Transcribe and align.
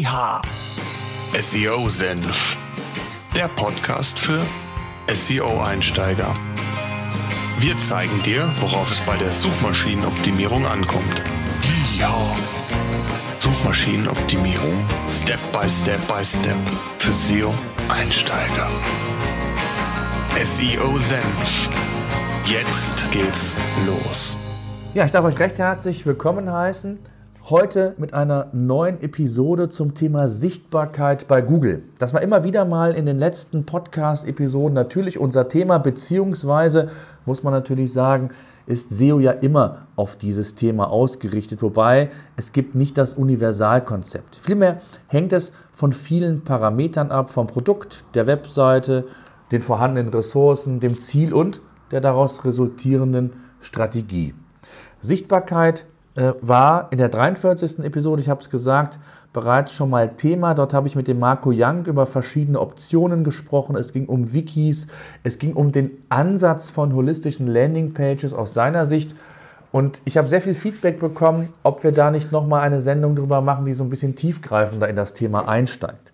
Yeehaw! 0.00 0.40
SEO 1.38 1.90
Senf. 1.90 2.56
Der 3.36 3.48
Podcast 3.48 4.18
für 4.18 4.40
SEO-Einsteiger. 5.12 6.34
Wir 7.58 7.76
zeigen 7.76 8.22
dir, 8.22 8.50
worauf 8.60 8.90
es 8.90 9.02
bei 9.02 9.18
der 9.18 9.30
Suchmaschinenoptimierung 9.30 10.64
ankommt. 10.64 11.22
Yeehaw! 11.98 12.34
Suchmaschinenoptimierung. 13.40 14.72
Step 15.10 15.38
by 15.52 15.68
Step 15.68 16.00
by 16.08 16.24
Step. 16.24 16.56
Für 16.98 17.12
SEO-Einsteiger. 17.12 18.68
SEO 20.42 20.98
Senf. 20.98 21.68
Jetzt 22.46 23.12
geht's 23.12 23.54
los. 23.84 24.38
Ja, 24.94 25.04
ich 25.04 25.10
darf 25.10 25.26
euch 25.26 25.38
recht 25.38 25.58
herzlich 25.58 26.06
willkommen 26.06 26.50
heißen. 26.50 26.98
Heute 27.50 27.96
mit 27.98 28.14
einer 28.14 28.46
neuen 28.52 29.02
Episode 29.02 29.68
zum 29.68 29.94
Thema 29.94 30.28
Sichtbarkeit 30.28 31.26
bei 31.26 31.42
Google. 31.42 31.82
Das 31.98 32.14
war 32.14 32.22
immer 32.22 32.44
wieder 32.44 32.64
mal 32.64 32.92
in 32.92 33.06
den 33.06 33.18
letzten 33.18 33.66
Podcast-Episoden 33.66 34.72
natürlich 34.72 35.18
unser 35.18 35.48
Thema, 35.48 35.78
beziehungsweise 35.78 36.90
muss 37.26 37.42
man 37.42 37.52
natürlich 37.52 37.92
sagen, 37.92 38.28
ist 38.66 38.90
SEO 38.90 39.18
ja 39.18 39.32
immer 39.32 39.88
auf 39.96 40.14
dieses 40.14 40.54
Thema 40.54 40.92
ausgerichtet, 40.92 41.60
wobei 41.60 42.10
es 42.36 42.52
gibt 42.52 42.76
nicht 42.76 42.96
das 42.96 43.14
Universalkonzept. 43.14 44.36
Vielmehr 44.36 44.80
hängt 45.08 45.32
es 45.32 45.50
von 45.72 45.92
vielen 45.92 46.44
Parametern 46.44 47.10
ab, 47.10 47.30
vom 47.30 47.48
Produkt, 47.48 48.04
der 48.14 48.28
Webseite, 48.28 49.08
den 49.50 49.62
vorhandenen 49.62 50.14
Ressourcen, 50.14 50.78
dem 50.78 50.96
Ziel 50.96 51.34
und 51.34 51.60
der 51.90 52.00
daraus 52.00 52.44
resultierenden 52.44 53.32
Strategie. 53.58 54.34
Sichtbarkeit 55.00 55.84
äh, 56.14 56.32
war 56.40 56.88
in 56.90 56.98
der 56.98 57.08
43. 57.08 57.80
Episode, 57.80 58.20
ich 58.20 58.28
habe 58.28 58.40
es 58.40 58.50
gesagt, 58.50 58.98
bereits 59.32 59.72
schon 59.72 59.90
mal 59.90 60.16
Thema. 60.16 60.54
Dort 60.54 60.74
habe 60.74 60.88
ich 60.88 60.96
mit 60.96 61.08
dem 61.08 61.18
Marco 61.18 61.52
Young 61.54 61.86
über 61.86 62.06
verschiedene 62.06 62.60
Optionen 62.60 63.24
gesprochen. 63.24 63.76
Es 63.76 63.92
ging 63.92 64.06
um 64.06 64.32
Wikis, 64.32 64.88
es 65.22 65.38
ging 65.38 65.52
um 65.52 65.72
den 65.72 65.90
Ansatz 66.08 66.70
von 66.70 66.94
holistischen 66.94 67.46
Landingpages 67.46 68.34
aus 68.34 68.54
seiner 68.54 68.86
Sicht. 68.86 69.14
Und 69.72 70.02
ich 70.04 70.16
habe 70.16 70.28
sehr 70.28 70.40
viel 70.40 70.54
Feedback 70.54 70.98
bekommen, 70.98 71.52
ob 71.62 71.84
wir 71.84 71.92
da 71.92 72.10
nicht 72.10 72.32
nochmal 72.32 72.62
eine 72.62 72.80
Sendung 72.80 73.14
drüber 73.14 73.40
machen, 73.40 73.64
die 73.64 73.74
so 73.74 73.84
ein 73.84 73.90
bisschen 73.90 74.16
tiefgreifender 74.16 74.88
in 74.88 74.96
das 74.96 75.14
Thema 75.14 75.48
einsteigt. 75.48 76.09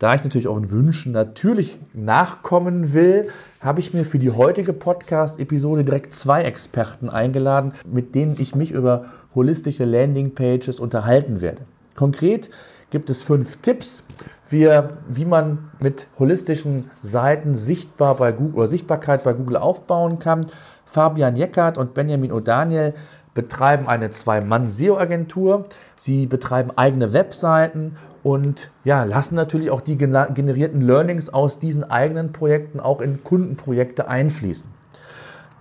Da 0.00 0.14
ich 0.14 0.24
natürlich 0.24 0.48
euren 0.48 0.70
Wünschen 0.70 1.12
natürlich 1.12 1.78
nachkommen 1.92 2.94
will, 2.94 3.28
habe 3.60 3.78
ich 3.78 3.94
mir 3.94 4.04
für 4.04 4.18
die 4.18 4.32
heutige 4.32 4.72
Podcast-Episode 4.72 5.84
direkt 5.84 6.12
zwei 6.12 6.42
Experten 6.42 7.08
eingeladen, 7.08 7.72
mit 7.86 8.14
denen 8.14 8.36
ich 8.38 8.56
mich 8.56 8.72
über 8.72 9.06
holistische 9.36 9.84
Landingpages 9.84 10.80
unterhalten 10.80 11.40
werde. 11.40 11.62
Konkret 11.94 12.50
gibt 12.90 13.08
es 13.08 13.22
fünf 13.22 13.56
Tipps, 13.58 14.02
wie, 14.50 14.68
wie 15.08 15.24
man 15.24 15.70
mit 15.80 16.08
holistischen 16.18 16.90
Seiten 17.02 17.54
sichtbar 17.54 18.16
bei 18.16 18.32
Google, 18.32 18.58
oder 18.58 18.68
Sichtbarkeit 18.68 19.22
bei 19.22 19.32
Google 19.32 19.56
aufbauen 19.56 20.18
kann. 20.18 20.46
Fabian 20.86 21.36
Jeckert 21.36 21.78
und 21.78 21.94
Benjamin 21.94 22.32
O'Daniel 22.32 22.94
betreiben 23.32 23.88
eine 23.88 24.10
Zwei-Mann-SEO-Agentur. 24.10 25.66
Sie 25.96 26.26
betreiben 26.26 26.70
eigene 26.76 27.12
Webseiten 27.12 27.96
und 28.24 28.70
ja, 28.84 29.04
lassen 29.04 29.36
natürlich 29.36 29.70
auch 29.70 29.82
die 29.82 29.98
generierten 29.98 30.80
Learnings 30.80 31.28
aus 31.28 31.58
diesen 31.60 31.84
eigenen 31.84 32.32
Projekten 32.32 32.80
auch 32.80 33.00
in 33.00 33.22
Kundenprojekte 33.22 34.08
einfließen. 34.08 34.66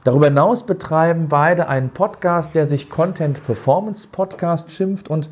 Darüber 0.05 0.27
hinaus 0.27 0.65
betreiben 0.65 1.27
beide 1.27 1.67
einen 1.67 1.89
Podcast, 1.89 2.55
der 2.55 2.65
sich 2.65 2.89
Content 2.89 3.45
Performance 3.45 4.07
Podcast 4.09 4.71
schimpft 4.71 5.09
und 5.09 5.29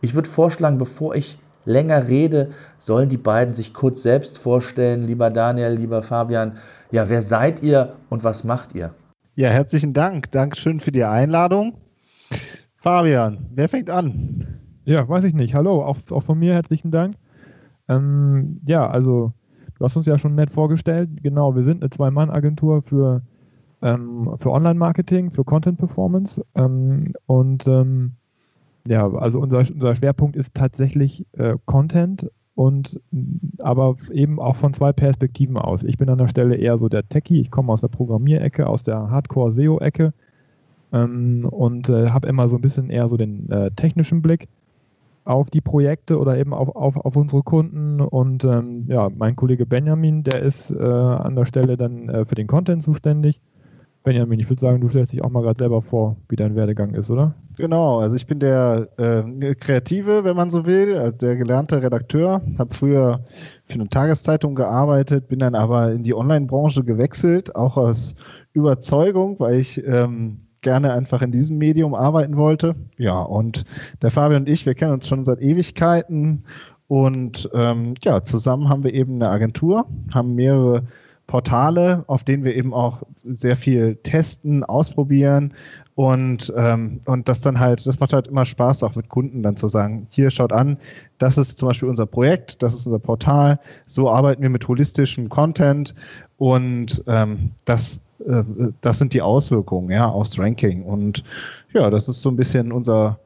ich 0.00 0.14
würde 0.14 0.28
vorschlagen, 0.28 0.78
bevor 0.78 1.14
ich 1.14 1.38
länger 1.64 2.08
rede, 2.08 2.50
sollen 2.80 3.08
die 3.08 3.16
beiden 3.16 3.54
sich 3.54 3.72
kurz 3.72 4.02
selbst 4.02 4.38
vorstellen. 4.38 5.04
Lieber 5.04 5.30
Daniel, 5.30 5.72
lieber 5.72 6.02
Fabian, 6.02 6.58
ja, 6.90 7.08
wer 7.08 7.22
seid 7.22 7.62
ihr 7.62 7.94
und 8.10 8.24
was 8.24 8.42
macht 8.42 8.74
ihr? 8.74 8.92
Ja, 9.36 9.50
herzlichen 9.50 9.92
Dank. 9.92 10.32
Dankeschön 10.32 10.80
für 10.80 10.90
die 10.90 11.04
Einladung. 11.04 11.78
Fabian, 12.76 13.46
wer 13.54 13.68
fängt 13.68 13.88
an? 13.88 14.61
Ja, 14.84 15.08
weiß 15.08 15.24
ich 15.24 15.34
nicht. 15.34 15.54
Hallo, 15.54 15.84
auch, 15.84 15.98
auch 16.10 16.22
von 16.22 16.38
mir 16.38 16.54
herzlichen 16.54 16.90
Dank. 16.90 17.14
Ähm, 17.88 18.60
ja, 18.66 18.88
also 18.88 19.32
du 19.78 19.84
hast 19.84 19.96
uns 19.96 20.06
ja 20.06 20.18
schon 20.18 20.34
nett 20.34 20.50
vorgestellt. 20.50 21.10
Genau, 21.22 21.54
wir 21.54 21.62
sind 21.62 21.82
eine 21.82 21.90
Zwei-Mann-Agentur 21.90 22.82
für, 22.82 23.22
ähm, 23.80 24.34
für 24.38 24.50
Online-Marketing, 24.50 25.30
für 25.30 25.44
Content-Performance. 25.44 26.44
Ähm, 26.56 27.12
und 27.26 27.66
ähm, 27.68 28.12
ja, 28.86 29.08
also 29.08 29.38
unser, 29.38 29.58
unser 29.58 29.94
Schwerpunkt 29.94 30.36
ist 30.36 30.54
tatsächlich 30.54 31.26
äh, 31.32 31.56
Content 31.64 32.28
und 32.56 33.00
aber 33.58 33.96
eben 34.10 34.40
auch 34.40 34.56
von 34.56 34.74
zwei 34.74 34.92
Perspektiven 34.92 35.56
aus. 35.56 35.84
Ich 35.84 35.96
bin 35.96 36.08
an 36.08 36.18
der 36.18 36.28
Stelle 36.28 36.56
eher 36.56 36.76
so 36.76 36.88
der 36.88 37.08
Techie, 37.08 37.40
ich 37.40 37.52
komme 37.52 37.72
aus 37.72 37.82
der 37.82 37.88
Programmierecke, 37.88 38.66
aus 38.66 38.82
der 38.82 39.10
Hardcore-SEO-Ecke 39.10 40.12
ähm, 40.92 41.46
und 41.48 41.88
äh, 41.88 42.10
habe 42.10 42.26
immer 42.26 42.48
so 42.48 42.56
ein 42.56 42.62
bisschen 42.62 42.90
eher 42.90 43.08
so 43.08 43.16
den 43.16 43.48
äh, 43.48 43.70
technischen 43.70 44.22
Blick 44.22 44.48
auf 45.24 45.50
die 45.50 45.60
Projekte 45.60 46.18
oder 46.18 46.36
eben 46.38 46.52
auf, 46.52 46.74
auf, 46.74 46.96
auf 46.96 47.16
unsere 47.16 47.42
Kunden. 47.42 48.00
Und 48.00 48.44
ähm, 48.44 48.86
ja, 48.88 49.08
mein 49.14 49.36
Kollege 49.36 49.66
Benjamin, 49.66 50.22
der 50.22 50.40
ist 50.40 50.70
äh, 50.70 50.82
an 50.82 51.36
der 51.36 51.46
Stelle 51.46 51.76
dann 51.76 52.08
äh, 52.08 52.24
für 52.24 52.34
den 52.34 52.46
Content 52.46 52.82
zuständig. 52.82 53.40
Benjamin, 54.04 54.40
ich 54.40 54.50
würde 54.50 54.60
sagen, 54.60 54.80
du 54.80 54.88
stellst 54.88 55.12
dich 55.12 55.22
auch 55.22 55.30
mal 55.30 55.42
gerade 55.42 55.58
selber 55.58 55.80
vor, 55.80 56.16
wie 56.28 56.34
dein 56.34 56.56
Werdegang 56.56 56.94
ist, 56.94 57.08
oder? 57.08 57.34
Genau, 57.56 58.00
also 58.00 58.16
ich 58.16 58.26
bin 58.26 58.40
der 58.40 58.88
äh, 58.96 59.54
Kreative, 59.54 60.24
wenn 60.24 60.34
man 60.34 60.50
so 60.50 60.66
will, 60.66 60.96
also 60.96 61.16
der 61.16 61.36
gelernte 61.36 61.80
Redakteur, 61.80 62.42
habe 62.58 62.74
früher 62.74 63.20
für 63.64 63.74
eine 63.74 63.88
Tageszeitung 63.88 64.56
gearbeitet, 64.56 65.28
bin 65.28 65.38
dann 65.38 65.54
aber 65.54 65.92
in 65.92 66.02
die 66.02 66.14
Online-Branche 66.14 66.82
gewechselt, 66.82 67.54
auch 67.54 67.76
aus 67.76 68.16
Überzeugung, 68.52 69.38
weil 69.38 69.60
ich 69.60 69.84
ähm, 69.86 70.38
gerne 70.62 70.92
einfach 70.92 71.22
in 71.22 71.32
diesem 71.32 71.58
Medium 71.58 71.94
arbeiten 71.94 72.36
wollte. 72.36 72.74
Ja, 72.96 73.20
und 73.20 73.64
der 74.00 74.10
Fabian 74.10 74.42
und 74.42 74.48
ich, 74.48 74.64
wir 74.64 74.74
kennen 74.74 74.92
uns 74.92 75.06
schon 75.06 75.24
seit 75.24 75.40
Ewigkeiten. 75.40 76.44
Und 76.88 77.48
ähm, 77.54 77.94
ja, 78.02 78.22
zusammen 78.22 78.68
haben 78.68 78.84
wir 78.84 78.92
eben 78.92 79.14
eine 79.14 79.30
Agentur, 79.30 79.86
haben 80.12 80.34
mehrere 80.34 80.84
Portale, 81.26 82.04
auf 82.08 82.24
denen 82.24 82.44
wir 82.44 82.54
eben 82.54 82.74
auch 82.74 83.02
sehr 83.24 83.56
viel 83.56 83.96
testen, 83.96 84.64
ausprobieren. 84.64 85.54
Und, 85.94 86.52
ähm, 86.56 87.00
und 87.04 87.28
das 87.28 87.40
dann 87.40 87.60
halt, 87.60 87.86
das 87.86 88.00
macht 88.00 88.12
halt 88.12 88.28
immer 88.28 88.44
Spaß, 88.44 88.82
auch 88.82 88.94
mit 88.94 89.08
Kunden 89.08 89.42
dann 89.42 89.56
zu 89.56 89.68
sagen, 89.68 90.06
hier 90.10 90.30
schaut 90.30 90.52
an, 90.52 90.78
das 91.18 91.38
ist 91.38 91.58
zum 91.58 91.68
Beispiel 91.68 91.88
unser 91.88 92.06
Projekt, 92.06 92.62
das 92.62 92.74
ist 92.74 92.86
unser 92.86 92.98
Portal, 92.98 93.60
so 93.86 94.10
arbeiten 94.10 94.42
wir 94.42 94.50
mit 94.50 94.66
holistischem 94.68 95.28
Content. 95.28 95.94
Und 96.38 97.02
ähm, 97.06 97.52
das 97.64 98.00
äh, 98.26 98.44
das 98.80 98.98
sind 98.98 99.14
die 99.14 99.22
Auswirkungen 99.22 99.90
ja, 99.90 100.08
aufs 100.08 100.38
Ranking. 100.38 100.84
Und 100.84 101.24
ja, 101.72 101.90
das 101.90 102.08
ist 102.08 102.22
so 102.22 102.30
ein 102.30 102.36
bisschen 102.36 102.72
unser, 102.72 103.18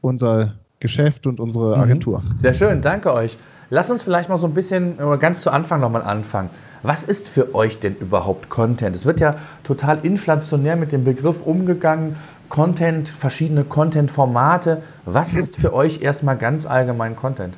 unser 0.00 0.54
Geschäft 0.80 1.26
und 1.26 1.40
unsere 1.40 1.76
mhm. 1.76 1.82
Agentur. 1.82 2.22
Sehr 2.36 2.54
schön, 2.54 2.82
danke 2.82 3.12
euch. 3.12 3.36
Lass 3.70 3.90
uns 3.90 4.02
vielleicht 4.02 4.28
mal 4.28 4.38
so 4.38 4.46
ein 4.46 4.54
bisschen 4.54 4.98
ganz 5.18 5.40
zu 5.40 5.50
Anfang 5.50 5.80
nochmal 5.80 6.02
anfangen. 6.02 6.50
Was 6.82 7.02
ist 7.02 7.28
für 7.28 7.54
euch 7.54 7.78
denn 7.78 7.96
überhaupt 7.96 8.50
Content? 8.50 8.94
Es 8.94 9.06
wird 9.06 9.18
ja 9.18 9.36
total 9.62 10.00
inflationär 10.02 10.76
mit 10.76 10.92
dem 10.92 11.02
Begriff 11.02 11.42
umgegangen. 11.42 12.16
Content, 12.50 13.08
verschiedene 13.08 13.64
Content-Formate. 13.64 14.82
Was 15.06 15.32
ist 15.34 15.56
für 15.56 15.72
euch 15.72 16.02
erstmal 16.02 16.36
ganz 16.36 16.66
allgemein 16.66 17.16
Content? 17.16 17.54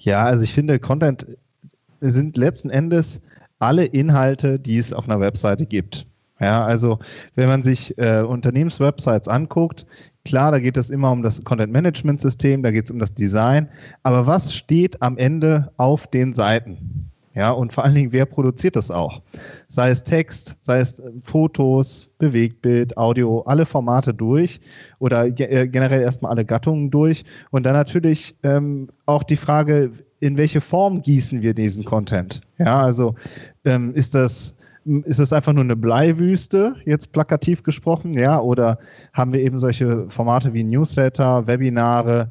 Ja, 0.00 0.24
also 0.24 0.42
ich 0.42 0.52
finde, 0.52 0.80
Content 0.80 1.38
sind 2.00 2.36
letzten 2.36 2.70
Endes 2.70 3.20
alle 3.58 3.84
Inhalte, 3.84 4.58
die 4.58 4.78
es 4.78 4.92
auf 4.92 5.08
einer 5.08 5.20
Webseite 5.20 5.66
gibt. 5.66 6.06
Ja, 6.40 6.64
also 6.64 7.00
wenn 7.34 7.48
man 7.48 7.64
sich 7.64 7.98
äh, 7.98 8.20
Unternehmenswebsites 8.20 9.26
anguckt, 9.26 9.86
klar, 10.24 10.52
da 10.52 10.60
geht 10.60 10.76
es 10.76 10.88
immer 10.88 11.10
um 11.10 11.22
das 11.22 11.42
Content 11.42 11.72
Management 11.72 12.20
System, 12.20 12.62
da 12.62 12.70
geht 12.70 12.84
es 12.84 12.90
um 12.92 13.00
das 13.00 13.14
Design, 13.14 13.68
aber 14.04 14.26
was 14.26 14.54
steht 14.54 15.02
am 15.02 15.18
Ende 15.18 15.72
auf 15.76 16.06
den 16.06 16.34
Seiten? 16.34 17.10
Ja, 17.34 17.52
und 17.52 17.72
vor 17.72 17.84
allen 17.84 17.94
Dingen, 17.94 18.12
wer 18.12 18.26
produziert 18.26 18.74
das 18.74 18.90
auch? 18.90 19.22
Sei 19.68 19.90
es 19.90 20.02
Text, 20.02 20.56
sei 20.60 20.80
es 20.80 20.98
äh, 20.98 21.10
Fotos, 21.20 22.10
Bewegtbild, 22.18 22.96
Audio, 22.96 23.42
alle 23.42 23.64
Formate 23.64 24.12
durch 24.12 24.60
oder 24.98 25.26
äh, 25.26 25.68
generell 25.68 26.02
erstmal 26.02 26.32
alle 26.32 26.44
Gattungen 26.44 26.90
durch. 26.90 27.24
Und 27.50 27.64
dann 27.64 27.74
natürlich 27.74 28.34
ähm, 28.42 28.88
auch 29.06 29.22
die 29.22 29.36
Frage, 29.36 29.92
in 30.20 30.36
welche 30.36 30.60
Form 30.60 31.02
gießen 31.02 31.42
wir 31.42 31.54
diesen 31.54 31.84
Content? 31.84 32.40
Ja, 32.58 32.82
also 32.82 33.14
ähm, 33.64 33.94
ist 33.94 34.14
das 34.14 34.56
ist 35.04 35.20
das 35.20 35.34
einfach 35.34 35.52
nur 35.52 35.64
eine 35.64 35.76
Bleiwüste, 35.76 36.76
jetzt 36.86 37.12
plakativ 37.12 37.62
gesprochen, 37.62 38.14
ja, 38.14 38.40
oder 38.40 38.78
haben 39.12 39.34
wir 39.34 39.40
eben 39.40 39.58
solche 39.58 40.06
Formate 40.08 40.54
wie 40.54 40.64
Newsletter, 40.64 41.46
Webinare, 41.46 42.30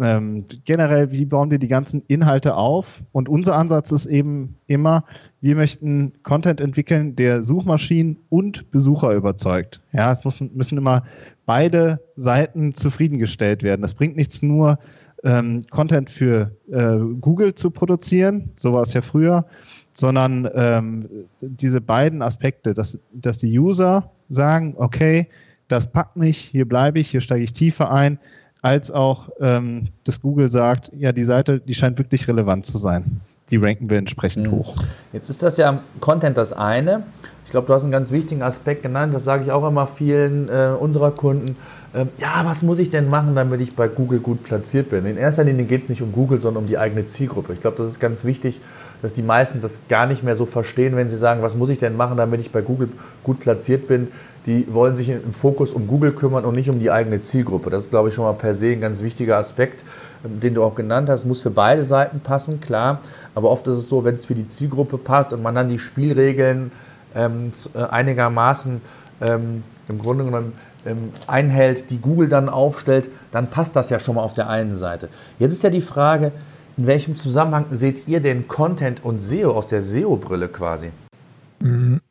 ähm, 0.00 0.44
generell, 0.64 1.12
wie 1.12 1.24
bauen 1.24 1.50
wir 1.50 1.58
die 1.58 1.68
ganzen 1.68 2.02
Inhalte 2.08 2.56
auf? 2.56 3.02
Und 3.12 3.28
unser 3.28 3.54
Ansatz 3.56 3.92
ist 3.92 4.06
eben 4.06 4.56
immer, 4.66 5.04
wir 5.40 5.54
möchten 5.54 6.12
Content 6.22 6.60
entwickeln, 6.60 7.14
der 7.14 7.42
Suchmaschinen 7.42 8.18
und 8.28 8.70
Besucher 8.70 9.12
überzeugt. 9.12 9.80
Ja, 9.92 10.10
es 10.10 10.24
müssen, 10.24 10.50
müssen 10.54 10.78
immer 10.78 11.04
beide 11.46 12.00
Seiten 12.16 12.74
zufriedengestellt 12.74 13.62
werden. 13.62 13.82
Das 13.82 13.94
bringt 13.94 14.16
nichts 14.16 14.42
nur, 14.42 14.78
ähm, 15.24 15.62
Content 15.70 16.10
für 16.10 16.50
äh, 16.70 16.98
Google 17.20 17.54
zu 17.54 17.70
produzieren, 17.70 18.50
so 18.56 18.72
war 18.72 18.82
es 18.82 18.92
ja 18.92 19.00
früher, 19.00 19.46
sondern 19.94 20.48
ähm, 20.54 21.08
diese 21.40 21.80
beiden 21.80 22.22
Aspekte, 22.22 22.74
dass, 22.74 22.98
dass 23.12 23.38
die 23.38 23.58
User 23.58 24.10
sagen, 24.28 24.74
okay, 24.76 25.28
das 25.68 25.90
packt 25.90 26.16
mich, 26.16 26.38
hier 26.38 26.68
bleibe 26.68 26.98
ich, 26.98 27.10
hier 27.10 27.20
steige 27.20 27.44
ich 27.44 27.52
tiefer 27.52 27.90
ein, 27.90 28.18
als 28.60 28.90
auch, 28.90 29.30
ähm, 29.40 29.88
dass 30.04 30.20
Google 30.20 30.48
sagt, 30.48 30.90
ja, 30.96 31.12
die 31.12 31.24
Seite, 31.24 31.60
die 31.60 31.74
scheint 31.74 31.98
wirklich 31.98 32.28
relevant 32.28 32.66
zu 32.66 32.78
sein. 32.78 33.20
Die 33.50 33.56
ranken 33.56 33.90
wir 33.90 33.98
entsprechend 33.98 34.46
mhm. 34.46 34.52
hoch. 34.52 34.76
Jetzt 35.12 35.28
ist 35.28 35.42
das 35.42 35.56
ja 35.58 35.82
Content 36.00 36.36
das 36.36 36.52
eine. 36.52 37.02
Ich 37.44 37.50
glaube, 37.50 37.66
du 37.66 37.74
hast 37.74 37.82
einen 37.82 37.92
ganz 37.92 38.10
wichtigen 38.10 38.42
Aspekt 38.42 38.82
genannt, 38.82 39.14
das 39.14 39.24
sage 39.24 39.44
ich 39.44 39.52
auch 39.52 39.68
immer 39.68 39.86
vielen 39.86 40.48
äh, 40.48 40.74
unserer 40.78 41.10
Kunden. 41.10 41.56
Ähm, 41.94 42.08
ja, 42.18 42.42
was 42.44 42.62
muss 42.62 42.78
ich 42.78 42.90
denn 42.90 43.08
machen, 43.08 43.34
damit 43.34 43.60
ich 43.60 43.76
bei 43.76 43.88
Google 43.88 44.18
gut 44.18 44.42
platziert 44.42 44.90
bin? 44.90 45.06
In 45.06 45.16
erster 45.16 45.44
Linie 45.44 45.64
geht 45.64 45.84
es 45.84 45.88
nicht 45.88 46.02
um 46.02 46.12
Google, 46.12 46.40
sondern 46.40 46.64
um 46.64 46.68
die 46.68 46.78
eigene 46.78 47.06
Zielgruppe. 47.06 47.52
Ich 47.52 47.60
glaube, 47.60 47.76
das 47.76 47.88
ist 47.88 48.00
ganz 48.00 48.24
wichtig, 48.24 48.60
dass 49.02 49.12
die 49.12 49.22
meisten 49.22 49.60
das 49.60 49.80
gar 49.88 50.06
nicht 50.06 50.22
mehr 50.22 50.34
so 50.34 50.46
verstehen, 50.46 50.96
wenn 50.96 51.08
sie 51.08 51.16
sagen, 51.16 51.42
was 51.42 51.54
muss 51.54 51.68
ich 51.68 51.78
denn 51.78 51.96
machen, 51.96 52.16
damit 52.16 52.40
ich 52.40 52.50
bei 52.50 52.62
Google 52.62 52.88
gut 53.22 53.40
platziert 53.40 53.86
bin 53.86 54.08
die 54.46 54.66
wollen 54.72 54.96
sich 54.96 55.08
im 55.08 55.32
Fokus 55.32 55.72
um 55.72 55.86
Google 55.86 56.12
kümmern 56.12 56.44
und 56.44 56.54
nicht 56.54 56.68
um 56.68 56.78
die 56.78 56.90
eigene 56.90 57.20
Zielgruppe. 57.20 57.70
Das 57.70 57.84
ist, 57.84 57.90
glaube 57.90 58.10
ich, 58.10 58.14
schon 58.14 58.24
mal 58.24 58.34
per 58.34 58.54
se 58.54 58.72
ein 58.72 58.80
ganz 58.80 59.02
wichtiger 59.02 59.38
Aspekt, 59.38 59.84
ähm, 60.24 60.40
den 60.40 60.54
du 60.54 60.62
auch 60.62 60.74
genannt 60.74 61.08
hast. 61.08 61.24
Muss 61.24 61.40
für 61.40 61.50
beide 61.50 61.84
Seiten 61.84 62.20
passen, 62.20 62.60
klar. 62.60 63.00
Aber 63.34 63.50
oft 63.50 63.66
ist 63.66 63.78
es 63.78 63.88
so, 63.88 64.04
wenn 64.04 64.14
es 64.14 64.26
für 64.26 64.34
die 64.34 64.46
Zielgruppe 64.46 64.98
passt 64.98 65.32
und 65.32 65.42
man 65.42 65.54
dann 65.54 65.68
die 65.68 65.78
Spielregeln 65.78 66.72
ähm, 67.14 67.52
äh, 67.74 67.84
einigermaßen 67.84 68.80
ähm, 69.26 69.62
im 69.90 69.98
Grunde 69.98 70.24
genommen 70.24 70.52
ähm, 70.86 71.12
einhält, 71.26 71.90
die 71.90 71.98
Google 71.98 72.28
dann 72.28 72.48
aufstellt, 72.48 73.08
dann 73.30 73.48
passt 73.48 73.76
das 73.76 73.90
ja 73.90 73.98
schon 73.98 74.16
mal 74.16 74.22
auf 74.22 74.34
der 74.34 74.48
einen 74.48 74.76
Seite. 74.76 75.08
Jetzt 75.38 75.52
ist 75.52 75.62
ja 75.62 75.70
die 75.70 75.80
Frage, 75.80 76.32
in 76.76 76.86
welchem 76.86 77.16
Zusammenhang 77.16 77.66
seht 77.70 78.08
ihr 78.08 78.20
den 78.20 78.48
Content 78.48 79.04
und 79.04 79.20
SEO 79.20 79.52
aus 79.52 79.68
der 79.68 79.82
SEO-Brille 79.82 80.48
quasi? 80.48 80.90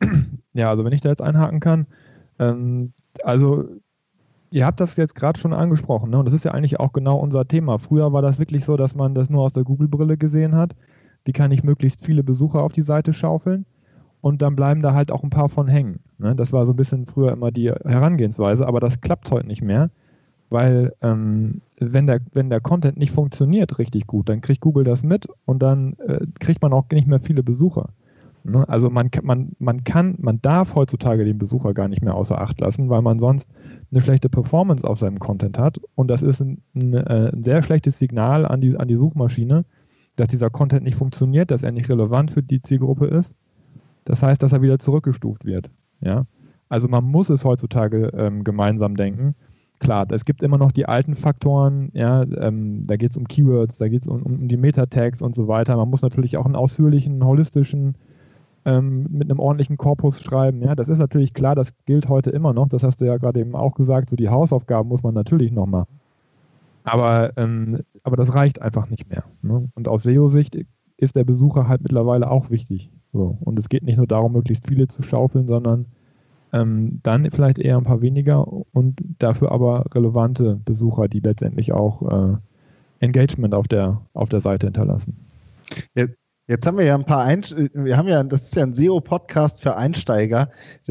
Ja, 0.56 0.70
also 0.70 0.84
wenn 0.84 0.92
ich 0.92 1.00
da 1.00 1.08
jetzt 1.08 1.20
einhaken 1.20 1.58
kann, 1.58 1.88
ähm, 2.38 2.92
also 3.24 3.64
ihr 4.50 4.64
habt 4.64 4.78
das 4.78 4.96
jetzt 4.96 5.16
gerade 5.16 5.38
schon 5.38 5.52
angesprochen, 5.52 6.10
ne? 6.10 6.18
und 6.18 6.26
das 6.26 6.32
ist 6.32 6.44
ja 6.44 6.52
eigentlich 6.52 6.78
auch 6.78 6.92
genau 6.92 7.16
unser 7.16 7.48
Thema. 7.48 7.78
Früher 7.78 8.12
war 8.12 8.22
das 8.22 8.38
wirklich 8.38 8.64
so, 8.64 8.76
dass 8.76 8.94
man 8.94 9.16
das 9.16 9.30
nur 9.30 9.42
aus 9.42 9.52
der 9.52 9.64
Google-Brille 9.64 10.16
gesehen 10.16 10.54
hat. 10.54 10.76
Wie 11.24 11.32
kann 11.32 11.50
ich 11.50 11.64
möglichst 11.64 12.04
viele 12.04 12.22
Besucher 12.22 12.62
auf 12.62 12.72
die 12.72 12.82
Seite 12.82 13.12
schaufeln? 13.12 13.66
Und 14.24 14.40
dann 14.40 14.56
bleiben 14.56 14.80
da 14.80 14.94
halt 14.94 15.12
auch 15.12 15.22
ein 15.22 15.28
paar 15.28 15.50
von 15.50 15.68
hängen. 15.68 16.00
Ne? 16.16 16.34
Das 16.34 16.50
war 16.50 16.64
so 16.64 16.72
ein 16.72 16.76
bisschen 16.76 17.04
früher 17.04 17.30
immer 17.32 17.50
die 17.50 17.70
Herangehensweise, 17.70 18.66
aber 18.66 18.80
das 18.80 19.02
klappt 19.02 19.30
heute 19.30 19.46
nicht 19.46 19.60
mehr, 19.60 19.90
weil 20.48 20.94
ähm, 21.02 21.60
wenn, 21.78 22.06
der, 22.06 22.20
wenn 22.32 22.48
der 22.48 22.62
Content 22.62 22.96
nicht 22.96 23.12
funktioniert 23.12 23.78
richtig 23.78 24.06
gut, 24.06 24.30
dann 24.30 24.40
kriegt 24.40 24.62
Google 24.62 24.84
das 24.84 25.02
mit 25.02 25.28
und 25.44 25.62
dann 25.62 25.98
äh, 26.06 26.20
kriegt 26.40 26.62
man 26.62 26.72
auch 26.72 26.86
nicht 26.90 27.06
mehr 27.06 27.20
viele 27.20 27.42
Besucher. 27.42 27.90
Ne? 28.44 28.66
Also 28.66 28.88
man, 28.88 29.10
man, 29.22 29.52
man 29.58 29.84
kann, 29.84 30.14
man 30.16 30.40
darf 30.40 30.74
heutzutage 30.74 31.26
den 31.26 31.36
Besucher 31.36 31.74
gar 31.74 31.88
nicht 31.88 32.00
mehr 32.00 32.14
außer 32.14 32.40
Acht 32.40 32.62
lassen, 32.62 32.88
weil 32.88 33.02
man 33.02 33.20
sonst 33.20 33.50
eine 33.90 34.00
schlechte 34.00 34.30
Performance 34.30 34.88
auf 34.88 34.98
seinem 34.98 35.18
Content 35.18 35.58
hat. 35.58 35.78
Und 35.96 36.08
das 36.08 36.22
ist 36.22 36.40
ein, 36.40 36.62
ein, 36.74 36.94
äh, 36.94 37.30
ein 37.30 37.42
sehr 37.42 37.62
schlechtes 37.62 37.98
Signal 37.98 38.46
an 38.46 38.62
die, 38.62 38.74
an 38.74 38.88
die 38.88 38.96
Suchmaschine, 38.96 39.66
dass 40.16 40.28
dieser 40.28 40.48
Content 40.48 40.84
nicht 40.84 40.96
funktioniert, 40.96 41.50
dass 41.50 41.62
er 41.62 41.72
nicht 41.72 41.90
relevant 41.90 42.30
für 42.30 42.42
die 42.42 42.62
Zielgruppe 42.62 43.04
ist. 43.08 43.34
Das 44.04 44.22
heißt, 44.22 44.42
dass 44.42 44.52
er 44.52 44.62
wieder 44.62 44.78
zurückgestuft 44.78 45.44
wird. 45.44 45.70
Ja? 46.00 46.26
Also 46.68 46.88
man 46.88 47.04
muss 47.04 47.30
es 47.30 47.44
heutzutage 47.44 48.08
ähm, 48.16 48.44
gemeinsam 48.44 48.96
denken. 48.96 49.34
Klar, 49.80 50.06
es 50.12 50.24
gibt 50.24 50.42
immer 50.42 50.56
noch 50.56 50.72
die 50.72 50.86
alten 50.86 51.14
Faktoren, 51.14 51.90
ja, 51.92 52.22
ähm, 52.22 52.86
da 52.86 52.96
geht 52.96 53.10
es 53.10 53.16
um 53.16 53.26
Keywords, 53.28 53.76
da 53.76 53.88
geht 53.88 54.02
es 54.02 54.08
um, 54.08 54.22
um 54.22 54.48
die 54.48 54.56
Meta-Tags 54.56 55.20
und 55.20 55.34
so 55.34 55.48
weiter. 55.48 55.76
Man 55.76 55.90
muss 55.90 56.00
natürlich 56.00 56.36
auch 56.36 56.46
einen 56.46 56.56
ausführlichen, 56.56 57.24
holistischen 57.24 57.96
ähm, 58.64 59.06
mit 59.10 59.30
einem 59.30 59.40
ordentlichen 59.40 59.76
Korpus 59.76 60.22
schreiben. 60.22 60.62
Ja, 60.62 60.74
das 60.74 60.88
ist 60.88 61.00
natürlich 61.00 61.34
klar, 61.34 61.54
das 61.54 61.74
gilt 61.84 62.08
heute 62.08 62.30
immer 62.30 62.52
noch. 62.52 62.68
Das 62.68 62.82
hast 62.82 63.00
du 63.00 63.04
ja 63.04 63.18
gerade 63.18 63.40
eben 63.40 63.54
auch 63.54 63.74
gesagt. 63.74 64.10
So 64.10 64.16
die 64.16 64.28
Hausaufgaben 64.28 64.88
muss 64.88 65.02
man 65.02 65.14
natürlich 65.14 65.52
noch 65.52 65.66
machen. 65.66 66.00
Aber, 66.84 67.36
ähm, 67.36 67.80
aber 68.02 68.16
das 68.16 68.34
reicht 68.34 68.62
einfach 68.62 68.88
nicht 68.88 69.08
mehr. 69.08 69.24
Ne? 69.42 69.70
Und 69.74 69.88
aus 69.88 70.02
SEO-Sicht 70.04 70.56
ist 70.96 71.16
der 71.16 71.24
Besucher 71.24 71.66
halt 71.68 71.82
mittlerweile 71.82 72.30
auch 72.30 72.50
wichtig. 72.50 72.90
So. 73.14 73.38
Und 73.40 73.58
es 73.58 73.68
geht 73.68 73.84
nicht 73.84 73.96
nur 73.96 74.08
darum, 74.08 74.32
möglichst 74.32 74.66
viele 74.66 74.88
zu 74.88 75.02
schaufeln, 75.04 75.46
sondern 75.46 75.86
ähm, 76.52 76.98
dann 77.04 77.30
vielleicht 77.30 77.60
eher 77.60 77.78
ein 77.78 77.84
paar 77.84 78.02
weniger 78.02 78.46
und 78.72 79.00
dafür 79.18 79.52
aber 79.52 79.86
relevante 79.94 80.60
Besucher, 80.64 81.06
die 81.08 81.20
letztendlich 81.20 81.72
auch 81.72 82.02
äh, 82.02 82.36
Engagement 82.98 83.54
auf 83.54 83.68
der, 83.68 84.00
auf 84.14 84.28
der 84.28 84.40
Seite 84.40 84.66
hinterlassen. 84.66 85.16
Ja, 85.94 86.06
Jetzt 86.46 86.66
haben 86.66 86.76
wir 86.76 86.84
ja 86.84 86.94
ein 86.94 87.06
paar 87.06 87.22
Einst 87.24 87.56
wir 87.56 87.96
haben 87.96 88.06
ja, 88.06 88.22
das 88.22 88.42
ist 88.42 88.54
ja 88.54 88.64
ein 88.64 88.74
SEO-Podcast 88.74 89.62
für 89.62 89.76
Einsteiger. 89.76 90.50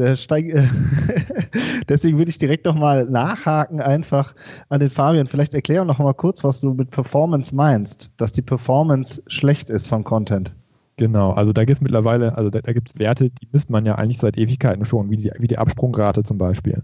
Deswegen 1.88 2.18
würde 2.18 2.28
ich 2.28 2.38
direkt 2.38 2.64
nochmal 2.64 3.04
nachhaken, 3.04 3.80
einfach 3.80 4.34
an 4.68 4.80
den 4.80 4.90
Fabian. 4.90 5.28
Vielleicht 5.28 5.54
erklären 5.54 5.86
noch 5.86 6.00
mal 6.00 6.12
kurz, 6.12 6.42
was 6.42 6.60
du 6.60 6.74
mit 6.74 6.90
Performance 6.90 7.54
meinst, 7.54 8.10
dass 8.16 8.32
die 8.32 8.42
Performance 8.42 9.22
schlecht 9.28 9.70
ist 9.70 9.86
von 9.86 10.02
Content. 10.02 10.56
Genau, 10.96 11.32
also 11.32 11.52
da 11.52 11.64
gibt 11.64 11.78
es 11.78 11.82
mittlerweile, 11.82 12.36
also 12.36 12.50
da, 12.50 12.60
da 12.60 12.72
gibt 12.72 12.90
es 12.90 12.98
Werte, 12.98 13.30
die 13.30 13.48
misst 13.50 13.68
man 13.68 13.84
ja 13.84 13.96
eigentlich 13.96 14.18
seit 14.18 14.38
Ewigkeiten 14.38 14.84
schon, 14.84 15.10
wie 15.10 15.16
die, 15.16 15.32
wie 15.38 15.48
die 15.48 15.58
Absprungrate 15.58 16.22
zum 16.22 16.38
Beispiel. 16.38 16.82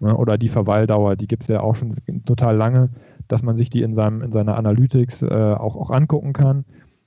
Ne? 0.00 0.16
Oder 0.16 0.38
die 0.38 0.48
Verweildauer, 0.48 1.16
die 1.16 1.26
gibt 1.26 1.42
es 1.42 1.48
ja 1.48 1.60
auch 1.60 1.76
schon 1.76 1.94
total 2.24 2.56
lange, 2.56 2.88
dass 3.28 3.42
man 3.42 3.56
sich 3.56 3.68
die 3.68 3.82
in, 3.82 3.94
seinem, 3.94 4.22
in 4.22 4.32
seiner 4.32 4.56
Analytics 4.56 5.22
äh, 5.22 5.54
auch, 5.58 5.76
auch 5.76 5.90
angucken 5.90 6.32
kann 6.32 6.64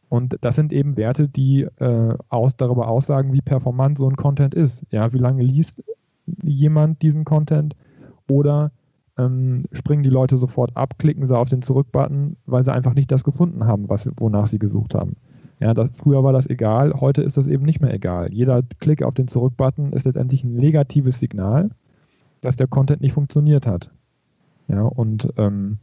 und 0.09 0.37
das 0.41 0.55
sind 0.55 0.71
eben 0.71 0.95
Werte, 0.95 1.27
die 1.27 1.63
äh, 1.63 2.15
aus, 2.29 2.55
darüber 2.55 2.87
aussagen, 2.87 3.33
wie 3.33 3.41
performant 3.41 3.97
so 3.97 4.07
ein 4.07 4.15
Content 4.15 4.53
ist. 4.53 4.85
Ja, 4.91 5.11
wie 5.13 5.17
lange 5.17 5.43
liest 5.43 5.83
jemand 6.43 7.01
diesen 7.01 7.25
Content 7.25 7.75
oder 8.29 8.71
ähm, 9.17 9.65
springen 9.71 10.03
die 10.03 10.09
Leute 10.09 10.37
sofort 10.37 10.75
ab, 10.75 10.97
klicken 10.97 11.27
sie 11.27 11.37
auf 11.37 11.49
den 11.49 11.61
Zurück-Button, 11.61 12.37
weil 12.45 12.63
sie 12.63 12.73
einfach 12.73 12.93
nicht 12.93 13.11
das 13.11 13.23
gefunden 13.23 13.65
haben, 13.65 13.89
was, 13.89 14.09
wonach 14.17 14.47
sie 14.47 14.59
gesucht 14.59 14.95
haben. 14.95 15.15
Ja, 15.59 15.73
das, 15.73 15.89
früher 15.95 16.23
war 16.23 16.33
das 16.33 16.47
egal, 16.47 16.93
heute 16.93 17.23
ist 17.23 17.37
das 17.37 17.47
eben 17.47 17.65
nicht 17.65 17.81
mehr 17.81 17.93
egal. 17.93 18.31
Jeder 18.31 18.61
Klick 18.79 19.01
auf 19.01 19.15
den 19.15 19.27
Zurück-Button 19.27 19.91
ist 19.93 20.05
letztendlich 20.05 20.43
ein 20.43 20.55
negatives 20.55 21.19
Signal, 21.19 21.71
dass 22.41 22.55
der 22.55 22.67
Content 22.67 23.01
nicht 23.01 23.13
funktioniert 23.13 23.65
hat. 23.65 23.91
Ja, 24.67 24.83
und 24.83 25.29
ähm, 25.37 25.77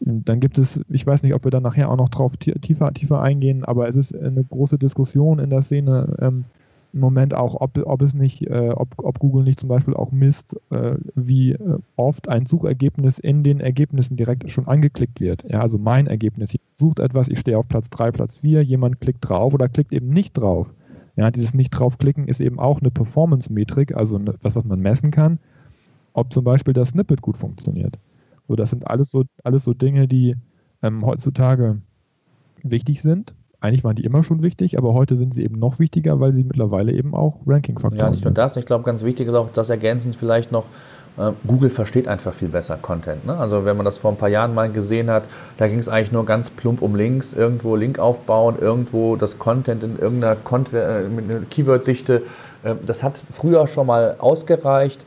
dann 0.00 0.40
gibt 0.40 0.58
es, 0.58 0.80
ich 0.88 1.06
weiß 1.06 1.22
nicht, 1.22 1.34
ob 1.34 1.44
wir 1.44 1.50
dann 1.50 1.62
nachher 1.62 1.88
auch 1.88 1.96
noch 1.96 2.08
drauf 2.08 2.36
tiefer, 2.36 2.92
tiefer 2.92 3.22
eingehen, 3.22 3.64
aber 3.64 3.88
es 3.88 3.96
ist 3.96 4.14
eine 4.14 4.44
große 4.44 4.78
Diskussion 4.78 5.38
in 5.38 5.48
der 5.48 5.62
Szene 5.62 6.16
ähm, 6.20 6.44
im 6.92 7.00
Moment 7.00 7.34
auch, 7.34 7.54
ob, 7.60 7.78
ob 7.78 8.02
es 8.02 8.14
nicht, 8.14 8.42
äh, 8.42 8.70
ob, 8.74 8.94
ob 8.98 9.18
Google 9.18 9.44
nicht 9.44 9.60
zum 9.60 9.68
Beispiel 9.68 9.94
auch 9.94 10.12
misst, 10.12 10.56
äh, 10.70 10.96
wie 11.14 11.52
äh, 11.52 11.78
oft 11.96 12.28
ein 12.28 12.46
Suchergebnis 12.46 13.18
in 13.18 13.42
den 13.42 13.60
Ergebnissen 13.60 14.16
direkt 14.16 14.50
schon 14.50 14.66
angeklickt 14.66 15.20
wird. 15.20 15.44
Ja, 15.48 15.60
also 15.60 15.78
mein 15.78 16.06
Ergebnis. 16.06 16.54
Ich 16.54 16.60
sucht 16.74 17.00
etwas, 17.00 17.28
ich 17.28 17.38
stehe 17.38 17.58
auf 17.58 17.68
Platz 17.68 17.88
3, 17.90 18.10
Platz 18.10 18.36
4, 18.38 18.62
jemand 18.62 19.00
klickt 19.00 19.28
drauf 19.28 19.54
oder 19.54 19.68
klickt 19.68 19.92
eben 19.92 20.10
nicht 20.10 20.34
drauf. 20.34 20.74
Ja, 21.16 21.30
dieses 21.30 21.54
nicht 21.54 21.70
draufklicken 21.70 22.26
ist 22.26 22.40
eben 22.40 22.58
auch 22.58 22.80
eine 22.80 22.90
Performance-Metrik, 22.90 23.94
also 23.94 24.18
etwas, 24.18 24.56
was 24.56 24.64
man 24.64 24.80
messen 24.80 25.10
kann, 25.10 25.38
ob 26.14 26.32
zum 26.32 26.44
Beispiel 26.44 26.74
das 26.74 26.90
Snippet 26.90 27.20
gut 27.20 27.36
funktioniert. 27.36 27.98
So, 28.48 28.56
das 28.56 28.70
sind 28.70 28.86
alles 28.86 29.10
so, 29.10 29.24
alles 29.44 29.64
so 29.64 29.74
Dinge, 29.74 30.08
die 30.08 30.36
ähm, 30.82 31.04
heutzutage 31.04 31.80
wichtig 32.62 33.02
sind. 33.02 33.34
Eigentlich 33.62 33.84
waren 33.84 33.94
die 33.94 34.04
immer 34.04 34.24
schon 34.24 34.42
wichtig, 34.42 34.76
aber 34.76 34.92
heute 34.92 35.14
sind 35.14 35.34
sie 35.34 35.44
eben 35.44 35.56
noch 35.56 35.78
wichtiger, 35.78 36.18
weil 36.18 36.32
sie 36.32 36.42
mittlerweile 36.42 36.90
eben 36.92 37.14
auch 37.14 37.36
Ranking-Faktoren 37.46 37.90
sind. 37.92 38.00
Ja, 38.00 38.10
nicht 38.10 38.24
nur 38.24 38.34
das. 38.34 38.56
Ich 38.56 38.66
glaube, 38.66 38.82
ganz 38.82 39.04
wichtig 39.04 39.28
ist 39.28 39.34
auch 39.34 39.50
das 39.54 39.70
ergänzend 39.70 40.16
vielleicht 40.16 40.50
noch, 40.50 40.64
äh, 41.16 41.30
Google 41.46 41.70
versteht 41.70 42.08
einfach 42.08 42.34
viel 42.34 42.48
besser 42.48 42.76
Content. 42.76 43.24
Ne? 43.24 43.36
Also 43.36 43.64
wenn 43.64 43.76
man 43.76 43.84
das 43.84 43.98
vor 43.98 44.10
ein 44.10 44.16
paar 44.16 44.30
Jahren 44.30 44.52
mal 44.52 44.68
gesehen 44.68 45.08
hat, 45.10 45.24
da 45.58 45.68
ging 45.68 45.78
es 45.78 45.88
eigentlich 45.88 46.10
nur 46.10 46.26
ganz 46.26 46.50
plump 46.50 46.82
um 46.82 46.96
Links, 46.96 47.34
irgendwo 47.34 47.76
Link 47.76 48.00
aufbauen, 48.00 48.56
irgendwo 48.60 49.14
das 49.14 49.38
Content 49.38 49.84
in 49.84 49.96
irgendeiner 49.96 50.32
äh, 50.34 51.44
Keyword-Dichte. 51.48 52.22
Äh, 52.64 52.74
das 52.84 53.04
hat 53.04 53.22
früher 53.30 53.68
schon 53.68 53.86
mal 53.86 54.16
ausgereicht. 54.18 55.04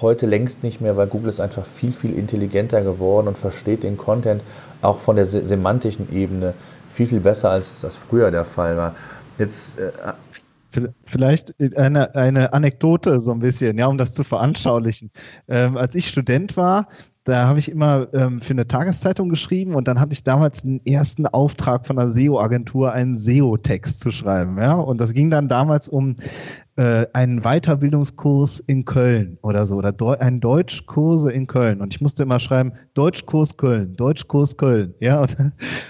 Heute 0.00 0.24
längst 0.24 0.62
nicht 0.62 0.80
mehr, 0.80 0.96
weil 0.96 1.08
Google 1.08 1.28
ist 1.28 1.40
einfach 1.40 1.66
viel, 1.66 1.92
viel 1.92 2.16
intelligenter 2.16 2.80
geworden 2.80 3.28
und 3.28 3.36
versteht 3.36 3.82
den 3.82 3.98
Content 3.98 4.40
auch 4.80 5.00
von 5.00 5.16
der 5.16 5.26
semantischen 5.26 6.08
Ebene 6.14 6.54
viel, 6.98 7.06
viel 7.06 7.20
besser, 7.20 7.50
als 7.50 7.80
das 7.80 7.94
früher 7.94 8.32
der 8.32 8.44
Fall 8.44 8.76
war. 8.76 8.94
Jetzt. 9.38 9.78
Äh, 9.78 9.92
Vielleicht 11.04 11.54
eine, 11.76 12.14
eine 12.14 12.52
Anekdote 12.52 13.20
so 13.20 13.32
ein 13.32 13.38
bisschen, 13.38 13.78
ja, 13.78 13.86
um 13.86 13.96
das 13.96 14.12
zu 14.12 14.22
veranschaulichen. 14.22 15.10
Ähm, 15.48 15.78
als 15.78 15.94
ich 15.94 16.08
Student 16.08 16.58
war, 16.58 16.88
da 17.24 17.46
habe 17.46 17.58
ich 17.58 17.70
immer 17.70 18.08
ähm, 18.12 18.40
für 18.40 18.52
eine 18.52 18.66
Tageszeitung 18.66 19.30
geschrieben 19.30 19.74
und 19.74 19.88
dann 19.88 19.98
hatte 19.98 20.12
ich 20.12 20.24
damals 20.24 20.62
den 20.62 20.84
ersten 20.84 21.26
Auftrag 21.26 21.86
von 21.86 21.98
einer 21.98 22.10
SEO-Agentur, 22.10 22.92
einen 22.92 23.16
SEO-Text 23.16 24.00
zu 24.00 24.10
schreiben. 24.10 24.58
Ja? 24.58 24.74
Und 24.74 25.00
das 25.00 25.14
ging 25.14 25.30
dann 25.30 25.48
damals 25.48 25.88
um 25.88 26.16
äh, 26.78 27.08
einen 27.12 27.40
Weiterbildungskurs 27.40 28.60
in 28.60 28.84
Köln 28.84 29.36
oder 29.42 29.66
so, 29.66 29.74
oder 29.74 29.90
Deu 29.90 30.12
einen 30.12 30.40
Deutschkurse 30.40 31.32
in 31.32 31.48
Köln. 31.48 31.80
Und 31.80 31.92
ich 31.92 32.00
musste 32.00 32.22
immer 32.22 32.38
schreiben, 32.38 32.72
Deutschkurs 32.94 33.56
Köln, 33.56 33.96
Deutschkurs 33.96 34.56
Köln. 34.56 34.94
Ja, 35.00 35.20
und, 35.22 35.36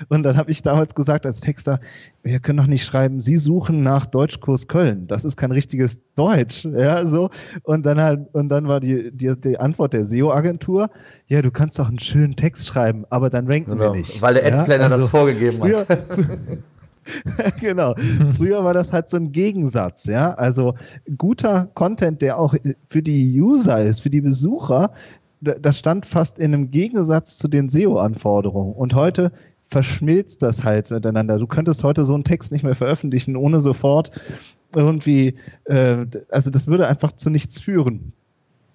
und 0.09 0.23
dann 0.23 0.39
habe 0.39 0.51
ich 0.51 0.63
damals 0.63 0.95
gesagt 0.95 1.27
als 1.27 1.41
Texter, 1.41 1.79
wir 2.23 2.41
können 2.41 2.57
doch 2.57 2.67
nicht 2.67 2.87
schreiben, 2.87 3.21
Sie 3.21 3.37
suchen 3.37 3.83
nach 3.83 4.07
Deutschkurs 4.07 4.67
Köln. 4.67 5.07
Das 5.07 5.27
ist 5.27 5.37
kein 5.37 5.53
richtiges 5.53 6.01
Deutsch. 6.15 6.65
Ja, 6.65 7.05
so. 7.05 7.29
Und 7.65 7.85
dann 7.85 8.01
halt, 8.01 8.21
und 8.33 8.49
dann 8.49 8.67
war 8.67 8.81
die, 8.81 9.11
die, 9.13 9.39
die 9.39 9.59
Antwort 9.59 9.93
der 9.93 10.07
SEO-Agentur, 10.07 10.89
ja, 11.27 11.43
du 11.43 11.51
kannst 11.51 11.79
doch 11.79 11.89
einen 11.89 11.99
schönen 11.99 12.35
Text 12.35 12.67
schreiben, 12.67 13.05
aber 13.11 13.29
dann 13.29 13.47
ranken 13.47 13.73
genau, 13.73 13.93
wir 13.93 13.99
nicht. 13.99 14.23
Weil 14.23 14.35
der 14.35 14.47
Adplanner 14.47 14.85
ja, 14.85 14.91
also, 14.91 15.01
das 15.01 15.11
vorgegeben 15.11 15.63
hat. 15.63 15.87
genau. 17.61 17.95
Früher 18.37 18.65
war 18.65 18.75
das 18.75 18.93
halt 18.93 19.11
so 19.11 19.17
ein 19.17 19.33
Gegensatz, 19.33 20.07
ja. 20.07 20.35
Also 20.35 20.75
guter 21.17 21.69
Content, 21.75 22.23
der 22.23 22.39
auch 22.39 22.55
für 22.87 23.03
die 23.03 23.41
User 23.41 23.83
ist, 23.85 24.01
für 24.01 24.11
die 24.11 24.21
Besucher, 24.21 24.93
das 25.41 25.79
stand 25.79 26.05
fast 26.07 26.39
in 26.39 26.53
einem 26.53 26.71
Gegensatz 26.71 27.39
zu 27.39 27.49
den 27.49 27.69
SEO-Anforderungen. 27.69 28.75
Und 28.75 28.95
heute 28.95 29.33
verschmilzt 29.63 30.43
das 30.43 30.65
halt 30.65 30.91
miteinander. 30.91 31.39
Du 31.39 31.47
könntest 31.47 31.85
heute 31.85 32.05
so 32.05 32.15
einen 32.15 32.25
Text 32.25 32.51
nicht 32.51 32.65
mehr 32.65 32.75
veröffentlichen, 32.75 33.37
ohne 33.37 33.61
sofort 33.61 34.11
irgendwie, 34.75 35.35
äh, 35.65 36.07
also 36.31 36.51
das 36.51 36.67
würde 36.67 36.89
einfach 36.89 37.13
zu 37.13 37.31
nichts 37.31 37.61
führen. 37.61 38.13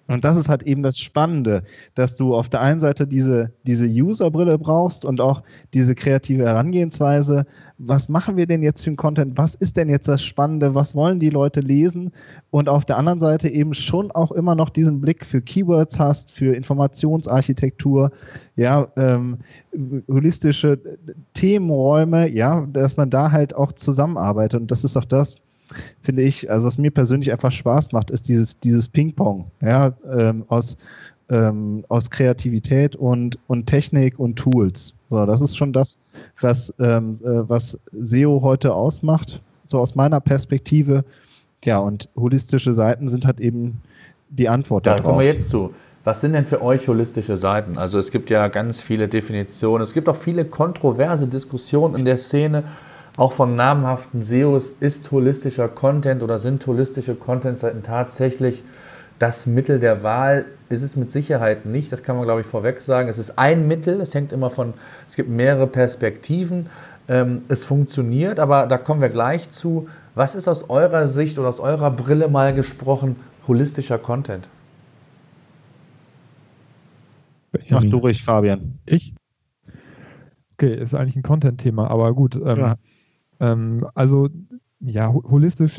Und 0.06 0.24
das 0.24 0.36
ist 0.36 0.48
halt 0.48 0.64
eben 0.64 0.82
das 0.82 0.98
Spannende, 0.98 1.62
dass 1.94 2.16
du 2.16 2.34
auf 2.34 2.48
der 2.50 2.60
einen 2.60 2.80
Seite 2.80 3.06
diese, 3.06 3.52
diese 3.66 3.86
User-Brille 3.86 4.58
brauchst 4.58 5.04
und 5.04 5.20
auch 5.20 5.42
diese 5.72 5.94
kreative 5.94 6.44
Herangehensweise. 6.44 7.46
Was 7.78 8.08
machen 8.10 8.36
wir 8.36 8.46
denn 8.46 8.62
jetzt 8.62 8.82
für 8.84 8.90
einen 8.90 8.96
Content? 8.96 9.38
Was 9.38 9.54
ist 9.54 9.76
denn 9.78 9.88
jetzt 9.88 10.06
das 10.06 10.22
Spannende? 10.22 10.74
Was 10.74 10.94
wollen 10.94 11.20
die 11.20 11.30
Leute 11.30 11.60
lesen? 11.60 12.12
Und 12.50 12.68
auf 12.68 12.84
der 12.84 12.98
anderen 12.98 13.18
Seite 13.18 13.48
eben 13.48 13.72
schon 13.72 14.10
auch 14.10 14.30
immer 14.30 14.54
noch 14.54 14.68
diesen 14.68 15.00
Blick 15.00 15.24
für 15.24 15.40
Keywords 15.40 15.98
hast, 15.98 16.32
für 16.32 16.54
Informationsarchitektur, 16.54 18.10
ja, 18.56 18.88
ähm, 18.96 19.38
holistische 20.08 20.78
Themenräume, 21.32 22.28
ja, 22.28 22.66
dass 22.72 22.98
man 22.98 23.08
da 23.08 23.32
halt 23.32 23.56
auch 23.56 23.72
zusammenarbeitet. 23.72 24.60
Und 24.60 24.70
das 24.70 24.84
ist 24.84 24.96
auch 24.96 25.04
das, 25.06 25.36
finde 26.02 26.22
ich, 26.22 26.50
also 26.50 26.66
was 26.66 26.78
mir 26.78 26.90
persönlich 26.90 27.32
einfach 27.32 27.52
Spaß 27.52 27.92
macht, 27.92 28.10
ist 28.10 28.28
dieses, 28.28 28.58
dieses 28.60 28.88
Ping-Pong, 28.88 29.50
ja, 29.60 29.92
ähm, 30.16 30.44
aus, 30.48 30.76
ähm, 31.28 31.84
aus 31.88 32.10
Kreativität 32.10 32.96
und, 32.96 33.38
und 33.46 33.66
Technik 33.66 34.18
und 34.18 34.36
Tools. 34.36 34.94
So, 35.10 35.26
das 35.26 35.40
ist 35.40 35.56
schon 35.56 35.72
das, 35.72 35.98
was, 36.40 36.72
ähm, 36.78 37.16
äh, 37.22 37.48
was 37.48 37.78
SEO 37.92 38.42
heute 38.42 38.74
ausmacht, 38.74 39.40
so 39.66 39.78
aus 39.78 39.94
meiner 39.94 40.20
Perspektive. 40.20 41.04
Ja, 41.64 41.78
und 41.78 42.08
holistische 42.14 42.74
Seiten 42.74 43.08
sind 43.08 43.24
halt 43.24 43.40
eben 43.40 43.80
die 44.28 44.48
Antwort 44.48 44.86
da 44.86 44.90
darauf. 44.90 45.02
Da 45.02 45.08
kommen 45.08 45.20
wir 45.20 45.26
jetzt 45.26 45.48
zu. 45.48 45.72
Was 46.04 46.20
sind 46.20 46.34
denn 46.34 46.44
für 46.44 46.60
euch 46.60 46.86
holistische 46.86 47.38
Seiten? 47.38 47.78
Also 47.78 47.98
es 47.98 48.10
gibt 48.10 48.28
ja 48.28 48.48
ganz 48.48 48.82
viele 48.82 49.08
Definitionen. 49.08 49.82
Es 49.82 49.94
gibt 49.94 50.06
auch 50.10 50.16
viele 50.16 50.44
kontroverse 50.44 51.26
Diskussionen 51.26 51.94
in 51.94 52.04
der 52.04 52.18
Szene 52.18 52.64
auch 53.16 53.32
von 53.32 53.54
namhaften 53.54 54.24
SEOs 54.24 54.72
ist 54.80 55.10
holistischer 55.12 55.68
Content 55.68 56.22
oder 56.22 56.38
sind 56.38 56.66
holistische 56.66 57.14
Content-Seiten 57.14 57.82
tatsächlich 57.82 58.62
das 59.20 59.46
Mittel 59.46 59.78
der 59.78 60.02
Wahl? 60.02 60.46
Ist 60.68 60.82
es 60.82 60.96
mit 60.96 61.12
Sicherheit 61.12 61.66
nicht, 61.66 61.92
das 61.92 62.02
kann 62.02 62.16
man 62.16 62.24
glaube 62.24 62.40
ich 62.40 62.46
vorweg 62.46 62.80
sagen. 62.80 63.08
Es 63.08 63.18
ist 63.18 63.38
ein 63.38 63.68
Mittel, 63.68 64.00
es 64.00 64.14
hängt 64.14 64.32
immer 64.32 64.50
von, 64.50 64.74
es 65.08 65.14
gibt 65.14 65.28
mehrere 65.28 65.68
Perspektiven. 65.68 66.68
Ähm, 67.06 67.42
es 67.48 67.64
funktioniert, 67.64 68.40
aber 68.40 68.66
da 68.66 68.78
kommen 68.78 69.00
wir 69.00 69.10
gleich 69.10 69.50
zu. 69.50 69.88
Was 70.14 70.34
ist 70.34 70.48
aus 70.48 70.70
eurer 70.70 71.06
Sicht 71.06 71.38
oder 71.38 71.48
aus 71.48 71.60
eurer 71.60 71.90
Brille 71.90 72.28
mal 72.28 72.54
gesprochen 72.54 73.16
holistischer 73.46 73.98
Content? 73.98 74.48
Mach 77.68 77.84
du 77.84 77.98
ruhig, 77.98 78.22
Fabian. 78.22 78.78
Ich? 78.86 79.14
Okay, 80.54 80.74
ist 80.74 80.94
eigentlich 80.94 81.16
ein 81.16 81.22
Content-Thema, 81.22 81.90
aber 81.90 82.12
gut. 82.14 82.36
Ähm, 82.36 82.58
ja. 82.58 82.74
Ähm, 83.44 83.86
also 83.94 84.28
ja, 84.80 85.12
holistisch, 85.12 85.78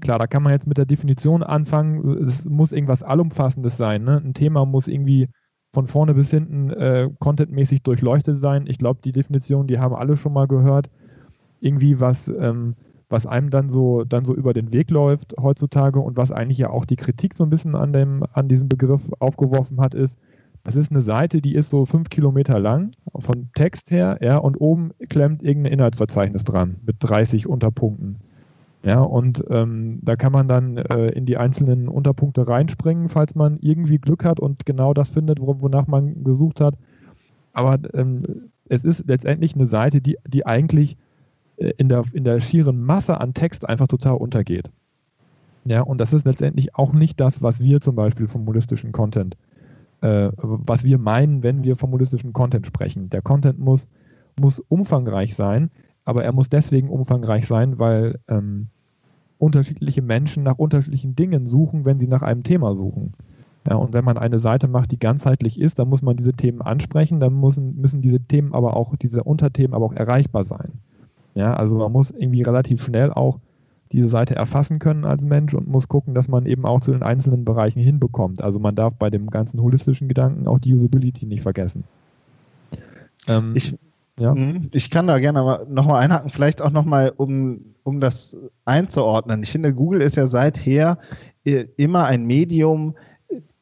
klar, 0.00 0.18
da 0.18 0.26
kann 0.26 0.42
man 0.42 0.52
jetzt 0.52 0.66
mit 0.66 0.78
der 0.78 0.86
Definition 0.86 1.42
anfangen. 1.42 2.26
Es 2.26 2.46
muss 2.46 2.72
irgendwas 2.72 3.02
Allumfassendes 3.02 3.76
sein. 3.76 4.04
Ne? 4.04 4.22
Ein 4.24 4.34
Thema 4.34 4.64
muss 4.64 4.88
irgendwie 4.88 5.28
von 5.74 5.86
vorne 5.86 6.14
bis 6.14 6.30
hinten 6.30 6.70
äh, 6.70 7.10
contentmäßig 7.18 7.82
durchleuchtet 7.82 8.40
sein. 8.40 8.66
Ich 8.66 8.78
glaube, 8.78 9.00
die 9.04 9.12
Definition, 9.12 9.66
die 9.66 9.78
haben 9.78 9.94
alle 9.94 10.16
schon 10.16 10.32
mal 10.32 10.46
gehört. 10.46 10.90
Irgendwie 11.60 12.00
was, 12.00 12.28
ähm, 12.28 12.76
was 13.10 13.26
einem 13.26 13.50
dann 13.50 13.68
so, 13.68 14.04
dann 14.04 14.24
so 14.24 14.34
über 14.34 14.54
den 14.54 14.72
Weg 14.72 14.90
läuft 14.90 15.34
heutzutage 15.38 16.00
und 16.00 16.16
was 16.16 16.32
eigentlich 16.32 16.58
ja 16.58 16.70
auch 16.70 16.86
die 16.86 16.96
Kritik 16.96 17.34
so 17.34 17.44
ein 17.44 17.50
bisschen 17.50 17.74
an, 17.74 17.92
dem, 17.92 18.24
an 18.32 18.48
diesem 18.48 18.68
Begriff 18.68 19.10
aufgeworfen 19.18 19.80
hat, 19.80 19.94
ist, 19.94 20.18
das 20.66 20.74
ist 20.74 20.90
eine 20.90 21.00
Seite, 21.00 21.40
die 21.40 21.54
ist 21.54 21.70
so 21.70 21.86
fünf 21.86 22.10
Kilometer 22.10 22.58
lang, 22.58 22.90
von 23.16 23.50
Text 23.54 23.92
her, 23.92 24.18
ja, 24.20 24.36
und 24.36 24.56
oben 24.56 24.90
klemmt 25.08 25.44
irgendein 25.44 25.74
Inhaltsverzeichnis 25.74 26.42
dran 26.42 26.78
mit 26.84 26.96
30 26.98 27.46
Unterpunkten. 27.46 28.16
Ja, 28.82 29.00
und 29.00 29.44
ähm, 29.48 30.00
da 30.02 30.16
kann 30.16 30.32
man 30.32 30.48
dann 30.48 30.76
äh, 30.76 31.06
in 31.10 31.24
die 31.24 31.36
einzelnen 31.36 31.86
Unterpunkte 31.86 32.48
reinspringen, 32.48 33.08
falls 33.08 33.36
man 33.36 33.58
irgendwie 33.60 33.98
Glück 33.98 34.24
hat 34.24 34.40
und 34.40 34.66
genau 34.66 34.92
das 34.92 35.08
findet, 35.08 35.38
wonach 35.40 35.86
man 35.86 36.24
gesucht 36.24 36.60
hat. 36.60 36.74
Aber 37.52 37.78
ähm, 37.94 38.24
es 38.68 38.84
ist 38.84 39.06
letztendlich 39.06 39.54
eine 39.54 39.66
Seite, 39.66 40.00
die, 40.00 40.18
die 40.26 40.46
eigentlich 40.46 40.96
äh, 41.58 41.74
in, 41.78 41.88
der, 41.88 42.02
in 42.12 42.24
der 42.24 42.40
schieren 42.40 42.82
Masse 42.82 43.20
an 43.20 43.34
Text 43.34 43.68
einfach 43.68 43.86
total 43.86 44.16
untergeht. 44.16 44.68
Ja, 45.64 45.82
und 45.82 46.00
das 46.00 46.12
ist 46.12 46.26
letztendlich 46.26 46.74
auch 46.74 46.92
nicht 46.92 47.20
das, 47.20 47.40
was 47.40 47.60
wir 47.60 47.80
zum 47.80 47.94
Beispiel 47.94 48.26
vom 48.26 48.44
monolithischen 48.44 48.90
Content 48.90 49.36
äh, 50.00 50.30
was 50.36 50.84
wir 50.84 50.98
meinen, 50.98 51.42
wenn 51.42 51.62
wir 51.62 51.76
vom 51.76 51.92
holistischen 51.92 52.32
Content 52.32 52.66
sprechen. 52.66 53.10
Der 53.10 53.22
Content 53.22 53.58
muss, 53.58 53.88
muss 54.38 54.60
umfangreich 54.60 55.34
sein, 55.34 55.70
aber 56.04 56.24
er 56.24 56.32
muss 56.32 56.48
deswegen 56.48 56.88
umfangreich 56.88 57.46
sein, 57.46 57.78
weil 57.78 58.20
ähm, 58.28 58.68
unterschiedliche 59.38 60.02
Menschen 60.02 60.42
nach 60.42 60.58
unterschiedlichen 60.58 61.16
Dingen 61.16 61.46
suchen, 61.46 61.84
wenn 61.84 61.98
sie 61.98 62.08
nach 62.08 62.22
einem 62.22 62.42
Thema 62.42 62.74
suchen. 62.74 63.12
Ja, 63.68 63.76
und 63.76 63.92
wenn 63.92 64.04
man 64.04 64.16
eine 64.16 64.38
Seite 64.38 64.68
macht, 64.68 64.92
die 64.92 64.98
ganzheitlich 64.98 65.60
ist, 65.60 65.78
dann 65.78 65.88
muss 65.88 66.02
man 66.02 66.16
diese 66.16 66.32
Themen 66.32 66.62
ansprechen, 66.62 67.18
dann 67.18 67.38
müssen, 67.40 67.80
müssen 67.80 68.00
diese 68.00 68.20
Themen 68.20 68.54
aber 68.54 68.76
auch, 68.76 68.94
diese 68.96 69.24
Unterthemen 69.24 69.74
aber 69.74 69.86
auch 69.86 69.92
erreichbar 69.92 70.44
sein. 70.44 70.74
Ja, 71.34 71.54
also 71.54 71.76
man 71.76 71.92
muss 71.92 72.12
irgendwie 72.12 72.42
relativ 72.42 72.82
schnell 72.82 73.12
auch 73.12 73.40
diese 73.92 74.08
Seite 74.08 74.34
erfassen 74.34 74.78
können 74.78 75.04
als 75.04 75.22
Mensch 75.22 75.54
und 75.54 75.68
muss 75.68 75.88
gucken, 75.88 76.14
dass 76.14 76.28
man 76.28 76.46
eben 76.46 76.66
auch 76.66 76.80
zu 76.80 76.92
den 76.92 77.02
einzelnen 77.02 77.44
Bereichen 77.44 77.80
hinbekommt. 77.80 78.42
Also 78.42 78.58
man 78.58 78.74
darf 78.74 78.94
bei 78.94 79.10
dem 79.10 79.30
ganzen 79.30 79.60
holistischen 79.60 80.08
Gedanken 80.08 80.46
auch 80.46 80.58
die 80.58 80.74
Usability 80.74 81.26
nicht 81.26 81.42
vergessen. 81.42 81.84
Ähm, 83.28 83.52
ich, 83.54 83.76
ja. 84.18 84.34
Mhm. 84.34 84.70
ich 84.72 84.90
kann 84.90 85.06
da 85.06 85.18
gerne 85.18 85.66
nochmal 85.68 86.02
einhaken, 86.02 86.30
vielleicht 86.30 86.62
auch 86.62 86.70
nochmal, 86.70 87.12
um, 87.16 87.74
um 87.84 88.00
das 88.00 88.36
einzuordnen. 88.64 89.42
Ich 89.42 89.50
finde, 89.50 89.74
Google 89.74 90.00
ist 90.00 90.16
ja 90.16 90.26
seither 90.26 90.98
immer 91.44 92.06
ein 92.06 92.24
Medium, 92.24 92.94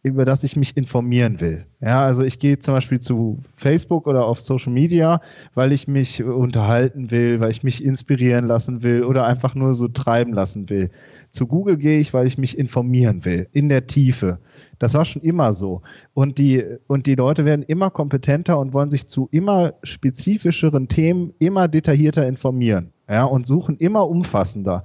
über 0.05 0.27
das 0.27 0.45
ich 0.45 0.55
mich 0.55 0.77
informieren 0.77 1.41
will. 1.41 1.65
Ja, 1.81 2.05
also 2.05 2.23
ich 2.23 2.39
gehe 2.39 2.59
zum 2.59 2.75
Beispiel 2.75 3.01
zu 3.01 3.39
Facebook 3.57 4.07
oder 4.07 4.27
auf 4.27 4.39
Social 4.39 4.73
Media, 4.73 5.21
weil 5.55 5.73
ich 5.73 5.89
mich 5.89 6.23
unterhalten 6.23 7.11
will, 7.11 7.41
weil 7.41 7.51
ich 7.51 7.63
mich 7.63 7.83
inspirieren 7.83 8.47
lassen 8.47 8.83
will 8.83 9.03
oder 9.03 9.27
einfach 9.27 9.55
nur 9.55 9.75
so 9.75 9.89
treiben 9.89 10.35
lassen 10.35 10.69
will. 10.69 10.91
Zu 11.31 11.47
Google 11.47 11.79
gehe 11.79 11.99
ich, 12.01 12.13
weil 12.13 12.27
ich 12.27 12.37
mich 12.37 12.57
informieren 12.59 13.25
will, 13.25 13.49
in 13.53 13.71
der 13.71 13.87
Tiefe. 13.87 14.39
Das 14.79 14.93
war 14.93 15.07
schon 15.07 15.23
immer 15.23 15.55
so. 15.55 15.81
Und 16.13 16.37
die, 16.37 16.63
und 16.87 17.07
die 17.07 17.15
Leute 17.15 17.47
werden 17.47 17.63
immer 17.63 17.89
kompetenter 17.89 18.59
und 18.59 18.75
wollen 18.75 18.91
sich 18.91 19.09
zu 19.09 19.29
immer 19.33 19.73
spezifischeren 19.83 20.87
Themen 20.89 21.33
immer 21.39 21.67
detaillierter 21.67 22.29
informieren. 22.29 22.93
Ja, 23.09 23.25
und 23.25 23.47
suchen 23.47 23.77
immer 23.77 24.09
umfassender. 24.09 24.83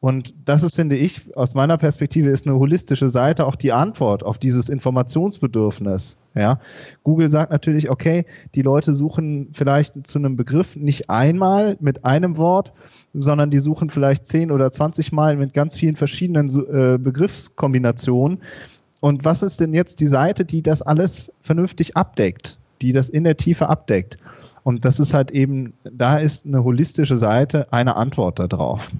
Und 0.00 0.34
das 0.44 0.62
ist, 0.62 0.74
finde 0.76 0.96
ich, 0.96 1.34
aus 1.36 1.54
meiner 1.54 1.78
Perspektive 1.78 2.28
ist 2.28 2.46
eine 2.46 2.58
holistische 2.58 3.08
Seite 3.08 3.46
auch 3.46 3.56
die 3.56 3.72
Antwort 3.72 4.24
auf 4.24 4.36
dieses 4.36 4.68
Informationsbedürfnis. 4.68 6.18
Ja, 6.34 6.58
Google 7.02 7.30
sagt 7.30 7.50
natürlich, 7.50 7.88
okay, 7.88 8.26
die 8.54 8.62
Leute 8.62 8.94
suchen 8.94 9.48
vielleicht 9.52 10.06
zu 10.06 10.18
einem 10.18 10.36
Begriff 10.36 10.76
nicht 10.76 11.08
einmal 11.08 11.78
mit 11.80 12.04
einem 12.04 12.36
Wort, 12.36 12.72
sondern 13.14 13.50
die 13.50 13.60
suchen 13.60 13.88
vielleicht 13.88 14.26
zehn 14.26 14.50
oder 14.50 14.70
zwanzig 14.70 15.12
Mal 15.12 15.36
mit 15.36 15.54
ganz 15.54 15.76
vielen 15.76 15.96
verschiedenen 15.96 16.50
äh, 16.50 16.98
Begriffskombinationen. 16.98 18.42
Und 19.00 19.24
was 19.24 19.42
ist 19.42 19.60
denn 19.60 19.72
jetzt 19.72 20.00
die 20.00 20.08
Seite, 20.08 20.44
die 20.44 20.62
das 20.62 20.82
alles 20.82 21.32
vernünftig 21.40 21.96
abdeckt, 21.96 22.58
die 22.82 22.92
das 22.92 23.08
in 23.08 23.24
der 23.24 23.36
Tiefe 23.36 23.68
abdeckt? 23.68 24.18
Und 24.64 24.84
das 24.84 25.00
ist 25.00 25.14
halt 25.14 25.30
eben, 25.30 25.74
da 25.84 26.18
ist 26.18 26.46
eine 26.46 26.62
holistische 26.62 27.16
Seite 27.16 27.72
eine 27.72 27.96
Antwort 27.96 28.38
darauf. 28.38 28.90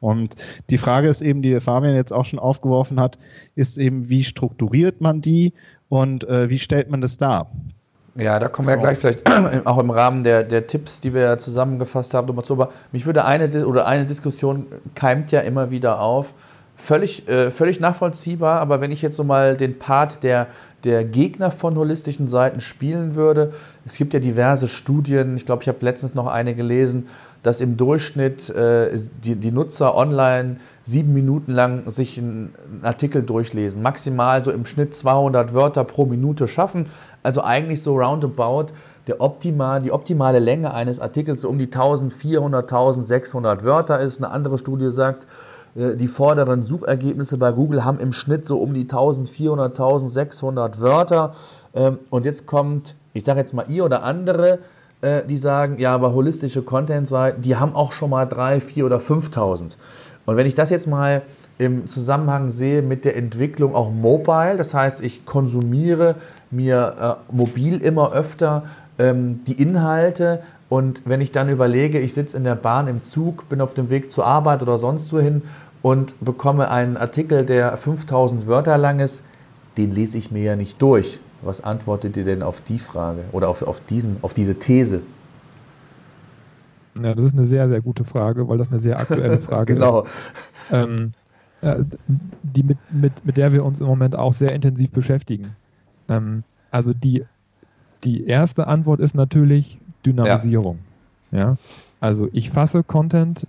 Und 0.00 0.34
die 0.68 0.78
Frage 0.78 1.08
ist 1.08 1.20
eben, 1.20 1.42
die 1.42 1.60
Fabian 1.60 1.94
jetzt 1.94 2.12
auch 2.12 2.24
schon 2.24 2.40
aufgeworfen 2.40 2.98
hat, 2.98 3.18
ist 3.54 3.78
eben, 3.78 4.08
wie 4.08 4.24
strukturiert 4.24 5.00
man 5.00 5.20
die 5.20 5.52
und 5.88 6.24
äh, 6.28 6.50
wie 6.50 6.58
stellt 6.58 6.90
man 6.90 7.00
das 7.00 7.18
dar? 7.18 7.52
Ja, 8.14 8.38
da 8.38 8.48
kommen 8.48 8.68
wir 8.68 8.74
ja 8.74 8.80
gleich 8.80 8.98
vielleicht 8.98 9.22
auch 9.66 9.78
im 9.78 9.90
Rahmen 9.90 10.22
der, 10.22 10.42
der 10.42 10.66
Tipps, 10.66 11.00
die 11.00 11.14
wir 11.14 11.38
zusammengefasst 11.38 12.14
haben, 12.14 12.26
nochmal 12.26 12.44
zu. 12.44 12.54
Aber 12.54 12.70
mich 12.90 13.06
würde 13.06 13.24
eine 13.24 13.66
oder 13.66 13.86
eine 13.86 14.04
Diskussion 14.04 14.66
keimt 14.94 15.30
ja 15.30 15.40
immer 15.40 15.70
wieder 15.70 16.00
auf. 16.00 16.34
Völlig, 16.74 17.28
äh, 17.28 17.50
völlig 17.50 17.78
nachvollziehbar, 17.78 18.60
aber 18.60 18.80
wenn 18.80 18.90
ich 18.90 19.02
jetzt 19.02 19.16
so 19.16 19.22
mal 19.22 19.56
den 19.56 19.78
Part 19.78 20.24
der, 20.24 20.48
der 20.84 21.04
Gegner 21.04 21.50
von 21.50 21.76
holistischen 21.76 22.26
Seiten 22.26 22.60
spielen 22.60 23.14
würde, 23.14 23.52
es 23.84 23.96
gibt 23.96 24.14
ja 24.14 24.20
diverse 24.20 24.68
Studien, 24.68 25.36
ich 25.36 25.46
glaube, 25.46 25.62
ich 25.62 25.68
habe 25.68 25.78
letztens 25.80 26.14
noch 26.14 26.26
eine 26.26 26.54
gelesen, 26.54 27.08
dass 27.42 27.60
im 27.60 27.76
Durchschnitt 27.76 28.48
äh, 28.50 28.98
die, 29.24 29.34
die 29.34 29.50
Nutzer 29.50 29.96
online 29.96 30.58
sieben 30.84 31.12
Minuten 31.12 31.52
lang 31.52 31.90
sich 31.90 32.18
einen 32.18 32.54
Artikel 32.82 33.22
durchlesen. 33.22 33.82
Maximal 33.82 34.44
so 34.44 34.50
im 34.52 34.64
Schnitt 34.66 34.94
200 34.94 35.52
Wörter 35.52 35.84
pro 35.84 36.06
Minute 36.06 36.46
schaffen. 36.46 36.86
Also 37.22 37.42
eigentlich 37.42 37.82
so 37.82 37.96
roundabout 37.96 38.72
der 39.08 39.20
optimal, 39.20 39.82
die 39.82 39.90
optimale 39.90 40.38
Länge 40.38 40.72
eines 40.72 41.00
Artikels 41.00 41.40
so 41.40 41.48
um 41.48 41.58
die 41.58 41.66
1400, 41.66 42.70
1600 42.70 43.64
Wörter 43.64 44.00
ist. 44.00 44.22
Eine 44.22 44.32
andere 44.32 44.58
Studie 44.58 44.90
sagt, 44.90 45.26
äh, 45.74 45.96
die 45.96 46.08
vorderen 46.08 46.62
Suchergebnisse 46.62 47.36
bei 47.36 47.52
Google 47.52 47.84
haben 47.84 47.98
im 47.98 48.12
Schnitt 48.12 48.44
so 48.44 48.58
um 48.58 48.74
die 48.74 48.82
1400, 48.82 49.72
1600 49.72 50.80
Wörter. 50.80 51.34
Ähm, 51.74 51.98
und 52.10 52.24
jetzt 52.24 52.46
kommt, 52.46 52.94
ich 53.14 53.24
sage 53.24 53.40
jetzt 53.40 53.54
mal 53.54 53.66
ihr 53.68 53.84
oder 53.84 54.02
andere, 54.02 54.60
äh, 55.00 55.22
die 55.28 55.36
sagen, 55.36 55.78
ja, 55.78 55.94
aber 55.94 56.12
holistische 56.12 56.62
Content-Seiten, 56.62 57.42
die 57.42 57.56
haben 57.56 57.74
auch 57.74 57.92
schon 57.92 58.10
mal 58.10 58.26
3, 58.26 58.60
4 58.60 58.86
oder 58.86 59.00
5000. 59.00 59.76
Und 60.26 60.36
wenn 60.36 60.46
ich 60.46 60.54
das 60.54 60.70
jetzt 60.70 60.86
mal 60.86 61.22
im 61.58 61.86
Zusammenhang 61.86 62.50
sehe 62.50 62.82
mit 62.82 63.04
der 63.04 63.16
Entwicklung 63.16 63.74
auch 63.74 63.90
mobile, 63.90 64.56
das 64.56 64.74
heißt, 64.74 65.02
ich 65.02 65.26
konsumiere 65.26 66.16
mir 66.50 67.18
äh, 67.30 67.34
mobil 67.34 67.82
immer 67.82 68.12
öfter 68.12 68.64
ähm, 68.98 69.40
die 69.46 69.60
Inhalte 69.60 70.40
und 70.68 71.02
wenn 71.04 71.20
ich 71.20 71.32
dann 71.32 71.50
überlege, 71.50 71.98
ich 71.98 72.14
sitze 72.14 72.36
in 72.36 72.44
der 72.44 72.54
Bahn 72.54 72.88
im 72.88 73.02
Zug, 73.02 73.48
bin 73.48 73.60
auf 73.60 73.74
dem 73.74 73.90
Weg 73.90 74.10
zur 74.10 74.26
Arbeit 74.26 74.62
oder 74.62 74.78
sonst 74.78 75.12
wohin 75.12 75.42
und 75.82 76.14
bekomme 76.24 76.70
einen 76.70 76.96
Artikel, 76.96 77.44
der 77.44 77.76
5000 77.76 78.46
Wörter 78.46 78.78
lang 78.78 79.00
ist, 79.00 79.22
den 79.76 79.90
lese 79.90 80.16
ich 80.16 80.30
mir 80.30 80.42
ja 80.42 80.56
nicht 80.56 80.80
durch. 80.80 81.18
Was 81.42 81.62
antwortet 81.62 82.16
ihr 82.16 82.24
denn 82.24 82.42
auf 82.42 82.60
die 82.60 82.78
Frage 82.78 83.24
oder 83.32 83.48
auf, 83.48 83.62
auf, 83.62 83.80
diesen, 83.80 84.16
auf 84.22 84.32
diese 84.32 84.58
These? 84.58 85.02
Ja, 87.02 87.14
das 87.14 87.26
ist 87.26 87.32
eine 87.32 87.46
sehr, 87.46 87.68
sehr 87.68 87.80
gute 87.80 88.04
Frage, 88.04 88.48
weil 88.48 88.58
das 88.58 88.70
eine 88.70 88.80
sehr 88.80 89.00
aktuelle 89.00 89.40
Frage 89.40 89.74
genau. 89.74 90.02
ist. 90.02 90.10
Ähm, 90.70 91.12
äh, 91.62 91.76
die 92.42 92.62
mit, 92.62 92.78
mit, 92.90 93.24
mit 93.24 93.36
der 93.36 93.52
wir 93.52 93.64
uns 93.64 93.80
im 93.80 93.86
Moment 93.86 94.16
auch 94.16 94.32
sehr 94.32 94.52
intensiv 94.52 94.90
beschäftigen. 94.90 95.56
Ähm, 96.08 96.44
also 96.70 96.92
die, 96.92 97.24
die 98.04 98.26
erste 98.26 98.66
Antwort 98.66 99.00
ist 99.00 99.14
natürlich 99.14 99.78
Dynamisierung. 100.04 100.78
Ja. 101.30 101.38
ja? 101.38 101.56
Also 102.00 102.28
ich 102.32 102.50
fasse 102.50 102.82
Content 102.82 103.46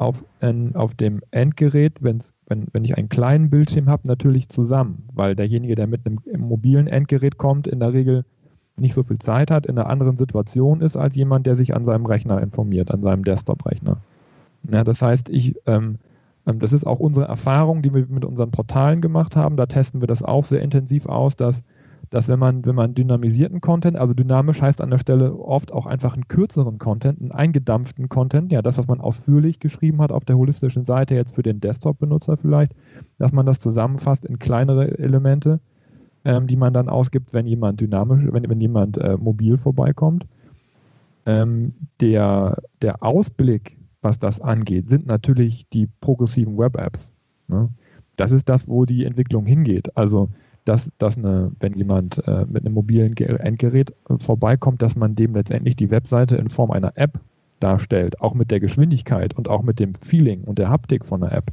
auf, 0.00 0.24
in, 0.40 0.74
auf 0.76 0.94
dem 0.94 1.20
Endgerät, 1.30 2.02
wenn's, 2.02 2.32
wenn, 2.46 2.66
wenn 2.72 2.84
ich 2.84 2.96
einen 2.96 3.10
kleinen 3.10 3.50
Bildschirm 3.50 3.88
habe, 3.88 4.08
natürlich 4.08 4.48
zusammen, 4.48 5.04
weil 5.12 5.36
derjenige, 5.36 5.74
der 5.74 5.86
mit 5.86 6.06
einem 6.06 6.18
mobilen 6.38 6.86
Endgerät 6.86 7.36
kommt, 7.36 7.68
in 7.68 7.80
der 7.80 7.92
Regel 7.92 8.24
nicht 8.76 8.94
so 8.94 9.02
viel 9.02 9.18
Zeit 9.18 9.50
hat, 9.50 9.66
in 9.66 9.78
einer 9.78 9.90
anderen 9.90 10.16
Situation 10.16 10.80
ist 10.80 10.96
als 10.96 11.16
jemand, 11.16 11.46
der 11.46 11.54
sich 11.54 11.74
an 11.74 11.84
seinem 11.84 12.06
Rechner 12.06 12.40
informiert, 12.40 12.90
an 12.90 13.02
seinem 13.02 13.24
Desktop-Rechner. 13.24 13.98
Ja, 14.70 14.84
das 14.84 15.02
heißt, 15.02 15.28
ich, 15.28 15.56
ähm, 15.66 15.98
ähm, 16.46 16.58
das 16.60 16.72
ist 16.72 16.86
auch 16.86 16.98
unsere 16.98 17.26
Erfahrung, 17.26 17.82
die 17.82 17.92
wir 17.92 18.06
mit 18.08 18.24
unseren 18.24 18.50
Portalen 18.50 19.02
gemacht 19.02 19.36
haben. 19.36 19.58
Da 19.58 19.66
testen 19.66 20.00
wir 20.00 20.08
das 20.08 20.22
auch 20.22 20.46
sehr 20.46 20.62
intensiv 20.62 21.06
aus, 21.06 21.36
dass, 21.36 21.62
dass 22.10 22.28
wenn 22.28 22.38
man, 22.38 22.64
wenn 22.64 22.74
man 22.74 22.94
dynamisierten 22.94 23.60
Content, 23.60 23.96
also 23.96 24.14
dynamisch 24.14 24.60
heißt 24.60 24.80
an 24.80 24.90
der 24.90 24.98
Stelle 24.98 25.34
oft 25.34 25.72
auch 25.72 25.86
einfach 25.86 26.14
einen 26.14 26.28
kürzeren 26.28 26.78
Content, 26.78 27.20
einen 27.20 27.32
eingedampften 27.32 28.08
Content, 28.08 28.52
ja, 28.52 28.62
das, 28.62 28.78
was 28.78 28.88
man 28.88 29.00
ausführlich 29.00 29.60
geschrieben 29.60 30.02
hat 30.02 30.10
auf 30.12 30.24
der 30.24 30.36
holistischen 30.36 30.84
Seite, 30.84 31.14
jetzt 31.14 31.34
für 31.34 31.42
den 31.42 31.60
Desktop-Benutzer 31.60 32.36
vielleicht, 32.36 32.74
dass 33.18 33.32
man 33.32 33.46
das 33.46 33.60
zusammenfasst 33.60 34.24
in 34.24 34.38
kleinere 34.38 34.98
Elemente 34.98 35.60
ähm, 36.24 36.46
die 36.46 36.56
man 36.56 36.72
dann 36.72 36.88
ausgibt, 36.88 37.32
wenn 37.32 37.46
jemand 37.46 37.80
dynamisch, 37.80 38.24
wenn, 38.30 38.48
wenn 38.48 38.60
jemand 38.60 38.98
äh, 38.98 39.16
mobil 39.16 39.56
vorbeikommt. 39.56 40.26
Ähm, 41.26 41.74
der, 42.00 42.58
der 42.82 43.02
Ausblick, 43.02 43.78
was 44.02 44.18
das 44.18 44.40
angeht, 44.40 44.88
sind 44.88 45.06
natürlich 45.06 45.68
die 45.68 45.88
progressiven 46.00 46.58
Web-Apps. 46.58 47.12
Ne? 47.48 47.68
Das 48.16 48.32
ist 48.32 48.48
das, 48.48 48.68
wo 48.68 48.84
die 48.84 49.04
Entwicklung 49.04 49.46
hingeht. 49.46 49.96
Also, 49.96 50.30
dass, 50.64 50.90
dass 50.98 51.16
eine, 51.16 51.52
wenn 51.60 51.74
jemand 51.74 52.26
äh, 52.26 52.46
mit 52.46 52.64
einem 52.64 52.74
mobilen 52.74 53.16
Endgerät 53.16 53.90
äh, 54.08 54.18
vorbeikommt, 54.18 54.82
dass 54.82 54.96
man 54.96 55.14
dem 55.16 55.34
letztendlich 55.34 55.76
die 55.76 55.90
Webseite 55.90 56.36
in 56.36 56.48
Form 56.48 56.70
einer 56.70 56.92
App 56.96 57.20
darstellt, 57.60 58.20
auch 58.20 58.34
mit 58.34 58.50
der 58.50 58.60
Geschwindigkeit 58.60 59.36
und 59.36 59.48
auch 59.48 59.62
mit 59.62 59.78
dem 59.78 59.94
Feeling 59.94 60.44
und 60.44 60.58
der 60.58 60.70
Haptik 60.70 61.04
von 61.04 61.20
der 61.20 61.32
App. 61.32 61.52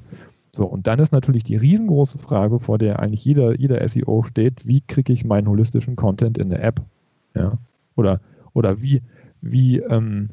So, 0.53 0.65
und 0.65 0.87
dann 0.87 0.99
ist 0.99 1.11
natürlich 1.11 1.43
die 1.43 1.55
riesengroße 1.55 2.17
Frage, 2.17 2.59
vor 2.59 2.77
der 2.77 2.99
eigentlich 2.99 3.23
jeder, 3.23 3.59
jeder 3.59 3.87
SEO 3.87 4.23
steht, 4.23 4.65
wie 4.65 4.81
kriege 4.81 5.13
ich 5.13 5.25
meinen 5.25 5.47
holistischen 5.47 5.95
Content 5.95 6.37
in 6.37 6.49
der 6.49 6.63
App? 6.63 6.81
Ja? 7.35 7.57
Oder, 7.95 8.21
oder 8.53 8.81
wie, 8.81 9.01
wie, 9.41 9.77
ähm, 9.77 10.29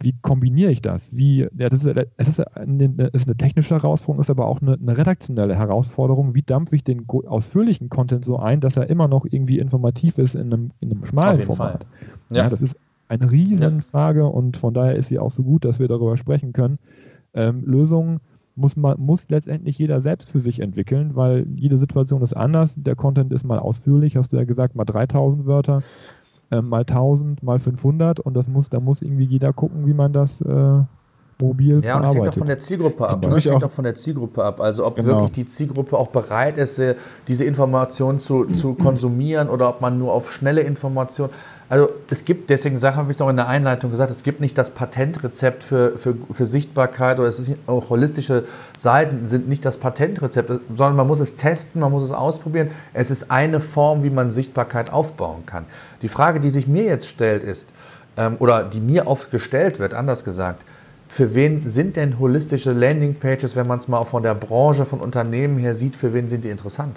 wie 0.00 0.14
kombiniere 0.22 0.70
ich 0.70 0.80
das? 0.80 1.16
Wie, 1.16 1.48
ja, 1.56 1.68
das 1.68 1.84
ist, 1.84 2.06
es 2.16 2.28
ist 2.28 2.56
eine, 2.56 3.10
ist 3.12 3.26
eine 3.26 3.36
technische 3.36 3.74
Herausforderung, 3.74 4.20
ist 4.20 4.30
aber 4.30 4.46
auch 4.46 4.62
eine, 4.62 4.74
eine, 4.74 4.96
redaktionelle 4.96 5.56
Herausforderung. 5.56 6.34
Wie 6.34 6.42
dampfe 6.42 6.76
ich 6.76 6.84
den 6.84 7.06
ausführlichen 7.08 7.88
Content 7.88 8.24
so 8.24 8.38
ein, 8.38 8.60
dass 8.60 8.76
er 8.76 8.88
immer 8.90 9.08
noch 9.08 9.26
irgendwie 9.28 9.58
informativ 9.58 10.18
ist 10.18 10.36
in 10.36 10.52
einem, 10.52 10.70
in 10.80 10.92
einem 10.92 11.04
schmalen 11.04 11.42
Format? 11.42 11.84
Ja. 12.30 12.44
ja. 12.44 12.50
das 12.50 12.62
ist 12.62 12.76
eine 13.08 13.30
Riesenfrage 13.30 14.20
ja. 14.20 14.26
und 14.26 14.56
von 14.56 14.72
daher 14.72 14.94
ist 14.94 15.08
sie 15.08 15.18
auch 15.18 15.32
so 15.32 15.42
gut, 15.42 15.64
dass 15.64 15.80
wir 15.80 15.88
darüber 15.88 16.16
sprechen 16.16 16.52
können. 16.52 16.78
Ähm, 17.34 17.64
Lösungen 17.64 18.20
muss, 18.54 18.76
man, 18.76 19.00
muss 19.00 19.28
letztendlich 19.30 19.78
jeder 19.78 20.00
selbst 20.00 20.30
für 20.30 20.40
sich 20.40 20.60
entwickeln, 20.60 21.16
weil 21.16 21.46
jede 21.56 21.76
Situation 21.76 22.22
ist 22.22 22.36
anders. 22.36 22.74
Der 22.76 22.96
Content 22.96 23.32
ist 23.32 23.44
mal 23.44 23.58
ausführlich, 23.58 24.16
hast 24.16 24.32
du 24.32 24.36
ja 24.36 24.44
gesagt, 24.44 24.76
mal 24.76 24.84
3000 24.84 25.46
Wörter, 25.46 25.82
mal 26.50 26.84
1000, 26.84 27.42
mal 27.42 27.58
500 27.58 28.20
und 28.20 28.34
das 28.34 28.48
muss, 28.48 28.68
da 28.68 28.80
muss 28.80 29.02
irgendwie 29.02 29.24
jeder 29.24 29.52
gucken, 29.52 29.86
wie 29.86 29.94
man 29.94 30.12
das 30.12 30.40
äh, 30.40 30.82
mobil 31.40 31.84
Ja, 31.84 31.96
und 31.96 32.02
das 32.02 32.14
hängt 32.14 32.28
auch 32.28 32.34
von 32.34 32.46
der 32.46 32.58
Zielgruppe 32.58 33.08
ab. 33.08 33.22
Das 33.22 33.44
hängt 33.44 33.64
auch 33.64 33.70
von 33.70 33.84
der 33.84 33.94
Zielgruppe 33.94 34.44
ab. 34.44 34.60
Also 34.60 34.84
ob 34.86 34.96
genau. 34.96 35.08
wirklich 35.08 35.32
die 35.32 35.46
Zielgruppe 35.46 35.96
auch 35.96 36.08
bereit 36.08 36.58
ist, 36.58 36.78
äh, 36.78 36.96
diese 37.28 37.44
Informationen 37.44 38.18
zu, 38.18 38.44
zu 38.44 38.74
konsumieren 38.82 39.48
oder 39.48 39.68
ob 39.68 39.80
man 39.80 39.98
nur 39.98 40.12
auf 40.12 40.32
schnelle 40.32 40.62
Informationen. 40.62 41.32
Also 41.70 41.90
es 42.08 42.24
gibt, 42.24 42.48
deswegen 42.48 42.80
habe 42.80 43.10
ich 43.10 43.18
es 43.18 43.20
auch 43.20 43.28
in 43.28 43.36
der 43.36 43.46
Einleitung 43.46 43.90
gesagt, 43.90 44.10
es 44.10 44.22
gibt 44.22 44.40
nicht 44.40 44.56
das 44.56 44.70
Patentrezept 44.70 45.62
für, 45.62 45.98
für, 45.98 46.16
für 46.32 46.46
Sichtbarkeit 46.46 47.18
oder 47.18 47.28
es 47.28 47.38
ist 47.38 47.52
auch 47.66 47.90
holistische 47.90 48.44
Seiten 48.78 49.28
sind 49.28 49.48
nicht 49.48 49.66
das 49.66 49.76
Patentrezept, 49.76 50.50
sondern 50.68 50.96
man 50.96 51.06
muss 51.06 51.20
es 51.20 51.36
testen, 51.36 51.82
man 51.82 51.92
muss 51.92 52.04
es 52.04 52.10
ausprobieren. 52.10 52.70
Es 52.94 53.10
ist 53.10 53.30
eine 53.30 53.60
Form, 53.60 54.02
wie 54.02 54.10
man 54.10 54.30
Sichtbarkeit 54.30 54.90
aufbauen 54.90 55.44
kann. 55.44 55.66
Die 56.00 56.08
Frage, 56.08 56.40
die 56.40 56.50
sich 56.50 56.66
mir 56.66 56.84
jetzt 56.84 57.06
stellt, 57.06 57.44
ist, 57.44 57.68
ähm, 58.16 58.36
oder 58.38 58.64
die 58.64 58.80
mir 58.80 59.06
oft 59.06 59.30
gestellt 59.30 59.78
wird, 59.78 59.92
anders 59.92 60.24
gesagt, 60.24 60.64
für 61.18 61.34
wen 61.34 61.66
sind 61.66 61.96
denn 61.96 62.20
holistische 62.20 62.70
Landingpages, 62.70 63.56
wenn 63.56 63.66
man 63.66 63.80
es 63.80 63.88
mal 63.88 64.04
von 64.04 64.22
der 64.22 64.36
Branche, 64.36 64.84
von 64.84 65.00
Unternehmen 65.00 65.58
her 65.58 65.74
sieht, 65.74 65.96
für 65.96 66.14
wen 66.14 66.28
sind 66.28 66.44
die 66.44 66.48
interessant? 66.48 66.96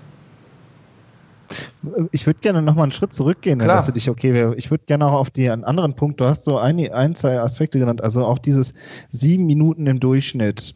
Ich 2.11 2.27
würde 2.27 2.39
gerne 2.39 2.61
noch 2.61 2.75
mal 2.75 2.83
einen 2.83 2.91
Schritt 2.91 3.15
zurückgehen, 3.15 3.57
Klar. 3.57 3.69
wenn 3.69 3.75
das 3.77 3.87
für 3.87 3.93
dich 3.93 4.11
okay 4.11 4.31
wäre. 4.35 4.55
Ich 4.57 4.69
würde 4.69 4.83
gerne 4.85 5.07
auch 5.07 5.13
auf 5.13 5.31
die 5.31 5.49
einen 5.49 5.63
anderen 5.63 5.95
Punkt, 5.95 6.21
du 6.21 6.25
hast 6.25 6.43
so 6.43 6.59
ein, 6.59 6.77
ein, 6.91 7.15
zwei 7.15 7.39
Aspekte 7.39 7.79
genannt, 7.79 8.03
also 8.03 8.23
auch 8.23 8.37
dieses 8.37 8.75
sieben 9.09 9.47
Minuten 9.47 9.87
im 9.87 9.99
Durchschnitt 9.99 10.75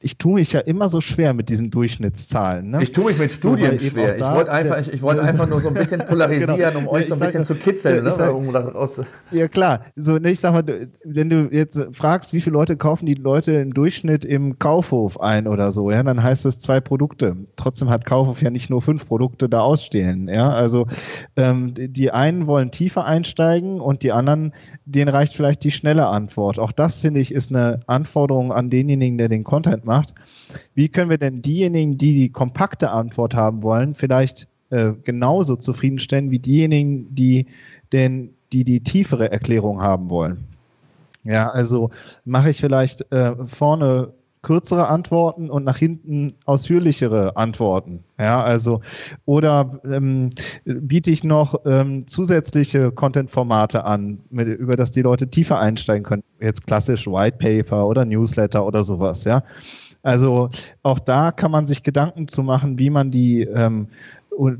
ich 0.00 0.18
tue 0.18 0.34
mich 0.34 0.52
ja 0.52 0.60
immer 0.60 0.88
so 0.88 1.00
schwer 1.00 1.34
mit 1.34 1.48
diesen 1.48 1.70
Durchschnittszahlen. 1.70 2.70
Ne? 2.70 2.82
Ich 2.82 2.92
tue 2.92 3.06
mich 3.06 3.18
mit 3.18 3.32
Studien 3.32 3.78
so, 3.78 3.90
schwer. 3.90 4.16
Ich 4.16 4.22
wollte 4.22 4.52
einfach, 4.52 4.78
ich, 4.78 4.92
ich 4.92 5.02
wollte 5.02 5.22
einfach 5.34 5.48
nur 5.48 5.60
so 5.60 5.68
ein 5.68 5.74
bisschen 5.74 6.04
polarisieren, 6.04 6.56
genau. 6.56 6.78
um 6.78 6.88
euch 6.88 7.08
so 7.08 7.14
ein 7.14 7.20
bisschen 7.20 7.44
zu 7.44 7.54
kitzeln. 7.54 8.04
Ne? 8.04 8.10
Sag, 8.10 8.34
ja 9.30 9.48
klar. 9.48 9.80
So, 9.96 10.18
ne, 10.18 10.30
ich 10.30 10.40
sag 10.40 10.52
mal, 10.52 10.88
wenn 11.04 11.30
du 11.30 11.48
jetzt 11.50 11.80
fragst, 11.92 12.32
wie 12.32 12.40
viele 12.40 12.54
Leute 12.54 12.76
kaufen 12.76 13.06
die 13.06 13.14
Leute 13.14 13.52
im 13.52 13.74
Durchschnitt 13.74 14.24
im 14.24 14.58
Kaufhof 14.58 15.20
ein 15.20 15.46
oder 15.46 15.72
so, 15.72 15.90
ja, 15.90 16.02
dann 16.02 16.22
heißt 16.22 16.44
das 16.44 16.60
zwei 16.60 16.80
Produkte. 16.80 17.36
Trotzdem 17.56 17.90
hat 17.90 18.04
Kaufhof 18.04 18.42
ja 18.42 18.50
nicht 18.50 18.70
nur 18.70 18.82
fünf 18.82 19.06
Produkte 19.06 19.48
da 19.48 19.60
ausstehen. 19.60 20.28
Ja, 20.28 20.50
also 20.50 20.86
ähm, 21.36 21.72
die 21.74 22.10
einen 22.10 22.46
wollen 22.46 22.70
tiefer 22.70 23.04
einsteigen 23.04 23.80
und 23.80 24.02
die 24.02 24.12
anderen, 24.12 24.52
denen 24.84 25.08
reicht 25.08 25.34
vielleicht 25.34 25.64
die 25.64 25.70
schnelle 25.70 26.06
Antwort. 26.06 26.58
Auch 26.58 26.72
das 26.72 27.00
finde 27.00 27.20
ich 27.20 27.32
ist 27.32 27.50
eine 27.50 27.80
Anforderung 27.86 28.52
an 28.52 28.70
denjenigen, 28.70 29.18
der 29.18 29.28
den 29.28 29.44
Content 29.54 29.84
macht. 29.84 30.14
Wie 30.74 30.88
können 30.88 31.10
wir 31.10 31.18
denn 31.18 31.40
diejenigen, 31.40 31.96
die 31.96 32.12
die 32.14 32.30
kompakte 32.30 32.90
Antwort 32.90 33.36
haben 33.36 33.62
wollen, 33.62 33.94
vielleicht 33.94 34.48
äh, 34.70 34.90
genauso 35.04 35.54
zufriedenstellen 35.54 36.32
wie 36.32 36.40
diejenigen, 36.40 37.14
die 37.14 37.46
den, 37.92 38.34
die 38.52 38.64
die 38.64 38.80
tiefere 38.80 39.30
Erklärung 39.30 39.80
haben 39.80 40.10
wollen? 40.10 40.44
Ja, 41.22 41.50
also 41.50 41.90
mache 42.24 42.50
ich 42.50 42.60
vielleicht 42.60 43.12
äh, 43.12 43.34
vorne 43.46 44.12
kürzere 44.44 44.86
Antworten 44.86 45.50
und 45.50 45.64
nach 45.64 45.78
hinten 45.78 46.34
ausführlichere 46.44 47.36
Antworten. 47.36 48.04
Ja, 48.18 48.44
also 48.44 48.80
oder 49.24 49.80
ähm, 49.84 50.30
biete 50.64 51.10
ich 51.10 51.24
noch 51.24 51.62
ähm, 51.66 52.06
zusätzliche 52.06 52.92
Content-Formate 52.92 53.84
an, 53.84 54.20
mit, 54.30 54.46
über 54.46 54.74
das 54.74 54.92
die 54.92 55.02
Leute 55.02 55.28
tiefer 55.28 55.58
einsteigen 55.58 56.04
können. 56.04 56.22
Jetzt 56.40 56.66
klassisch 56.66 57.08
White 57.08 57.38
Paper 57.38 57.88
oder 57.88 58.04
Newsletter 58.04 58.64
oder 58.64 58.84
sowas. 58.84 59.24
Ja, 59.24 59.42
also 60.02 60.50
auch 60.84 61.00
da 61.00 61.32
kann 61.32 61.50
man 61.50 61.66
sich 61.66 61.82
Gedanken 61.82 62.28
zu 62.28 62.44
machen, 62.44 62.78
wie 62.78 62.90
man 62.90 63.10
die 63.10 63.42
ähm, 63.42 63.88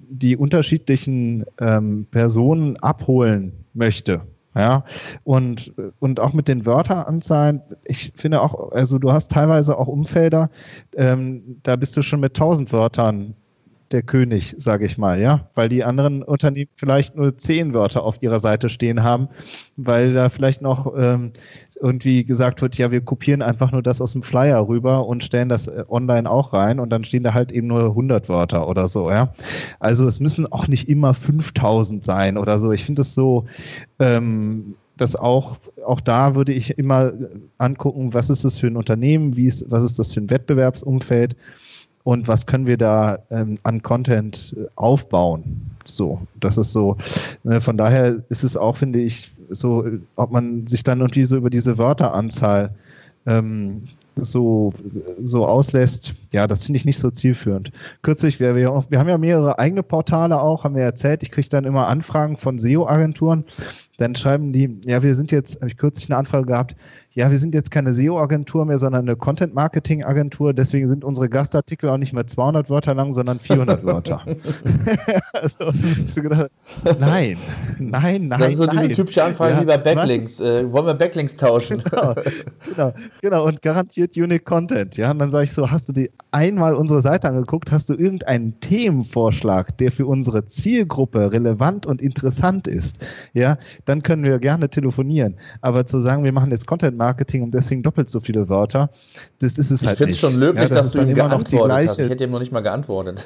die 0.08 0.36
unterschiedlichen 0.36 1.44
ähm, 1.60 2.06
Personen 2.10 2.76
abholen 2.76 3.52
möchte. 3.74 4.22
Ja, 4.56 4.84
und, 5.24 5.74
und 5.98 6.20
auch 6.20 6.32
mit 6.32 6.46
den 6.46 6.64
Wörteranzahlen, 6.64 7.62
ich 7.84 8.12
finde 8.14 8.40
auch, 8.40 8.70
also 8.70 9.00
du 9.00 9.12
hast 9.12 9.32
teilweise 9.32 9.76
auch 9.76 9.88
Umfelder, 9.88 10.48
ähm, 10.94 11.58
da 11.64 11.74
bist 11.74 11.96
du 11.96 12.02
schon 12.02 12.20
mit 12.20 12.36
1000 12.36 12.72
Wörtern 12.72 13.34
der 13.90 14.02
König, 14.02 14.54
sage 14.58 14.86
ich 14.86 14.98
mal, 14.98 15.20
ja, 15.20 15.48
weil 15.54 15.68
die 15.68 15.84
anderen 15.84 16.22
Unternehmen 16.22 16.70
vielleicht 16.74 17.16
nur 17.16 17.36
zehn 17.36 17.74
Wörter 17.74 18.02
auf 18.02 18.22
ihrer 18.22 18.40
Seite 18.40 18.68
stehen 18.68 19.02
haben, 19.02 19.28
weil 19.76 20.12
da 20.12 20.28
vielleicht 20.28 20.62
noch 20.62 20.92
ähm, 20.96 21.32
irgendwie 21.80 22.24
gesagt 22.24 22.62
wird, 22.62 22.76
ja, 22.78 22.90
wir 22.90 23.02
kopieren 23.02 23.42
einfach 23.42 23.72
nur 23.72 23.82
das 23.82 24.00
aus 24.00 24.12
dem 24.12 24.22
Flyer 24.22 24.68
rüber 24.68 25.06
und 25.06 25.22
stellen 25.22 25.48
das 25.48 25.66
äh, 25.66 25.84
online 25.88 26.30
auch 26.30 26.52
rein 26.52 26.80
und 26.80 26.90
dann 26.90 27.04
stehen 27.04 27.22
da 27.22 27.34
halt 27.34 27.52
eben 27.52 27.66
nur 27.66 27.84
100 27.84 28.28
Wörter 28.28 28.68
oder 28.68 28.88
so, 28.88 29.10
ja. 29.10 29.32
Also 29.80 30.06
es 30.06 30.20
müssen 30.20 30.50
auch 30.50 30.66
nicht 30.68 30.88
immer 30.88 31.14
5000 31.14 32.02
sein 32.02 32.38
oder 32.38 32.58
so. 32.58 32.72
Ich 32.72 32.84
finde 32.84 33.02
es 33.02 33.14
so, 33.14 33.44
ähm, 33.98 34.76
dass 34.96 35.16
auch, 35.16 35.58
auch 35.84 36.00
da 36.00 36.34
würde 36.34 36.52
ich 36.52 36.78
immer 36.78 37.12
angucken, 37.58 38.14
was 38.14 38.30
ist 38.30 38.44
das 38.44 38.58
für 38.58 38.68
ein 38.68 38.76
Unternehmen, 38.76 39.36
wie 39.36 39.46
ist, 39.46 39.70
was 39.70 39.82
ist 39.82 39.98
das 39.98 40.12
für 40.12 40.20
ein 40.20 40.30
Wettbewerbsumfeld 40.30 41.36
und 42.04 42.28
was 42.28 42.46
können 42.46 42.66
wir 42.66 42.76
da 42.76 43.18
ähm, 43.30 43.58
an 43.62 43.82
Content 43.82 44.54
äh, 44.56 44.66
aufbauen. 44.76 45.70
So, 45.84 46.20
das 46.38 46.56
ist 46.56 46.72
so. 46.72 46.96
Ne, 47.42 47.60
von 47.60 47.76
daher 47.76 48.22
ist 48.28 48.44
es 48.44 48.56
auch, 48.56 48.76
finde 48.76 49.00
ich, 49.00 49.32
so, 49.50 49.84
ob 50.16 50.30
man 50.30 50.66
sich 50.66 50.82
dann 50.82 51.00
irgendwie 51.00 51.24
so 51.24 51.36
über 51.36 51.50
diese 51.50 51.76
Wörteranzahl 51.78 52.70
ähm, 53.26 53.88
so, 54.16 54.72
so 55.22 55.46
auslässt, 55.46 56.14
ja, 56.32 56.46
das 56.46 56.64
finde 56.64 56.76
ich 56.76 56.84
nicht 56.84 56.98
so 56.98 57.10
zielführend. 57.10 57.72
Kürzlich, 58.02 58.38
wir, 58.38 58.54
wir, 58.54 58.84
wir 58.88 58.98
haben 58.98 59.08
ja 59.08 59.18
mehrere 59.18 59.58
eigene 59.58 59.82
Portale 59.82 60.40
auch, 60.40 60.64
haben 60.64 60.76
wir 60.76 60.84
erzählt, 60.84 61.22
ich 61.22 61.30
kriege 61.30 61.48
dann 61.48 61.64
immer 61.64 61.88
Anfragen 61.88 62.36
von 62.36 62.58
SEO-Agenturen, 62.58 63.44
dann 63.98 64.14
schreiben 64.14 64.52
die, 64.52 64.80
ja, 64.84 65.02
wir 65.02 65.14
sind 65.14 65.32
jetzt, 65.32 65.56
habe 65.56 65.66
ich 65.66 65.76
kürzlich 65.76 66.08
eine 66.10 66.18
Anfrage 66.18 66.46
gehabt, 66.46 66.76
ja, 67.14 67.30
wir 67.30 67.38
sind 67.38 67.54
jetzt 67.54 67.70
keine 67.70 67.92
SEO-Agentur 67.92 68.64
mehr, 68.64 68.78
sondern 68.78 69.02
eine 69.02 69.14
Content-Marketing-Agentur. 69.16 70.52
Deswegen 70.52 70.88
sind 70.88 71.04
unsere 71.04 71.28
Gastartikel 71.28 71.88
auch 71.88 71.96
nicht 71.96 72.12
mehr 72.12 72.26
200 72.26 72.70
Wörter 72.70 72.94
lang, 72.94 73.12
sondern 73.12 73.38
400 73.38 73.84
Wörter. 73.84 74.22
also, 75.32 75.70
ich 75.70 76.12
so 76.12 76.22
gedacht, 76.22 76.50
nein, 76.98 77.36
nein, 77.78 78.28
nein. 78.28 78.40
Das 78.40 78.52
ist 78.52 78.58
so 78.58 78.64
nein. 78.64 78.88
diese 78.88 78.94
typische 78.94 79.22
Anfrage 79.22 79.54
ja, 79.54 79.60
wie 79.60 79.64
bei 79.64 79.78
Backlinks. 79.78 80.40
Äh, 80.40 80.72
wollen 80.72 80.86
wir 80.86 80.94
Backlinks 80.94 81.36
tauschen? 81.36 81.82
Genau, 81.84 82.14
genau, 82.68 82.94
genau. 83.22 83.46
Und 83.46 83.62
garantiert 83.62 84.16
Unique 84.16 84.44
Content. 84.44 84.96
Ja, 84.96 85.12
und 85.12 85.20
dann 85.20 85.30
sage 85.30 85.44
ich 85.44 85.52
so, 85.52 85.70
hast 85.70 85.88
du 85.88 85.92
dir 85.92 86.08
einmal 86.32 86.74
unsere 86.74 87.00
Seite 87.00 87.28
angeguckt? 87.28 87.70
Hast 87.70 87.90
du 87.90 87.94
irgendeinen 87.94 88.58
Themenvorschlag, 88.58 89.78
der 89.78 89.92
für 89.92 90.06
unsere 90.06 90.46
Zielgruppe 90.46 91.32
relevant 91.32 91.86
und 91.86 92.02
interessant 92.02 92.66
ist? 92.66 92.96
Ja, 93.34 93.58
dann 93.84 94.02
können 94.02 94.24
wir 94.24 94.40
gerne 94.40 94.68
telefonieren. 94.68 95.36
Aber 95.60 95.86
zu 95.86 96.00
sagen, 96.00 96.24
wir 96.24 96.32
machen 96.32 96.50
jetzt 96.50 96.66
Content 96.66 96.96
Marketing 97.04 97.42
und 97.42 97.52
deswegen 97.52 97.82
doppelt 97.82 98.08
so 98.08 98.20
viele 98.20 98.48
Wörter, 98.48 98.90
das 99.40 99.58
ist 99.58 99.70
es 99.70 99.82
ich 99.82 99.88
halt 99.88 100.00
nicht. 100.00 100.10
Ich 100.10 100.20
finde 100.20 100.28
es 100.28 100.32
schon 100.32 100.40
löblich, 100.40 100.68
ja, 100.68 100.74
das 100.74 100.84
dass 100.84 100.92
du 100.92 101.02
ihm 101.02 101.14
geantwortet 101.14 101.88
hast. 101.88 101.98
Ich 101.98 102.08
hätte 102.08 102.24
ihm 102.24 102.30
noch 102.30 102.38
nicht 102.38 102.52
mal 102.52 102.60
geantwortet. 102.60 103.22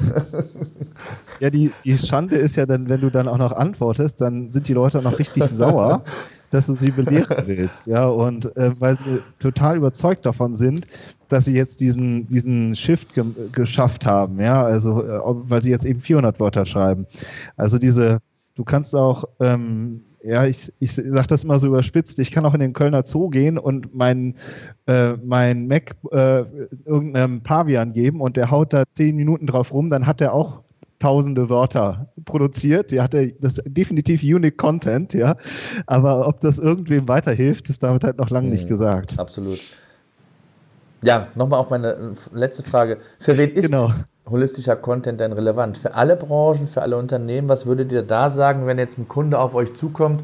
ja, 1.40 1.50
die, 1.50 1.70
die 1.84 1.96
Schande 1.96 2.36
ist 2.36 2.56
ja 2.56 2.66
dann, 2.66 2.88
wenn 2.88 3.00
du 3.00 3.10
dann 3.10 3.28
auch 3.28 3.38
noch 3.38 3.52
antwortest, 3.52 4.20
dann 4.20 4.50
sind 4.50 4.66
die 4.68 4.74
Leute 4.74 5.00
noch 5.00 5.18
richtig 5.18 5.44
sauer. 5.44 6.02
dass 6.50 6.64
du 6.64 6.72
sie 6.72 6.90
belehren 6.90 7.46
willst, 7.46 7.86
ja, 7.86 8.06
und 8.06 8.56
äh, 8.56 8.72
weil 8.80 8.96
sie 8.96 9.20
total 9.38 9.76
überzeugt 9.76 10.24
davon 10.24 10.56
sind, 10.56 10.86
dass 11.28 11.44
sie 11.44 11.54
jetzt 11.54 11.80
diesen, 11.80 12.26
diesen 12.28 12.74
Shift 12.74 13.12
ge 13.12 13.24
geschafft 13.52 14.06
haben, 14.06 14.40
ja, 14.40 14.64
also 14.64 15.02
äh, 15.02 15.20
weil 15.22 15.62
sie 15.62 15.70
jetzt 15.70 15.84
eben 15.84 16.00
400 16.00 16.40
Wörter 16.40 16.64
schreiben. 16.64 17.06
Also 17.58 17.76
diese, 17.76 18.20
du 18.54 18.64
kannst 18.64 18.94
auch 18.94 19.24
ähm, 19.40 20.00
ja, 20.22 20.44
ich, 20.46 20.72
ich 20.80 20.92
sage 20.92 21.26
das 21.28 21.44
immer 21.44 21.58
so 21.58 21.68
überspitzt, 21.68 22.18
ich 22.18 22.30
kann 22.30 22.44
auch 22.44 22.54
in 22.54 22.60
den 22.60 22.72
Kölner 22.72 23.04
Zoo 23.04 23.28
gehen 23.28 23.58
und 23.58 23.94
mein, 23.94 24.34
äh, 24.86 25.12
mein 25.12 25.68
Mac 25.68 25.94
äh, 26.10 26.44
irgendeinem 26.84 27.42
Pavian 27.42 27.92
geben 27.92 28.20
und 28.20 28.36
der 28.36 28.50
haut 28.50 28.72
da 28.72 28.84
zehn 28.94 29.16
Minuten 29.16 29.46
drauf 29.46 29.72
rum, 29.72 29.88
dann 29.88 30.06
hat 30.06 30.20
er 30.20 30.32
auch 30.32 30.62
tausende 30.98 31.48
Wörter 31.48 32.08
produziert. 32.24 32.90
Die 32.90 33.00
hatte 33.00 33.32
das 33.40 33.62
definitiv 33.64 34.22
unique 34.22 34.56
Content, 34.56 35.14
ja. 35.14 35.36
Aber 35.86 36.26
ob 36.26 36.40
das 36.40 36.58
irgendwem 36.58 37.06
weiterhilft, 37.06 37.68
ist 37.68 37.82
damit 37.82 38.02
halt 38.02 38.18
noch 38.18 38.30
lange 38.30 38.46
hm, 38.46 38.52
nicht 38.52 38.68
gesagt. 38.68 39.18
Absolut. 39.18 39.60
Ja, 41.02 41.28
nochmal 41.36 41.60
auf 41.60 41.70
meine 41.70 42.14
letzte 42.32 42.64
Frage. 42.64 42.98
Für 43.20 43.38
wen 43.38 43.50
ist 43.50 43.70
genau 43.70 43.92
holistischer 44.30 44.76
Content 44.76 45.20
denn 45.20 45.32
relevant? 45.32 45.78
Für 45.78 45.94
alle 45.94 46.16
Branchen, 46.16 46.68
für 46.68 46.82
alle 46.82 46.96
Unternehmen, 46.96 47.48
was 47.48 47.66
würdet 47.66 47.92
ihr 47.92 48.02
da 48.02 48.30
sagen, 48.30 48.66
wenn 48.66 48.78
jetzt 48.78 48.98
ein 48.98 49.08
Kunde 49.08 49.38
auf 49.38 49.54
euch 49.54 49.74
zukommt, 49.74 50.22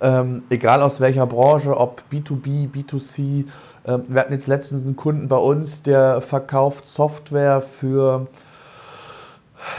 ähm, 0.00 0.42
egal 0.50 0.82
aus 0.82 1.00
welcher 1.00 1.26
Branche, 1.26 1.76
ob 1.76 2.02
B2B, 2.12 2.68
B2C? 2.70 3.44
Ähm, 3.86 4.02
wir 4.08 4.20
hatten 4.20 4.32
jetzt 4.32 4.46
letztens 4.46 4.84
einen 4.84 4.96
Kunden 4.96 5.28
bei 5.28 5.36
uns, 5.36 5.82
der 5.82 6.20
verkauft 6.20 6.86
Software 6.86 7.60
für 7.60 8.26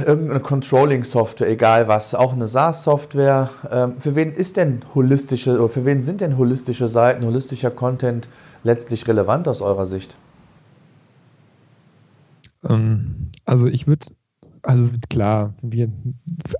irgendeine 0.06 0.40
Controlling-Software, 0.42 1.50
egal 1.50 1.88
was, 1.88 2.14
auch 2.14 2.34
eine 2.34 2.48
SaaS-Software. 2.48 3.50
Ähm, 3.72 3.96
für 4.00 4.16
wen 4.16 4.34
ist 4.34 4.58
denn 4.58 4.82
holistische, 4.94 5.58
oder 5.58 5.70
für 5.70 5.86
wen 5.86 6.02
sind 6.02 6.22
denn 6.22 6.38
holistische 6.38 6.88
Seiten, 6.88 7.26
holistischer 7.26 7.72
Content 7.72 8.28
letztlich 8.64 9.08
relevant 9.08 9.48
aus 9.48 9.62
eurer 9.62 9.86
Sicht? 9.86 10.16
Ähm, 12.68 13.30
also 13.46 13.68
ich 13.68 13.88
würde, 13.88 14.08
also 14.62 14.86
klar, 15.10 15.54
wir, 15.62 15.90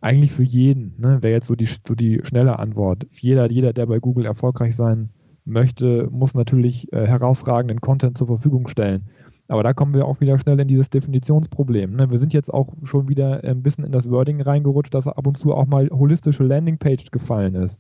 eigentlich 0.02 0.32
für 0.32 0.44
jeden, 0.44 0.96
ne, 1.00 1.22
wäre 1.22 1.34
jetzt 1.34 1.48
so 1.48 1.56
die, 1.56 1.66
so 1.66 1.96
die 1.96 2.22
schnelle 2.24 2.60
Antwort. 2.60 3.06
Jeder, 3.12 3.52
jeder, 3.52 3.74
der 3.74 3.86
bei 3.86 4.00
Google 4.00 4.26
erfolgreich 4.26 4.76
sein 4.76 5.10
möchte, 5.46 6.08
muss 6.12 6.36
natürlich 6.36 6.92
äh, 6.94 7.08
herausragenden 7.08 7.82
Content 7.82 8.18
zur 8.18 8.28
Verfügung 8.28 8.68
stellen. 8.68 9.10
Aber 9.48 9.64
da 9.64 9.74
kommen 9.74 9.96
wir 9.96 10.06
auch 10.06 10.22
wieder 10.22 10.38
schnell 10.38 10.60
in 10.60 10.68
dieses 10.68 10.92
Definitionsproblem. 10.92 11.96
Ne? 11.96 12.12
Wir 12.12 12.20
sind 12.20 12.34
jetzt 12.34 12.54
auch 12.54 12.72
schon 12.84 13.10
wieder 13.10 13.44
ein 13.44 13.64
bisschen 13.64 13.84
in 13.84 13.92
das 13.92 14.10
Wording 14.10 14.42
reingerutscht, 14.42 14.94
dass 14.94 15.08
ab 15.08 15.26
und 15.26 15.38
zu 15.38 15.54
auch 15.54 15.66
mal 15.66 15.90
holistische 15.90 16.44
Landingpage 16.44 17.10
gefallen 17.10 17.56
ist. 17.56 17.80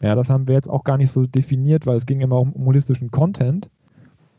Ja, 0.00 0.14
das 0.14 0.30
haben 0.30 0.46
wir 0.46 0.54
jetzt 0.54 0.70
auch 0.70 0.84
gar 0.84 0.96
nicht 0.96 1.10
so 1.10 1.26
definiert, 1.26 1.86
weil 1.86 1.96
es 1.96 2.06
ging 2.06 2.20
immer 2.20 2.38
um, 2.38 2.52
um 2.52 2.66
holistischen 2.66 3.10
Content. 3.10 3.68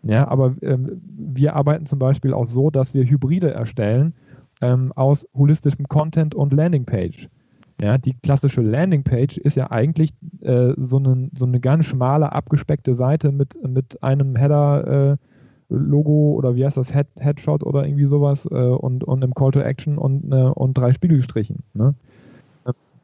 Ja, 0.03 0.27
aber 0.27 0.55
ähm, 0.62 1.01
wir 1.01 1.55
arbeiten 1.55 1.85
zum 1.85 1.99
Beispiel 1.99 2.33
auch 2.33 2.45
so, 2.45 2.69
dass 2.69 2.93
wir 2.93 3.03
Hybride 3.03 3.51
erstellen 3.51 4.13
ähm, 4.62 4.93
aus 4.93 5.27
holistischem 5.33 5.88
Content 5.88 6.35
und 6.35 6.53
Landingpage. 6.53 7.29
Ja, 7.81 7.97
die 7.97 8.13
klassische 8.13 8.62
Landingpage 8.62 9.38
ist 9.38 9.55
ja 9.55 9.71
eigentlich 9.71 10.12
äh, 10.41 10.73
so, 10.77 10.97
eine, 10.97 11.29
so 11.33 11.45
eine 11.45 11.59
ganz 11.59 11.85
schmale, 11.85 12.31
abgespeckte 12.31 12.93
Seite 12.93 13.31
mit, 13.31 13.57
mit 13.65 14.03
einem 14.03 14.35
Header, 14.35 15.12
äh, 15.13 15.17
Logo 15.69 16.33
oder 16.33 16.55
wie 16.55 16.65
heißt 16.65 16.77
das, 16.77 16.93
Head, 16.93 17.07
Headshot 17.19 17.63
oder 17.63 17.85
irgendwie 17.85 18.05
sowas 18.05 18.45
äh, 18.45 18.55
und, 18.55 19.03
und 19.03 19.23
einem 19.23 19.33
Call 19.33 19.51
to 19.51 19.59
Action 19.59 19.97
und, 19.97 20.31
äh, 20.31 20.35
und 20.35 20.77
drei 20.77 20.93
Spiegelstrichen. 20.93 21.63
Ne? 21.73 21.93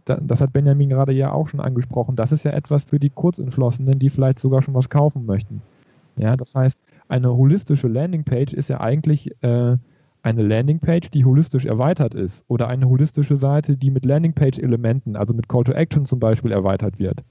das 0.05 0.39
hat 0.39 0.53
Benjamin 0.53 0.89
gerade 0.89 1.13
ja 1.13 1.31
auch 1.31 1.47
schon 1.47 1.59
angesprochen. 1.59 2.15
Das 2.15 2.31
ist 2.31 2.45
ja 2.45 2.51
etwas 2.51 2.83
für 2.83 2.99
die 2.99 3.09
Kurzentschlossenen, 3.09 3.97
die 3.97 4.11
vielleicht 4.11 4.37
sogar 4.37 4.61
schon 4.61 4.75
was 4.75 4.89
kaufen 4.89 5.25
möchten. 5.25 5.63
Ja, 6.17 6.37
das 6.37 6.55
heißt, 6.55 6.81
eine 7.07 7.35
holistische 7.35 7.87
Landingpage 7.87 8.53
ist 8.53 8.69
ja 8.69 8.79
eigentlich 8.79 9.31
äh, 9.41 9.77
eine 10.21 10.41
Landingpage, 10.41 11.11
die 11.11 11.25
holistisch 11.25 11.65
erweitert 11.65 12.15
ist 12.15 12.43
oder 12.47 12.67
eine 12.67 12.87
holistische 12.87 13.37
Seite, 13.37 13.77
die 13.77 13.91
mit 13.91 14.05
Landingpage-Elementen, 14.05 15.15
also 15.15 15.33
mit 15.33 15.47
Call 15.47 15.63
to 15.63 15.73
Action 15.73 16.05
zum 16.05 16.19
Beispiel 16.19 16.51
erweitert 16.51 16.99
wird. 16.99 17.23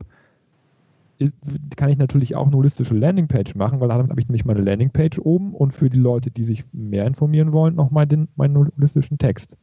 kann 1.75 1.89
ich 1.89 1.97
natürlich 1.97 2.35
auch 2.35 2.47
eine 2.47 2.55
holistische 2.55 2.95
Landingpage 2.95 3.55
machen, 3.55 3.79
weil 3.79 3.89
dann 3.89 4.09
habe 4.09 4.19
ich 4.19 4.27
nämlich 4.27 4.45
meine 4.45 4.61
Landingpage 4.61 5.19
oben 5.19 5.53
und 5.53 5.71
für 5.71 5.89
die 5.89 5.99
Leute, 5.99 6.31
die 6.31 6.43
sich 6.43 6.65
mehr 6.71 7.05
informieren 7.05 7.51
wollen, 7.51 7.75
nochmal 7.75 8.07
den, 8.07 8.27
meinen 8.35 8.57
holistischen 8.57 9.17
Text. 9.17 9.57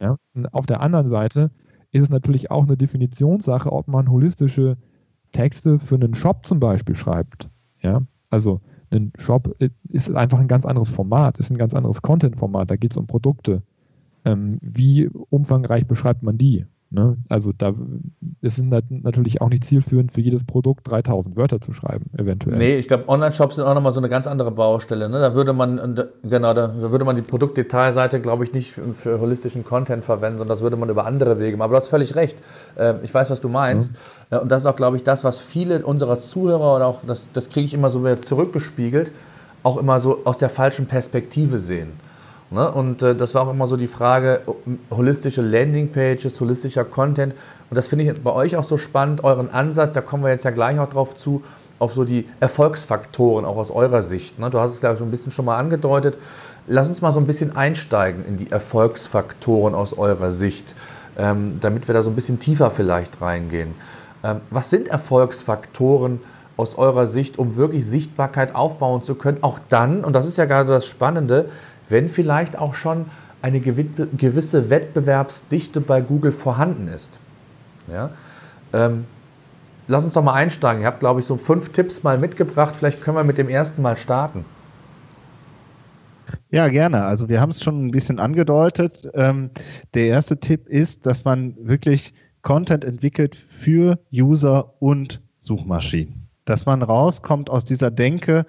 Ja? 0.00 0.16
auf 0.52 0.66
der 0.66 0.80
anderen 0.80 1.08
Seite 1.08 1.50
ist 1.90 2.02
es 2.02 2.10
natürlich 2.10 2.50
auch 2.50 2.64
eine 2.64 2.76
Definitionssache, 2.76 3.72
ob 3.72 3.88
man 3.88 4.10
holistische 4.10 4.76
Texte 5.32 5.78
für 5.78 5.94
einen 5.94 6.14
Shop 6.14 6.44
zum 6.44 6.60
Beispiel 6.60 6.94
schreibt. 6.94 7.48
Ja? 7.82 8.02
Also 8.30 8.60
Ein 8.90 9.12
Shop 9.18 9.56
ist 9.88 10.14
einfach 10.14 10.38
ein 10.38 10.48
ganz 10.48 10.66
anderes 10.66 10.90
Format, 10.90 11.38
ist 11.38 11.50
ein 11.50 11.58
ganz 11.58 11.74
anderes 11.74 12.02
Content-Format. 12.02 12.70
Da 12.70 12.76
geht 12.76 12.92
es 12.92 12.96
um 12.96 13.06
Produkte. 13.06 13.62
Ähm, 14.24 14.58
wie 14.60 15.08
umfangreich 15.30 15.86
beschreibt 15.86 16.22
man 16.22 16.38
die? 16.38 16.66
Ne? 16.90 17.16
Also 17.28 17.52
da 17.52 17.74
ist 18.42 18.58
es 18.58 18.64
natürlich 18.88 19.40
auch 19.40 19.48
nicht 19.48 19.64
zielführend 19.64 20.12
für 20.12 20.20
jedes 20.20 20.44
Produkt 20.44 20.88
3000 20.88 21.36
Wörter 21.36 21.60
zu 21.60 21.72
schreiben, 21.72 22.10
eventuell. 22.16 22.58
Nee, 22.58 22.76
ich 22.76 22.86
glaube, 22.86 23.08
Online-Shops 23.08 23.56
sind 23.56 23.64
auch 23.64 23.74
nochmal 23.74 23.92
so 23.92 23.98
eine 23.98 24.08
ganz 24.08 24.28
andere 24.28 24.52
Baustelle. 24.52 25.08
Ne? 25.08 25.18
Da 25.18 25.34
würde 25.34 25.52
man, 25.52 26.00
genau, 26.22 26.54
da 26.54 26.72
würde 26.76 27.04
man 27.04 27.16
die 27.16 27.22
Produktdetailseite, 27.22 28.20
glaube 28.20 28.44
ich, 28.44 28.52
nicht 28.52 28.70
für 28.70 29.18
holistischen 29.20 29.64
Content 29.64 30.04
verwenden, 30.04 30.38
sondern 30.38 30.54
das 30.54 30.62
würde 30.62 30.76
man 30.76 30.88
über 30.88 31.06
andere 31.06 31.40
Wege 31.40 31.56
machen. 31.56 31.64
Aber 31.64 31.72
du 31.72 31.78
hast 31.78 31.88
völlig 31.88 32.14
recht. 32.14 32.36
Ähm, 32.78 32.96
ich 33.02 33.12
weiß, 33.12 33.30
was 33.30 33.40
du 33.40 33.48
meinst. 33.48 33.92
Mhm. 34.30 34.38
Und 34.38 34.52
das 34.52 34.62
ist 34.62 34.66
auch, 34.66 34.76
glaube 34.76 34.96
ich, 34.96 35.02
das, 35.02 35.24
was 35.24 35.38
viele 35.38 35.84
unserer 35.84 36.20
Zuhörer 36.20 36.76
oder 36.76 36.86
auch, 36.86 37.00
das, 37.04 37.28
das 37.32 37.50
kriege 37.50 37.66
ich 37.66 37.74
immer 37.74 37.90
so 37.90 38.04
wieder 38.04 38.20
zurückgespiegelt, 38.20 39.10
auch 39.64 39.76
immer 39.76 39.98
so 39.98 40.20
aus 40.24 40.38
der 40.38 40.50
falschen 40.50 40.86
Perspektive 40.86 41.58
sehen. 41.58 42.05
Ne? 42.50 42.70
Und 42.70 43.02
äh, 43.02 43.14
das 43.14 43.34
war 43.34 43.46
auch 43.46 43.50
immer 43.50 43.66
so 43.66 43.76
die 43.76 43.86
Frage, 43.86 44.42
holistische 44.90 45.42
Landingpages, 45.42 46.40
holistischer 46.40 46.84
Content. 46.84 47.34
Und 47.70 47.76
das 47.76 47.88
finde 47.88 48.04
ich 48.04 48.22
bei 48.22 48.32
euch 48.32 48.56
auch 48.56 48.64
so 48.64 48.78
spannend, 48.78 49.24
euren 49.24 49.50
Ansatz, 49.50 49.94
da 49.94 50.00
kommen 50.00 50.22
wir 50.22 50.30
jetzt 50.30 50.44
ja 50.44 50.52
gleich 50.52 50.78
auch 50.78 50.88
drauf 50.88 51.16
zu, 51.16 51.42
auf 51.78 51.92
so 51.92 52.04
die 52.04 52.26
Erfolgsfaktoren, 52.40 53.44
auch 53.44 53.56
aus 53.56 53.70
eurer 53.70 54.02
Sicht. 54.02 54.38
Ne? 54.38 54.50
Du 54.50 54.60
hast 54.60 54.72
es 54.72 54.80
ja 54.80 54.96
schon 54.96 55.08
ein 55.08 55.10
bisschen 55.10 55.32
schon 55.32 55.44
mal 55.44 55.58
angedeutet. 55.58 56.16
Lass 56.66 56.88
uns 56.88 57.02
mal 57.02 57.12
so 57.12 57.20
ein 57.20 57.26
bisschen 57.26 57.54
einsteigen 57.54 58.24
in 58.24 58.36
die 58.36 58.50
Erfolgsfaktoren 58.50 59.74
aus 59.74 59.92
eurer 59.92 60.32
Sicht, 60.32 60.74
ähm, 61.18 61.58
damit 61.60 61.86
wir 61.88 61.94
da 61.94 62.02
so 62.02 62.10
ein 62.10 62.16
bisschen 62.16 62.38
tiefer 62.38 62.70
vielleicht 62.70 63.20
reingehen. 63.20 63.74
Ähm, 64.24 64.40
was 64.50 64.70
sind 64.70 64.88
Erfolgsfaktoren 64.88 66.20
aus 66.56 66.76
eurer 66.76 67.06
Sicht, 67.06 67.38
um 67.38 67.56
wirklich 67.56 67.84
Sichtbarkeit 67.84 68.54
aufbauen 68.54 69.02
zu 69.02 69.14
können? 69.14 69.38
Auch 69.42 69.58
dann, 69.68 70.02
und 70.02 70.14
das 70.14 70.26
ist 70.26 70.38
ja 70.38 70.46
gerade 70.46 70.70
das 70.70 70.86
Spannende, 70.86 71.50
wenn 71.88 72.08
vielleicht 72.08 72.58
auch 72.58 72.74
schon 72.74 73.06
eine 73.42 73.60
gewisse 73.60 74.70
Wettbewerbsdichte 74.70 75.80
bei 75.80 76.00
Google 76.00 76.32
vorhanden 76.32 76.88
ist. 76.88 77.10
Ja? 77.86 78.10
Ähm, 78.72 79.04
lass 79.88 80.04
uns 80.04 80.14
doch 80.14 80.22
mal 80.22 80.34
einsteigen. 80.34 80.80
Ich 80.80 80.86
habe, 80.86 80.98
glaube 80.98 81.20
ich, 81.20 81.26
so 81.26 81.36
fünf 81.36 81.70
Tipps 81.70 82.02
mal 82.02 82.18
mitgebracht. 82.18 82.74
Vielleicht 82.76 83.02
können 83.02 83.16
wir 83.16 83.24
mit 83.24 83.38
dem 83.38 83.48
ersten 83.48 83.82
mal 83.82 83.96
starten. 83.96 84.44
Ja, 86.50 86.68
gerne. 86.68 87.04
Also 87.04 87.28
wir 87.28 87.40
haben 87.40 87.50
es 87.50 87.62
schon 87.62 87.86
ein 87.86 87.90
bisschen 87.90 88.18
angedeutet. 88.18 89.08
Ähm, 89.14 89.50
der 89.94 90.06
erste 90.06 90.40
Tipp 90.40 90.68
ist, 90.68 91.06
dass 91.06 91.24
man 91.24 91.54
wirklich 91.58 92.14
Content 92.42 92.84
entwickelt 92.84 93.36
für 93.36 93.98
User 94.12 94.74
und 94.80 95.20
Suchmaschinen. 95.38 96.28
Dass 96.44 96.66
man 96.66 96.82
rauskommt 96.82 97.50
aus 97.50 97.64
dieser 97.64 97.90
Denke, 97.90 98.46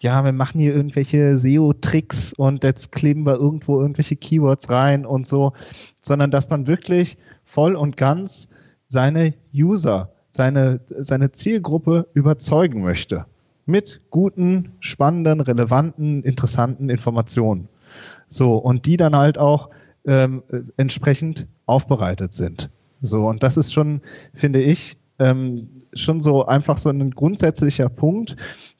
ja, 0.00 0.24
wir 0.24 0.32
machen 0.32 0.60
hier 0.60 0.74
irgendwelche 0.74 1.36
SEO-Tricks 1.36 2.32
und 2.34 2.62
jetzt 2.64 2.92
kleben 2.92 3.26
wir 3.26 3.34
irgendwo 3.34 3.80
irgendwelche 3.80 4.16
Keywords 4.16 4.70
rein 4.70 5.04
und 5.04 5.26
so, 5.26 5.52
sondern 6.00 6.30
dass 6.30 6.48
man 6.48 6.68
wirklich 6.68 7.18
voll 7.42 7.74
und 7.74 7.96
ganz 7.96 8.48
seine 8.88 9.34
User, 9.52 10.12
seine, 10.30 10.80
seine 10.86 11.32
Zielgruppe 11.32 12.06
überzeugen 12.14 12.82
möchte. 12.82 13.26
Mit 13.66 14.00
guten, 14.10 14.72
spannenden, 14.80 15.40
relevanten, 15.40 16.22
interessanten 16.22 16.88
Informationen. 16.88 17.68
So, 18.28 18.56
und 18.56 18.86
die 18.86 18.96
dann 18.96 19.16
halt 19.16 19.36
auch 19.38 19.68
ähm, 20.06 20.42
entsprechend 20.76 21.46
aufbereitet 21.66 22.32
sind. 22.32 22.70
So, 23.02 23.26
und 23.26 23.42
das 23.42 23.56
ist 23.56 23.72
schon, 23.72 24.00
finde 24.32 24.62
ich, 24.62 24.96
ähm, 25.18 25.68
schon 25.92 26.20
so 26.20 26.46
einfach 26.46 26.78
so 26.78 26.90
ein 26.90 27.10
grundsätzlicher 27.10 27.88
Punkt, 27.88 28.36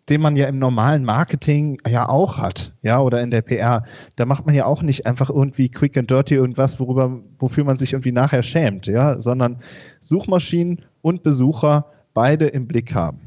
den 0.09 0.21
man 0.21 0.37
ja 0.37 0.47
im 0.47 0.59
normalen 0.59 1.05
Marketing 1.05 1.79
ja 1.87 2.09
auch 2.09 2.39
hat, 2.39 2.73
ja, 2.83 3.01
oder 3.01 3.21
in 3.21 3.31
der 3.31 3.43
PR. 3.43 3.85
Da 4.17 4.27
macht 4.27 4.47
man 4.47 4.55
ja 4.55 4.65
auch 4.65 4.83
nicht 4.83 5.07
einfach 5.07 5.31
irgendwie 5.31 5.69
quick 5.69 5.97
and 5.97 6.11
dirty 6.11 6.35
irgendwas, 6.35 6.81
worüber, 6.81 7.21
wofür 7.39 7.65
man 7.65 7.79
sich 7.79 7.93
irgendwie 7.93 8.13
nachher 8.13 8.43
schämt, 8.43 8.87
ja, 8.87 9.21
sondern 9.21 9.59
Suchmaschinen 10.01 10.83
und 11.03 11.23
Besucher 11.23 11.87
beide 12.15 12.47
im 12.47 12.67
Blick 12.67 12.95
haben. 12.95 13.21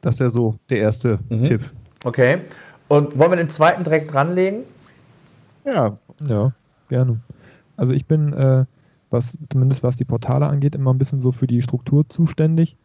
Das 0.00 0.20
wäre 0.20 0.30
so 0.30 0.56
der 0.70 0.78
erste 0.78 1.18
mhm. 1.28 1.44
Tipp. 1.44 1.70
Okay. 2.04 2.38
Und 2.88 3.18
wollen 3.18 3.32
wir 3.32 3.36
den 3.36 3.50
zweiten 3.50 3.84
direkt 3.84 4.12
dranlegen? 4.12 4.60
Ja. 5.64 5.94
Ja, 6.26 6.52
gerne. 6.88 7.20
Also 7.76 7.92
ich 7.92 8.06
bin, 8.06 8.32
äh, 8.32 8.64
was 9.10 9.36
zumindest 9.50 9.82
was 9.82 9.96
die 9.96 10.04
Portale 10.04 10.46
angeht, 10.46 10.74
immer 10.74 10.92
ein 10.92 10.98
bisschen 10.98 11.20
so 11.20 11.32
für 11.32 11.46
die 11.46 11.62
Struktur 11.62 12.08
zuständig. 12.08 12.76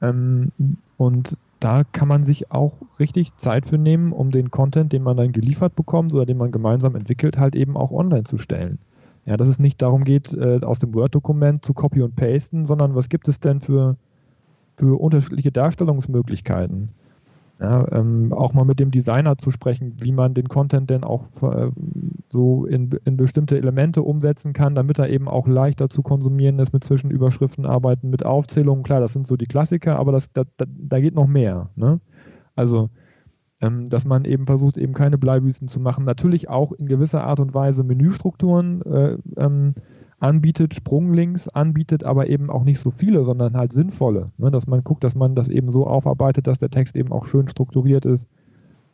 Ähm, 0.00 0.52
und 0.96 1.36
da 1.60 1.82
kann 1.84 2.08
man 2.08 2.22
sich 2.22 2.50
auch 2.50 2.76
richtig 3.00 3.36
Zeit 3.36 3.66
für 3.66 3.78
nehmen, 3.78 4.12
um 4.12 4.30
den 4.30 4.50
Content, 4.50 4.92
den 4.92 5.02
man 5.02 5.16
dann 5.16 5.32
geliefert 5.32 5.74
bekommt 5.74 6.12
oder 6.12 6.26
den 6.26 6.36
man 6.36 6.52
gemeinsam 6.52 6.94
entwickelt, 6.94 7.38
halt 7.38 7.56
eben 7.56 7.76
auch 7.76 7.90
online 7.90 8.24
zu 8.24 8.38
stellen. 8.38 8.78
Ja, 9.24 9.36
dass 9.36 9.48
es 9.48 9.58
nicht 9.58 9.82
darum 9.82 10.04
geht, 10.04 10.32
äh, 10.32 10.60
aus 10.62 10.78
dem 10.78 10.94
Word-Dokument 10.94 11.64
zu 11.64 11.74
copy 11.74 12.02
und 12.02 12.16
pasten, 12.16 12.64
sondern 12.64 12.94
was 12.94 13.08
gibt 13.08 13.28
es 13.28 13.40
denn 13.40 13.60
für, 13.60 13.96
für 14.76 14.98
unterschiedliche 15.00 15.52
Darstellungsmöglichkeiten? 15.52 16.90
Ja, 17.60 17.90
ähm, 17.90 18.32
auch 18.32 18.52
mal 18.52 18.64
mit 18.64 18.78
dem 18.78 18.92
Designer 18.92 19.36
zu 19.36 19.50
sprechen, 19.50 19.96
wie 19.98 20.12
man 20.12 20.32
den 20.32 20.48
Content 20.48 20.90
denn 20.90 21.02
auch 21.02 21.24
äh, 21.42 21.72
so 22.28 22.66
in, 22.66 22.90
in 23.04 23.16
bestimmte 23.16 23.56
Elemente 23.56 24.02
umsetzen 24.02 24.52
kann, 24.52 24.76
damit 24.76 25.00
er 25.00 25.10
eben 25.10 25.26
auch 25.26 25.48
leichter 25.48 25.90
zu 25.90 26.02
konsumieren 26.02 26.60
ist 26.60 26.72
mit 26.72 26.84
Zwischenüberschriften 26.84 27.66
arbeiten, 27.66 28.10
mit 28.10 28.24
Aufzählungen. 28.24 28.84
Klar, 28.84 29.00
das 29.00 29.12
sind 29.12 29.26
so 29.26 29.36
die 29.36 29.46
Klassiker, 29.46 29.98
aber 29.98 30.12
das, 30.12 30.32
da, 30.32 30.44
da, 30.56 30.66
da 30.68 31.00
geht 31.00 31.16
noch 31.16 31.26
mehr. 31.26 31.70
Ne? 31.74 32.00
Also, 32.54 32.90
ähm, 33.60 33.88
dass 33.88 34.04
man 34.04 34.24
eben 34.24 34.46
versucht, 34.46 34.76
eben 34.76 34.94
keine 34.94 35.18
Bleibüßen 35.18 35.66
zu 35.66 35.80
machen. 35.80 36.04
Natürlich 36.04 36.48
auch 36.48 36.70
in 36.70 36.86
gewisser 36.86 37.24
Art 37.24 37.40
und 37.40 37.54
Weise 37.54 37.82
Menüstrukturen 37.82 38.82
äh, 38.82 39.18
ähm, 39.36 39.74
anbietet, 40.20 40.74
Sprunglinks 40.74 41.48
anbietet, 41.48 42.04
aber 42.04 42.28
eben 42.28 42.50
auch 42.50 42.64
nicht 42.64 42.80
so 42.80 42.90
viele, 42.90 43.24
sondern 43.24 43.56
halt 43.56 43.72
sinnvolle. 43.72 44.30
Ne? 44.36 44.50
Dass 44.50 44.66
man 44.66 44.82
guckt, 44.82 45.04
dass 45.04 45.14
man 45.14 45.34
das 45.34 45.48
eben 45.48 45.70
so 45.70 45.86
aufarbeitet, 45.86 46.46
dass 46.46 46.58
der 46.58 46.70
Text 46.70 46.96
eben 46.96 47.12
auch 47.12 47.26
schön 47.26 47.48
strukturiert 47.48 48.04
ist 48.04 48.28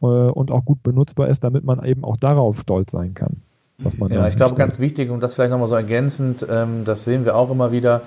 äh, 0.02 0.06
und 0.06 0.50
auch 0.50 0.64
gut 0.64 0.82
benutzbar 0.82 1.28
ist, 1.28 1.42
damit 1.42 1.64
man 1.64 1.82
eben 1.84 2.04
auch 2.04 2.16
darauf 2.16 2.60
stolz 2.60 2.92
sein 2.92 3.14
kann. 3.14 3.42
Was 3.78 3.98
man 3.98 4.12
ja, 4.12 4.28
ich 4.28 4.36
glaube, 4.36 4.54
ganz 4.54 4.78
wichtig 4.78 5.10
und 5.10 5.20
das 5.20 5.34
vielleicht 5.34 5.50
nochmal 5.50 5.68
so 5.68 5.74
ergänzend, 5.74 6.46
ähm, 6.48 6.84
das 6.84 7.04
sehen 7.04 7.24
wir 7.24 7.34
auch 7.34 7.50
immer 7.50 7.72
wieder. 7.72 8.02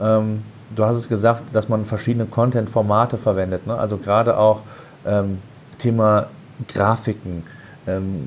Ähm, 0.00 0.42
du 0.76 0.84
hast 0.84 0.96
es 0.96 1.08
gesagt, 1.08 1.42
dass 1.52 1.68
man 1.68 1.86
verschiedene 1.86 2.26
Content-Formate 2.26 3.18
verwendet. 3.18 3.66
Ne? 3.66 3.74
Also 3.74 3.96
gerade 3.96 4.38
auch 4.38 4.62
ähm, 5.06 5.38
Thema 5.78 6.26
Grafiken 6.68 7.42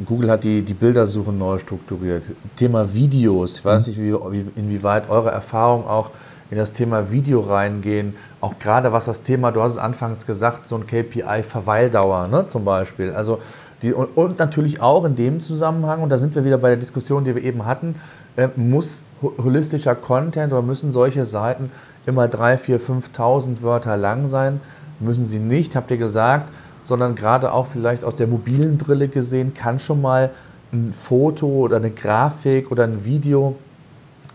Google 0.06 0.32
hat 0.32 0.44
die, 0.44 0.62
die 0.62 0.74
Bildersuche 0.74 1.32
neu 1.32 1.60
strukturiert. 1.60 2.24
Thema 2.56 2.94
Videos, 2.94 3.58
ich 3.58 3.66
weiß 3.66 3.88
mhm. 3.88 3.94
nicht, 3.94 4.02
wie, 4.02 4.46
inwieweit 4.60 5.10
eure 5.10 5.32
Erfahrungen 5.32 5.86
auch 5.86 6.12
in 6.50 6.58
das 6.58 6.72
Thema 6.72 7.12
Video 7.12 7.42
reingehen. 7.42 8.16
Auch 8.42 8.58
gerade 8.60 8.92
was 8.92 9.06
das 9.06 9.24
Thema, 9.24 9.52
du 9.52 9.62
hast 9.62 9.74
es 9.74 9.78
anfangs 9.78 10.26
gesagt, 10.26 10.68
so 10.68 10.76
ein 10.76 10.88
KPI-Verweildauer 10.88 12.28
ne, 12.28 12.46
zum 12.46 12.66
Beispiel. 12.66 13.12
Also 13.12 13.40
die, 13.82 13.94
und, 13.94 14.18
und, 14.18 14.40
natürlich 14.40 14.82
auch 14.82 15.06
in 15.06 15.16
dem 15.16 15.42
Zusammenhang, 15.42 16.02
und 16.02 16.10
da 16.10 16.18
sind 16.18 16.36
wir 16.36 16.44
wieder 16.44 16.58
bei 16.58 16.70
der 16.70 16.78
Diskussion, 16.78 17.24
die 17.24 17.36
wir 17.36 17.44
eben 17.44 17.66
hatten, 17.66 17.96
äh, 18.36 18.50
muss 18.56 19.02
holistischer 19.22 19.96
Content 19.96 20.52
oder 20.52 20.62
müssen 20.62 20.92
solche 20.94 21.26
Seiten 21.26 21.72
immer 22.06 22.28
3, 22.28 22.58
4, 22.58 22.82
5.000 22.82 23.62
Wörter 23.62 23.96
lang 23.98 24.28
sein? 24.28 24.60
Müssen 25.00 25.26
sie 25.26 25.40
nicht, 25.40 25.76
habt 25.76 25.90
ihr 25.92 25.98
gesagt 25.98 26.50
sondern 26.84 27.16
gerade 27.16 27.54
auch 27.54 27.68
vielleicht 27.68 28.04
aus 28.04 28.16
der 28.16 28.28
mobilen 28.28 28.78
Brille 28.78 29.08
gesehen, 29.08 29.54
kann 29.54 29.80
schon 29.80 30.02
mal 30.02 30.32
ein 30.74 30.94
Foto 30.94 31.48
oder 31.48 31.78
eine 31.78 31.92
Grafik 31.92 32.72
oder 32.72 32.84
ein 32.84 33.06
Video 33.06 33.56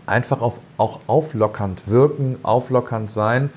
einfach 0.05 0.41
auf, 0.41 0.59
auch 0.77 0.99
auflockernd 1.07 1.87
wirken, 1.87 2.37
auflockernd 2.43 3.11
sein. 3.11 3.49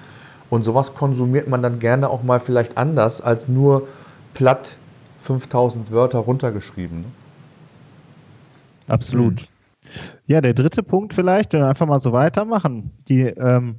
Und 0.50 0.64
sowas 0.64 0.94
konsumiert 0.94 1.48
man 1.48 1.62
dann 1.62 1.78
gerne 1.78 2.10
auch 2.10 2.22
mal 2.22 2.40
vielleicht 2.40 2.76
anders 2.76 3.20
als 3.20 3.48
nur 3.48 3.86
platt 4.34 4.74
5000 5.22 5.92
Wörter 5.92 6.18
runtergeschrieben. 6.18 7.02
Ne? 7.02 7.06
Absolut. 8.88 9.46
Ja, 10.26 10.40
der 10.40 10.54
dritte 10.54 10.82
Punkt 10.82 11.14
vielleicht, 11.14 11.52
wenn 11.52 11.60
wir 11.60 11.68
einfach 11.68 11.86
mal 11.86 12.00
so 12.00 12.12
weitermachen. 12.12 12.90
Die, 13.08 13.22
ähm, 13.22 13.76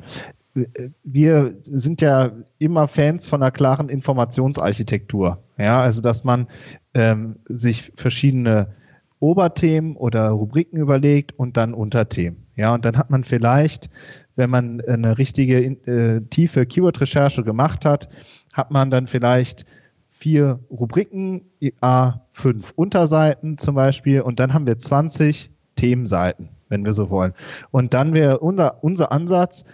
wir 1.04 1.56
sind 1.62 2.02
ja 2.02 2.32
immer 2.58 2.88
Fans 2.88 3.28
von 3.28 3.42
einer 3.42 3.52
klaren 3.52 3.90
Informationsarchitektur. 3.90 5.42
Ja, 5.58 5.82
also 5.82 6.02
dass 6.02 6.24
man 6.24 6.48
ähm, 6.94 7.38
sich 7.46 7.92
verschiedene 7.96 8.74
Oberthemen 9.20 9.96
oder 9.96 10.30
Rubriken 10.30 10.78
überlegt 10.78 11.38
und 11.38 11.56
dann 11.56 11.74
Unterthemen. 11.74 12.48
Ja, 12.56 12.74
und 12.74 12.86
dann 12.86 12.98
hat 12.98 13.10
man 13.10 13.24
vielleicht, 13.24 13.90
wenn 14.36 14.50
man 14.50 14.82
eine 14.82 15.18
richtige 15.18 15.60
äh, 15.62 16.22
tiefe 16.30 16.66
Keyword-Recherche 16.66 17.44
gemacht 17.44 17.86
hat, 17.86 18.10
hat 18.54 18.72
man 18.72 18.92
dann 18.92 19.08
vielleicht 19.08 19.66
vier 20.10 20.60
Rubriken, 20.70 21.42
A5 21.82 22.74
Unterseiten 22.76 23.58
zum 23.58 23.76
Beispiel, 23.76 24.22
und 24.22 24.40
dann 24.40 24.54
haben 24.54 24.68
wir 24.68 24.78
20 24.78 25.50
Themenseiten, 25.76 26.50
wenn 26.70 26.86
wir 26.86 26.94
so 26.94 27.10
wollen. 27.10 27.34
Und 27.72 27.94
dann 27.94 28.14
wäre 28.14 28.40
unser, 28.40 28.84
unser 28.84 29.12
Ansatz, 29.12 29.66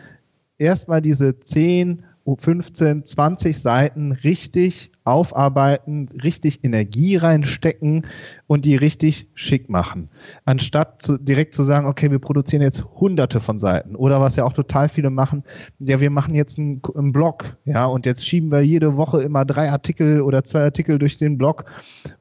erstmal 0.57 1.01
diese 1.01 1.39
10, 1.39 2.03
15, 2.35 3.05
20 3.05 3.57
Seiten 3.57 4.11
richtig 4.11 4.91
aufarbeiten, 5.05 6.09
richtig 6.21 6.65
Energie 6.65 7.15
reinstecken 7.15 8.05
und 8.47 8.65
die 8.65 8.75
richtig 8.75 9.29
schick 9.33 9.69
machen. 9.69 10.09
Anstatt 10.43 11.01
zu, 11.01 11.17
direkt 11.17 11.53
zu 11.53 11.63
sagen, 11.63 11.87
okay, 11.87 12.11
wir 12.11 12.19
produzieren 12.19 12.61
jetzt 12.61 12.83
hunderte 12.99 13.39
von 13.39 13.57
Seiten 13.59 13.95
oder 13.95 14.19
was 14.19 14.35
ja 14.35 14.43
auch 14.43 14.51
total 14.51 14.89
viele 14.89 15.09
machen, 15.09 15.43
ja, 15.79 16.01
wir 16.01 16.09
machen 16.09 16.35
jetzt 16.35 16.59
einen, 16.59 16.81
einen 16.95 17.13
Blog, 17.13 17.55
ja, 17.63 17.85
und 17.85 18.05
jetzt 18.05 18.25
schieben 18.25 18.51
wir 18.51 18.61
jede 18.61 18.97
Woche 18.97 19.21
immer 19.21 19.45
drei 19.45 19.71
Artikel 19.71 20.21
oder 20.21 20.43
zwei 20.43 20.63
Artikel 20.63 20.99
durch 20.99 21.15
den 21.15 21.37
Blog 21.37 21.63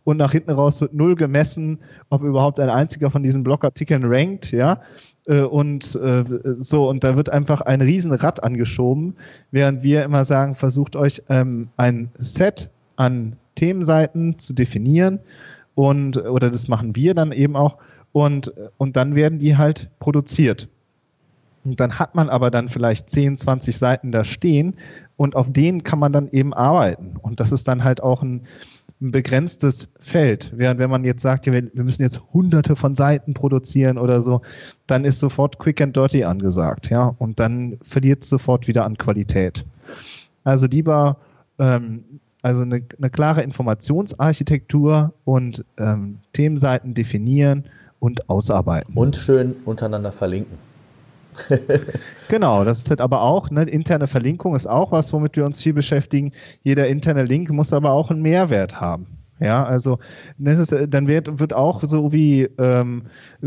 und 0.04 0.18
nach 0.18 0.30
hinten 0.30 0.52
raus 0.52 0.80
wird 0.80 0.94
null 0.94 1.16
gemessen, 1.16 1.80
ob 2.10 2.22
überhaupt 2.22 2.60
ein 2.60 2.70
einziger 2.70 3.10
von 3.10 3.24
diesen 3.24 3.42
Blogartikeln 3.42 4.04
rankt, 4.04 4.52
ja. 4.52 4.80
Äh, 5.26 5.42
und 5.42 5.94
äh, 5.96 6.24
so, 6.58 6.88
und 6.88 7.04
da 7.04 7.16
wird 7.16 7.30
einfach 7.30 7.60
ein 7.60 7.80
Riesenrad 7.80 8.42
angeschoben, 8.42 9.16
während 9.50 9.82
wir 9.82 10.04
immer 10.04 10.24
sagen, 10.24 10.54
versucht 10.54 10.96
euch 10.96 11.22
ähm, 11.28 11.68
ein 11.76 12.10
Set 12.18 12.70
an 12.96 13.36
Themenseiten 13.54 14.38
zu 14.38 14.52
definieren 14.52 15.20
und 15.74 16.18
oder 16.18 16.50
das 16.50 16.68
machen 16.68 16.94
wir 16.96 17.14
dann 17.14 17.32
eben 17.32 17.56
auch 17.56 17.78
und, 18.12 18.52
und 18.78 18.96
dann 18.96 19.14
werden 19.14 19.38
die 19.38 19.56
halt 19.56 19.90
produziert. 19.98 20.68
Und 21.64 21.80
dann 21.80 21.98
hat 21.98 22.14
man 22.14 22.28
aber 22.28 22.50
dann 22.50 22.68
vielleicht 22.68 23.10
10, 23.10 23.36
20 23.36 23.76
Seiten 23.76 24.12
da 24.12 24.24
stehen 24.24 24.74
und 25.16 25.34
auf 25.34 25.52
denen 25.52 25.82
kann 25.82 25.98
man 25.98 26.12
dann 26.12 26.28
eben 26.28 26.54
arbeiten. 26.54 27.16
Und 27.20 27.40
das 27.40 27.50
ist 27.50 27.66
dann 27.66 27.82
halt 27.82 28.02
auch 28.02 28.22
ein, 28.22 28.42
ein 29.00 29.10
begrenztes 29.10 29.88
Feld. 30.00 30.52
Während 30.56 30.80
wenn 30.80 30.90
man 30.90 31.04
jetzt 31.04 31.22
sagt, 31.22 31.46
wir, 31.46 31.70
müssen 31.74 32.02
jetzt 32.02 32.20
hunderte 32.32 32.76
von 32.76 32.94
Seiten 32.94 33.34
produzieren 33.34 33.98
oder 33.98 34.20
so, 34.20 34.40
dann 34.86 35.04
ist 35.04 35.20
sofort 35.20 35.58
Quick 35.58 35.80
and 35.80 35.94
Dirty 35.96 36.24
angesagt, 36.24 36.88
ja, 36.90 37.14
und 37.18 37.38
dann 37.38 37.78
verliert 37.82 38.22
es 38.22 38.30
sofort 38.30 38.68
wieder 38.68 38.84
an 38.84 38.96
Qualität. 38.96 39.64
Also 40.44 40.66
lieber 40.66 41.18
ähm, 41.58 42.04
also 42.42 42.62
eine, 42.62 42.82
eine, 42.96 43.10
klare 43.10 43.42
Informationsarchitektur 43.42 45.12
und 45.24 45.64
ähm, 45.78 46.18
Themenseiten 46.32 46.94
definieren 46.94 47.64
und 47.98 48.28
ausarbeiten. 48.28 48.94
Und 48.94 49.16
schön 49.16 49.56
untereinander 49.64 50.12
verlinken. 50.12 50.56
Genau, 52.28 52.64
das 52.64 52.78
ist 52.78 52.90
halt 52.90 53.00
aber 53.00 53.22
auch, 53.22 53.50
ne, 53.50 53.62
interne 53.64 54.06
Verlinkung 54.06 54.54
ist 54.54 54.66
auch 54.66 54.92
was, 54.92 55.12
womit 55.12 55.36
wir 55.36 55.44
uns 55.44 55.62
viel 55.62 55.72
beschäftigen. 55.72 56.32
Jeder 56.62 56.88
interne 56.88 57.24
Link 57.24 57.50
muss 57.50 57.72
aber 57.72 57.92
auch 57.92 58.10
einen 58.10 58.22
Mehrwert 58.22 58.80
haben. 58.80 59.06
Ja, 59.38 59.64
also 59.64 59.98
das 60.38 60.58
ist, 60.58 60.74
dann 60.88 61.08
wird, 61.08 61.38
wird 61.38 61.52
auch 61.52 61.82
so 61.84 62.12
wie 62.12 62.44
ähm, 62.58 63.02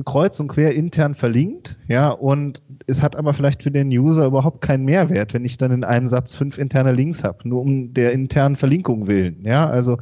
kreuz 0.05 0.39
und 0.39 0.49
quer 0.49 0.75
intern 0.75 1.15
verlinkt, 1.15 1.79
ja, 1.87 2.11
und 2.11 2.61
es 2.85 3.01
hat 3.01 3.15
aber 3.15 3.33
vielleicht 3.33 3.63
für 3.63 3.71
den 3.71 3.87
User 3.89 4.27
überhaupt 4.27 4.61
keinen 4.61 4.85
Mehrwert, 4.85 5.33
wenn 5.33 5.45
ich 5.45 5.57
dann 5.57 5.71
in 5.71 5.83
einem 5.83 6.07
Satz 6.07 6.35
fünf 6.35 6.59
interne 6.59 6.91
Links 6.91 7.23
habe, 7.23 7.49
nur 7.49 7.61
um 7.61 7.91
der 7.93 8.11
internen 8.11 8.55
Verlinkung 8.55 9.07
willen. 9.07 9.43
Ja, 9.43 9.67
also 9.67 9.97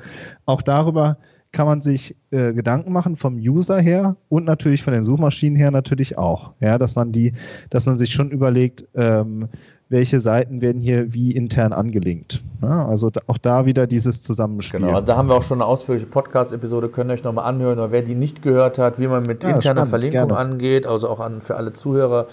auch 0.45 0.62
darüber 0.62 1.19
kann 1.51 1.65
man 1.67 1.81
sich 1.81 2.15
äh, 2.31 2.53
Gedanken 2.53 2.91
machen 2.91 3.15
vom 3.15 3.36
User 3.36 3.79
her 3.79 4.15
und 4.29 4.45
natürlich 4.45 4.83
von 4.83 4.93
den 4.93 5.03
Suchmaschinen 5.03 5.57
her 5.57 5.71
natürlich 5.71 6.17
auch. 6.17 6.53
Ja, 6.60 6.77
dass 6.77 6.95
man 6.95 7.12
die, 7.12 7.33
dass 7.69 7.86
man 7.86 7.97
sich 7.97 8.12
schon 8.12 8.31
überlegt, 8.31 8.86
ähm, 8.95 9.47
welche 9.89 10.19
Seiten 10.19 10.62
werden 10.62 10.81
hier 10.81 11.13
wie 11.13 11.31
intern 11.31 11.71
angelinkt. 11.71 12.43
Ja, 12.62 12.86
also 12.88 13.10
auch 13.27 13.38
da 13.38 13.65
wieder 13.65 13.88
dieses 13.88 14.21
Zusammenspiel. 14.21 14.81
Genau, 14.81 14.99
da 15.01 15.15
haben 15.15 15.29
wir 15.29 15.36
auch 15.36 15.43
schon 15.43 15.62
eine 15.62 15.65
ausführliche 15.65 16.07
Podcast-Episode, 16.07 16.89
könnt 16.89 17.10
ihr 17.10 17.13
euch 17.13 17.23
nochmal 17.23 17.45
anhören, 17.45 17.79
oder 17.79 17.91
wer 17.91 18.01
die 18.01 18.15
nicht 18.15 18.41
gehört 18.41 18.77
hat, 18.77 18.99
wie 18.99 19.07
man 19.07 19.23
mit 19.23 19.43
ja, 19.43 19.49
interner 19.49 19.86
spannend, 19.86 19.89
Verlinkung 19.89 20.27
gerne. 20.27 20.38
angeht, 20.38 20.86
also 20.86 21.07
auch 21.07 21.19
an, 21.19 21.41
für 21.41 21.55
alle 21.55 21.71
Zuhörer. 21.71 22.27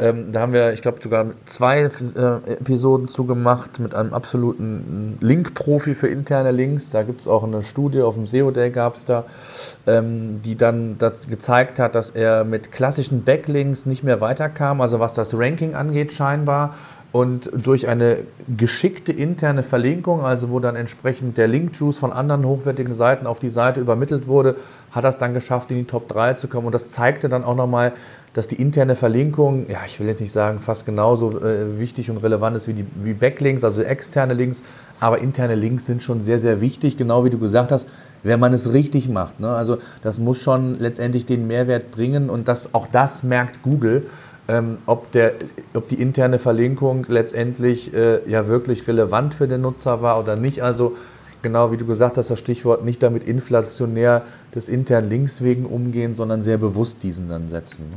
Ähm, 0.00 0.30
da 0.32 0.40
haben 0.40 0.52
wir, 0.52 0.72
ich 0.72 0.82
glaube, 0.82 0.98
sogar 1.02 1.26
zwei 1.44 1.80
äh, 1.80 2.52
Episoden 2.52 3.08
zugemacht 3.08 3.80
mit 3.80 3.94
einem 3.94 4.14
absoluten 4.14 5.18
Link-Profi 5.20 5.94
für 5.94 6.06
interne 6.06 6.52
Links. 6.52 6.90
Da 6.90 7.02
gibt 7.02 7.22
es 7.22 7.28
auch 7.28 7.42
eine 7.42 7.64
Studie, 7.64 8.02
auf 8.02 8.14
dem 8.14 8.26
SEO 8.26 8.52
Day 8.52 8.70
gab 8.70 8.94
es 8.94 9.04
da, 9.04 9.24
ähm, 9.86 10.40
die 10.42 10.56
dann 10.56 10.98
gezeigt 11.28 11.80
hat, 11.80 11.96
dass 11.96 12.10
er 12.10 12.44
mit 12.44 12.70
klassischen 12.70 13.24
Backlinks 13.24 13.86
nicht 13.86 14.04
mehr 14.04 14.20
weiterkam, 14.20 14.80
also 14.80 15.00
was 15.00 15.14
das 15.14 15.36
Ranking 15.36 15.74
angeht 15.74 16.12
scheinbar 16.12 16.74
und 17.10 17.50
durch 17.54 17.88
eine 17.88 18.18
geschickte 18.54 19.12
interne 19.12 19.62
Verlinkung, 19.62 20.24
also 20.24 20.50
wo 20.50 20.60
dann 20.60 20.76
entsprechend 20.76 21.38
der 21.38 21.48
Link-Juice 21.48 21.96
von 21.96 22.12
anderen 22.12 22.44
hochwertigen 22.44 22.92
Seiten 22.92 23.26
auf 23.26 23.38
die 23.38 23.48
Seite 23.48 23.80
übermittelt 23.80 24.26
wurde, 24.26 24.56
hat 24.92 25.04
er 25.04 25.10
es 25.10 25.18
dann 25.18 25.32
geschafft, 25.32 25.70
in 25.70 25.78
die 25.78 25.84
Top 25.84 26.08
3 26.08 26.34
zu 26.34 26.48
kommen. 26.48 26.66
Und 26.66 26.74
das 26.74 26.90
zeigte 26.90 27.28
dann 27.28 27.44
auch 27.44 27.56
nochmal, 27.56 27.92
dass 28.34 28.46
die 28.46 28.56
interne 28.56 28.96
Verlinkung, 28.96 29.66
ja, 29.68 29.78
ich 29.86 29.98
will 30.00 30.06
jetzt 30.06 30.20
nicht 30.20 30.32
sagen, 30.32 30.60
fast 30.60 30.86
genauso 30.86 31.40
äh, 31.40 31.78
wichtig 31.78 32.10
und 32.10 32.18
relevant 32.18 32.56
ist 32.56 32.68
wie, 32.68 32.74
die, 32.74 32.86
wie 33.02 33.14
Backlinks, 33.14 33.64
also 33.64 33.82
externe 33.82 34.34
Links, 34.34 34.62
aber 35.00 35.18
interne 35.18 35.54
Links 35.54 35.86
sind 35.86 36.02
schon 36.02 36.20
sehr, 36.20 36.38
sehr 36.38 36.60
wichtig, 36.60 36.96
genau 36.96 37.24
wie 37.24 37.30
du 37.30 37.38
gesagt 37.38 37.72
hast, 37.72 37.86
wenn 38.22 38.40
man 38.40 38.52
es 38.52 38.72
richtig 38.72 39.08
macht. 39.08 39.40
Ne? 39.40 39.48
Also 39.48 39.78
das 40.02 40.18
muss 40.18 40.38
schon 40.38 40.78
letztendlich 40.78 41.24
den 41.24 41.46
Mehrwert 41.46 41.90
bringen 41.90 42.30
und 42.30 42.48
das, 42.48 42.74
auch 42.74 42.88
das 42.88 43.22
merkt 43.22 43.62
Google 43.62 44.06
ähm, 44.48 44.78
ob, 44.86 45.12
der, 45.12 45.34
ob 45.74 45.88
die 45.88 46.00
interne 46.00 46.38
Verlinkung 46.38 47.04
letztendlich 47.08 47.92
äh, 47.94 48.28
ja 48.28 48.48
wirklich 48.48 48.88
relevant 48.88 49.34
für 49.34 49.46
den 49.46 49.60
Nutzer 49.60 50.00
war 50.00 50.18
oder 50.18 50.36
nicht. 50.36 50.62
Also 50.62 50.96
genau 51.42 51.70
wie 51.70 51.76
du 51.76 51.86
gesagt 51.86 52.16
hast, 52.16 52.30
das 52.30 52.38
Stichwort 52.38 52.84
nicht 52.84 53.02
damit 53.02 53.24
inflationär 53.24 54.22
des 54.54 54.68
internen 54.68 55.10
Links 55.10 55.42
wegen 55.42 55.66
umgehen, 55.66 56.14
sondern 56.14 56.42
sehr 56.42 56.56
bewusst 56.56 57.02
diesen 57.02 57.28
dann 57.28 57.48
setzen. 57.48 57.84
Ne? 57.90 57.96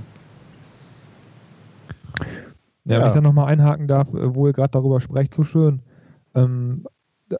Ja, 2.85 2.95
ja, 2.95 2.99
wenn 3.01 3.07
ich 3.07 3.13
da 3.13 3.21
nochmal 3.21 3.47
einhaken 3.47 3.87
darf, 3.87 4.13
äh, 4.13 4.35
wo 4.35 4.47
ihr 4.47 4.53
gerade 4.53 4.71
darüber 4.71 4.99
sprecht, 4.99 5.33
so 5.33 5.43
schön. 5.43 5.81
Ähm, 6.35 6.85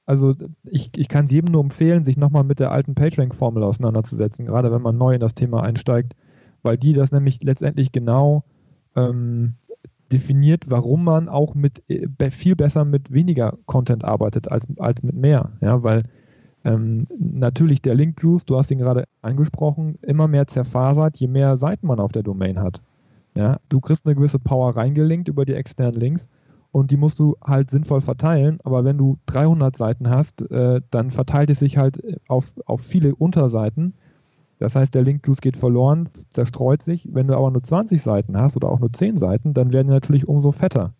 also 0.05 0.33
ich, 0.63 0.91
ich 0.95 1.09
kann 1.09 1.25
es 1.25 1.31
jedem 1.31 1.51
nur 1.51 1.63
empfehlen, 1.63 2.03
sich 2.03 2.17
nochmal 2.17 2.43
mit 2.43 2.59
der 2.59 2.71
alten 2.71 2.95
PageRank-Formel 2.95 3.63
auseinanderzusetzen, 3.63 4.45
gerade 4.45 4.71
wenn 4.71 4.81
man 4.81 4.97
neu 4.97 5.13
in 5.13 5.19
das 5.19 5.35
Thema 5.35 5.63
einsteigt, 5.63 6.13
weil 6.61 6.77
die 6.77 6.93
das 6.93 7.11
nämlich 7.11 7.43
letztendlich 7.43 7.91
genau 7.91 8.43
ähm, 8.95 9.55
definiert, 10.11 10.69
warum 10.69 11.03
man 11.03 11.29
auch 11.29 11.55
mit 11.55 11.83
äh, 11.89 12.29
viel 12.29 12.55
besser 12.55 12.85
mit 12.85 13.11
weniger 13.11 13.57
Content 13.65 14.05
arbeitet 14.05 14.51
als, 14.51 14.67
als 14.77 15.03
mit 15.03 15.15
mehr. 15.15 15.51
Ja, 15.61 15.83
weil 15.83 16.03
ähm, 16.63 17.07
natürlich 17.17 17.81
der 17.81 17.95
Link 17.95 18.21
Juice, 18.21 18.45
du 18.45 18.57
hast 18.57 18.71
ihn 18.71 18.79
gerade 18.79 19.05
angesprochen, 19.21 19.97
immer 20.01 20.27
mehr 20.27 20.47
zerfasert, 20.47 21.17
je 21.17 21.27
mehr 21.27 21.57
Seiten 21.57 21.87
man 21.87 21.99
auf 21.99 22.11
der 22.11 22.23
Domain 22.23 22.59
hat. 22.59 22.81
Ja, 23.35 23.59
du 23.69 23.79
kriegst 23.79 24.05
eine 24.05 24.15
gewisse 24.15 24.39
Power 24.39 24.75
reingelinkt 24.75 25.27
über 25.29 25.45
die 25.45 25.53
externen 25.53 25.99
Links 25.99 26.27
und 26.71 26.91
die 26.91 26.97
musst 26.97 27.19
du 27.19 27.37
halt 27.43 27.69
sinnvoll 27.69 28.01
verteilen. 28.01 28.59
Aber 28.63 28.83
wenn 28.83 28.97
du 28.97 29.17
300 29.27 29.75
Seiten 29.75 30.09
hast, 30.09 30.41
äh, 30.51 30.81
dann 30.91 31.11
verteilt 31.11 31.49
es 31.49 31.59
sich 31.59 31.77
halt 31.77 32.01
auf, 32.27 32.53
auf 32.65 32.81
viele 32.81 33.15
Unterseiten 33.15 33.93
das 34.61 34.75
heißt, 34.75 34.93
der 34.93 35.01
Link-Juice 35.01 35.41
geht 35.41 35.57
verloren, 35.57 36.09
zerstreut 36.29 36.83
sich. 36.83 37.09
Wenn 37.11 37.25
du 37.25 37.35
aber 37.35 37.49
nur 37.49 37.63
20 37.63 37.99
Seiten 37.99 38.37
hast 38.37 38.55
oder 38.55 38.69
auch 38.69 38.79
nur 38.79 38.93
10 38.93 39.17
Seiten, 39.17 39.55
dann 39.55 39.73
werden 39.73 39.87
die 39.87 39.93
natürlich 39.93 40.27
umso 40.27 40.51
fetter, 40.51 40.93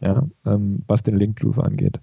ja, 0.00 0.28
ähm, 0.46 0.84
was 0.86 1.02
den 1.02 1.16
Link-Juice 1.16 1.58
angeht. 1.58 2.00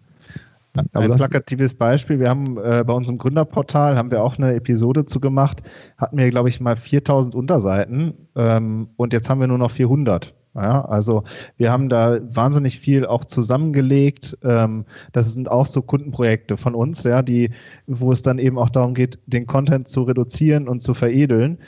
Aber 0.94 1.06
ein 1.06 1.16
plakatives 1.16 1.76
Beispiel, 1.76 2.20
wir 2.20 2.30
haben 2.30 2.58
äh, 2.58 2.84
bei 2.86 2.94
unserem 2.94 3.18
Gründerportal, 3.18 3.96
haben 3.96 4.12
wir 4.12 4.24
auch 4.24 4.38
eine 4.38 4.54
Episode 4.56 5.06
zu 5.06 5.20
gemacht, 5.20 5.62
hatten 5.98 6.18
wir, 6.18 6.30
glaube 6.30 6.50
ich, 6.50 6.60
mal 6.60 6.76
4000 6.76 7.36
Unterseiten 7.36 8.14
ähm, 8.36 8.90
und 8.96 9.14
jetzt 9.14 9.30
haben 9.30 9.40
wir 9.40 9.48
nur 9.48 9.58
noch 9.58 9.72
400. 9.72 10.34
Ja, 10.56 10.84
also 10.86 11.24
wir 11.58 11.72
haben 11.72 11.88
da 11.88 12.18
wahnsinnig 12.24 12.80
viel 12.80 13.06
auch 13.06 13.26
zusammengelegt. 13.26 14.36
Ähm, 14.44 14.86
das 15.12 15.32
sind 15.32 15.52
auch 15.52 15.68
so 15.68 15.84
Kundenprojekte 15.84 16.58
von 16.58 16.74
uns, 16.74 17.04
ja, 17.04 17.22
die, 17.22 17.52
wo 17.86 18.12
es 18.12 18.24
dann 18.24 18.40
eben 18.40 18.58
auch 18.58 18.72
darum 18.72 18.96
geht, 18.96 19.20
den 19.28 19.46
Content 19.46 19.88
zu 19.88 20.02
reduzieren 20.02 20.68
und 20.68 20.82
zu 20.82 20.96
veredeln. 20.96 21.60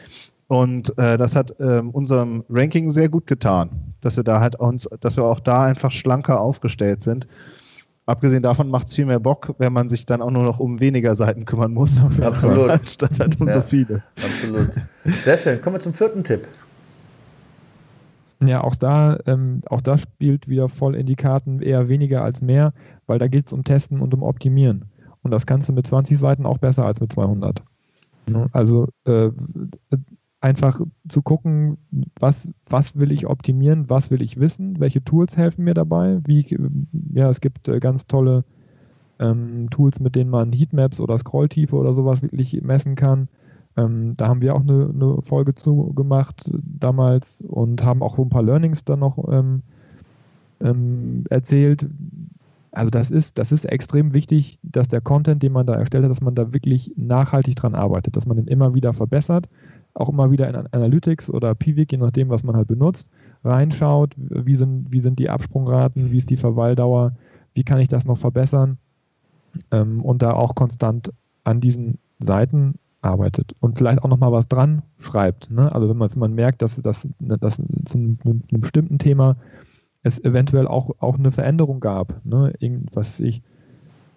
Und 0.47 0.97
äh, 0.97 1.19
das 1.19 1.35
hat 1.35 1.53
ähm, 1.59 1.91
unserem 1.91 2.43
Ranking 2.49 2.89
sehr 2.89 3.09
gut 3.09 3.27
getan, 3.27 3.93
dass 4.01 4.17
wir 4.17 4.23
da 4.23 4.39
halt 4.39 4.55
uns, 4.55 4.89
dass 4.99 5.15
wir 5.15 5.23
auch 5.25 5.39
da 5.39 5.65
einfach 5.65 5.91
schlanker 5.91 6.41
aufgestellt 6.41 7.03
sind. 7.03 7.27
Abgesehen 8.09 8.41
davon 8.41 8.69
macht 8.69 8.87
es 8.87 8.95
viel 8.95 9.05
mehr 9.05 9.19
Bock, 9.19 9.53
wenn 9.59 9.71
man 9.71 9.87
sich 9.87 10.07
dann 10.07 10.23
auch 10.23 10.31
nur 10.31 10.41
noch 10.41 10.59
um 10.59 10.79
weniger 10.79 11.15
Seiten 11.15 11.45
kümmern 11.45 11.71
muss. 11.71 12.01
Absolut. 12.21 12.71
Anstatt 12.71 13.19
halt 13.19 13.39
um 13.39 13.45
ja, 13.45 13.53
so 13.53 13.61
viele. 13.61 14.01
Absolut. 14.15 14.71
Sehr 15.23 15.37
schön. 15.37 15.61
Kommen 15.61 15.75
wir 15.75 15.79
zum 15.79 15.93
vierten 15.93 16.23
Tipp. 16.23 16.47
Ja, 18.43 18.61
auch 18.63 18.73
da, 18.73 19.19
ähm, 19.27 19.61
auch 19.67 19.81
das 19.81 20.01
spielt 20.01 20.47
wieder 20.47 20.69
voll 20.69 20.95
in 20.95 21.05
die 21.05 21.17
Karten, 21.17 21.61
eher 21.61 21.87
weniger 21.87 22.23
als 22.23 22.41
mehr, 22.41 22.73
weil 23.05 23.19
da 23.19 23.27
geht 23.27 23.45
es 23.45 23.53
um 23.53 23.63
Testen 23.63 24.01
und 24.01 24.11
um 24.15 24.23
Optimieren. 24.23 24.85
Und 25.21 25.29
das 25.29 25.45
kannst 25.45 25.69
du 25.69 25.73
mit 25.73 25.85
20 25.85 26.17
Seiten 26.17 26.47
auch 26.47 26.57
besser 26.57 26.85
als 26.85 26.99
mit 26.99 27.13
200. 27.13 27.61
Mhm. 28.27 28.47
Also 28.53 28.87
äh, 29.05 29.29
einfach 30.41 30.79
zu 31.07 31.21
gucken, 31.21 31.77
was, 32.19 32.49
was 32.67 32.97
will 32.97 33.11
ich 33.11 33.27
optimieren, 33.27 33.89
was 33.89 34.09
will 34.09 34.21
ich 34.21 34.39
wissen, 34.39 34.79
welche 34.79 35.03
Tools 35.03 35.35
helfen 35.35 35.65
mir 35.65 35.73
dabei. 35.73 36.19
Wie, 36.25 36.45
ja, 37.13 37.29
es 37.29 37.41
gibt 37.41 37.67
äh, 37.67 37.79
ganz 37.79 38.07
tolle 38.07 38.45
ähm, 39.19 39.69
Tools, 39.69 39.99
mit 39.99 40.15
denen 40.15 40.29
man 40.29 40.53
Heatmaps 40.53 40.99
oder 40.99 41.17
Scrolltiefe 41.17 41.75
oder 41.75 41.93
sowas 41.93 42.21
wirklich 42.21 42.61
messen 42.61 42.95
kann. 42.95 43.27
Ähm, 43.75 44.15
da 44.15 44.27
haben 44.27 44.41
wir 44.41 44.55
auch 44.55 44.61
eine, 44.61 44.89
eine, 44.93 45.21
Folge 45.21 45.55
zu 45.55 45.93
gemacht 45.93 46.51
damals 46.63 47.41
und 47.41 47.83
haben 47.83 48.01
auch 48.01 48.17
ein 48.17 48.29
paar 48.29 48.43
Learnings 48.43 48.85
dann 48.85 48.99
noch 48.99 49.17
ähm, 49.31 49.61
ähm, 50.61 51.25
erzählt. 51.29 51.87
Also 52.71 52.89
das 52.89 53.11
ist, 53.11 53.37
das 53.37 53.51
ist 53.51 53.65
extrem 53.65 54.13
wichtig, 54.13 54.59
dass 54.63 54.87
der 54.87 55.01
Content, 55.01 55.43
den 55.43 55.51
man 55.51 55.65
da 55.65 55.73
erstellt 55.73 56.03
hat, 56.03 56.11
dass 56.11 56.21
man 56.21 56.35
da 56.35 56.53
wirklich 56.53 56.93
nachhaltig 56.95 57.55
dran 57.55 57.75
arbeitet, 57.75 58.15
dass 58.15 58.25
man 58.25 58.37
den 58.37 58.47
immer 58.47 58.75
wieder 58.75 58.93
verbessert, 58.93 59.49
auch 59.99 60.09
immer 60.09 60.31
wieder 60.31 60.47
in 60.47 60.55
Analytics 60.55 61.29
oder 61.29 61.55
Piwik, 61.55 61.91
je 61.91 61.97
nachdem, 61.97 62.29
was 62.29 62.43
man 62.43 62.55
halt 62.55 62.67
benutzt, 62.67 63.09
reinschaut, 63.43 64.15
wie 64.17 64.55
sind, 64.55 64.91
wie 64.91 64.99
sind 64.99 65.19
die 65.19 65.29
Absprungraten, 65.29 66.11
wie 66.11 66.17
ist 66.17 66.29
die 66.29 66.37
Verweildauer, 66.37 67.13
wie 67.53 67.63
kann 67.63 67.79
ich 67.79 67.87
das 67.87 68.05
noch 68.05 68.17
verbessern 68.17 68.77
ähm, 69.71 70.03
und 70.03 70.21
da 70.21 70.33
auch 70.33 70.55
konstant 70.55 71.11
an 71.43 71.61
diesen 71.61 71.99
Seiten 72.19 72.75
arbeitet 73.01 73.55
und 73.59 73.77
vielleicht 73.77 74.03
auch 74.03 74.09
nochmal 74.09 74.31
was 74.31 74.47
dran 74.47 74.81
schreibt. 74.99 75.49
Ne? 75.51 75.73
Also 75.73 75.89
wenn 75.89 75.97
man, 75.97 76.11
wenn 76.11 76.19
man 76.19 76.33
merkt, 76.33 76.61
dass, 76.61 76.75
dass, 76.75 77.07
zu 77.85 77.97
einem, 77.97 78.17
bestimmten 78.49 78.99
Thema 78.99 79.37
es 80.03 80.23
eventuell 80.23 80.67
auch, 80.67 80.91
auch 80.99 81.17
eine 81.17 81.31
Veränderung 81.31 81.79
gab. 81.79 82.25
Ne? 82.25 82.53
Irgend, 82.59 82.95
was 82.95 83.09
weiß 83.09 83.19
ich. 83.21 83.41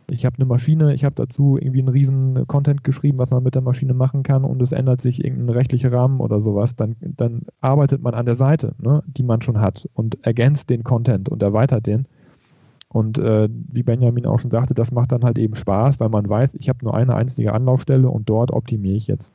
Ich 0.09 0.27
habe 0.27 0.37
eine 0.37 0.45
Maschine, 0.45 0.95
ich 0.95 1.05
habe 1.05 1.15
dazu 1.15 1.57
irgendwie 1.59 1.81
einen 1.81 1.89
riesen 1.89 2.47
Content 2.47 2.85
geschrieben, 2.85 3.19
was 3.19 3.31
man 3.31 3.43
mit 3.43 3.55
der 3.55 3.63
Maschine 3.63 3.95
machen 3.95 4.23
kann 4.23 4.45
und 4.45 4.61
es 4.61 4.73
ändert 4.73 5.01
sich 5.01 5.25
irgendein 5.25 5.51
rechtlicher 5.51 5.93
Rahmen 5.93 6.21
oder 6.21 6.41
sowas, 6.41 6.77
dann, 6.77 6.97
dann 7.01 7.43
arbeitet 7.61 8.03
man 8.03 8.15
an 8.15 8.27
der 8.27 8.35
Seite, 8.35 8.75
ne, 8.81 9.03
die 9.07 9.23
man 9.23 9.43
schon 9.43 9.61
hat 9.61 9.89
und 9.95 10.25
ergänzt 10.25 10.71
den 10.71 10.85
Content 10.85 11.29
und 11.29 11.43
erweitert 11.43 11.87
den. 11.87 12.07
Und 12.89 13.17
äh, 13.19 13.49
wie 13.51 13.83
Benjamin 13.83 14.27
auch 14.27 14.39
schon 14.39 14.51
sagte, 14.51 14.75
das 14.75 14.93
macht 14.93 15.13
dann 15.13 15.25
halt 15.25 15.39
eben 15.39 15.55
Spaß, 15.55 15.99
weil 15.99 16.11
man 16.11 16.29
weiß, 16.29 16.55
ich 16.57 16.69
habe 16.69 16.85
nur 16.85 16.95
eine 16.95 17.15
einzige 17.15 17.55
Anlaufstelle 17.55 18.11
und 18.11 18.29
dort 18.29 18.53
optimiere 18.53 18.97
ich 18.97 19.07
jetzt. 19.07 19.35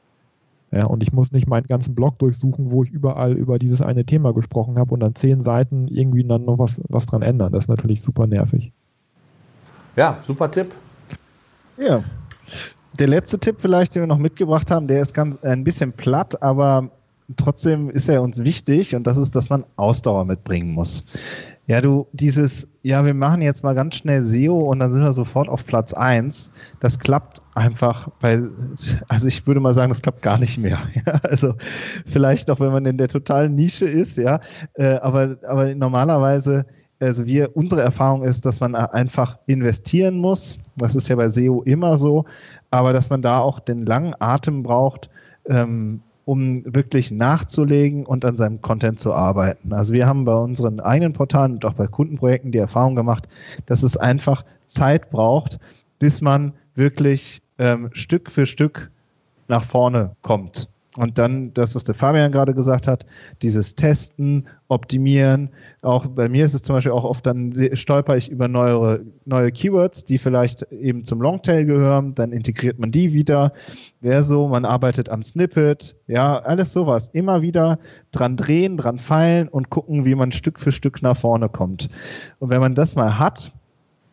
Ja, 0.72 0.86
und 0.86 1.01
ich 1.01 1.13
muss 1.13 1.32
nicht 1.32 1.47
meinen 1.47 1.65
ganzen 1.65 1.95
Blog 1.95 2.20
durchsuchen, 2.20 2.72
wo 2.72 2.84
ich 2.84 2.91
überall 2.91 3.34
über 3.34 3.57
dieses 3.57 3.82
eine 3.82 4.05
Thema 4.05 4.34
gesprochen 4.34 4.78
habe 4.78 4.93
und 4.93 4.99
dann 4.99 5.15
zehn 5.15 5.39
Seiten 5.39 5.88
irgendwie 5.88 6.24
dann 6.24 6.45
noch 6.45 6.59
was, 6.59 6.82
was 6.89 7.05
dran 7.05 7.22
ändern. 7.22 7.53
Das 7.53 7.65
ist 7.65 7.70
natürlich 7.70 8.03
super 8.03 8.28
nervig. 8.28 8.74
Ja, 9.97 10.19
super 10.25 10.49
Tipp. 10.51 10.71
Ja. 11.77 12.03
Der 12.99 13.07
letzte 13.07 13.39
Tipp 13.39 13.57
vielleicht, 13.59 13.95
den 13.95 14.03
wir 14.03 14.07
noch 14.07 14.19
mitgebracht 14.19 14.71
haben, 14.71 14.87
der 14.87 15.01
ist 15.01 15.13
ganz 15.13 15.43
ein 15.43 15.63
bisschen 15.63 15.91
platt, 15.91 16.41
aber 16.41 16.91
trotzdem 17.35 17.89
ist 17.89 18.07
er 18.07 18.21
uns 18.21 18.43
wichtig 18.43 18.95
und 18.95 19.05
das 19.05 19.17
ist, 19.17 19.35
dass 19.35 19.49
man 19.49 19.65
Ausdauer 19.75 20.25
mitbringen 20.25 20.71
muss. 20.71 21.03
Ja, 21.65 21.81
du, 21.81 22.07
dieses, 22.13 22.69
ja, 22.81 23.05
wir 23.05 23.13
machen 23.13 23.41
jetzt 23.41 23.63
mal 23.63 23.75
ganz 23.75 23.95
schnell 23.95 24.23
SEO 24.23 24.57
und 24.57 24.79
dann 24.79 24.93
sind 24.93 25.01
wir 25.01 25.11
sofort 25.11 25.49
auf 25.49 25.65
Platz 25.65 25.93
eins. 25.93 26.51
Das 26.79 26.97
klappt 26.97 27.39
einfach 27.55 28.07
bei, 28.21 28.41
also 29.07 29.27
ich 29.27 29.45
würde 29.45 29.59
mal 29.59 29.73
sagen, 29.73 29.89
das 29.89 30.01
klappt 30.01 30.21
gar 30.21 30.37
nicht 30.37 30.57
mehr. 30.57 30.79
Ja, 31.05 31.13
also 31.23 31.55
vielleicht 32.05 32.49
auch, 32.51 32.59
wenn 32.59 32.71
man 32.71 32.85
in 32.85 32.97
der 32.97 33.09
totalen 33.09 33.55
Nische 33.55 33.87
ist, 33.87 34.17
ja, 34.17 34.39
äh, 34.75 34.95
aber, 34.95 35.37
aber 35.45 35.75
normalerweise, 35.75 36.65
also 36.99 37.27
wir, 37.27 37.55
unsere 37.55 37.81
Erfahrung 37.81 38.23
ist, 38.23 38.45
dass 38.45 38.59
man 38.59 38.75
einfach 38.75 39.37
investieren 39.45 40.17
muss. 40.17 40.59
Das 40.75 40.95
ist 40.95 41.07
ja 41.09 41.15
bei 41.15 41.27
SEO 41.27 41.61
immer 41.63 41.97
so, 41.97 42.25
aber 42.71 42.93
dass 42.93 43.09
man 43.09 43.21
da 43.21 43.39
auch 43.39 43.59
den 43.59 43.85
langen 43.85 44.15
Atem 44.19 44.63
braucht, 44.63 45.09
ähm, 45.45 46.01
um 46.25 46.61
wirklich 46.65 47.11
nachzulegen 47.11 48.05
und 48.05 48.25
an 48.25 48.35
seinem 48.35 48.61
Content 48.61 48.99
zu 48.99 49.13
arbeiten. 49.13 49.71
Also 49.73 49.93
wir 49.93 50.07
haben 50.07 50.25
bei 50.25 50.35
unseren 50.35 50.79
eigenen 50.79 51.13
Portalen 51.13 51.53
und 51.53 51.65
auch 51.65 51.73
bei 51.73 51.87
Kundenprojekten 51.87 52.51
die 52.51 52.57
Erfahrung 52.57 52.95
gemacht, 52.95 53.29
dass 53.65 53.83
es 53.83 53.95
einfach 53.95 54.43
Zeit 54.65 55.09
braucht, 55.09 55.59
bis 55.99 56.21
man 56.21 56.53
wirklich 56.75 57.41
ähm, 57.59 57.89
Stück 57.93 58.29
für 58.29 58.45
Stück 58.45 58.91
nach 59.47 59.63
vorne 59.63 60.15
kommt. 60.21 60.69
Und 60.97 61.17
dann 61.17 61.53
das, 61.53 61.75
was 61.75 61.83
der 61.83 61.95
Fabian 61.95 62.31
gerade 62.31 62.53
gesagt 62.53 62.87
hat, 62.87 63.05
dieses 63.41 63.75
Testen, 63.75 64.47
Optimieren. 64.69 65.49
Auch 65.81 66.07
bei 66.07 66.27
mir 66.27 66.43
ist 66.43 66.53
es 66.53 66.61
zum 66.61 66.75
Beispiel 66.75 66.91
auch 66.91 67.05
oft, 67.05 67.25
dann 67.25 67.53
stolper 67.73 68.17
ich 68.17 68.29
über 68.29 68.49
neue, 68.49 69.05
neue 69.23 69.51
Keywords, 69.51 70.03
die 70.03 70.17
vielleicht 70.17 70.63
eben 70.73 71.05
zum 71.05 71.21
Longtail 71.21 71.63
gehören. 71.63 72.13
Dann 72.15 72.33
integriert 72.33 72.77
man 72.77 72.91
die 72.91 73.13
wieder. 73.13 73.53
Wäre 74.01 74.23
so, 74.23 74.49
man 74.49 74.65
arbeitet 74.65 75.07
am 75.07 75.23
Snippet. 75.23 75.95
Ja, 76.07 76.39
alles 76.39 76.73
sowas. 76.73 77.09
Immer 77.13 77.41
wieder 77.41 77.79
dran 78.11 78.35
drehen, 78.35 78.75
dran 78.75 78.99
feilen 78.99 79.47
und 79.47 79.69
gucken, 79.69 80.05
wie 80.05 80.15
man 80.15 80.33
Stück 80.33 80.59
für 80.59 80.73
Stück 80.73 81.01
nach 81.01 81.15
vorne 81.15 81.47
kommt. 81.47 81.87
Und 82.39 82.49
wenn 82.49 82.59
man 82.59 82.75
das 82.75 82.97
mal 82.97 83.17
hat, 83.17 83.53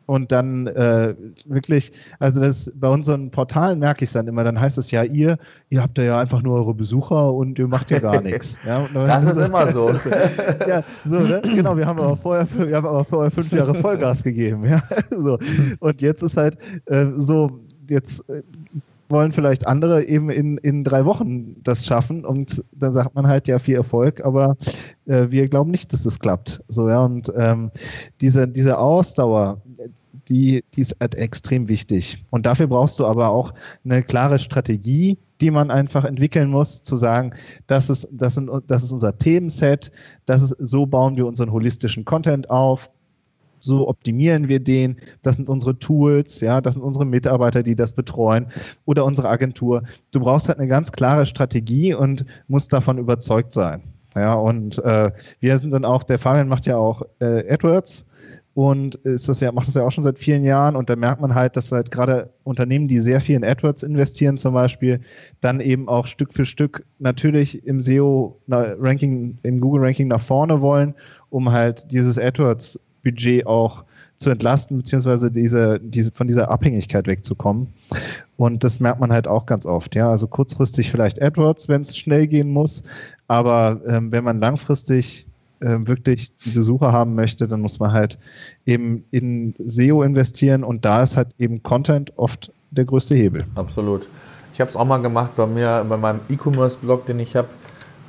und 0.07 0.33
dann 0.33 0.67
äh, 0.67 1.15
wirklich, 1.47 1.93
also 2.19 2.41
das 2.41 2.73
bei 2.75 2.89
unseren 2.89 3.31
Portalen 3.31 3.79
merke 3.79 4.05
ich 4.05 4.09
es 4.09 4.13
dann 4.13 4.27
immer, 4.27 4.45
dann 4.45 4.61
heißt 4.61 4.79
es 4.79 4.91
ja, 4.91 5.03
ihr, 5.03 5.39
ihr 5.71 5.83
habt 5.83 5.99
ja 5.99 6.21
einfach 6.21 6.43
nur 6.43 6.57
eure 6.57 6.75
Besucher 6.75 7.33
und 7.33 7.59
ihr 7.59 7.69
macht 7.69 7.91
ja 7.91 7.99
gar 7.99 8.21
nichts. 8.23 8.59
Ja, 8.67 8.87
das 8.93 9.25
ist 9.37 9.39
immer 9.39 9.71
so. 9.73 9.91
ja, 10.69 10.83
so, 11.05 11.19
ne? 11.19 11.41
genau, 11.43 11.77
wir 11.77 11.87
haben 11.87 11.99
aber 11.99 12.17
vorher, 12.17 12.47
wir 12.55 12.77
haben 12.77 12.87
aber 12.87 13.05
vorher 13.05 13.31
fünf 13.31 13.53
Jahre 13.53 13.75
Vollgas 13.75 14.23
gegeben, 14.23 14.67
ja. 14.67 14.83
So. 15.11 15.39
Und 15.81 16.03
jetzt 16.03 16.23
ist 16.23 16.37
halt 16.37 16.59
äh, 16.87 17.07
so, 17.17 17.61
jetzt 17.89 18.29
äh, 18.29 18.43
wollen 19.09 19.33
vielleicht 19.33 19.67
andere 19.67 20.05
eben 20.05 20.31
in, 20.31 20.59
in 20.59 20.85
drei 20.85 21.05
Wochen 21.05 21.63
das 21.63 21.85
schaffen 21.85 22.25
und 22.25 22.65
dann 22.73 22.93
sagt 22.93 23.15
man 23.15 23.27
halt 23.27 23.49
ja 23.49 23.59
viel 23.59 23.77
Erfolg, 23.77 24.25
aber 24.25 24.57
äh, 25.07 25.27
wir 25.31 25.49
glauben 25.49 25.71
nicht, 25.71 25.93
dass 25.93 26.03
das 26.05 26.19
klappt. 26.19 26.63
So, 26.69 26.89
ja, 26.89 27.05
und 27.05 27.33
ähm, 27.37 27.71
diese, 28.21 28.49
diese 28.49 28.79
Ausdauer, 28.79 29.61
die, 30.29 30.65
die 30.75 30.81
ist 30.81 30.97
halt 31.01 31.15
extrem 31.15 31.69
wichtig. 31.69 32.25
Und 32.31 32.47
dafür 32.47 32.67
brauchst 32.67 32.99
du 32.99 33.07
aber 33.07 33.31
auch 33.31 33.53
eine 33.85 34.03
klare 34.03 34.39
Strategie, 34.39 35.19
die 35.41 35.51
man 35.51 35.71
einfach 35.71 36.05
entwickeln 36.05 36.51
muss, 36.51 36.83
zu 36.83 36.97
sagen, 36.97 37.35
das 37.67 37.91
ist, 37.91 38.09
das, 38.11 38.35
sind, 38.35 38.51
das 38.67 38.83
ist 38.83 38.93
unser 38.93 39.19
Themenset, 39.19 39.91
das 40.25 40.43
ist, 40.43 40.57
so 40.59 40.87
bauen 40.87 41.17
wir 41.17 41.27
unseren 41.27 41.53
holistischen 41.53 42.05
Content 42.05 42.51
auf, 42.51 42.91
so 43.59 43.89
optimieren 43.89 44.49
wir 44.49 44.61
den, 44.61 44.97
das 45.23 45.37
sind 45.37 45.49
unsere 45.49 45.79
Tools, 45.79 46.41
ja, 46.41 46.61
das 46.61 46.75
sind 46.75 46.83
unsere 46.83 47.07
Mitarbeiter, 47.07 47.63
die 47.63 47.77
das 47.77 47.93
betreuen 47.93 48.47
oder 48.85 49.05
unsere 49.05 49.29
Agentur. 49.29 49.83
Du 50.11 50.21
brauchst 50.21 50.49
halt 50.49 50.59
eine 50.59 50.69
ganz 50.69 50.93
klare 50.93 51.27
Strategie 51.27 51.95
und 51.95 52.25
musst 52.49 52.73
davon 52.73 52.99
überzeugt 52.99 53.53
sein. 53.53 53.83
Ja, 54.15 54.35
und 54.35 54.79
äh, 54.85 55.11
wir 55.41 55.59
sind 55.59 55.73
dann 55.73 55.85
auch, 55.85 56.05
der 56.05 56.19
Fabian 56.19 56.49
macht 56.49 56.67
ja 56.67 56.77
auch 56.77 57.03
äh, 57.21 57.53
AdWords 57.53 58.07
und 58.55 58.95
ist 58.95 59.29
das 59.29 59.41
ja, 59.41 59.51
macht 59.51 59.67
das 59.67 59.75
ja 59.75 59.83
auch 59.83 59.91
schon 59.91 60.05
seit 60.05 60.19
vielen 60.19 60.45
Jahren 60.45 60.77
und 60.77 60.89
da 60.89 60.95
merkt 60.95 61.21
man 61.21 61.35
halt, 61.35 61.57
dass 61.57 61.73
halt 61.73 61.91
gerade 61.91 62.31
Unternehmen, 62.45 62.87
die 62.87 63.01
sehr 63.01 63.21
viel 63.21 63.35
in 63.35 63.45
AdWords 63.45 63.83
investieren 63.83 64.39
zum 64.39 64.55
Beispiel, 64.55 65.01
dann 65.41 65.61
eben 65.61 65.89
auch 65.89 66.07
Stück 66.07 66.33
für 66.33 66.45
Stück 66.45 66.85
natürlich 67.01 67.67
im 67.67 67.81
SEO-Ranking, 67.81 69.39
im 69.43 69.61
Google-Ranking 69.61 70.07
nach 70.07 70.21
vorne 70.21 70.61
wollen, 70.61 70.95
um 71.31 71.51
halt 71.51 71.91
dieses 71.91 72.17
AdWords-Budget 73.05 73.47
auch 73.47 73.85
zu 74.19 74.31
entlasten, 74.31 74.79
beziehungsweise 74.79 75.31
diese, 75.31 75.81
diese, 75.81 76.13
von 76.13 76.27
dieser 76.27 76.51
Abhängigkeit 76.51 77.07
wegzukommen. 77.07 77.69
Und 78.37 78.65
das 78.65 78.81
merkt 78.81 79.01
man 79.01 79.13
halt 79.13 79.29
auch 79.29 79.47
ganz 79.47 79.67
oft. 79.67 79.95
Ja, 79.95 80.11
also 80.11 80.27
kurzfristig 80.27 80.91
vielleicht 80.91 81.21
AdWords, 81.21 81.69
wenn 81.69 81.83
es 81.83 81.97
schnell 81.97 82.27
gehen 82.27 82.51
muss, 82.51 82.85
aber 83.29 83.81
ähm, 83.87 84.13
wenn 84.13 84.25
man 84.25 84.41
langfristig 84.41 85.27
äh, 85.61 85.77
wirklich 85.81 86.37
die 86.39 86.51
Besucher 86.51 86.93
haben 86.93 87.15
möchte, 87.15 87.49
dann 87.49 87.61
muss 87.61 87.81
man 87.81 87.93
halt 87.93 88.19
eben 88.67 89.05
in 89.11 89.55
SEO 89.65 90.03
investieren 90.03 90.65
und 90.65 90.85
da 90.85 91.03
ist 91.03 91.17
halt 91.17 91.29
eben 91.39 91.63
Content 91.63 92.13
oft 92.17 92.53
der 92.71 92.85
größte 92.85 93.15
Hebel. 93.15 93.45
Absolut. 93.55 94.09
Ich 94.53 94.61
habe 94.61 94.71
es 94.71 94.77
auch 94.77 94.85
mal 94.85 94.99
gemacht 94.99 95.33
bei 95.37 95.47
mir, 95.47 95.85
bei 95.89 95.97
meinem 95.97 96.21
E-Commerce-Blog, 96.29 97.07
den 97.07 97.19
ich 97.19 97.35
habe. 97.35 97.49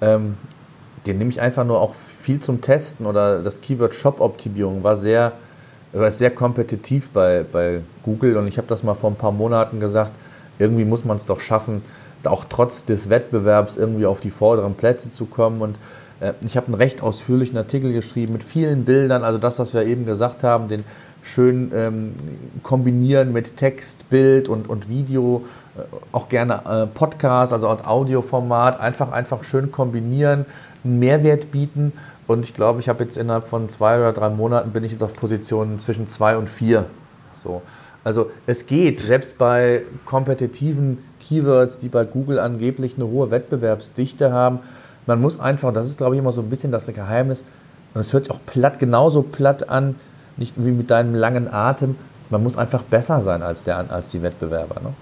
Ähm, 0.02 0.36
den 1.08 1.18
nehme 1.20 1.30
ich 1.30 1.40
einfach 1.40 1.66
nur 1.66 1.80
auch 1.80 1.94
viel 2.26 2.40
zum 2.40 2.60
Testen 2.60 3.06
oder 3.06 3.44
das 3.44 3.62
Keyword 3.62 3.94
Shop-Optimierung 3.94 4.84
war 4.84 4.96
sehr, 4.96 5.34
war 5.94 6.12
sehr 6.12 6.32
kompetitiv 6.32 7.10
bei, 7.12 7.46
bei 7.50 7.82
Google 8.04 8.38
und 8.38 8.48
ich 8.48 8.58
habe 8.58 8.68
das 8.68 8.82
mal 8.84 8.96
vor 8.96 9.12
ein 9.12 9.16
paar 9.16 9.32
Monaten 9.32 9.80
gesagt, 9.80 10.12
irgendwie 10.58 10.86
muss 10.86 11.06
man 11.06 11.18
es 11.18 11.26
doch 11.26 11.40
schaffen, 11.40 11.84
auch 12.24 12.46
trotz 12.50 12.84
des 12.84 13.12
Wettbewerbs 13.12 13.78
irgendwie 13.78 14.08
auf 14.08 14.22
die 14.22 14.32
vorderen 14.32 14.74
Plätze 14.74 15.12
zu 15.12 15.26
kommen 15.28 15.62
und 15.62 15.78
äh, 16.20 16.34
ich 16.42 16.58
habe 16.58 16.66
einen 16.66 16.76
recht 16.76 17.04
ausführlichen 17.04 17.58
Artikel 17.60 17.94
geschrieben 17.94 18.34
mit 18.34 18.44
vielen 18.44 18.86
Bildern, 18.86 19.24
also 19.24 19.38
das, 19.38 19.60
was 19.60 19.76
wir 19.76 19.86
eben 19.86 20.08
gesagt 20.08 20.44
haben, 20.44 20.68
den 20.68 20.84
schön 21.22 21.72
ähm, 21.76 22.16
kombinieren 22.64 23.34
mit 23.34 23.58
Text, 23.58 24.10
Bild 24.10 24.50
und, 24.50 24.68
und 24.68 24.90
Video, 24.90 25.44
äh, 25.78 25.82
auch 26.12 26.28
gerne 26.28 26.62
äh, 26.66 26.88
Podcast, 26.88 27.54
also 27.54 27.68
Audioformat, 27.70 28.80
einfach, 28.80 29.12
einfach 29.12 29.44
schön 29.44 29.72
kombinieren, 29.72 30.46
einen 30.84 31.00
Mehrwert 31.00 31.52
bieten. 31.52 31.94
Und 32.28 32.44
ich 32.44 32.54
glaube, 32.54 32.80
ich 32.80 32.90
habe 32.90 33.04
jetzt 33.04 33.18
innerhalb 33.18 33.48
von 33.48 33.70
zwei 33.70 33.98
oder 33.98 34.14
drei 34.14 34.30
Monaten 34.30 34.72
bin 34.72 34.84
ich 34.84 34.92
jetzt 34.92 35.04
auf 35.04 35.14
Positionen 35.14 35.80
zwischen 35.80 36.08
zwei 36.08 36.38
und 36.38 36.50
vier. 36.50 36.86
So. 37.44 37.62
Also 38.04 38.32
es 38.48 38.66
geht, 38.66 39.00
selbst 39.00 39.38
bei 39.38 39.84
kompetitiven 40.06 41.00
Keywords, 41.20 41.78
die 41.78 41.90
bei 41.90 42.06
Google 42.06 42.40
angeblich 42.40 42.96
eine 42.96 43.08
hohe 43.08 43.32
Wettbewerbsdichte 43.32 44.32
haben, 44.32 44.60
man 45.08 45.22
muss 45.22 45.40
einfach, 45.40 45.74
das 45.74 45.88
ist 45.88 45.98
glaube 45.98 46.16
ich 46.16 46.20
immer 46.20 46.32
so 46.32 46.42
ein 46.42 46.50
bisschen 46.50 46.72
das 46.72 46.88
Geheimnis, 46.88 47.44
und 47.94 48.02
es 48.02 48.12
hört 48.12 48.26
sich 48.26 48.34
auch 48.34 48.40
platt, 48.46 48.78
genauso 48.80 49.22
platt 49.22 49.70
an, 49.70 49.96
nicht 50.38 50.54
wie 50.58 50.72
mit 50.72 50.92
deinem 50.92 51.16
langen 51.16 51.48
Atem, 51.48 51.96
man 52.30 52.44
muss 52.44 52.58
einfach 52.58 52.82
besser 52.84 53.22
sein 53.22 53.42
als, 53.42 53.64
der, 53.64 53.90
als 53.92 54.10
die 54.10 54.22
Wettbewerber. 54.22 54.82
Ne? 54.82 54.94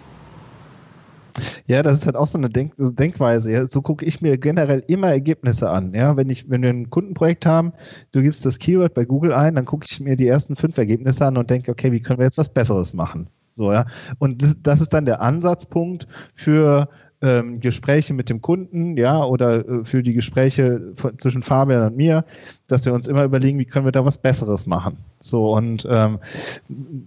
Ja, 1.68 1.84
das 1.84 2.00
ist 2.00 2.06
halt 2.06 2.16
auch 2.16 2.28
so 2.28 2.38
eine 2.38 2.50
Denk 2.50 2.74
Denkweise. 2.78 3.52
Ja. 3.52 3.66
So 3.66 3.82
gucke 3.82 4.06
ich 4.06 4.22
mir 4.22 4.38
generell 4.38 4.84
immer 4.88 5.10
Ergebnisse 5.10 5.70
an. 5.70 5.94
Ja, 5.94 6.18
wenn 6.18 6.30
ich, 6.30 6.50
wenn 6.50 6.62
wir 6.62 6.70
ein 6.70 6.90
Kundenprojekt 6.90 7.46
haben, 7.46 7.74
du 8.12 8.22
gibst 8.22 8.46
das 8.46 8.60
Keyword 8.60 8.94
bei 8.94 9.06
Google 9.06 9.34
ein, 9.34 9.56
dann 9.56 9.66
gucke 9.66 9.86
ich 9.90 10.00
mir 10.00 10.16
die 10.16 10.28
ersten 10.28 10.56
fünf 10.56 10.78
Ergebnisse 10.78 11.26
an 11.26 11.38
und 11.38 11.50
denke, 11.50 11.72
okay, 11.72 11.92
wie 11.92 12.02
können 12.02 12.20
wir 12.20 12.26
jetzt 12.26 12.38
was 12.38 12.50
Besseres 12.50 12.94
machen? 12.94 13.28
So, 13.50 13.72
ja. 13.72 13.86
Und 14.18 14.42
das, 14.42 14.58
das 14.62 14.82
ist 14.82 14.94
dann 14.94 15.06
der 15.06 15.22
Ansatzpunkt 15.22 16.08
für 16.34 16.90
ähm, 17.24 17.62
Gespräche 17.62 18.14
mit 18.14 18.30
dem 18.30 18.42
Kunden, 18.42 18.98
ja, 18.98 19.24
oder 19.24 19.68
äh, 19.68 19.86
für 19.86 20.04
die 20.04 20.14
Gespräche 20.14 20.92
von, 20.96 21.18
zwischen 21.18 21.42
Fabian 21.42 21.88
und 21.88 21.96
mir, 21.96 22.26
dass 22.68 22.86
wir 22.86 22.94
uns 22.94 23.08
immer 23.08 23.24
überlegen, 23.24 23.58
wie 23.60 23.66
können 23.66 23.86
wir 23.86 23.94
da 23.94 24.04
was 24.04 24.18
Besseres 24.18 24.68
machen. 24.68 24.98
So 25.22 25.54
und 25.54 25.88
ähm, 25.90 26.20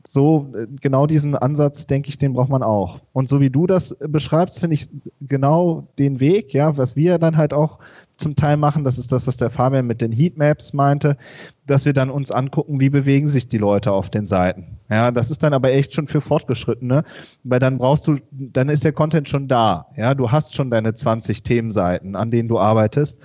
so 0.07 0.53
äh, 0.57 0.67
genau 0.81 1.07
diesen 1.07 1.37
Ansatz, 1.37 1.87
denke 1.87 2.09
ich, 2.09 2.17
den 2.17 2.33
braucht 2.33 2.49
man 2.49 2.63
auch. 2.63 3.01
Und 3.13 3.29
so 3.29 3.41
wie 3.41 3.51
du 3.51 3.67
das 3.67 3.95
beschreibst, 4.01 4.61
finde 4.61 4.75
ich 4.75 4.89
genau 5.21 5.87
den 5.99 6.19
Weg, 6.19 6.55
ja, 6.55 6.79
was 6.79 6.97
wir 6.97 7.19
dann 7.19 7.37
halt 7.37 7.53
auch 7.53 7.79
zum 8.17 8.37
Teil 8.37 8.57
machen. 8.57 8.85
Das 8.85 8.99
ist 8.99 9.13
das, 9.13 9.27
was 9.27 9.37
der 9.37 9.51
Fabian 9.51 9.87
mit 9.87 10.01
den 10.01 10.13
Heatmaps 10.13 10.73
meinte, 10.73 11.17
dass 11.67 11.85
wir 11.85 11.93
dann 11.93 12.11
uns 12.11 12.31
angucken, 12.31 12.81
wie 12.81 12.91
bewegen 12.91 13.29
sich 13.29 13.49
die 13.49 13.59
Leute 13.59 13.93
auf 13.93 14.11
den 14.11 14.27
Seiten. 14.27 14.79
Ja, 14.89 15.11
das 15.11 15.31
ist 15.31 15.43
dann 15.43 15.53
aber 15.53 15.73
echt 15.73 15.93
schon 15.93 16.07
für 16.07 16.21
Fortgeschrittene, 16.21 17.05
weil 17.45 17.59
dann 17.59 17.79
brauchst 17.79 18.07
du, 18.07 18.17
dann 18.31 18.69
ist 18.69 18.85
der 18.85 18.93
Content 18.93 19.29
schon 19.29 19.49
da. 19.49 19.87
Ja, 19.97 20.15
du 20.15 20.31
hast 20.31 20.55
schon 20.55 20.71
deine 20.71 20.95
20 20.95 21.43
Themenseiten, 21.43 22.17
an 22.17 22.31
denen 22.31 22.49
du 22.49 22.59
arbeitest. 22.59 23.19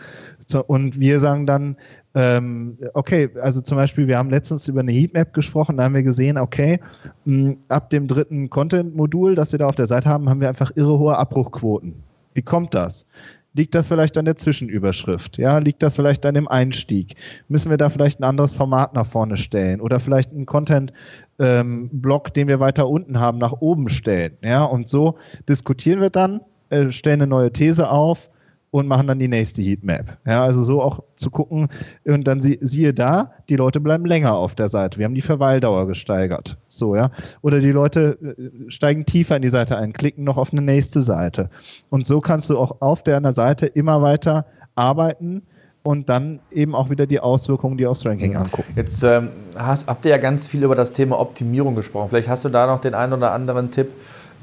Und 0.67 0.99
wir 0.99 1.19
sagen 1.21 1.45
dann, 1.45 1.77
ähm, 2.13 2.77
okay, 2.93 3.29
also 3.41 3.61
zum 3.61 3.77
Beispiel, 3.77 4.07
wir 4.07 4.17
haben 4.17 4.29
letztens 4.29 4.67
über 4.67 4.81
eine 4.81 4.91
Heatmap 4.91 5.33
gesprochen, 5.33 5.77
da 5.77 5.83
haben 5.83 5.95
wir 5.95 6.03
gesehen, 6.03 6.37
okay, 6.37 6.81
mh, 7.23 7.55
ab 7.69 7.89
dem 7.89 8.07
dritten 8.07 8.49
Content-Modul, 8.49 9.35
das 9.35 9.53
wir 9.53 9.59
da 9.59 9.67
auf 9.67 9.75
der 9.75 9.87
Seite 9.87 10.09
haben, 10.09 10.29
haben 10.29 10.41
wir 10.41 10.49
einfach 10.49 10.71
irre 10.75 10.99
hohe 10.99 11.17
Abbruchquoten. 11.17 12.03
Wie 12.33 12.41
kommt 12.41 12.73
das? 12.73 13.05
Liegt 13.53 13.75
das 13.75 13.89
vielleicht 13.89 14.17
an 14.17 14.23
der 14.23 14.37
Zwischenüberschrift? 14.37 15.37
Ja, 15.37 15.57
liegt 15.57 15.83
das 15.83 15.95
vielleicht 15.97 16.25
an 16.25 16.35
dem 16.35 16.47
Einstieg? 16.47 17.15
Müssen 17.49 17.69
wir 17.69 17.77
da 17.77 17.89
vielleicht 17.89 18.21
ein 18.21 18.23
anderes 18.23 18.55
Format 18.55 18.93
nach 18.93 19.05
vorne 19.05 19.35
stellen 19.35 19.81
oder 19.81 19.99
vielleicht 19.99 20.31
einen 20.31 20.45
Content-Block, 20.45 22.27
ähm, 22.27 22.33
den 22.33 22.47
wir 22.47 22.61
weiter 22.61 22.87
unten 22.87 23.19
haben, 23.19 23.39
nach 23.39 23.53
oben 23.59 23.89
stellen? 23.89 24.37
Ja, 24.41 24.63
und 24.63 24.87
so 24.87 25.17
diskutieren 25.49 25.99
wir 25.99 26.09
dann, 26.09 26.39
äh, 26.69 26.91
stellen 26.91 27.21
eine 27.21 27.29
neue 27.29 27.51
These 27.51 27.89
auf 27.89 28.30
und 28.71 28.87
machen 28.87 29.07
dann 29.07 29.19
die 29.19 29.27
nächste 29.27 29.61
Heatmap. 29.61 30.17
Ja, 30.25 30.43
also 30.43 30.63
so 30.63 30.81
auch 30.81 31.03
zu 31.15 31.29
gucken 31.29 31.67
und 32.05 32.25
dann 32.25 32.41
sie, 32.41 32.57
siehe 32.61 32.93
da, 32.93 33.33
die 33.49 33.57
Leute 33.57 33.79
bleiben 33.81 34.05
länger 34.05 34.33
auf 34.33 34.55
der 34.55 34.69
Seite. 34.69 34.97
Wir 34.97 35.05
haben 35.05 35.13
die 35.13 35.21
Verweildauer 35.21 35.87
gesteigert. 35.87 36.57
So, 36.67 36.95
ja. 36.95 37.11
Oder 37.41 37.59
die 37.59 37.71
Leute 37.71 38.17
äh, 38.21 38.71
steigen 38.71 39.05
tiefer 39.05 39.35
in 39.35 39.41
die 39.41 39.49
Seite 39.49 39.77
ein, 39.77 39.93
klicken 39.93 40.23
noch 40.23 40.37
auf 40.37 40.51
eine 40.51 40.61
nächste 40.61 41.01
Seite. 41.01 41.49
Und 41.89 42.05
so 42.05 42.21
kannst 42.21 42.49
du 42.49 42.57
auch 42.57 42.81
auf 42.81 43.03
deiner 43.03 43.33
Seite 43.33 43.65
immer 43.67 44.01
weiter 44.01 44.45
arbeiten 44.75 45.43
und 45.83 46.09
dann 46.09 46.39
eben 46.51 46.75
auch 46.75 46.89
wieder 46.89 47.07
die 47.07 47.19
Auswirkungen, 47.19 47.77
die 47.77 47.87
aufs 47.87 48.05
Ranking 48.05 48.35
angucken. 48.35 48.71
Jetzt 48.75 49.03
ähm, 49.03 49.29
hast, 49.55 49.87
habt 49.87 50.05
ihr 50.05 50.11
ja 50.11 50.17
ganz 50.17 50.47
viel 50.47 50.63
über 50.63 50.75
das 50.75 50.93
Thema 50.93 51.19
Optimierung 51.19 51.75
gesprochen. 51.75 52.09
Vielleicht 52.09 52.29
hast 52.29 52.45
du 52.45 52.49
da 52.49 52.67
noch 52.67 52.81
den 52.81 52.93
einen 52.93 53.13
oder 53.13 53.31
anderen 53.31 53.71
Tipp, 53.71 53.91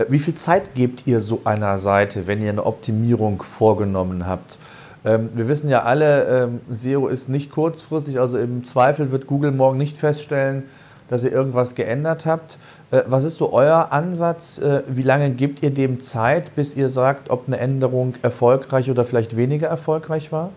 wie 0.09 0.19
viel 0.19 0.35
Zeit 0.35 0.75
gebt 0.75 1.07
ihr 1.07 1.21
so 1.21 1.41
einer 1.45 1.79
Seite, 1.79 2.27
wenn 2.27 2.41
ihr 2.43 2.51
eine 2.51 2.65
Optimierung 2.65 3.43
vorgenommen 3.43 4.27
habt? 4.27 4.59
Ähm, 5.05 5.31
wir 5.35 5.49
wissen 5.49 5.69
ja 5.69 5.83
alle, 5.83 6.45
ähm, 6.45 6.61
SEO 6.71 7.09
ist 7.09 7.29
nicht 7.29 7.51
kurzfristig, 7.51 8.21
also 8.21 8.39
im 8.39 8.65
Zweifel 8.65 9.11
wird 9.11 9.27
Google 9.27 9.53
morgen 9.53 9.79
nicht 9.79 9.99
feststellen, 9.99 10.65
dass 11.09 11.25
ihr 11.25 11.33
irgendwas 11.33 11.75
geändert 11.75 12.27
habt. 12.27 12.59
Äh, 12.91 13.03
was 13.07 13.25
ist 13.25 13.39
so 13.39 13.53
euer 13.53 13.93
Ansatz? 13.93 14.59
Äh, 14.59 14.83
wie 14.89 15.03
lange 15.03 15.31
gebt 15.31 15.63
ihr 15.63 15.71
dem 15.71 16.01
Zeit, 16.01 16.55
bis 16.55 16.77
ihr 16.77 16.89
sagt, 16.89 17.31
ob 17.31 17.47
eine 17.47 17.59
Änderung 17.59 18.15
erfolgreich 18.23 18.91
oder 18.91 19.05
vielleicht 19.05 19.37
weniger 19.37 19.69
erfolgreich 19.69 20.33
war? 20.33 20.51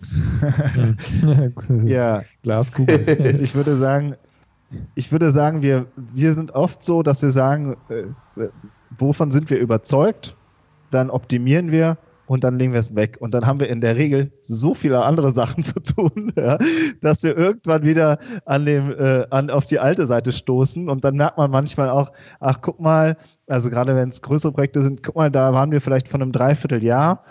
ja, 1.84 2.22
Glaskugel. 2.42 3.40
ich 3.40 3.54
würde 3.54 3.76
sagen, 3.76 4.14
ich 4.94 5.12
würde 5.12 5.30
sagen, 5.30 5.62
wir, 5.62 5.86
wir 5.96 6.34
sind 6.34 6.52
oft 6.52 6.82
so, 6.82 7.02
dass 7.02 7.22
wir 7.22 7.30
sagen, 7.30 7.76
äh, 7.88 8.48
wovon 8.98 9.30
sind 9.30 9.50
wir 9.50 9.58
überzeugt, 9.58 10.36
dann 10.90 11.10
optimieren 11.10 11.70
wir 11.70 11.98
und 12.26 12.42
dann 12.42 12.58
legen 12.58 12.72
wir 12.72 12.80
es 12.80 12.94
weg. 12.94 13.18
Und 13.20 13.34
dann 13.34 13.46
haben 13.46 13.60
wir 13.60 13.68
in 13.68 13.80
der 13.80 13.96
Regel 13.96 14.32
so 14.42 14.74
viele 14.74 15.04
andere 15.04 15.32
Sachen 15.32 15.62
zu 15.64 15.80
tun, 15.80 16.32
ja, 16.36 16.58
dass 17.00 17.22
wir 17.22 17.36
irgendwann 17.36 17.84
wieder 17.84 18.18
an 18.44 18.64
dem, 18.64 18.92
äh, 18.92 19.26
an, 19.30 19.50
auf 19.50 19.66
die 19.66 19.78
alte 19.78 20.06
Seite 20.06 20.32
stoßen. 20.32 20.88
Und 20.88 21.04
dann 21.04 21.16
merkt 21.16 21.38
man 21.38 21.50
manchmal 21.50 21.88
auch, 21.88 22.12
ach, 22.40 22.58
guck 22.60 22.80
mal, 22.80 23.16
also 23.46 23.70
gerade 23.70 23.94
wenn 23.94 24.08
es 24.08 24.22
größere 24.22 24.52
Projekte 24.52 24.82
sind, 24.82 25.02
guck 25.02 25.16
mal, 25.16 25.30
da 25.30 25.52
waren 25.52 25.70
wir 25.70 25.80
vielleicht 25.80 26.08
von 26.08 26.22
einem 26.22 26.32
Dreivierteljahr 26.32 27.22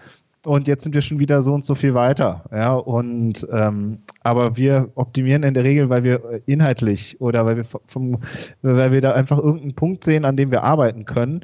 und 0.45 0.67
jetzt 0.67 0.83
sind 0.83 0.93
wir 0.93 1.01
schon 1.01 1.19
wieder 1.19 1.41
so 1.41 1.53
und 1.53 1.65
so 1.65 1.75
viel 1.75 1.93
weiter. 1.93 2.43
Ja, 2.51 2.73
und 2.73 3.47
ähm, 3.51 3.99
aber 4.21 4.57
wir 4.57 4.89
optimieren 4.95 5.43
in 5.43 5.53
der 5.53 5.63
Regel, 5.63 5.89
weil 5.89 6.03
wir 6.03 6.41
inhaltlich 6.45 7.19
oder 7.19 7.45
weil 7.45 7.57
wir 7.57 7.63
vom, 7.63 8.19
weil 8.61 8.91
wir 8.91 9.01
da 9.01 9.11
einfach 9.13 9.37
irgendeinen 9.37 9.75
Punkt 9.75 10.03
sehen, 10.03 10.25
an 10.25 10.37
dem 10.37 10.51
wir 10.51 10.63
arbeiten 10.63 11.05
können. 11.05 11.41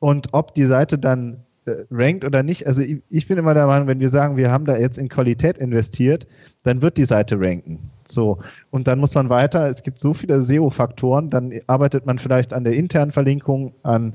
Und 0.00 0.28
ob 0.32 0.54
die 0.54 0.64
Seite 0.64 0.98
dann 0.98 1.44
äh, 1.66 1.84
rankt 1.90 2.24
oder 2.24 2.42
nicht, 2.42 2.66
also 2.66 2.82
ich, 2.82 2.98
ich 3.10 3.26
bin 3.28 3.38
immer 3.38 3.54
der 3.54 3.66
Meinung, 3.66 3.88
wenn 3.88 4.00
wir 4.00 4.08
sagen, 4.08 4.36
wir 4.36 4.50
haben 4.50 4.64
da 4.64 4.76
jetzt 4.76 4.98
in 4.98 5.08
Qualität 5.08 5.58
investiert, 5.58 6.26
dann 6.62 6.82
wird 6.82 6.96
die 6.96 7.04
Seite 7.04 7.38
ranken. 7.38 7.90
So. 8.06 8.38
Und 8.70 8.88
dann 8.88 8.98
muss 8.98 9.14
man 9.14 9.28
weiter, 9.28 9.68
es 9.68 9.82
gibt 9.82 9.98
so 9.98 10.14
viele 10.14 10.40
SEO-Faktoren, 10.40 11.28
dann 11.28 11.52
arbeitet 11.66 12.06
man 12.06 12.18
vielleicht 12.18 12.52
an 12.52 12.64
der 12.64 12.74
internen 12.74 13.10
Verlinkung, 13.10 13.74
an 13.82 14.14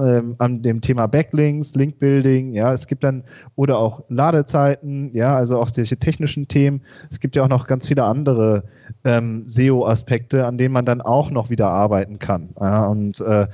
ähm, 0.00 0.34
an 0.38 0.62
dem 0.62 0.80
Thema 0.80 1.06
Backlinks, 1.06 1.74
Linkbuilding, 1.74 2.54
ja, 2.54 2.72
es 2.72 2.86
gibt 2.86 3.04
dann 3.04 3.24
oder 3.56 3.78
auch 3.78 4.02
Ladezeiten, 4.08 5.14
ja, 5.14 5.34
also 5.34 5.58
auch 5.58 5.68
solche 5.68 5.96
technischen 5.96 6.48
Themen. 6.48 6.82
Es 7.10 7.20
gibt 7.20 7.36
ja 7.36 7.42
auch 7.42 7.48
noch 7.48 7.66
ganz 7.66 7.88
viele 7.88 8.04
andere 8.04 8.64
ähm, 9.04 9.44
SEO-Aspekte, 9.46 10.46
an 10.46 10.58
denen 10.58 10.72
man 10.72 10.84
dann 10.84 11.00
auch 11.00 11.30
noch 11.30 11.50
wieder 11.50 11.68
arbeiten 11.68 12.18
kann. 12.18 12.50
Ja, 12.60 12.86
und 12.86 13.20
äh, 13.20 13.46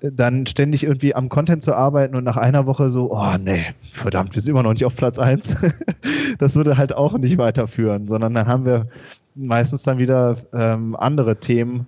dann 0.00 0.46
ständig 0.46 0.84
irgendwie 0.84 1.14
am 1.14 1.28
Content 1.28 1.62
zu 1.62 1.74
arbeiten 1.74 2.14
und 2.14 2.24
nach 2.24 2.36
einer 2.36 2.66
Woche 2.66 2.90
so, 2.90 3.12
oh 3.12 3.36
nee, 3.42 3.74
verdammt, 3.90 4.34
wir 4.34 4.42
sind 4.42 4.50
immer 4.50 4.62
noch 4.62 4.72
nicht 4.72 4.84
auf 4.84 4.96
Platz 4.96 5.18
1. 5.18 5.56
das 6.38 6.56
würde 6.56 6.76
halt 6.76 6.94
auch 6.94 7.16
nicht 7.16 7.38
weiterführen, 7.38 8.08
sondern 8.08 8.34
dann 8.34 8.46
haben 8.46 8.64
wir 8.64 8.86
meistens 9.34 9.82
dann 9.82 9.98
wieder 9.98 10.36
ähm, 10.52 10.94
andere 10.96 11.36
Themen, 11.36 11.86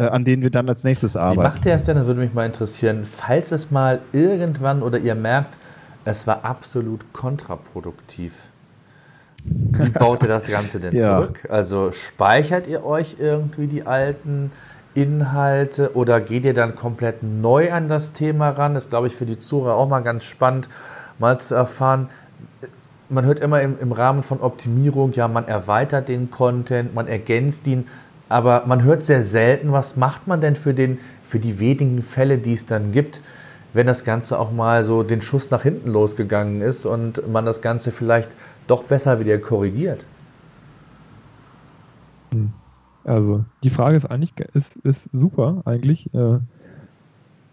an 0.00 0.24
denen 0.24 0.42
wir 0.42 0.50
dann 0.50 0.68
als 0.68 0.84
nächstes 0.84 1.16
arbeiten. 1.16 1.40
Wie 1.40 1.44
macht 1.44 1.66
ihr 1.66 1.74
es 1.74 1.84
denn? 1.84 1.96
Das 1.96 2.06
würde 2.06 2.20
mich 2.20 2.34
mal 2.34 2.46
interessieren. 2.46 3.04
Falls 3.04 3.52
es 3.52 3.70
mal 3.70 4.00
irgendwann 4.12 4.82
oder 4.82 4.98
ihr 4.98 5.14
merkt, 5.14 5.56
es 6.04 6.26
war 6.26 6.44
absolut 6.44 7.12
kontraproduktiv. 7.12 8.32
Wie 9.44 9.88
baut 9.90 10.22
ihr 10.22 10.28
das 10.28 10.46
Ganze 10.46 10.80
denn 10.80 10.96
ja. 10.96 11.20
zurück? 11.20 11.40
Also 11.48 11.92
speichert 11.92 12.66
ihr 12.66 12.84
euch 12.84 13.16
irgendwie 13.18 13.66
die 13.66 13.86
alten 13.86 14.50
Inhalte 14.94 15.94
oder 15.94 16.20
geht 16.20 16.44
ihr 16.44 16.54
dann 16.54 16.74
komplett 16.74 17.22
neu 17.22 17.72
an 17.72 17.88
das 17.88 18.12
Thema 18.12 18.50
ran? 18.50 18.74
Das 18.74 18.84
ist, 18.84 18.90
glaube 18.90 19.06
ich, 19.06 19.16
für 19.16 19.26
die 19.26 19.38
Zuhörer 19.38 19.74
auch 19.74 19.88
mal 19.88 20.00
ganz 20.00 20.24
spannend, 20.24 20.68
mal 21.18 21.38
zu 21.38 21.54
erfahren. 21.54 22.08
Man 23.08 23.24
hört 23.26 23.40
immer 23.40 23.60
im, 23.60 23.78
im 23.80 23.92
Rahmen 23.92 24.22
von 24.22 24.40
Optimierung, 24.40 25.12
ja, 25.12 25.28
man 25.28 25.46
erweitert 25.46 26.08
den 26.08 26.30
Content, 26.30 26.94
man 26.94 27.06
ergänzt 27.06 27.66
ihn 27.66 27.86
aber 28.28 28.64
man 28.66 28.82
hört 28.82 29.02
sehr 29.02 29.22
selten, 29.22 29.72
was 29.72 29.96
macht 29.96 30.26
man 30.26 30.40
denn 30.40 30.56
für, 30.56 30.74
den, 30.74 30.98
für 31.24 31.38
die 31.38 31.58
wenigen 31.58 32.02
Fälle, 32.02 32.38
die 32.38 32.54
es 32.54 32.66
dann 32.66 32.92
gibt, 32.92 33.20
wenn 33.72 33.86
das 33.86 34.04
Ganze 34.04 34.38
auch 34.38 34.52
mal 34.52 34.84
so 34.84 35.02
den 35.02 35.20
Schuss 35.20 35.50
nach 35.50 35.62
hinten 35.62 35.90
losgegangen 35.90 36.62
ist 36.62 36.86
und 36.86 37.30
man 37.30 37.44
das 37.44 37.60
Ganze 37.60 37.90
vielleicht 37.90 38.30
doch 38.66 38.84
besser 38.84 39.20
wieder 39.20 39.38
korrigiert. 39.38 40.04
Hm. 42.32 42.52
Also 43.04 43.44
die 43.62 43.70
Frage 43.70 43.96
ist 43.96 44.06
eigentlich 44.06 44.32
ist, 44.54 44.76
ist 44.76 45.10
super 45.12 45.60
eigentlich. 45.66 46.12
Äh, 46.14 46.38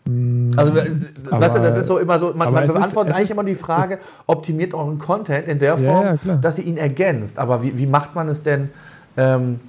hm. 0.05 0.51
also, 0.55 0.77
äh, 0.77 0.91
aber, 1.29 1.41
weißt 1.41 1.55
du, 1.57 1.59
das 1.59 1.75
ist 1.75 1.87
so 1.87 1.97
immer 1.97 2.17
so, 2.19 2.33
man, 2.33 2.53
man 2.53 2.67
beantwortet 2.67 3.11
ist, 3.11 3.17
eigentlich 3.17 3.31
immer 3.31 3.43
die 3.43 3.55
Frage, 3.55 3.99
optimiert 4.27 4.73
euren 4.73 4.97
Content 4.99 5.47
in 5.47 5.59
der 5.59 5.77
Form, 5.77 6.05
ja, 6.05 6.17
ja, 6.23 6.35
dass 6.37 6.57
ihr 6.57 6.65
ihn 6.65 6.77
ergänzt. 6.77 7.37
Aber 7.37 7.61
wie, 7.61 7.77
wie 7.77 7.87
macht 7.87 8.15
man 8.15 8.29
es 8.29 8.41
denn, 8.41 8.69
ähm, 9.17 9.59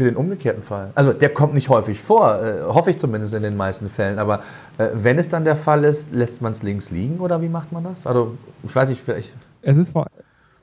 für 0.00 0.06
den 0.06 0.16
umgekehrten 0.16 0.62
Fall. 0.62 0.92
Also 0.94 1.12
der 1.12 1.28
kommt 1.28 1.52
nicht 1.52 1.68
häufig 1.68 2.00
vor, 2.00 2.40
äh, 2.42 2.62
hoffe 2.62 2.88
ich 2.88 2.98
zumindest 2.98 3.34
in 3.34 3.42
den 3.42 3.54
meisten 3.54 3.90
Fällen. 3.90 4.18
Aber 4.18 4.40
äh, 4.78 4.88
wenn 4.94 5.18
es 5.18 5.28
dann 5.28 5.44
der 5.44 5.56
Fall 5.56 5.84
ist, 5.84 6.10
lässt 6.10 6.40
man 6.40 6.52
es 6.52 6.62
links 6.62 6.90
liegen 6.90 7.18
oder 7.18 7.42
wie 7.42 7.50
macht 7.50 7.70
man 7.70 7.84
das? 7.84 8.06
Also 8.06 8.38
ich 8.62 8.74
weiß 8.74 8.88
nicht, 8.88 9.02
vielleicht. 9.02 9.34
Es 9.60 9.76
ist 9.76 9.90
vor, 9.90 10.06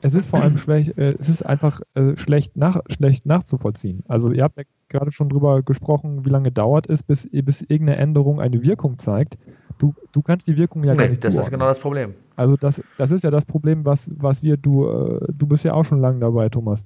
es 0.01 0.15
ist 0.15 0.27
vor 0.27 0.41
allem 0.41 0.57
schlecht, 0.57 0.97
äh, 0.97 1.13
es 1.19 1.29
ist 1.29 1.45
einfach 1.45 1.81
äh, 1.93 2.17
schlecht, 2.17 2.57
nach, 2.57 2.81
schlecht 2.89 3.27
nachzuvollziehen. 3.27 4.03
Also 4.07 4.31
ihr 4.31 4.43
habt 4.43 4.57
ja 4.57 4.63
gerade 4.89 5.11
schon 5.11 5.29
drüber 5.29 5.61
gesprochen, 5.61 6.25
wie 6.25 6.29
lange 6.29 6.51
dauert 6.51 6.89
es, 6.89 7.03
bis, 7.03 7.29
bis 7.31 7.61
irgendeine 7.61 7.97
Änderung 7.97 8.41
eine 8.41 8.63
Wirkung 8.63 8.97
zeigt. 8.97 9.37
Du, 9.77 9.93
du 10.13 10.23
kannst 10.23 10.47
die 10.47 10.57
Wirkung 10.57 10.83
ja 10.83 10.93
nee, 10.93 10.97
gar 10.97 11.09
nicht 11.09 11.23
das 11.23 11.35
zuordnen. 11.35 11.53
ist 11.53 11.59
genau 11.59 11.67
das 11.67 11.79
Problem. 11.79 12.15
Also 12.37 12.57
das, 12.57 12.81
das 12.97 13.11
ist 13.11 13.23
ja 13.23 13.29
das 13.29 13.45
Problem, 13.45 13.85
was, 13.85 14.09
was 14.15 14.41
wir, 14.41 14.57
du, 14.57 14.87
äh, 14.87 15.27
du 15.31 15.45
bist 15.45 15.63
ja 15.63 15.75
auch 15.75 15.85
schon 15.85 16.01
lange 16.01 16.17
dabei, 16.21 16.49
Thomas 16.49 16.83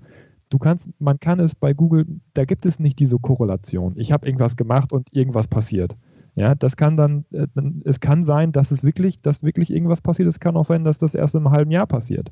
du 0.52 0.60
kannst, 0.60 0.90
man 1.00 1.20
kann 1.20 1.40
es 1.40 1.56
bei 1.56 1.74
Google, 1.74 2.06
da 2.36 2.46
gibt 2.46 2.66
es 2.66 2.80
nicht 2.80 3.00
diese 3.00 3.18
Korrelation. 3.18 3.94
Ich 3.96 4.12
habe 4.12 4.28
irgendwas 4.28 4.56
gemacht 4.56 4.94
und 4.94 5.08
irgendwas 5.12 5.48
passiert. 5.48 5.98
Ja, 6.36 6.56
das 6.56 6.78
kann 6.78 6.96
dann, 6.96 7.26
äh, 7.32 7.48
es 7.84 8.00
kann 8.00 8.24
sein, 8.24 8.52
dass 8.52 8.72
es 8.72 8.84
wirklich, 8.84 9.22
dass 9.22 9.44
wirklich 9.44 9.72
irgendwas 9.72 10.02
passiert. 10.02 10.30
Es 10.30 10.40
kann 10.40 10.56
auch 10.56 10.66
sein, 10.66 10.84
dass 10.84 10.98
das 10.98 11.16
erst 11.16 11.36
einem 11.36 11.52
halben 11.52 11.72
Jahr 11.72 11.88
passiert. 11.88 12.32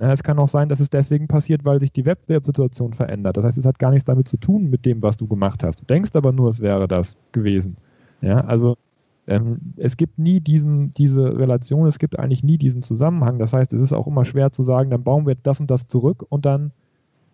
Ja, 0.00 0.12
es 0.12 0.22
kann 0.22 0.38
auch 0.38 0.48
sein, 0.48 0.68
dass 0.68 0.80
es 0.80 0.90
deswegen 0.90 1.26
passiert, 1.26 1.64
weil 1.64 1.80
sich 1.80 1.92
die 1.92 2.04
Wettbewerbssituation 2.04 2.94
verändert. 2.94 3.36
Das 3.36 3.44
heißt, 3.44 3.58
es 3.58 3.66
hat 3.66 3.78
gar 3.78 3.90
nichts 3.90 4.04
damit 4.04 4.28
zu 4.28 4.36
tun 4.36 4.70
mit 4.70 4.86
dem, 4.86 5.02
was 5.02 5.16
du 5.16 5.26
gemacht 5.26 5.64
hast. 5.64 5.80
Du 5.80 5.84
denkst 5.84 6.10
aber 6.14 6.32
nur, 6.32 6.50
es 6.50 6.60
wäre 6.60 6.86
das 6.86 7.16
gewesen. 7.32 7.76
Ja, 8.20 8.40
also 8.40 8.76
ähm, 9.26 9.74
es 9.76 9.96
gibt 9.96 10.18
nie 10.18 10.40
diesen, 10.40 10.94
diese 10.94 11.38
Relation, 11.38 11.86
es 11.86 11.98
gibt 11.98 12.18
eigentlich 12.18 12.44
nie 12.44 12.58
diesen 12.58 12.82
Zusammenhang. 12.82 13.38
Das 13.38 13.52
heißt, 13.52 13.72
es 13.72 13.82
ist 13.82 13.92
auch 13.92 14.06
immer 14.06 14.24
schwer 14.24 14.52
zu 14.52 14.62
sagen, 14.62 14.90
dann 14.90 15.02
bauen 15.02 15.26
wir 15.26 15.34
das 15.34 15.60
und 15.60 15.70
das 15.70 15.86
zurück 15.86 16.24
und 16.28 16.46
dann 16.46 16.72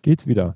geht's 0.05 0.27
wieder. 0.27 0.55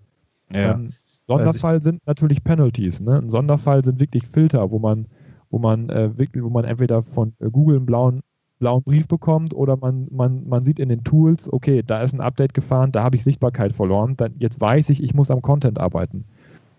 Ja. 0.53 0.75
Ähm, 0.75 0.91
Sonderfall 1.27 1.81
sind 1.81 2.05
natürlich 2.07 2.43
Penalties. 2.43 3.01
Ne? 3.01 3.17
Ein 3.17 3.29
Sonderfall 3.29 3.83
sind 3.83 3.99
wirklich 3.99 4.27
Filter, 4.27 4.71
wo 4.71 4.79
man, 4.79 5.07
wo 5.49 5.59
man 5.59 5.89
äh, 5.89 6.17
wirklich, 6.17 6.43
wo 6.43 6.49
man 6.49 6.65
entweder 6.65 7.03
von 7.03 7.33
äh, 7.39 7.49
Google 7.49 7.77
einen 7.77 7.85
blauen, 7.85 8.21
blauen 8.59 8.83
Brief 8.83 9.07
bekommt 9.07 9.53
oder 9.53 9.75
man, 9.75 10.07
man, 10.11 10.47
man 10.47 10.61
sieht 10.61 10.79
in 10.79 10.89
den 10.89 11.03
Tools, 11.03 11.51
okay, 11.51 11.83
da 11.85 12.01
ist 12.01 12.13
ein 12.13 12.21
Update 12.21 12.53
gefahren, 12.53 12.91
da 12.91 13.03
habe 13.03 13.15
ich 13.15 13.23
Sichtbarkeit 13.23 13.73
verloren. 13.73 14.15
Dann, 14.17 14.35
jetzt 14.37 14.61
weiß 14.61 14.89
ich, 14.91 15.03
ich 15.03 15.13
muss 15.13 15.31
am 15.31 15.41
Content 15.41 15.79
arbeiten. 15.79 16.25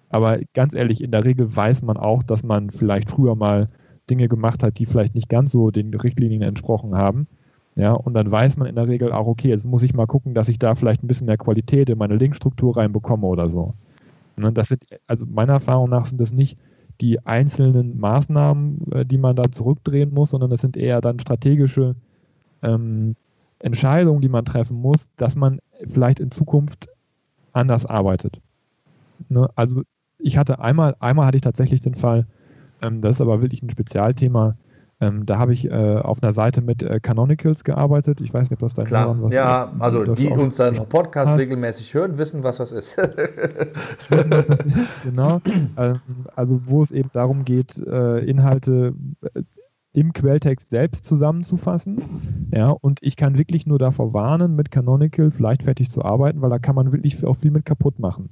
Aber 0.08 0.38
ganz 0.54 0.74
ehrlich, 0.74 1.02
in 1.02 1.10
der 1.10 1.24
Regel 1.24 1.54
weiß 1.54 1.82
man 1.82 1.96
auch, 1.96 2.22
dass 2.22 2.42
man 2.42 2.70
vielleicht 2.70 3.10
früher 3.10 3.34
mal 3.36 3.68
Dinge 4.08 4.28
gemacht 4.28 4.62
hat, 4.62 4.78
die 4.78 4.86
vielleicht 4.86 5.14
nicht 5.14 5.28
ganz 5.28 5.52
so 5.52 5.70
den 5.70 5.94
Richtlinien 5.94 6.42
entsprochen 6.42 6.96
haben. 6.96 7.28
Ja, 7.76 7.92
und 7.92 8.14
dann 8.14 8.30
weiß 8.30 8.56
man 8.56 8.68
in 8.68 8.74
der 8.74 8.88
Regel 8.88 9.12
auch, 9.12 9.26
okay, 9.26 9.48
jetzt 9.48 9.64
muss 9.64 9.82
ich 9.82 9.94
mal 9.94 10.06
gucken, 10.06 10.34
dass 10.34 10.48
ich 10.48 10.58
da 10.58 10.74
vielleicht 10.74 11.02
ein 11.02 11.06
bisschen 11.06 11.26
mehr 11.26 11.38
Qualität 11.38 11.88
in 11.88 11.98
meine 11.98 12.16
Linkstruktur 12.16 12.76
reinbekomme 12.76 13.26
oder 13.26 13.48
so. 13.48 13.74
Ne, 14.36 14.52
das 14.52 14.68
sind, 14.68 14.84
also 15.06 15.26
meiner 15.26 15.54
Erfahrung 15.54 15.90
nach 15.90 16.06
sind 16.06 16.20
das 16.20 16.32
nicht 16.32 16.58
die 17.00 17.24
einzelnen 17.26 17.98
Maßnahmen, 17.98 18.92
äh, 18.92 19.06
die 19.06 19.18
man 19.18 19.36
da 19.36 19.50
zurückdrehen 19.50 20.12
muss, 20.12 20.30
sondern 20.30 20.50
das 20.50 20.60
sind 20.60 20.76
eher 20.76 21.00
dann 21.00 21.20
strategische 21.20 21.94
ähm, 22.62 23.16
Entscheidungen, 23.60 24.20
die 24.20 24.28
man 24.28 24.44
treffen 24.44 24.78
muss, 24.80 25.08
dass 25.16 25.36
man 25.36 25.60
vielleicht 25.86 26.20
in 26.20 26.30
Zukunft 26.30 26.88
anders 27.52 27.86
arbeitet. 27.86 28.40
Ne? 29.28 29.48
Also 29.54 29.82
ich 30.18 30.38
hatte 30.38 30.60
einmal, 30.60 30.96
einmal 31.00 31.26
hatte 31.26 31.36
ich 31.36 31.42
tatsächlich 31.42 31.80
den 31.80 31.94
Fall, 31.94 32.26
ähm, 32.82 33.02
das 33.02 33.16
ist 33.16 33.20
aber 33.20 33.42
wirklich 33.42 33.62
ein 33.62 33.70
Spezialthema. 33.70 34.56
Ähm, 35.02 35.24
da 35.24 35.38
habe 35.38 35.54
ich 35.54 35.64
äh, 35.70 35.96
auf 35.96 36.22
einer 36.22 36.34
Seite 36.34 36.60
mit 36.60 36.82
äh, 36.82 37.00
Canonicals 37.00 37.64
gearbeitet. 37.64 38.20
Ich 38.20 38.34
weiß 38.34 38.50
nicht, 38.50 38.60
ob 38.62 38.68
das 38.68 38.74
dein 38.74 38.84
Klar, 38.84 39.06
Hören, 39.06 39.22
was 39.22 39.32
ja, 39.32 39.64
ist, 39.64 39.80
also 39.80 40.14
die 40.14 40.28
uns 40.28 40.56
dann 40.56 40.74
Podcast 40.88 41.32
hast. 41.32 41.40
regelmäßig 41.40 41.94
hören, 41.94 42.18
wissen, 42.18 42.44
was 42.44 42.58
das 42.58 42.72
ist. 42.72 42.98
genau. 45.02 45.40
Ähm, 45.76 46.00
also 46.36 46.60
wo 46.66 46.82
es 46.82 46.90
eben 46.90 47.08
darum 47.14 47.46
geht, 47.46 47.78
äh, 47.78 48.18
Inhalte 48.18 48.94
äh, 49.34 49.42
im 49.92 50.12
Quelltext 50.12 50.70
selbst 50.70 51.04
zusammenzufassen. 51.04 52.48
Ja, 52.54 52.68
und 52.70 53.00
ich 53.02 53.16
kann 53.16 53.38
wirklich 53.38 53.66
nur 53.66 53.78
davor 53.78 54.12
warnen, 54.12 54.54
mit 54.54 54.70
Canonicals 54.70 55.40
leichtfertig 55.40 55.90
zu 55.90 56.04
arbeiten, 56.04 56.42
weil 56.42 56.50
da 56.50 56.58
kann 56.58 56.74
man 56.74 56.92
wirklich 56.92 57.24
auch 57.24 57.36
viel 57.36 57.50
mit 57.50 57.64
kaputt 57.64 57.98
machen. 57.98 58.28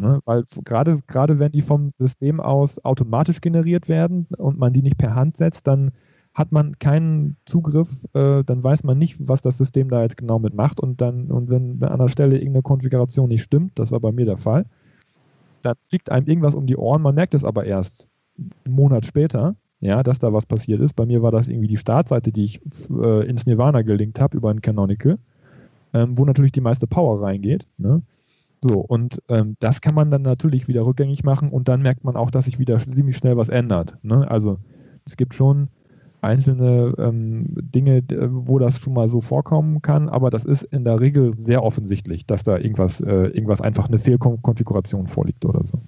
Ne? 0.00 0.20
Weil 0.24 0.44
gerade, 0.64 1.00
gerade 1.06 1.38
wenn 1.38 1.52
die 1.52 1.62
vom 1.62 1.90
System 1.98 2.40
aus 2.40 2.84
automatisch 2.84 3.40
generiert 3.40 3.88
werden 3.88 4.26
und 4.36 4.58
man 4.58 4.72
die 4.72 4.82
nicht 4.82 4.98
per 4.98 5.14
Hand 5.14 5.36
setzt, 5.36 5.66
dann 5.66 5.92
hat 6.34 6.52
man 6.52 6.78
keinen 6.78 7.36
Zugriff, 7.44 8.04
äh, 8.14 8.44
dann 8.44 8.62
weiß 8.62 8.84
man 8.84 8.96
nicht, 8.96 9.16
was 9.18 9.42
das 9.42 9.58
System 9.58 9.90
da 9.90 10.02
jetzt 10.02 10.16
genau 10.16 10.38
mitmacht 10.38 10.80
und 10.80 11.00
dann, 11.00 11.30
und 11.30 11.50
wenn, 11.50 11.80
wenn 11.80 11.88
an 11.88 11.98
der 11.98 12.08
Stelle 12.08 12.36
irgendeine 12.36 12.62
Konfiguration 12.62 13.28
nicht 13.28 13.42
stimmt, 13.42 13.78
das 13.78 13.90
war 13.90 14.00
bei 14.00 14.12
mir 14.12 14.24
der 14.24 14.36
Fall, 14.36 14.66
dann 15.62 15.74
fliegt 15.88 16.12
einem 16.12 16.26
irgendwas 16.26 16.54
um 16.54 16.66
die 16.66 16.76
Ohren, 16.76 17.02
man 17.02 17.16
merkt 17.16 17.34
es 17.34 17.44
aber 17.44 17.64
erst 17.64 18.08
einen 18.38 18.74
Monat 18.74 19.04
später, 19.04 19.56
ja, 19.80 20.02
dass 20.02 20.18
da 20.18 20.32
was 20.32 20.46
passiert 20.46 20.80
ist. 20.80 20.94
Bei 20.94 21.06
mir 21.06 21.22
war 21.22 21.30
das 21.30 21.48
irgendwie 21.48 21.68
die 21.68 21.76
Startseite, 21.76 22.32
die 22.32 22.44
ich 22.44 22.60
äh, 22.90 23.26
ins 23.26 23.46
Nirvana 23.46 23.82
gelinkt 23.82 24.20
habe 24.20 24.36
über 24.36 24.50
ein 24.50 24.60
Canonical, 24.60 25.18
ähm, 25.92 26.18
wo 26.18 26.24
natürlich 26.24 26.52
die 26.52 26.60
meiste 26.60 26.86
Power 26.86 27.22
reingeht. 27.22 27.66
Ne? 27.78 28.02
So, 28.60 28.80
und 28.80 29.22
ähm, 29.28 29.56
das 29.60 29.80
kann 29.80 29.94
man 29.94 30.10
dann 30.10 30.22
natürlich 30.22 30.66
wieder 30.66 30.84
rückgängig 30.84 31.22
machen 31.22 31.50
und 31.50 31.68
dann 31.68 31.82
merkt 31.82 32.04
man 32.04 32.16
auch, 32.16 32.30
dass 32.30 32.46
sich 32.46 32.58
wieder 32.58 32.78
ziemlich 32.78 33.16
schnell 33.16 33.36
was 33.36 33.48
ändert. 33.48 33.96
Ne? 34.02 34.28
Also 34.28 34.58
es 35.06 35.16
gibt 35.16 35.34
schon 35.34 35.68
einzelne 36.20 36.94
ähm, 36.98 37.46
Dinge, 37.60 38.02
wo 38.30 38.58
das 38.58 38.78
schon 38.78 38.94
mal 38.94 39.08
so 39.08 39.20
vorkommen 39.20 39.82
kann, 39.82 40.08
aber 40.08 40.30
das 40.30 40.44
ist 40.44 40.62
in 40.64 40.84
der 40.84 41.00
Regel 41.00 41.38
sehr 41.38 41.62
offensichtlich, 41.62 42.26
dass 42.26 42.42
da 42.42 42.56
irgendwas, 42.56 43.00
äh, 43.00 43.28
irgendwas 43.28 43.60
einfach 43.60 43.88
eine 43.88 44.00
Fehlkonfiguration 44.00 45.06
vorliegt 45.06 45.44
oder 45.44 45.64
so. 45.64 45.80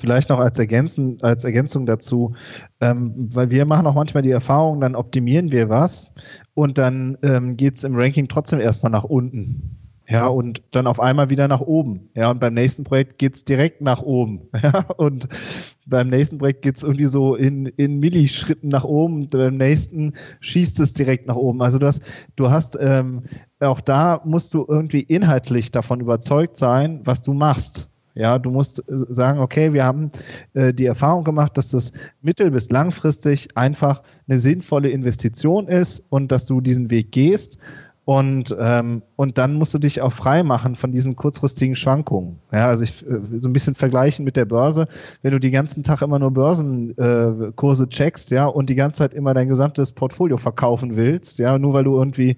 Vielleicht 0.00 0.30
noch 0.30 0.40
als, 0.40 0.58
Ergänzen, 0.58 1.18
als 1.20 1.44
Ergänzung 1.44 1.84
dazu, 1.86 2.32
ähm, 2.80 3.28
weil 3.32 3.50
wir 3.50 3.66
machen 3.66 3.86
auch 3.86 3.94
manchmal 3.94 4.22
die 4.22 4.30
Erfahrung, 4.30 4.80
dann 4.80 4.96
optimieren 4.96 5.52
wir 5.52 5.68
was 5.68 6.10
und 6.54 6.78
dann 6.78 7.18
ähm, 7.22 7.56
geht 7.56 7.76
es 7.76 7.84
im 7.84 7.94
Ranking 7.94 8.26
trotzdem 8.26 8.60
erstmal 8.60 8.90
nach 8.90 9.04
unten. 9.04 9.79
Ja, 10.10 10.26
und 10.26 10.62
dann 10.72 10.88
auf 10.88 10.98
einmal 10.98 11.30
wieder 11.30 11.46
nach 11.46 11.60
oben. 11.60 12.10
Ja, 12.14 12.32
und 12.32 12.40
beim 12.40 12.54
nächsten 12.54 12.82
Projekt 12.82 13.18
geht's 13.18 13.44
direkt 13.44 13.80
nach 13.80 14.02
oben. 14.02 14.48
Ja, 14.62 14.84
und 14.96 15.28
beim 15.86 16.08
nächsten 16.08 16.38
Projekt 16.38 16.62
geht's 16.62 16.82
irgendwie 16.82 17.06
so 17.06 17.34
in, 17.36 17.66
in 17.66 17.98
Millischritten 18.00 18.68
nach 18.68 18.84
oben. 18.84 19.30
Beim 19.30 19.56
nächsten 19.56 20.14
schießt 20.40 20.80
es 20.80 20.92
direkt 20.94 21.26
nach 21.26 21.36
oben. 21.36 21.62
Also 21.62 21.78
du 21.78 21.86
hast, 21.86 22.02
du 22.36 22.50
hast 22.50 22.76
ähm, 22.80 23.22
auch 23.60 23.80
da 23.80 24.20
musst 24.24 24.52
du 24.52 24.66
irgendwie 24.68 25.00
inhaltlich 25.00 25.70
davon 25.70 26.00
überzeugt 26.00 26.58
sein, 26.58 27.00
was 27.04 27.22
du 27.22 27.32
machst. 27.32 27.88
Ja, 28.14 28.38
du 28.40 28.50
musst 28.50 28.82
sagen, 28.88 29.38
okay, 29.38 29.72
wir 29.72 29.84
haben 29.84 30.10
äh, 30.54 30.74
die 30.74 30.86
Erfahrung 30.86 31.22
gemacht, 31.22 31.56
dass 31.56 31.68
das 31.68 31.92
mittel- 32.20 32.50
bis 32.50 32.68
langfristig 32.68 33.56
einfach 33.56 34.02
eine 34.28 34.38
sinnvolle 34.38 34.90
Investition 34.90 35.68
ist 35.68 36.02
und 36.08 36.32
dass 36.32 36.46
du 36.46 36.60
diesen 36.60 36.90
Weg 36.90 37.12
gehst 37.12 37.58
und, 38.10 38.56
ähm, 38.58 39.02
und 39.14 39.38
dann 39.38 39.54
musst 39.54 39.72
du 39.72 39.78
dich 39.78 40.02
auch 40.02 40.12
frei 40.12 40.42
machen 40.42 40.74
von 40.74 40.90
diesen 40.90 41.14
kurzfristigen 41.14 41.76
Schwankungen. 41.76 42.40
Ja, 42.50 42.66
also 42.66 42.82
ich 42.82 43.06
äh, 43.06 43.20
so 43.38 43.48
ein 43.48 43.52
bisschen 43.52 43.76
vergleichen 43.76 44.24
mit 44.24 44.34
der 44.34 44.46
Börse. 44.46 44.88
Wenn 45.22 45.30
du 45.30 45.38
die 45.38 45.52
ganzen 45.52 45.84
Tag 45.84 46.02
immer 46.02 46.18
nur 46.18 46.32
Börsenkurse 46.32 47.84
äh, 47.84 47.88
checkst, 47.88 48.32
ja, 48.32 48.46
und 48.46 48.68
die 48.68 48.74
ganze 48.74 48.98
Zeit 48.98 49.14
immer 49.14 49.32
dein 49.32 49.46
gesamtes 49.46 49.92
Portfolio 49.92 50.38
verkaufen 50.38 50.96
willst, 50.96 51.38
ja, 51.38 51.56
nur 51.56 51.72
weil 51.72 51.84
du 51.84 51.96
irgendwie 51.96 52.36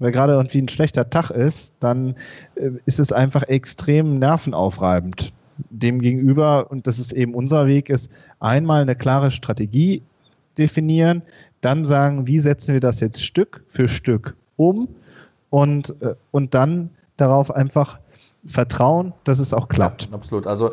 weil 0.00 0.10
gerade 0.10 0.32
irgendwie 0.32 0.62
ein 0.62 0.68
schlechter 0.68 1.08
Tag 1.08 1.30
ist, 1.30 1.74
dann 1.78 2.16
äh, 2.56 2.70
ist 2.84 2.98
es 2.98 3.12
einfach 3.12 3.44
extrem 3.44 4.18
nervenaufreibend. 4.18 5.32
Demgegenüber, 5.70 6.72
und 6.72 6.88
das 6.88 6.98
ist 6.98 7.12
eben 7.12 7.34
unser 7.34 7.68
Weg, 7.68 7.88
ist 7.88 8.10
einmal 8.40 8.82
eine 8.82 8.96
klare 8.96 9.30
Strategie 9.30 10.02
definieren, 10.58 11.22
dann 11.60 11.84
sagen, 11.84 12.26
wie 12.26 12.40
setzen 12.40 12.72
wir 12.72 12.80
das 12.80 12.98
jetzt 12.98 13.22
Stück 13.22 13.62
für 13.68 13.86
Stück 13.86 14.34
um 14.58 14.88
und, 15.48 15.94
äh, 16.02 16.14
und 16.30 16.52
dann 16.52 16.90
darauf 17.16 17.50
einfach 17.54 17.98
vertrauen, 18.46 19.14
dass 19.24 19.38
es 19.38 19.54
auch 19.54 19.68
klappt. 19.68 20.08
Ja, 20.10 20.14
absolut. 20.14 20.46
Also 20.46 20.72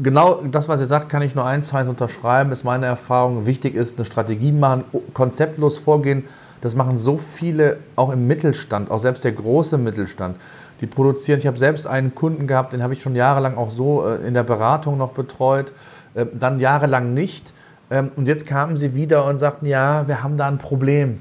genau 0.00 0.42
das, 0.50 0.68
was 0.68 0.80
ihr 0.80 0.86
sagt, 0.86 1.08
kann 1.08 1.22
ich 1.22 1.34
nur 1.34 1.44
eins, 1.44 1.68
zwei 1.68 1.84
unterschreiben, 1.84 2.52
ist 2.52 2.64
meine 2.64 2.86
Erfahrung. 2.86 3.46
Wichtig 3.46 3.74
ist 3.74 3.98
eine 3.98 4.04
Strategie 4.04 4.52
machen, 4.52 4.84
konzeptlos 5.14 5.78
vorgehen. 5.78 6.24
Das 6.60 6.74
machen 6.74 6.96
so 6.96 7.18
viele 7.18 7.78
auch 7.96 8.10
im 8.10 8.26
Mittelstand, 8.26 8.90
auch 8.90 9.00
selbst 9.00 9.24
der 9.24 9.32
große 9.32 9.78
Mittelstand. 9.78 10.36
Die 10.80 10.86
produzieren. 10.86 11.38
Ich 11.38 11.46
habe 11.46 11.58
selbst 11.58 11.86
einen 11.86 12.14
Kunden 12.14 12.46
gehabt, 12.46 12.72
den 12.72 12.82
habe 12.82 12.92
ich 12.92 13.02
schon 13.02 13.14
jahrelang 13.14 13.56
auch 13.56 13.70
so 13.70 14.06
äh, 14.06 14.26
in 14.26 14.34
der 14.34 14.42
Beratung 14.42 14.98
noch 14.98 15.12
betreut, 15.12 15.72
äh, 16.14 16.26
dann 16.32 16.58
jahrelang 16.58 17.14
nicht. 17.14 17.52
Ähm, 17.90 18.10
und 18.16 18.26
jetzt 18.26 18.46
kamen 18.46 18.76
sie 18.76 18.94
wieder 18.94 19.24
und 19.26 19.38
sagten, 19.38 19.66
ja, 19.66 20.06
wir 20.08 20.22
haben 20.22 20.36
da 20.36 20.48
ein 20.48 20.58
Problem. 20.58 21.20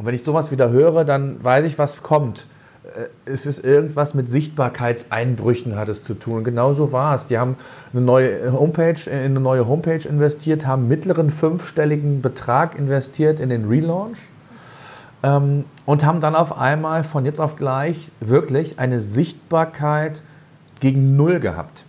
Und 0.00 0.06
wenn 0.06 0.14
ich 0.14 0.24
sowas 0.24 0.50
wieder 0.50 0.70
höre, 0.70 1.04
dann 1.04 1.44
weiß 1.44 1.66
ich, 1.66 1.78
was 1.78 2.02
kommt. 2.02 2.46
Äh, 2.84 3.08
es 3.26 3.44
ist 3.44 3.62
irgendwas 3.62 4.14
mit 4.14 4.30
Sichtbarkeitseinbrüchen 4.30 5.76
hat 5.76 5.90
es 5.90 6.04
zu 6.04 6.14
tun. 6.14 6.38
Und 6.38 6.44
genau 6.44 6.72
so 6.72 6.90
war 6.90 7.14
es. 7.14 7.26
Die 7.26 7.36
haben 7.36 7.56
eine 7.92 8.00
neue 8.00 8.50
Homepage, 8.50 8.98
in 9.04 9.12
eine 9.12 9.40
neue 9.40 9.68
Homepage 9.68 10.08
investiert, 10.08 10.66
haben 10.66 10.88
mittleren 10.88 11.28
fünfstelligen 11.28 12.22
Betrag 12.22 12.78
investiert 12.78 13.40
in 13.40 13.50
den 13.50 13.68
Relaunch 13.68 14.20
ähm, 15.22 15.66
und 15.84 16.02
haben 16.06 16.22
dann 16.22 16.34
auf 16.34 16.56
einmal 16.56 17.04
von 17.04 17.26
jetzt 17.26 17.38
auf 17.38 17.56
gleich 17.56 18.10
wirklich 18.20 18.78
eine 18.78 19.02
Sichtbarkeit 19.02 20.22
gegen 20.80 21.14
Null 21.14 21.40
gehabt. 21.40 21.84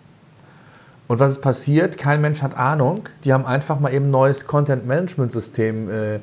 Und 1.07 1.21
was 1.21 1.31
ist 1.31 1.41
passiert? 1.41 1.97
Kein 1.97 2.19
Mensch 2.19 2.41
hat 2.41 2.57
Ahnung. 2.57 3.07
Die 3.23 3.31
haben 3.31 3.45
einfach 3.45 3.79
mal 3.79 3.93
eben 3.93 4.07
ein 4.07 4.11
neues 4.11 4.47
Content-Management-System 4.47 5.89
äh, 5.89 6.19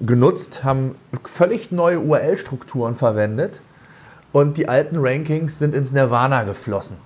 genutzt, 0.00 0.62
haben 0.62 0.94
völlig 1.24 1.72
neue 1.72 1.98
URL-Strukturen 2.00 2.94
verwendet 2.94 3.60
und 4.32 4.56
die 4.56 4.68
alten 4.68 4.96
Rankings 4.98 5.58
sind 5.58 5.74
ins 5.74 5.92
Nirvana 5.92 6.44
geflossen. 6.44 6.96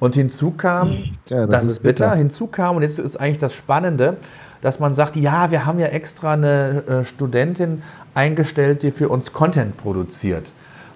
Und 0.00 0.14
hinzu 0.14 0.52
kam, 0.52 1.16
ja, 1.26 1.46
das, 1.46 1.62
das, 1.62 1.64
ist 1.64 1.82
bitter. 1.82 2.06
bitter, 2.06 2.16
hinzu 2.16 2.46
kam, 2.46 2.76
und 2.76 2.82
jetzt 2.82 2.98
ist 2.98 3.16
eigentlich 3.16 3.38
das 3.38 3.52
Spannende, 3.52 4.16
dass 4.60 4.80
man 4.80 4.94
sagt, 4.94 5.16
ja, 5.16 5.50
wir 5.50 5.66
haben 5.66 5.78
ja 5.78 5.88
extra 5.88 6.32
eine 6.32 6.82
äh, 6.86 7.04
Studentin 7.04 7.82
eingestellt, 8.14 8.82
die 8.82 8.90
für 8.90 9.08
uns 9.08 9.32
Content 9.32 9.76
produziert. 9.76 10.46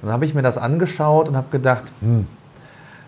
Und 0.00 0.06
dann 0.06 0.12
habe 0.12 0.24
ich 0.24 0.34
mir 0.34 0.42
das 0.42 0.58
angeschaut 0.58 1.28
und 1.28 1.36
habe 1.36 1.48
gedacht, 1.50 1.84
hm, 2.00 2.26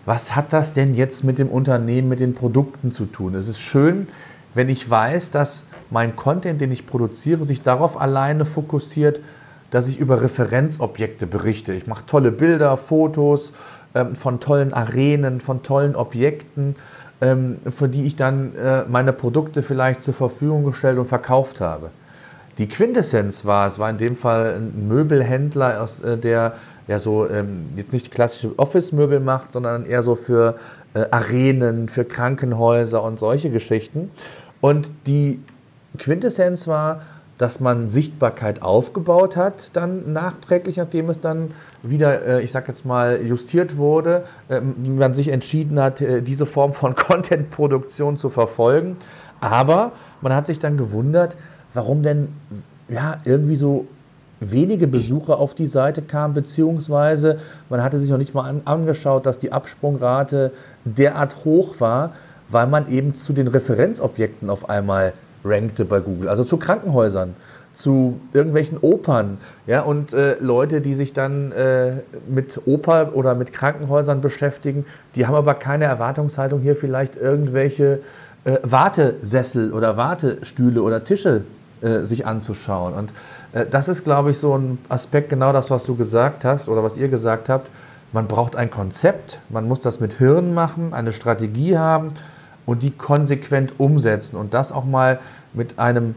was 0.05 0.35
hat 0.35 0.53
das 0.53 0.73
denn 0.73 0.93
jetzt 0.93 1.23
mit 1.23 1.39
dem 1.39 1.49
Unternehmen, 1.49 2.09
mit 2.09 2.19
den 2.19 2.35
Produkten 2.35 2.91
zu 2.91 3.05
tun? 3.05 3.33
Es 3.35 3.47
ist 3.47 3.59
schön, 3.59 4.07
wenn 4.53 4.69
ich 4.69 4.89
weiß, 4.89 5.31
dass 5.31 5.63
mein 5.89 6.15
Content, 6.15 6.61
den 6.61 6.71
ich 6.71 6.85
produziere, 6.85 7.45
sich 7.45 7.61
darauf 7.61 7.99
alleine 7.99 8.45
fokussiert, 8.45 9.19
dass 9.71 9.87
ich 9.87 9.99
über 9.99 10.21
Referenzobjekte 10.21 11.27
berichte. 11.27 11.73
Ich 11.73 11.87
mache 11.87 12.05
tolle 12.05 12.31
Bilder, 12.31 12.77
Fotos 12.77 13.53
ähm, 13.93 14.15
von 14.15 14.39
tollen 14.39 14.73
Arenen, 14.73 15.41
von 15.41 15.63
tollen 15.63 15.95
Objekten, 15.95 16.75
ähm, 17.21 17.57
für 17.69 17.89
die 17.89 18.05
ich 18.05 18.15
dann 18.15 18.55
äh, 18.55 18.83
meine 18.87 19.13
Produkte 19.13 19.63
vielleicht 19.63 20.01
zur 20.01 20.13
Verfügung 20.13 20.63
gestellt 20.65 20.97
und 20.97 21.07
verkauft 21.07 21.61
habe. 21.61 21.89
Die 22.57 22.69
Quintessenz 22.69 23.45
war, 23.45 23.67
es 23.67 23.79
war 23.79 23.89
in 23.89 23.97
dem 23.97 24.15
Fall 24.15 24.55
ein 24.55 24.87
Möbelhändler, 24.87 25.81
aus, 25.81 25.99
äh, 25.99 26.17
der 26.17 26.53
ja 26.87 26.99
so 26.99 27.27
ähm, 27.29 27.69
jetzt 27.75 27.93
nicht 27.93 28.11
klassische 28.11 28.57
Office-Möbel 28.57 29.19
macht, 29.19 29.53
sondern 29.53 29.85
eher 29.85 30.03
so 30.03 30.15
für 30.15 30.55
äh, 30.93 31.05
Arenen, 31.11 31.89
für 31.89 32.05
Krankenhäuser 32.05 33.03
und 33.03 33.19
solche 33.19 33.49
Geschichten. 33.49 34.11
Und 34.61 34.89
die 35.05 35.39
Quintessenz 35.97 36.67
war, 36.67 37.01
dass 37.37 37.59
man 37.59 37.87
Sichtbarkeit 37.87 38.61
aufgebaut 38.61 39.35
hat, 39.35 39.71
dann 39.73 40.13
nachträglich, 40.13 40.77
nachdem 40.77 41.09
es 41.09 41.19
dann 41.19 41.51
wieder, 41.83 42.25
äh, 42.25 42.41
ich 42.41 42.51
sag 42.51 42.67
jetzt 42.67 42.85
mal, 42.85 43.21
justiert 43.21 43.75
wurde, 43.75 44.23
ähm, 44.49 44.97
man 44.97 45.13
sich 45.13 45.27
entschieden 45.27 45.79
hat, 45.79 45.99
äh, 45.99 46.21
diese 46.21 46.45
Form 46.45 46.73
von 46.73 46.95
Content-Produktion 46.95 48.17
zu 48.17 48.29
verfolgen. 48.29 48.95
Aber 49.41 49.91
man 50.21 50.33
hat 50.33 50.47
sich 50.47 50.59
dann 50.59 50.77
gewundert, 50.77 51.35
warum 51.73 52.03
denn 52.03 52.29
ja 52.87 53.17
irgendwie 53.25 53.57
so 53.57 53.85
wenige 54.39 54.87
Besucher 54.87 55.37
auf 55.37 55.53
die 55.53 55.67
Seite 55.67 56.01
kamen, 56.01 56.33
beziehungsweise 56.33 57.39
man 57.69 57.83
hatte 57.83 57.99
sich 57.99 58.09
noch 58.09 58.17
nicht 58.17 58.33
mal 58.33 58.47
an, 58.47 58.61
angeschaut, 58.65 59.25
dass 59.25 59.39
die 59.39 59.51
Absprungrate 59.51 60.51
derart 60.85 61.43
hoch 61.43 61.79
war, 61.79 62.13
weil 62.49 62.67
man 62.67 62.89
eben 62.89 63.13
zu 63.13 63.33
den 63.33 63.47
Referenzobjekten 63.47 64.49
auf 64.49 64.69
einmal 64.69 65.13
rankte 65.45 65.85
bei 65.85 65.99
Google, 65.99 66.27
also 66.27 66.43
zu 66.43 66.57
Krankenhäusern, 66.57 67.35
zu 67.73 68.19
irgendwelchen 68.33 68.77
Opern, 68.79 69.37
ja, 69.67 69.81
und 69.81 70.13
äh, 70.13 70.37
Leute, 70.39 70.81
die 70.81 70.95
sich 70.95 71.13
dann 71.13 71.51
äh, 71.51 71.97
mit 72.27 72.61
Oper 72.65 73.11
oder 73.13 73.35
mit 73.35 73.53
Krankenhäusern 73.53 74.21
beschäftigen, 74.21 74.85
die 75.15 75.27
haben 75.27 75.35
aber 75.35 75.53
keine 75.53 75.85
Erwartungshaltung, 75.85 76.61
hier 76.61 76.75
vielleicht 76.75 77.15
irgendwelche 77.15 77.99
äh, 78.45 78.57
Wartesessel 78.63 79.73
oder 79.73 79.97
Wartestühle 79.97 80.81
oder 80.81 81.03
Tische 81.03 81.41
äh, 81.81 82.05
sich 82.05 82.25
anzuschauen. 82.25 82.93
Und 82.93 83.11
äh, 83.53 83.65
das 83.65 83.89
ist, 83.89 84.03
glaube 84.03 84.31
ich, 84.31 84.37
so 84.37 84.57
ein 84.57 84.79
Aspekt, 84.87 85.29
genau 85.29 85.51
das, 85.51 85.69
was 85.69 85.83
du 85.83 85.95
gesagt 85.95 86.45
hast 86.45 86.69
oder 86.69 86.83
was 86.83 86.95
ihr 86.95 87.09
gesagt 87.09 87.49
habt. 87.49 87.69
Man 88.13 88.27
braucht 88.27 88.55
ein 88.55 88.71
Konzept, 88.71 89.39
man 89.49 89.67
muss 89.67 89.81
das 89.81 89.99
mit 89.99 90.13
Hirn 90.13 90.53
machen, 90.53 90.93
eine 90.93 91.11
Strategie 91.11 91.77
haben 91.77 92.11
und 92.65 92.83
die 92.83 92.91
konsequent 92.91 93.79
umsetzen 93.79 94.37
und 94.37 94.53
das 94.53 94.71
auch 94.71 94.85
mal 94.85 95.19
mit 95.53 95.79
einem, 95.79 96.15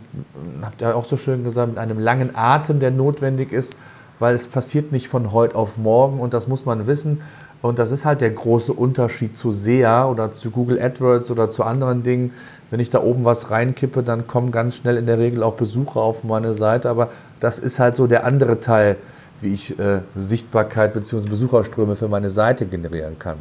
habt 0.62 0.80
ihr 0.80 0.96
auch 0.96 1.05
so 1.05 1.16
schön 1.16 1.44
gesagt, 1.44 1.68
mit 1.68 1.78
einem 1.78 1.99
langen 1.99 2.30
Atem, 2.34 2.80
der 2.80 2.90
notwendig 2.90 3.53
ist, 3.53 3.76
weil 4.18 4.34
es 4.34 4.46
passiert 4.46 4.92
nicht 4.92 5.09
von 5.09 5.32
heute 5.32 5.55
auf 5.55 5.76
morgen 5.76 6.20
und 6.20 6.34
das 6.34 6.49
muss 6.49 6.64
man 6.64 6.86
wissen. 6.86 7.22
Und 7.61 7.78
das 7.78 7.90
ist 7.90 8.05
halt 8.05 8.20
der 8.20 8.30
große 8.30 8.72
Unterschied 8.72 9.36
zu 9.36 9.51
SEA 9.51 10.09
oder 10.09 10.30
zu 10.30 10.51
Google 10.51 10.80
AdWords 10.80 11.30
oder 11.30 11.51
zu 11.51 11.64
anderen 11.64 12.05
Dingen. 12.05 12.32
Wenn 12.70 12.78
ich 12.78 12.90
da 12.90 13.03
oben 13.03 13.24
was 13.24 13.51
reinkippe, 13.51 14.03
dann 14.03 14.26
kommen 14.28 14.53
ganz 14.53 14.76
schnell 14.76 14.96
in 14.96 15.07
der 15.07 15.18
Regel 15.18 15.42
auch 15.42 15.55
Besucher 15.55 16.01
auf 16.01 16.22
meine 16.22 16.55
Seite. 16.55 16.88
Aber 16.88 17.09
das 17.40 17.59
ist 17.59 17.80
halt 17.80 17.96
so 17.96 18.07
der 18.07 18.24
andere 18.24 18.61
Teil, 18.61 18.96
wie 19.40 19.55
ich 19.55 19.76
äh, 19.78 20.01
Sichtbarkeit 20.14 20.94
bzw. 20.94 21.28
Besucherströme 21.28 21.96
für 21.96 22.09
meine 22.09 22.30
Seite 22.30 22.66
generieren 22.66 23.18
kann 23.18 23.38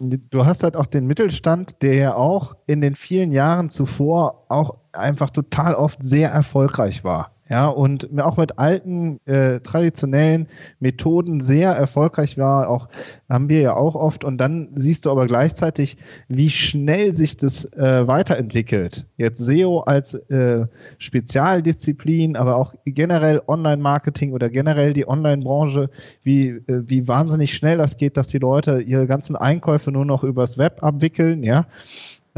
du 0.00 0.46
hast 0.46 0.62
halt 0.62 0.76
auch 0.76 0.86
den 0.86 1.06
Mittelstand, 1.06 1.82
der 1.82 1.94
ja 1.94 2.14
auch 2.14 2.54
in 2.66 2.80
den 2.80 2.94
vielen 2.94 3.32
Jahren 3.32 3.70
zuvor 3.70 4.44
auch 4.48 4.74
einfach 4.92 5.30
total 5.30 5.74
oft 5.74 6.02
sehr 6.02 6.30
erfolgreich 6.30 7.04
war. 7.04 7.32
Ja, 7.50 7.68
und 7.68 8.08
auch 8.20 8.36
mit 8.36 8.58
alten, 8.58 9.20
äh, 9.24 9.60
traditionellen 9.60 10.48
Methoden 10.80 11.40
sehr 11.40 11.72
erfolgreich 11.72 12.36
war, 12.36 12.68
auch 12.68 12.88
haben 13.28 13.48
wir 13.48 13.60
ja 13.60 13.74
auch 13.74 13.94
oft. 13.94 14.22
Und 14.22 14.36
dann 14.38 14.68
siehst 14.74 15.06
du 15.06 15.10
aber 15.10 15.26
gleichzeitig, 15.26 15.96
wie 16.28 16.50
schnell 16.50 17.16
sich 17.16 17.38
das 17.38 17.64
äh, 17.72 18.06
weiterentwickelt. 18.06 19.06
Jetzt 19.16 19.38
SEO 19.38 19.80
als 19.80 20.12
äh, 20.14 20.66
Spezialdisziplin, 20.98 22.36
aber 22.36 22.56
auch 22.56 22.74
generell 22.84 23.40
Online-Marketing 23.46 24.32
oder 24.32 24.50
generell 24.50 24.92
die 24.92 25.08
Online-Branche, 25.08 25.88
wie, 26.22 26.48
äh, 26.48 26.62
wie 26.66 27.08
wahnsinnig 27.08 27.54
schnell 27.54 27.78
das 27.78 27.96
geht, 27.96 28.18
dass 28.18 28.26
die 28.26 28.38
Leute 28.38 28.82
ihre 28.82 29.06
ganzen 29.06 29.36
Einkäufe 29.36 29.90
nur 29.90 30.04
noch 30.04 30.22
übers 30.22 30.58
Web 30.58 30.82
abwickeln, 30.82 31.42
ja. 31.42 31.66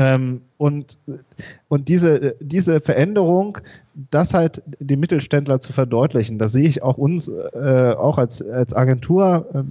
Ähm, 0.00 0.42
und, 0.56 0.98
und 1.68 1.88
diese, 1.88 2.34
diese 2.40 2.80
Veränderung, 2.80 3.58
das 4.10 4.34
halt 4.34 4.62
dem 4.78 5.00
Mittelständler 5.00 5.60
zu 5.60 5.72
verdeutlichen, 5.72 6.38
das 6.38 6.52
sehe 6.52 6.66
ich 6.66 6.82
auch 6.82 6.98
uns, 6.98 7.28
äh, 7.28 7.94
auch 7.96 8.18
als, 8.18 8.42
als 8.42 8.74
Agentur, 8.74 9.46
äh, 9.52 9.62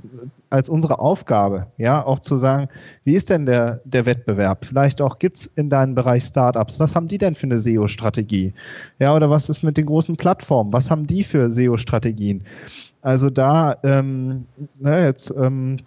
als 0.49 0.69
unsere 0.69 0.99
Aufgabe, 0.99 1.67
ja, 1.77 2.03
auch 2.03 2.19
zu 2.19 2.37
sagen, 2.37 2.67
wie 3.03 3.13
ist 3.15 3.29
denn 3.29 3.45
der, 3.45 3.81
der 3.85 4.05
Wettbewerb? 4.05 4.65
Vielleicht 4.65 5.01
auch 5.01 5.19
gibt 5.19 5.37
es 5.37 5.45
in 5.45 5.69
deinem 5.69 5.95
Bereich 5.95 6.23
Startups, 6.23 6.79
was 6.79 6.95
haben 6.95 7.07
die 7.07 7.17
denn 7.17 7.35
für 7.35 7.47
eine 7.47 7.57
SEO-Strategie? 7.57 8.53
Ja, 8.99 9.15
oder 9.15 9.29
was 9.29 9.49
ist 9.49 9.63
mit 9.63 9.77
den 9.77 9.85
großen 9.85 10.17
Plattformen? 10.17 10.73
Was 10.73 10.91
haben 10.91 11.07
die 11.07 11.23
für 11.23 11.51
SEO-Strategien? 11.51 12.43
Also 13.01 13.29
da, 13.29 13.77
ähm, 13.83 14.45
ne, 14.79 15.05
jetzt, 15.05 15.33
ähm, 15.37 15.77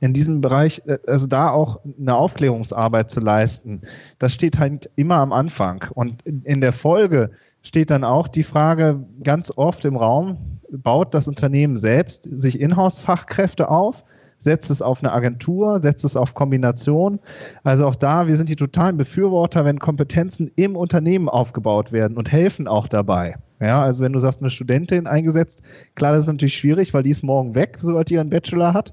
in 0.00 0.12
diesem 0.12 0.40
Bereich, 0.40 0.82
äh, 0.86 0.98
also 1.06 1.26
da 1.26 1.50
auch 1.50 1.80
eine 1.98 2.16
Aufklärungsarbeit 2.16 3.10
zu 3.10 3.20
leisten, 3.20 3.82
das 4.18 4.32
steht 4.32 4.58
halt 4.58 4.90
immer 4.96 5.16
am 5.16 5.32
Anfang. 5.32 5.84
Und 5.94 6.22
in 6.26 6.60
der 6.60 6.72
Folge 6.72 7.30
steht 7.66 7.90
dann 7.90 8.04
auch 8.04 8.28
die 8.28 8.42
Frage 8.42 9.04
ganz 9.22 9.52
oft 9.54 9.84
im 9.84 9.96
Raum, 9.96 10.60
baut 10.70 11.14
das 11.14 11.28
Unternehmen 11.28 11.76
selbst 11.76 12.24
sich 12.30 12.60
Inhouse-Fachkräfte 12.60 13.68
auf? 13.68 14.04
Setzt 14.38 14.70
es 14.70 14.82
auf 14.82 15.02
eine 15.02 15.12
Agentur, 15.12 15.80
setzt 15.80 16.04
es 16.04 16.16
auf 16.16 16.34
Kombination. 16.34 17.18
Also 17.64 17.86
auch 17.86 17.94
da, 17.94 18.28
wir 18.28 18.36
sind 18.36 18.50
die 18.50 18.56
totalen 18.56 18.98
Befürworter, 18.98 19.64
wenn 19.64 19.78
Kompetenzen 19.78 20.50
im 20.56 20.76
Unternehmen 20.76 21.28
aufgebaut 21.28 21.90
werden 21.90 22.18
und 22.18 22.30
helfen 22.30 22.68
auch 22.68 22.86
dabei. 22.86 23.36
Ja, 23.60 23.82
also 23.82 24.04
wenn 24.04 24.12
du 24.12 24.18
sagst, 24.18 24.40
eine 24.40 24.50
Studentin 24.50 25.06
eingesetzt, 25.06 25.62
klar, 25.94 26.12
das 26.12 26.22
ist 26.22 26.26
natürlich 26.26 26.56
schwierig, 26.56 26.92
weil 26.92 27.02
die 27.02 27.10
ist 27.10 27.22
morgen 27.22 27.54
weg, 27.54 27.78
sobald 27.80 28.10
die 28.10 28.14
ihren 28.14 28.28
Bachelor 28.28 28.74
hat. 28.74 28.92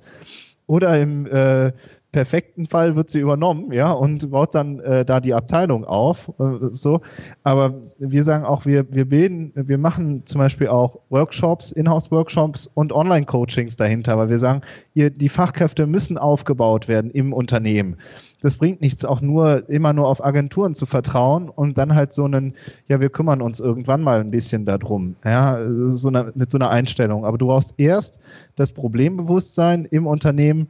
Oder 0.65 0.97
im 1.01 1.26
äh, 1.26 1.74
perfekten 2.14 2.68
Fall 2.68 2.95
wird 2.95 3.09
sie 3.09 3.20
übernommen, 3.20 3.74
ja, 3.74 3.91
und 3.91 4.32
baut 4.32 4.55
dann 4.55 4.80
äh, 4.80 5.03
da 5.03 5.20
die 5.20 5.34
Abteilung 5.34 5.84
auf, 5.84 6.32
äh, 6.39 6.70
so. 6.72 7.01
Aber 7.43 7.82
wir 7.97 8.24
sagen 8.24 8.45
auch, 8.45 8.66
wir, 8.66 8.86
wir 8.93 9.05
bilden, 9.05 9.51
wir 9.55 9.80
machen 9.80 10.26
zum 10.26 10.39
Beispiel 10.39 10.68
auch 10.68 10.99
Workshops, 11.09 11.72
Inhouse-Workshops 11.72 12.70
und 12.74 12.93
Online-Coachings 12.93 13.76
dahinter, 13.76 14.18
weil 14.18 14.30
wir 14.30 14.39
sagen, 14.39 14.61
ihr, 14.93 15.09
die 15.09 15.28
Fachkräfte 15.28 15.88
müssen 15.88 16.18
aufgebaut 16.18 16.88
werden 16.88 17.11
im 17.11 17.34
Unternehmen. 17.34 17.97
Das 18.41 18.57
bringt 18.57 18.82
nichts, 18.82 19.05
auch 19.05 19.22
nur 19.22 19.68
immer 19.70 19.93
nur 19.93 20.07
auf 20.07 20.24
Agenturen 20.24 20.76
zu 20.76 20.86
vertrauen 20.86 21.49
und 21.49 21.78
dann 21.78 21.95
halt 21.95 22.14
so 22.14 22.26
einen, 22.26 22.53
ja, 22.88 22.99
wir 22.99 23.09
kümmern 23.09 23.41
uns 23.41 23.59
irgendwann 23.59 24.01
mal 24.01 24.20
ein 24.20 24.32
bisschen 24.32 24.66
darum, 24.66 25.16
ja, 25.26 25.59
so 25.95 26.09
eine, 26.09 26.32
mit 26.36 26.51
so 26.51 26.59
einer 26.59 26.70
Einstellung. 26.70 27.26
Aber 27.26 27.39
du 27.39 27.47
brauchst 27.47 27.74
erst 27.78 28.20
das 28.55 28.72
Problembewusstsein 28.74 29.86
im 29.86 30.05
Unternehmen, 30.05 30.68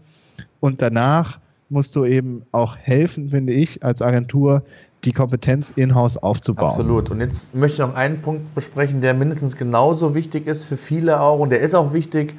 und 0.63 0.81
danach 0.81 1.39
musst 1.67 1.93
du 1.97 2.05
eben 2.05 2.43
auch 2.53 2.77
helfen, 2.77 3.31
finde 3.31 3.51
ich, 3.51 3.83
als 3.83 4.01
Agentur, 4.01 4.63
die 5.03 5.11
Kompetenz 5.11 5.73
in-house 5.75 6.15
aufzubauen. 6.15 6.69
Absolut. 6.69 7.11
Und 7.11 7.19
jetzt 7.19 7.53
möchte 7.53 7.73
ich 7.73 7.79
noch 7.79 7.95
einen 7.95 8.21
Punkt 8.21 8.55
besprechen, 8.55 9.01
der 9.01 9.13
mindestens 9.13 9.57
genauso 9.57 10.15
wichtig 10.15 10.47
ist 10.47 10.63
für 10.63 10.77
viele 10.77 11.19
auch. 11.19 11.39
Und 11.39 11.49
der 11.49 11.59
ist 11.59 11.75
auch 11.75 11.91
wichtig. 11.91 12.33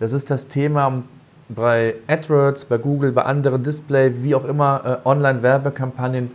Das 0.00 0.12
ist 0.12 0.28
das 0.28 0.48
Thema 0.48 1.02
bei 1.48 1.94
AdWords, 2.08 2.66
bei 2.66 2.76
Google, 2.76 3.12
bei 3.12 3.22
anderen 3.22 3.62
Display, 3.62 4.12
wie 4.22 4.34
auch 4.34 4.44
immer, 4.44 5.00
äh, 5.02 5.08
Online-Werbekampagnen, 5.08 6.32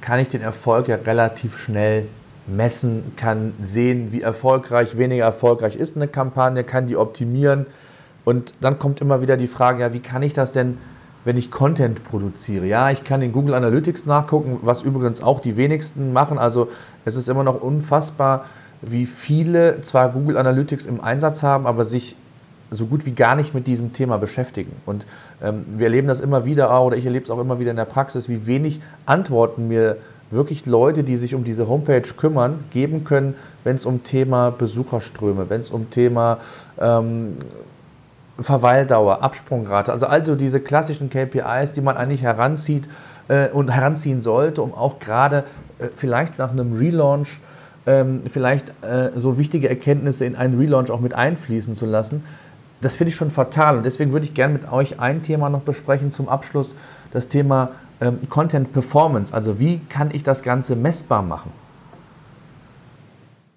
kann 0.00 0.20
ich 0.20 0.28
den 0.28 0.40
Erfolg 0.40 0.86
ja 0.86 0.98
relativ 1.04 1.58
schnell 1.58 2.06
messen, 2.46 3.16
kann 3.16 3.54
sehen, 3.60 4.12
wie 4.12 4.20
erfolgreich, 4.20 4.96
weniger 4.96 5.24
erfolgreich 5.24 5.74
ist 5.74 5.96
eine 5.96 6.06
Kampagne, 6.06 6.62
kann 6.62 6.86
die 6.86 6.96
optimieren 6.96 7.66
und 8.24 8.54
dann 8.60 8.78
kommt 8.78 9.00
immer 9.00 9.22
wieder 9.22 9.36
die 9.36 9.46
Frage, 9.46 9.80
ja, 9.80 9.92
wie 9.92 10.00
kann 10.00 10.22
ich 10.22 10.32
das 10.32 10.52
denn, 10.52 10.78
wenn 11.24 11.36
ich 11.36 11.50
Content 11.50 12.04
produziere? 12.04 12.66
Ja, 12.66 12.90
ich 12.90 13.04
kann 13.04 13.22
in 13.22 13.32
Google 13.32 13.54
Analytics 13.54 14.06
nachgucken, 14.06 14.58
was 14.62 14.82
übrigens 14.82 15.22
auch 15.22 15.40
die 15.40 15.56
wenigsten 15.56 16.12
machen. 16.12 16.38
Also 16.38 16.68
es 17.04 17.16
ist 17.16 17.28
immer 17.28 17.44
noch 17.44 17.60
unfassbar, 17.60 18.46
wie 18.82 19.06
viele 19.06 19.80
zwar 19.82 20.10
Google 20.10 20.36
Analytics 20.36 20.86
im 20.86 21.00
Einsatz 21.00 21.42
haben, 21.42 21.66
aber 21.66 21.84
sich 21.84 22.16
so 22.70 22.86
gut 22.86 23.04
wie 23.04 23.12
gar 23.12 23.34
nicht 23.34 23.54
mit 23.54 23.66
diesem 23.66 23.92
Thema 23.92 24.16
beschäftigen. 24.16 24.72
Und 24.86 25.04
ähm, 25.42 25.64
wir 25.76 25.86
erleben 25.86 26.08
das 26.08 26.20
immer 26.20 26.44
wieder, 26.44 26.80
oder 26.82 26.96
ich 26.96 27.04
erlebe 27.04 27.24
es 27.24 27.30
auch 27.30 27.40
immer 27.40 27.58
wieder 27.58 27.72
in 27.72 27.76
der 27.76 27.84
Praxis, 27.84 28.28
wie 28.28 28.46
wenig 28.46 28.80
Antworten 29.06 29.68
mir 29.68 29.96
wirklich 30.30 30.66
Leute, 30.66 31.02
die 31.02 31.16
sich 31.16 31.34
um 31.34 31.42
diese 31.42 31.68
Homepage 31.68 32.02
kümmern, 32.16 32.60
geben 32.70 33.04
können, 33.04 33.34
wenn 33.64 33.76
es 33.76 33.84
um 33.84 34.04
Thema 34.04 34.50
Besucherströme, 34.50 35.50
wenn 35.50 35.60
es 35.60 35.70
um 35.70 35.90
Thema 35.90 36.38
ähm, 36.80 37.38
Verweildauer, 38.42 39.22
Absprungrate, 39.22 39.92
also 39.92 40.06
also 40.06 40.34
diese 40.34 40.60
klassischen 40.60 41.10
KPIs, 41.10 41.72
die 41.72 41.80
man 41.80 41.96
eigentlich 41.96 42.22
heranzieht, 42.22 42.88
äh, 43.30 43.48
und 43.48 43.70
heranziehen 43.70 44.20
sollte, 44.20 44.60
um 44.60 44.74
auch 44.74 44.98
gerade 44.98 45.44
äh, 45.78 45.88
vielleicht 45.94 46.38
nach 46.38 46.50
einem 46.50 46.74
Relaunch 46.74 47.40
ähm, 47.86 48.22
vielleicht 48.28 48.68
äh, 48.82 49.10
so 49.16 49.38
wichtige 49.38 49.68
Erkenntnisse 49.68 50.24
in 50.24 50.36
einen 50.36 50.58
Relaunch 50.58 50.90
auch 50.90 51.00
mit 51.00 51.14
einfließen 51.14 51.74
zu 51.74 51.86
lassen. 51.86 52.24
Das 52.80 52.96
finde 52.96 53.10
ich 53.10 53.16
schon 53.16 53.30
fatal 53.30 53.76
und 53.76 53.84
deswegen 53.84 54.12
würde 54.12 54.24
ich 54.24 54.34
gerne 54.34 54.54
mit 54.54 54.70
euch 54.70 55.00
ein 55.00 55.22
Thema 55.22 55.48
noch 55.48 55.60
besprechen 55.62 56.10
zum 56.10 56.28
Abschluss, 56.28 56.74
das 57.12 57.28
Thema 57.28 57.70
ähm, 58.00 58.18
Content 58.28 58.72
Performance. 58.72 59.32
Also 59.32 59.58
wie 59.58 59.78
kann 59.88 60.10
ich 60.12 60.22
das 60.22 60.42
Ganze 60.42 60.76
messbar 60.76 61.22
machen? 61.22 61.52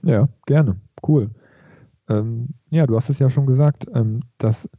Ja, 0.04 0.28
gerne. 0.46 0.76
Cool. 1.06 1.30
Ähm, 2.10 2.50
ja, 2.74 2.88
du 2.88 2.96
hast 2.96 3.10
es 3.10 3.20
ja 3.20 3.30
schon 3.30 3.46
gesagt, 3.46 3.88
ähm, 3.94 4.22
dass 4.38 4.70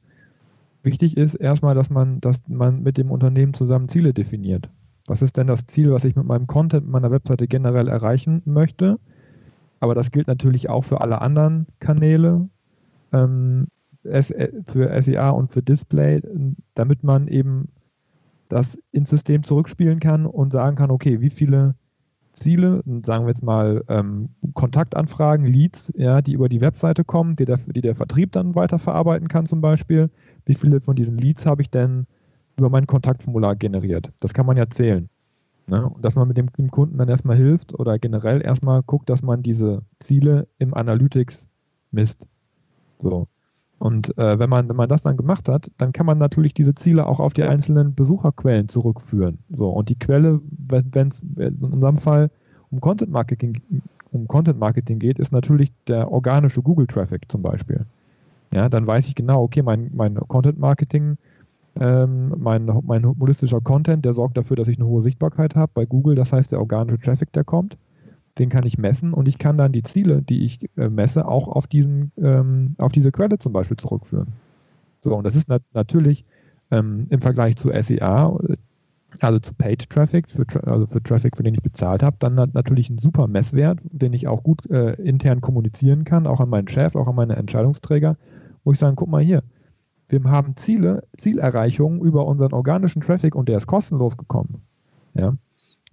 wichtig 0.82 1.16
ist 1.16 1.34
erstmal, 1.34 1.74
dass 1.74 1.90
man, 1.90 2.20
dass 2.20 2.42
man 2.48 2.82
mit 2.82 2.98
dem 2.98 3.10
Unternehmen 3.10 3.54
zusammen 3.54 3.88
Ziele 3.88 4.12
definiert. 4.12 4.70
Was 5.06 5.22
ist 5.22 5.36
denn 5.36 5.46
das 5.46 5.66
Ziel, 5.66 5.92
was 5.92 6.04
ich 6.04 6.16
mit 6.16 6.26
meinem 6.26 6.46
Content, 6.46 6.88
meiner 6.88 7.10
Webseite 7.10 7.46
generell 7.46 7.88
erreichen 7.88 8.42
möchte? 8.44 8.98
Aber 9.80 9.94
das 9.94 10.10
gilt 10.10 10.28
natürlich 10.28 10.70
auch 10.70 10.82
für 10.82 11.00
alle 11.00 11.20
anderen 11.20 11.66
Kanäle, 11.78 12.48
ähm, 13.12 13.68
für 14.02 15.02
SEA 15.02 15.30
und 15.30 15.52
für 15.52 15.62
Display, 15.62 16.20
damit 16.74 17.04
man 17.04 17.28
eben 17.28 17.68
das 18.48 18.78
ins 18.92 19.08
System 19.10 19.44
zurückspielen 19.44 19.98
kann 19.98 20.26
und 20.26 20.52
sagen 20.52 20.76
kann, 20.76 20.90
okay, 20.90 21.20
wie 21.20 21.30
viele 21.30 21.74
Ziele, 22.34 22.82
sagen 23.04 23.24
wir 23.24 23.28
jetzt 23.28 23.42
mal 23.42 23.84
ähm, 23.88 24.30
Kontaktanfragen, 24.54 25.46
Leads, 25.46 25.92
ja, 25.96 26.20
die 26.20 26.32
über 26.32 26.48
die 26.48 26.60
Webseite 26.60 27.04
kommen, 27.04 27.36
die 27.36 27.44
der, 27.44 27.58
die 27.58 27.80
der 27.80 27.94
Vertrieb 27.94 28.32
dann 28.32 28.54
weiterverarbeiten 28.54 29.28
kann 29.28 29.46
zum 29.46 29.60
Beispiel. 29.60 30.10
Wie 30.44 30.54
viele 30.54 30.80
von 30.80 30.96
diesen 30.96 31.16
Leads 31.16 31.46
habe 31.46 31.62
ich 31.62 31.70
denn 31.70 32.06
über 32.56 32.70
mein 32.70 32.86
Kontaktformular 32.86 33.56
generiert? 33.56 34.12
Das 34.20 34.34
kann 34.34 34.46
man 34.46 34.56
ja 34.56 34.68
zählen. 34.68 35.08
Ne? 35.66 35.88
Und 35.88 36.04
dass 36.04 36.16
man 36.16 36.28
mit 36.28 36.36
dem, 36.36 36.52
dem 36.52 36.70
Kunden 36.70 36.98
dann 36.98 37.08
erstmal 37.08 37.36
hilft 37.36 37.72
oder 37.78 37.98
generell 37.98 38.42
erstmal 38.44 38.82
guckt, 38.82 39.08
dass 39.08 39.22
man 39.22 39.42
diese 39.42 39.82
Ziele 39.98 40.48
im 40.58 40.74
Analytics 40.74 41.48
misst. 41.90 42.26
So. 42.98 43.28
Und 43.78 44.16
äh, 44.18 44.38
wenn, 44.38 44.48
man, 44.48 44.68
wenn 44.68 44.76
man 44.76 44.88
das 44.88 45.02
dann 45.02 45.16
gemacht 45.16 45.48
hat, 45.48 45.70
dann 45.78 45.92
kann 45.92 46.06
man 46.06 46.18
natürlich 46.18 46.54
diese 46.54 46.74
Ziele 46.74 47.06
auch 47.06 47.20
auf 47.20 47.34
die 47.34 47.42
einzelnen 47.42 47.94
Besucherquellen 47.94 48.68
zurückführen. 48.68 49.38
So, 49.50 49.68
und 49.68 49.88
die 49.88 49.98
Quelle, 49.98 50.40
wenn 50.50 51.08
es 51.08 51.20
in 51.20 51.58
unserem 51.60 51.96
Fall 51.96 52.30
um 52.70 52.80
Content 52.80 53.10
Marketing, 53.10 53.60
um 54.12 54.28
Content 54.28 54.58
Marketing 54.58 54.98
geht, 54.98 55.18
ist 55.18 55.32
natürlich 55.32 55.72
der 55.88 56.10
organische 56.10 56.62
Google 56.62 56.86
Traffic 56.86 57.30
zum 57.30 57.42
Beispiel. 57.42 57.84
Ja, 58.52 58.68
dann 58.68 58.86
weiß 58.86 59.08
ich 59.08 59.16
genau, 59.16 59.42
okay, 59.42 59.62
mein, 59.62 59.90
mein 59.92 60.14
Content 60.14 60.58
Marketing, 60.58 61.18
ähm, 61.80 62.32
mein, 62.38 62.70
mein 62.84 63.04
holistischer 63.04 63.60
Content, 63.60 64.04
der 64.04 64.12
sorgt 64.12 64.36
dafür, 64.36 64.56
dass 64.56 64.68
ich 64.68 64.78
eine 64.78 64.86
hohe 64.86 65.02
Sichtbarkeit 65.02 65.56
habe 65.56 65.72
bei 65.74 65.84
Google. 65.84 66.14
Das 66.14 66.32
heißt, 66.32 66.52
der 66.52 66.60
organische 66.60 67.00
Traffic, 67.00 67.32
der 67.32 67.42
kommt 67.42 67.76
den 68.38 68.48
kann 68.48 68.66
ich 68.66 68.78
messen 68.78 69.12
und 69.12 69.28
ich 69.28 69.38
kann 69.38 69.56
dann 69.58 69.72
die 69.72 69.82
Ziele, 69.82 70.22
die 70.22 70.44
ich 70.44 70.60
äh, 70.76 70.88
messe, 70.88 71.26
auch 71.26 71.48
auf, 71.48 71.66
diesen, 71.66 72.12
ähm, 72.16 72.74
auf 72.78 72.92
diese 72.92 73.12
Quelle 73.12 73.38
zum 73.38 73.52
Beispiel 73.52 73.76
zurückführen. 73.76 74.32
So, 75.00 75.14
und 75.14 75.24
das 75.24 75.36
ist 75.36 75.48
nat 75.48 75.62
natürlich 75.72 76.24
ähm, 76.70 77.06
im 77.10 77.20
Vergleich 77.20 77.56
zu 77.56 77.70
SEA, 77.70 78.36
also 79.20 79.38
zu 79.38 79.54
Paid 79.54 79.88
Traffic, 79.88 80.30
für, 80.30 80.46
also 80.66 80.86
für 80.86 81.02
Traffic, 81.02 81.36
für 81.36 81.42
den 81.42 81.54
ich 81.54 81.62
bezahlt 81.62 82.02
habe, 82.02 82.16
dann 82.18 82.34
nat 82.34 82.54
natürlich 82.54 82.90
ein 82.90 82.98
super 82.98 83.28
Messwert, 83.28 83.78
den 83.84 84.12
ich 84.12 84.26
auch 84.26 84.42
gut 84.42 84.68
äh, 84.70 84.94
intern 84.94 85.40
kommunizieren 85.40 86.04
kann, 86.04 86.26
auch 86.26 86.40
an 86.40 86.48
meinen 86.48 86.68
Chef, 86.68 86.96
auch 86.96 87.06
an 87.06 87.14
meine 87.14 87.36
Entscheidungsträger, 87.36 88.14
wo 88.64 88.72
ich 88.72 88.78
sage, 88.78 88.96
guck 88.96 89.08
mal 89.08 89.22
hier, 89.22 89.42
wir 90.08 90.22
haben 90.24 90.56
Ziele, 90.56 91.04
Zielerreichungen 91.16 92.00
über 92.00 92.26
unseren 92.26 92.52
organischen 92.52 93.02
Traffic 93.02 93.34
und 93.34 93.48
der 93.48 93.58
ist 93.58 93.66
kostenlos 93.66 94.16
gekommen. 94.16 94.62
Ja, 95.14 95.34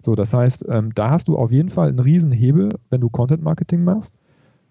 so, 0.02 0.16
das 0.16 0.34
heißt, 0.34 0.66
ähm, 0.68 0.94
da 0.94 1.10
hast 1.10 1.28
du 1.28 1.36
auf 1.36 1.52
jeden 1.52 1.68
Fall 1.68 1.88
einen 1.88 2.00
riesen 2.00 2.32
Hebel, 2.32 2.70
wenn 2.90 3.00
du 3.00 3.08
Content 3.08 3.42
Marketing 3.42 3.84
machst, 3.84 4.14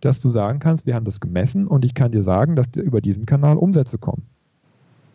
dass 0.02 0.20
du 0.20 0.30
sagen 0.30 0.60
kannst, 0.60 0.86
wir 0.86 0.96
haben 0.96 1.06
das 1.06 1.20
gemessen 1.20 1.68
und 1.68 1.86
ich 1.86 1.94
kann 1.94 2.12
dir 2.12 2.24
sagen, 2.24 2.56
dass 2.56 2.70
dir 2.70 2.82
über 2.82 3.02
diesen 3.02 3.26
Kanal 3.26 3.58
Umsätze 3.58 3.98
kommen. 3.98 4.24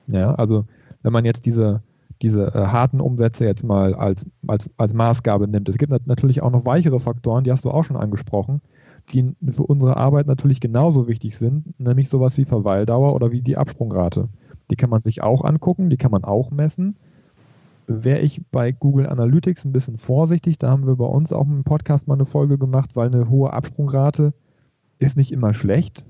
Ja, 0.06 0.34
also 0.34 0.64
wenn 1.02 1.12
man 1.12 1.24
jetzt 1.24 1.44
diese, 1.44 1.82
diese 2.22 2.54
äh, 2.54 2.66
harten 2.66 3.00
Umsätze 3.00 3.44
jetzt 3.44 3.62
mal 3.62 3.94
als, 3.94 4.24
als, 4.46 4.70
als 4.78 4.94
Maßgabe 4.94 5.48
nimmt. 5.48 5.68
Es 5.68 5.76
gibt 5.76 5.92
natürlich 6.06 6.40
auch 6.42 6.50
noch 6.50 6.64
weichere 6.64 7.00
Faktoren, 7.00 7.44
die 7.44 7.52
hast 7.52 7.64
du 7.64 7.70
auch 7.70 7.84
schon 7.84 7.96
angesprochen, 7.96 8.62
die 9.12 9.34
für 9.50 9.64
unsere 9.64 9.96
Arbeit 9.96 10.26
natürlich 10.26 10.60
genauso 10.60 11.08
wichtig 11.08 11.36
sind, 11.36 11.78
nämlich 11.78 12.08
sowas 12.08 12.36
wie 12.38 12.44
Verweildauer 12.44 13.14
oder 13.14 13.32
wie 13.32 13.42
die 13.42 13.56
Absprungrate. 13.56 14.28
Die 14.70 14.76
kann 14.76 14.90
man 14.90 15.02
sich 15.02 15.22
auch 15.22 15.44
angucken, 15.44 15.90
die 15.90 15.96
kann 15.96 16.10
man 16.10 16.24
auch 16.24 16.50
messen 16.50 16.96
wäre 17.86 18.20
ich 18.20 18.42
bei 18.50 18.72
Google 18.72 19.06
Analytics 19.06 19.64
ein 19.64 19.72
bisschen 19.72 19.96
vorsichtig. 19.96 20.58
Da 20.58 20.70
haben 20.70 20.86
wir 20.86 20.96
bei 20.96 21.06
uns 21.06 21.32
auch 21.32 21.46
im 21.46 21.64
Podcast 21.64 22.08
mal 22.08 22.14
eine 22.14 22.24
Folge 22.24 22.58
gemacht, 22.58 22.96
weil 22.96 23.06
eine 23.06 23.28
hohe 23.28 23.52
Absprungrate 23.52 24.34
ist 24.98 25.16
nicht 25.16 25.32
immer 25.32 25.54
schlecht. 25.54 26.04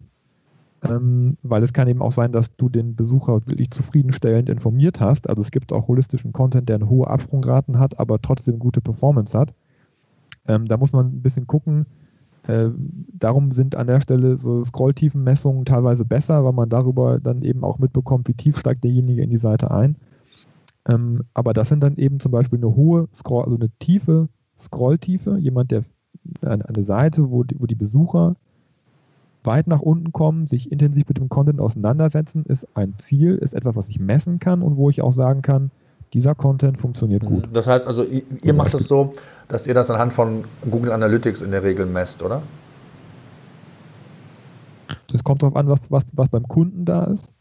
Ähm, 0.83 1.37
weil 1.43 1.63
es 1.63 1.73
kann 1.73 1.89
eben 1.89 2.03
auch 2.03 2.13
sein, 2.13 2.33
dass 2.33 2.55
du 2.57 2.69
den 2.69 2.97
Besucher 2.97 3.47
wirklich 3.47 3.71
zufriedenstellend 3.71 4.49
informiert 4.49 5.01
hast. 5.01 5.29
Also 5.29 5.41
es 5.41 5.51
gibt 5.51 5.73
auch 5.73 5.89
holistischen 5.89 6.33
Content, 6.33 6.69
der 6.69 6.77
eine 6.77 6.89
hohe 6.89 7.09
Absprungraten 7.09 7.79
hat, 7.79 7.99
aber 7.99 8.21
trotzdem 8.21 8.59
gute 8.59 8.81
Performance 8.81 9.37
hat. 9.37 9.55
Ähm, 10.47 10.67
da 10.67 10.77
muss 10.77 10.93
man 10.93 11.07
ein 11.07 11.23
bisschen 11.23 11.47
gucken. 11.47 11.87
Äh, 12.47 12.71
darum 13.13 13.51
sind 13.53 13.75
an 13.75 13.87
der 13.87 14.01
Stelle 14.01 14.37
so 14.37 14.65
Scrolltiefenmessungen 14.65 15.65
teilweise 15.65 16.05
besser, 16.05 16.45
weil 16.45 16.53
man 16.53 16.69
darüber 16.69 17.19
dann 17.19 17.43
eben 17.43 17.65
auch 17.65 17.79
mitbekommt, 17.79 18.29
wie 18.29 18.35
tief 18.35 18.59
steigt 18.59 18.85
derjenige 18.85 19.23
in 19.23 19.31
die 19.31 19.37
Seite 19.39 19.71
ein. 19.71 19.97
Ähm, 20.89 21.25
aber 21.35 21.53
das 21.53 21.69
sind 21.69 21.81
dann 21.83 21.97
eben 21.97 22.21
zum 22.21 22.33
Beispiel 22.33 22.59
eine 22.59 22.75
hohe 22.75 23.09
Scroll, 23.15 23.45
also 23.45 23.57
eine 23.57 23.71
tiefe 23.79 24.29
Scrolltiefe, 24.59 25.37
jemand, 25.39 25.71
der 25.71 25.85
eine, 26.43 26.69
eine 26.69 26.83
Seite, 26.83 27.31
wo 27.31 27.45
die, 27.45 27.57
wo 27.59 27.67
die 27.67 27.75
Besucher 27.75 28.37
weit 29.45 29.67
nach 29.67 29.81
unten 29.81 30.13
kommen, 30.13 30.47
sich 30.47 30.73
intensiv 30.73 31.09
mit 31.09 31.19
dem 31.19 31.29
Content 31.29 31.61
auseinandersetzen, 31.61 32.45
ist 32.45 32.67
ein 32.75 32.95
Ziel, 32.99 33.37
ist 33.37 33.55
etwas, 33.55 33.77
was 33.77 33.89
ich 33.89 34.01
messen 34.01 34.39
kann 34.41 34.63
und 34.63 34.77
wo 34.77 34.91
ich 34.91 35.03
auch 35.03 35.13
sagen 35.13 35.43
kann, 35.43 35.71
dieser 36.13 36.35
Content 36.35 36.79
funktioniert 36.79 37.25
gut. 37.25 37.49
Das 37.53 37.67
heißt 37.67 37.87
also, 37.87 38.03
ihr, 38.03 38.23
ihr 38.43 38.55
macht 38.55 38.75
es 38.75 38.81
das 38.81 38.89
so, 38.89 39.15
dass 39.49 39.67
ihr 39.67 39.75
das 39.75 39.91
anhand 39.91 40.13
von 40.13 40.45
Google 40.71 40.93
Analytics 40.93 41.43
in 41.43 41.51
der 41.51 41.63
Regel 41.63 41.87
messt, 41.87 42.23
oder? 42.23 42.43
Das 45.09 45.23
kommt 45.25 45.43
darauf 45.43 45.57
an, 45.57 45.69
was, 45.69 45.81
was, 45.89 46.05
was 46.13 46.29
beim 46.29 46.47
Kunden 46.47 46.85
da 46.85 47.05
ist. 47.05 47.33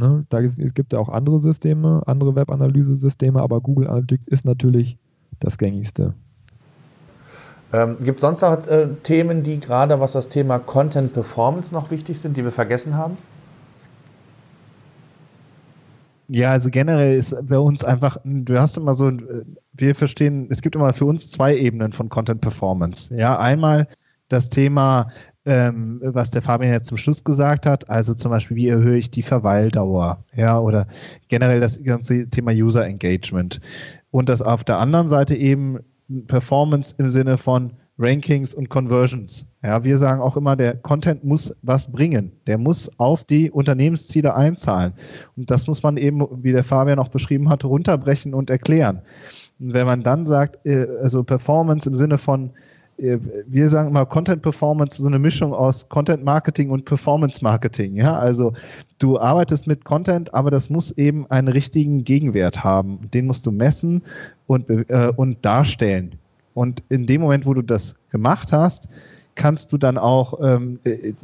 Ne? 0.00 0.24
Da, 0.30 0.40
es 0.40 0.74
gibt 0.74 0.94
ja 0.94 0.98
auch 0.98 1.10
andere 1.10 1.38
Systeme, 1.38 2.02
andere 2.06 2.34
Webanalyse-Systeme, 2.34 3.40
aber 3.40 3.60
Google 3.60 3.86
Analytics 3.86 4.26
ist 4.28 4.44
natürlich 4.46 4.96
das 5.40 5.58
gängigste. 5.58 6.14
Ähm, 7.72 7.98
gibt 8.00 8.16
es 8.16 8.22
sonst 8.22 8.40
noch 8.40 8.66
äh, 8.66 8.88
Themen, 9.02 9.42
die 9.42 9.60
gerade 9.60 10.00
was 10.00 10.12
das 10.12 10.28
Thema 10.28 10.58
Content 10.58 11.12
Performance 11.12 11.72
noch 11.72 11.90
wichtig 11.90 12.18
sind, 12.18 12.36
die 12.36 12.42
wir 12.42 12.50
vergessen 12.50 12.96
haben? 12.96 13.18
Ja, 16.28 16.52
also 16.52 16.70
generell 16.70 17.18
ist 17.18 17.36
bei 17.42 17.58
uns 17.58 17.84
einfach, 17.84 18.16
du 18.24 18.58
hast 18.58 18.78
immer 18.78 18.94
so, 18.94 19.12
wir 19.74 19.94
verstehen, 19.94 20.46
es 20.48 20.62
gibt 20.62 20.76
immer 20.76 20.92
für 20.92 21.04
uns 21.04 21.30
zwei 21.30 21.56
Ebenen 21.56 21.92
von 21.92 22.08
Content 22.08 22.40
Performance. 22.40 23.14
Ja, 23.14 23.38
einmal 23.38 23.86
das 24.28 24.48
Thema 24.48 25.08
ähm, 25.50 26.00
was 26.02 26.30
der 26.30 26.42
Fabian 26.42 26.72
jetzt 26.72 26.86
zum 26.86 26.96
Schluss 26.96 27.24
gesagt 27.24 27.66
hat, 27.66 27.90
also 27.90 28.14
zum 28.14 28.30
Beispiel, 28.30 28.56
wie 28.56 28.68
erhöhe 28.68 28.98
ich 28.98 29.10
die 29.10 29.22
Verweildauer, 29.22 30.24
ja, 30.36 30.60
oder 30.60 30.86
generell 31.26 31.58
das 31.58 31.82
ganze 31.82 32.30
Thema 32.30 32.52
User 32.52 32.86
Engagement. 32.86 33.60
Und 34.12 34.28
das 34.28 34.42
auf 34.42 34.62
der 34.62 34.78
anderen 34.78 35.08
Seite 35.08 35.34
eben 35.34 35.80
Performance 36.28 36.94
im 36.98 37.10
Sinne 37.10 37.36
von 37.36 37.72
Rankings 37.98 38.54
und 38.54 38.68
Conversions. 38.68 39.48
Ja, 39.62 39.82
wir 39.82 39.98
sagen 39.98 40.22
auch 40.22 40.36
immer, 40.36 40.54
der 40.54 40.76
Content 40.76 41.24
muss 41.24 41.54
was 41.62 41.90
bringen. 41.90 42.30
Der 42.46 42.56
muss 42.56 42.90
auf 42.98 43.24
die 43.24 43.50
Unternehmensziele 43.50 44.34
einzahlen. 44.34 44.92
Und 45.36 45.50
das 45.50 45.66
muss 45.66 45.82
man 45.82 45.96
eben, 45.96 46.26
wie 46.42 46.52
der 46.52 46.64
Fabian 46.64 47.00
auch 47.00 47.08
beschrieben 47.08 47.50
hat, 47.50 47.64
runterbrechen 47.64 48.34
und 48.34 48.50
erklären. 48.50 49.02
Und 49.58 49.74
wenn 49.74 49.86
man 49.86 50.02
dann 50.02 50.26
sagt, 50.26 50.64
äh, 50.64 50.86
also 51.02 51.24
Performance 51.24 51.88
im 51.88 51.96
Sinne 51.96 52.18
von 52.18 52.52
wir 53.00 53.68
sagen 53.68 53.88
immer 53.88 54.04
Content 54.04 54.42
Performance, 54.42 55.00
so 55.00 55.08
eine 55.08 55.18
Mischung 55.18 55.54
aus 55.54 55.88
Content 55.88 56.22
Marketing 56.24 56.70
und 56.70 56.84
Performance 56.84 57.42
Marketing. 57.42 57.96
Ja, 57.96 58.16
also 58.16 58.52
du 58.98 59.18
arbeitest 59.18 59.66
mit 59.66 59.84
Content, 59.84 60.34
aber 60.34 60.50
das 60.50 60.68
muss 60.68 60.92
eben 60.92 61.30
einen 61.30 61.48
richtigen 61.48 62.04
Gegenwert 62.04 62.62
haben. 62.62 63.00
Den 63.12 63.26
musst 63.26 63.46
du 63.46 63.52
messen 63.52 64.02
und, 64.46 64.68
äh, 64.68 65.12
und 65.16 65.44
darstellen. 65.44 66.16
Und 66.54 66.82
in 66.88 67.06
dem 67.06 67.22
Moment, 67.22 67.46
wo 67.46 67.54
du 67.54 67.62
das 67.62 67.94
gemacht 68.10 68.52
hast, 68.52 68.88
kannst 69.34 69.72
du 69.72 69.78
dann 69.78 69.96
auch 69.96 70.38
ähm, 70.42 70.78
äh, 70.84 71.14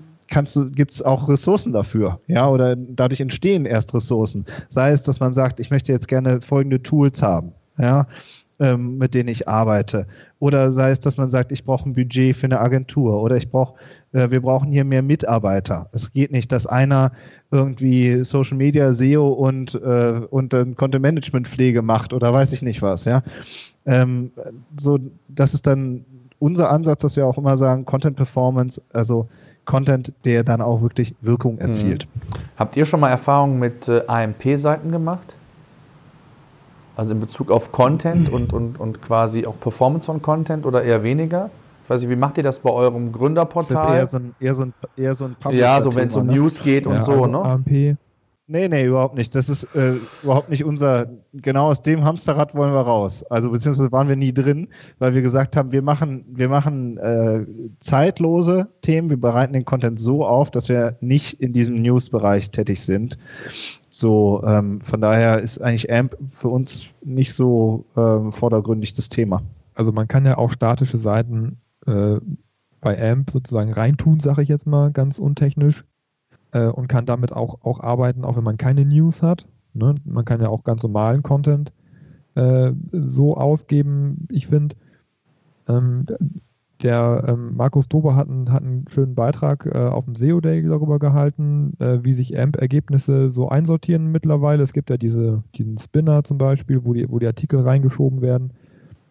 gibt 0.73 0.91
es 0.91 1.03
auch 1.03 1.29
Ressourcen 1.29 1.73
dafür, 1.73 2.19
ja, 2.27 2.49
oder 2.49 2.75
dadurch 2.75 3.21
entstehen 3.21 3.65
erst 3.65 3.95
Ressourcen. 3.95 4.45
Sei 4.69 4.91
es, 4.91 5.05
dass 5.05 5.21
man 5.21 5.35
sagt, 5.35 5.61
ich 5.61 5.71
möchte 5.71 5.93
jetzt 5.93 6.09
gerne 6.09 6.41
folgende 6.41 6.83
Tools 6.83 7.23
haben, 7.23 7.53
ja, 7.79 8.09
ähm, 8.59 8.99
mit 8.99 9.15
denen 9.15 9.29
ich 9.29 9.49
arbeite. 9.49 10.07
Oder 10.39 10.73
sei 10.73 10.91
es, 10.91 11.01
dass 11.01 11.17
man 11.17 11.31
sagt, 11.31 11.53
ich 11.53 11.65
brauche 11.65 11.89
ein 11.89 11.95
Budget 11.95 12.37
für 12.37 12.47
eine 12.47 12.61
Agentur 12.61 13.23
oder 13.23 13.37
ich 13.37 13.51
brauche, 13.51 13.75
äh, 14.13 14.31
wir 14.31 14.41
brauchen 14.41 14.71
hier 14.71 14.85
mehr 14.85 15.03
Mitarbeiter. 15.03 15.89
Es 15.93 16.13
geht 16.13 16.33
nicht, 16.33 16.53
dass 16.53 16.67
einer 16.67 17.13
irgendwie 17.51 18.25
Social 18.25 18.57
Media, 18.57 18.93
SEO 18.93 19.29
und, 19.29 19.75
äh, 19.75 20.21
und 20.31 20.53
dann 20.53 20.75
Content 20.77 21.03
Management 21.03 21.49
Pflege 21.49 21.83
macht 21.83 22.13
oder 22.13 22.33
weiß 22.33 22.53
ich 22.53 22.63
nicht 22.63 22.83
was, 22.83 23.05
ja. 23.05 23.23
Ähm, 23.85 24.33
so, 24.79 24.99
das 25.29 25.55
ist 25.55 25.67
dann 25.67 26.05
unser 26.39 26.71
Ansatz, 26.71 27.03
dass 27.03 27.17
wir 27.17 27.27
auch 27.27 27.39
immer 27.39 27.57
sagen, 27.57 27.85
Content 27.85 28.17
Performance, 28.17 28.83
also 28.93 29.29
Content, 29.65 30.13
der 30.25 30.45
dann 30.45 30.61
auch 30.61 30.81
wirklich 30.81 31.15
Wirkung 31.21 31.59
erzielt. 31.59 32.07
Mhm. 32.07 32.21
Habt 32.57 32.77
ihr 32.77 32.87
schon 32.87 33.01
mal 33.01 33.11
Erfahrungen 33.11 33.59
mit 33.59 33.89
äh, 33.89 34.03
AMP-Seiten 34.07 34.93
gemacht? 34.93 35.36
Also 36.97 37.13
in 37.13 37.21
Bezug 37.21 37.51
auf 37.51 37.73
Content 37.73 38.31
und, 38.31 38.53
und, 38.53 38.81
und 38.81 39.03
quasi 39.03 39.47
auch 39.47 39.61
Performance 39.61 40.07
von 40.07 40.23
Content 40.23 40.65
oder 40.65 40.83
eher 40.83 41.03
weniger? 41.03 41.51
Ich 41.85 41.91
weiß 41.91 42.01
nicht, 42.01 42.11
wie 42.11 42.17
macht 42.17 42.39
ihr 42.39 42.43
das 42.43 42.59
bei 42.59 42.71
eurem 42.71 43.13
Gründerportal? 43.13 43.77
Das 43.77 43.85
ist 43.85 43.91
eher 43.95 44.07
so 44.07 44.17
ein, 44.17 44.35
eher 44.41 44.55
so 44.55 44.63
ein, 44.65 44.75
eher 44.97 45.15
so 45.15 45.25
ein 45.27 45.37
Ja, 45.55 45.83
so 45.83 45.95
wenn 45.95 46.09
es 46.09 46.17
um 46.17 46.27
ne? 46.27 46.35
News 46.35 46.61
geht 46.61 46.87
und 46.87 46.95
ja, 46.95 47.03
so, 47.03 47.13
also 47.13 47.27
ne? 47.27 47.39
AMP 47.39 47.97
Nee, 48.49 48.69
nee, 48.69 48.85
überhaupt 48.85 49.17
nicht. 49.17 49.35
Das 49.35 49.49
ist 49.49 49.65
äh, 49.75 49.97
überhaupt 50.23 50.51
nicht 50.51 50.65
unser, 50.65 51.09
genau 51.33 51.67
aus 51.67 51.83
dem 51.83 52.05
Hamsterrad 52.05 52.55
wollen 52.55 52.73
wir 52.73 52.81
raus. 52.81 53.25
Also 53.25 53.51
beziehungsweise 53.51 53.91
waren 53.91 54.09
wir 54.09 54.15
nie 54.15 54.33
drin, 54.33 54.69
weil 55.01 55.15
wir 55.15 55.23
gesagt 55.23 55.57
haben, 55.57 55.73
wir 55.73 55.83
machen, 55.83 56.25
wir 56.29 56.49
machen 56.49 56.97
äh, 56.97 57.45
zeitlose 57.81 58.69
Themen, 58.83 59.11
wir 59.11 59.21
bereiten 59.21 59.53
den 59.53 59.65
Content 59.65 59.99
so 59.99 60.25
auf, 60.25 60.53
dass 60.53 60.69
wir 60.69 60.97
nicht 61.01 61.41
in 61.41 61.53
diesem 61.53 61.83
News-Bereich 61.83 62.53
tätig 62.53 62.83
sind. 62.83 63.19
So, 63.91 64.45
ähm, 64.47 64.81
von 64.81 65.01
daher 65.01 65.41
ist 65.41 65.61
eigentlich 65.61 65.93
AMP 65.93 66.17
für 66.33 66.49
uns 66.49 66.91
nicht 67.03 67.35
so 67.35 67.87
ähm, 67.97 68.31
vordergründig 68.31 68.93
das 68.93 69.09
Thema. 69.09 69.43
Also 69.75 69.91
man 69.91 70.07
kann 70.07 70.25
ja 70.25 70.39
auch 70.39 70.53
statische 70.53 70.99
Seiten 70.99 71.59
äh, 71.85 72.21
bei 72.81 73.11
AMP 73.11 73.33
sozusagen 73.33 73.73
reintun, 73.73 74.21
sage 74.21 74.43
ich 74.43 74.49
jetzt 74.49 74.69
mal 74.69 74.93
ganz 74.93 75.19
untechnisch 75.19 75.83
äh, 76.57 76.69
und 76.69 76.89
kann 76.89 77.07
damit 77.07 77.33
auch, 77.33 77.63
auch 77.63 77.81
arbeiten, 77.81 78.25
auch 78.25 78.37
wenn 78.37 78.45
man 78.45 78.57
keine 78.57 78.85
News 78.85 79.23
hat. 79.23 79.47
Ne? 79.75 79.95
Man 80.05 80.25
kann 80.25 80.41
ja 80.41 80.49
auch 80.49 80.65
ganz 80.65 80.83
normalen 80.83 81.23
Content 81.23 81.73
äh, 82.35 82.73
so 82.93 83.37
ausgeben. 83.37 84.27
Ich 84.31 84.47
finde, 84.47 84.75
ähm, 85.69 86.07
der 86.83 87.25
ähm, 87.29 87.57
Markus 87.57 87.89
Dober 87.89 88.17
hat, 88.17 88.29
einen, 88.29 88.53
hat 88.53 88.63
einen 88.63 88.87
schönen 88.89 89.15
Beitrag 89.15 89.67
äh, 89.67 89.79
auf 89.79 90.05
dem 90.07 90.15
SEO 90.15 90.41
Day 90.41 90.63
darüber 90.63 90.99
gehalten, 90.99 91.75
äh, 91.79 91.99
wie 92.03 92.13
sich 92.13 92.39
AMP-Ergebnisse 92.39 93.31
so 93.31 93.49
einsortieren 93.49 94.13
mittlerweile. 94.13 94.63
Es 94.63 94.73
gibt 94.73 94.91
ja 94.91 94.97
diese, 94.97 95.43
diesen 95.55 95.79
Spinner 95.79 96.25
zum 96.25 96.39
Beispiel, 96.39 96.85
wo 96.85 96.95
die, 96.95 97.11
wo 97.11 97.19
die 97.19 97.27
Artikel 97.27 97.61
reingeschoben 97.61 98.23
werden. 98.23 98.53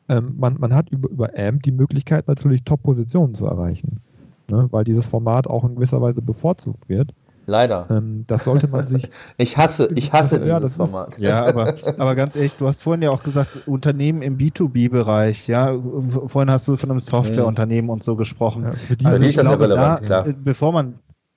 Ähm, 0.09 0.35
man, 0.37 0.59
man 0.59 0.73
hat 0.73 0.89
über, 0.89 1.09
über 1.09 1.29
AMP 1.37 1.63
die 1.63 1.71
Möglichkeit, 1.71 2.27
natürlich 2.27 2.63
Top-Positionen 2.63 3.33
zu 3.33 3.47
erreichen, 3.47 3.99
ne? 4.49 4.67
weil 4.71 4.83
dieses 4.83 5.05
Format 5.05 5.47
auch 5.47 5.63
in 5.63 5.75
gewisser 5.75 6.01
Weise 6.01 6.21
bevorzugt 6.21 6.87
wird. 6.87 7.13
Leider. 7.45 7.87
Ähm, 7.89 8.23
das 8.27 8.43
sollte 8.43 8.67
man 8.67 8.87
sich. 8.87 9.09
ich 9.37 9.57
hasse, 9.57 9.89
ich 9.95 10.11
hasse 10.13 10.43
ja, 10.43 10.59
dieses 10.59 10.75
Format. 10.75 11.17
Ja, 11.19 11.45
aber, 11.47 11.73
aber 11.97 12.15
ganz 12.15 12.35
ehrlich, 12.35 12.55
du 12.55 12.67
hast 12.67 12.83
vorhin 12.83 13.03
ja 13.03 13.11
auch 13.11 13.23
gesagt, 13.23 13.67
Unternehmen 13.67 14.21
im 14.21 14.37
B2B-Bereich, 14.37 15.47
ja. 15.47 15.75
Vorhin 16.25 16.51
hast 16.51 16.67
du 16.67 16.77
von 16.77 16.91
einem 16.91 16.99
Softwareunternehmen 16.99 17.89
und 17.89 18.03
so 18.03 18.15
gesprochen. 18.15 18.63
Ja, 18.63 18.71
für 18.71 18.97
die 18.97 19.05
also 19.05 19.25
ich 19.25 19.37
glaube, 19.37 19.67
da, 19.67 19.97
klar. 19.97 20.25
bevor 20.43 20.71
man 20.71 20.95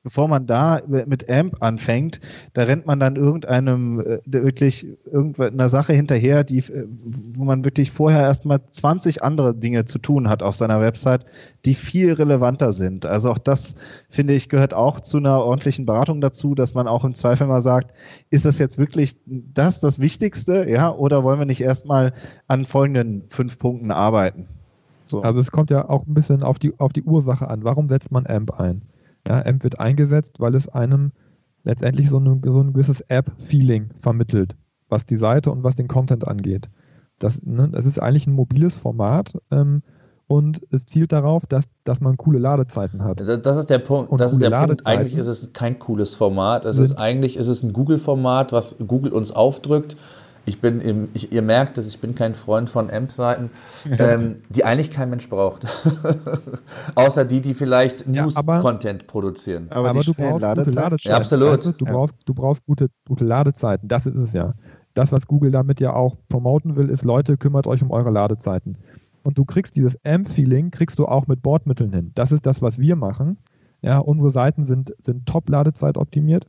bevor 0.08 0.26
man 0.26 0.46
da 0.46 0.80
mit 0.86 1.30
AMP 1.30 1.62
anfängt, 1.62 2.18
da 2.54 2.62
rennt 2.62 2.86
man 2.86 2.98
dann 2.98 3.16
irgendeinem 3.16 4.00
äh, 4.00 4.18
wirklich 4.24 4.86
irgendeiner 5.04 5.68
Sache 5.68 5.92
hinterher, 5.92 6.44
die, 6.44 6.60
äh, 6.60 6.86
wo 6.88 7.44
man 7.44 7.62
wirklich 7.66 7.90
vorher 7.90 8.22
erstmal 8.22 8.60
20 8.70 9.22
andere 9.22 9.54
Dinge 9.54 9.84
zu 9.84 9.98
tun 9.98 10.30
hat 10.30 10.42
auf 10.42 10.56
seiner 10.56 10.80
Website, 10.80 11.26
die 11.66 11.74
viel 11.74 12.14
relevanter 12.14 12.72
sind. 12.72 13.04
Also 13.04 13.30
auch 13.30 13.36
das, 13.36 13.74
finde 14.08 14.32
ich, 14.32 14.48
gehört 14.48 14.72
auch 14.72 15.00
zu 15.00 15.18
einer 15.18 15.44
ordentlichen 15.44 15.84
Beratung 15.84 16.22
dazu, 16.22 16.54
dass 16.54 16.72
man 16.72 16.88
auch 16.88 17.04
im 17.04 17.12
Zweifel 17.12 17.46
mal 17.46 17.60
sagt, 17.60 17.92
ist 18.30 18.46
das 18.46 18.58
jetzt 18.58 18.78
wirklich 18.78 19.14
das 19.26 19.80
das 19.80 19.98
Wichtigste, 19.98 20.70
ja, 20.70 20.90
oder 20.90 21.22
wollen 21.22 21.38
wir 21.38 21.44
nicht 21.44 21.60
erstmal 21.60 22.14
an 22.46 22.64
folgenden 22.64 23.24
fünf 23.28 23.58
Punkten 23.58 23.90
arbeiten? 23.90 24.46
So. 25.04 25.20
Also 25.20 25.38
es 25.38 25.50
kommt 25.50 25.68
ja 25.70 25.86
auch 25.86 26.06
ein 26.06 26.14
bisschen 26.14 26.42
auf 26.42 26.58
die, 26.58 26.72
auf 26.80 26.94
die 26.94 27.02
Ursache 27.02 27.46
an. 27.48 27.62
Warum 27.62 27.90
setzt 27.90 28.10
man 28.10 28.26
AMP 28.26 28.58
ein? 28.58 28.80
Ja, 29.26 29.44
AMP 29.44 29.64
wird 29.64 29.80
eingesetzt, 29.80 30.40
weil 30.40 30.54
es 30.54 30.68
einem 30.68 31.12
letztendlich 31.64 32.08
so, 32.08 32.18
eine, 32.18 32.40
so 32.44 32.60
ein 32.60 32.72
gewisses 32.72 33.00
App-Feeling 33.02 33.90
vermittelt, 33.98 34.56
was 34.88 35.06
die 35.06 35.16
Seite 35.16 35.50
und 35.50 35.64
was 35.64 35.74
den 35.74 35.88
Content 35.88 36.26
angeht. 36.26 36.70
Das, 37.18 37.42
ne, 37.42 37.68
das 37.68 37.84
ist 37.84 37.98
eigentlich 37.98 38.26
ein 38.26 38.32
mobiles 38.32 38.76
Format 38.76 39.32
ähm, 39.50 39.82
und 40.28 40.60
es 40.70 40.86
zielt 40.86 41.12
darauf, 41.12 41.46
dass, 41.46 41.68
dass 41.84 42.00
man 42.00 42.16
coole 42.16 42.38
Ladezeiten 42.38 43.02
hat. 43.02 43.20
Das 43.20 43.56
ist 43.56 43.70
der 43.70 43.78
Punkt. 43.78 44.10
Und 44.10 44.20
das 44.20 44.32
ist 44.32 44.40
der 44.40 44.50
Punkt. 44.50 44.86
Eigentlich 44.86 45.16
ist 45.16 45.26
es 45.26 45.52
kein 45.52 45.78
cooles 45.78 46.14
Format. 46.14 46.64
Es 46.64 46.78
ist 46.78 46.92
eigentlich 46.92 47.36
ist 47.36 47.48
es 47.48 47.62
ein 47.62 47.72
Google-Format, 47.72 48.52
was 48.52 48.76
Google 48.86 49.12
uns 49.12 49.32
aufdrückt 49.32 49.96
ich 50.48 50.60
bin 50.60 50.80
im, 50.80 51.08
ich, 51.14 51.32
ihr 51.32 51.42
merkt 51.42 51.78
es, 51.78 51.86
ich 51.86 52.00
bin 52.00 52.14
kein 52.14 52.34
Freund 52.34 52.70
von 52.70 52.90
AMP-Seiten, 52.90 53.50
ähm, 53.98 54.36
die 54.48 54.64
eigentlich 54.64 54.90
kein 54.90 55.10
Mensch 55.10 55.28
braucht. 55.28 55.66
Außer 56.94 57.24
die, 57.24 57.40
die 57.40 57.54
vielleicht 57.54 58.06
News-Content 58.06 59.06
produzieren. 59.06 59.66
Aber, 59.70 59.90
aber 59.90 60.00
du 60.00 60.14
brauchst 60.14 60.42
Ladezeiten. 60.42 60.64
gute 60.64 60.80
Ladezeiten. 60.80 61.10
Ja, 61.10 61.16
absolut. 61.16 61.52
Weißt 61.52 61.66
du, 61.66 61.72
du, 61.72 61.84
brauchst, 61.84 62.14
du 62.24 62.34
brauchst 62.34 62.66
gute, 62.66 62.88
gute 63.06 63.24
Ladezeiten. 63.24 63.88
Das 63.88 64.06
ist 64.06 64.16
es 64.16 64.32
ja. 64.32 64.54
Das, 64.94 65.12
was 65.12 65.26
Google 65.26 65.50
damit 65.50 65.80
ja 65.80 65.92
auch 65.92 66.16
promoten 66.28 66.76
will, 66.76 66.88
ist, 66.88 67.04
Leute, 67.04 67.36
kümmert 67.36 67.66
euch 67.66 67.82
um 67.82 67.90
eure 67.90 68.10
Ladezeiten. 68.10 68.78
Und 69.22 69.38
du 69.38 69.44
kriegst 69.44 69.76
dieses 69.76 69.96
AMP-Feeling, 70.04 70.70
kriegst 70.70 70.98
du 70.98 71.06
auch 71.06 71.26
mit 71.26 71.42
Bordmitteln 71.42 71.92
hin. 71.92 72.12
Das 72.14 72.32
ist 72.32 72.46
das, 72.46 72.62
was 72.62 72.78
wir 72.78 72.96
machen. 72.96 73.36
Ja, 73.82 73.98
unsere 73.98 74.30
Seiten 74.30 74.64
sind, 74.64 74.94
sind 75.02 75.26
top 75.26 75.48
Ladezeit 75.50 75.96
optimiert 75.98 76.46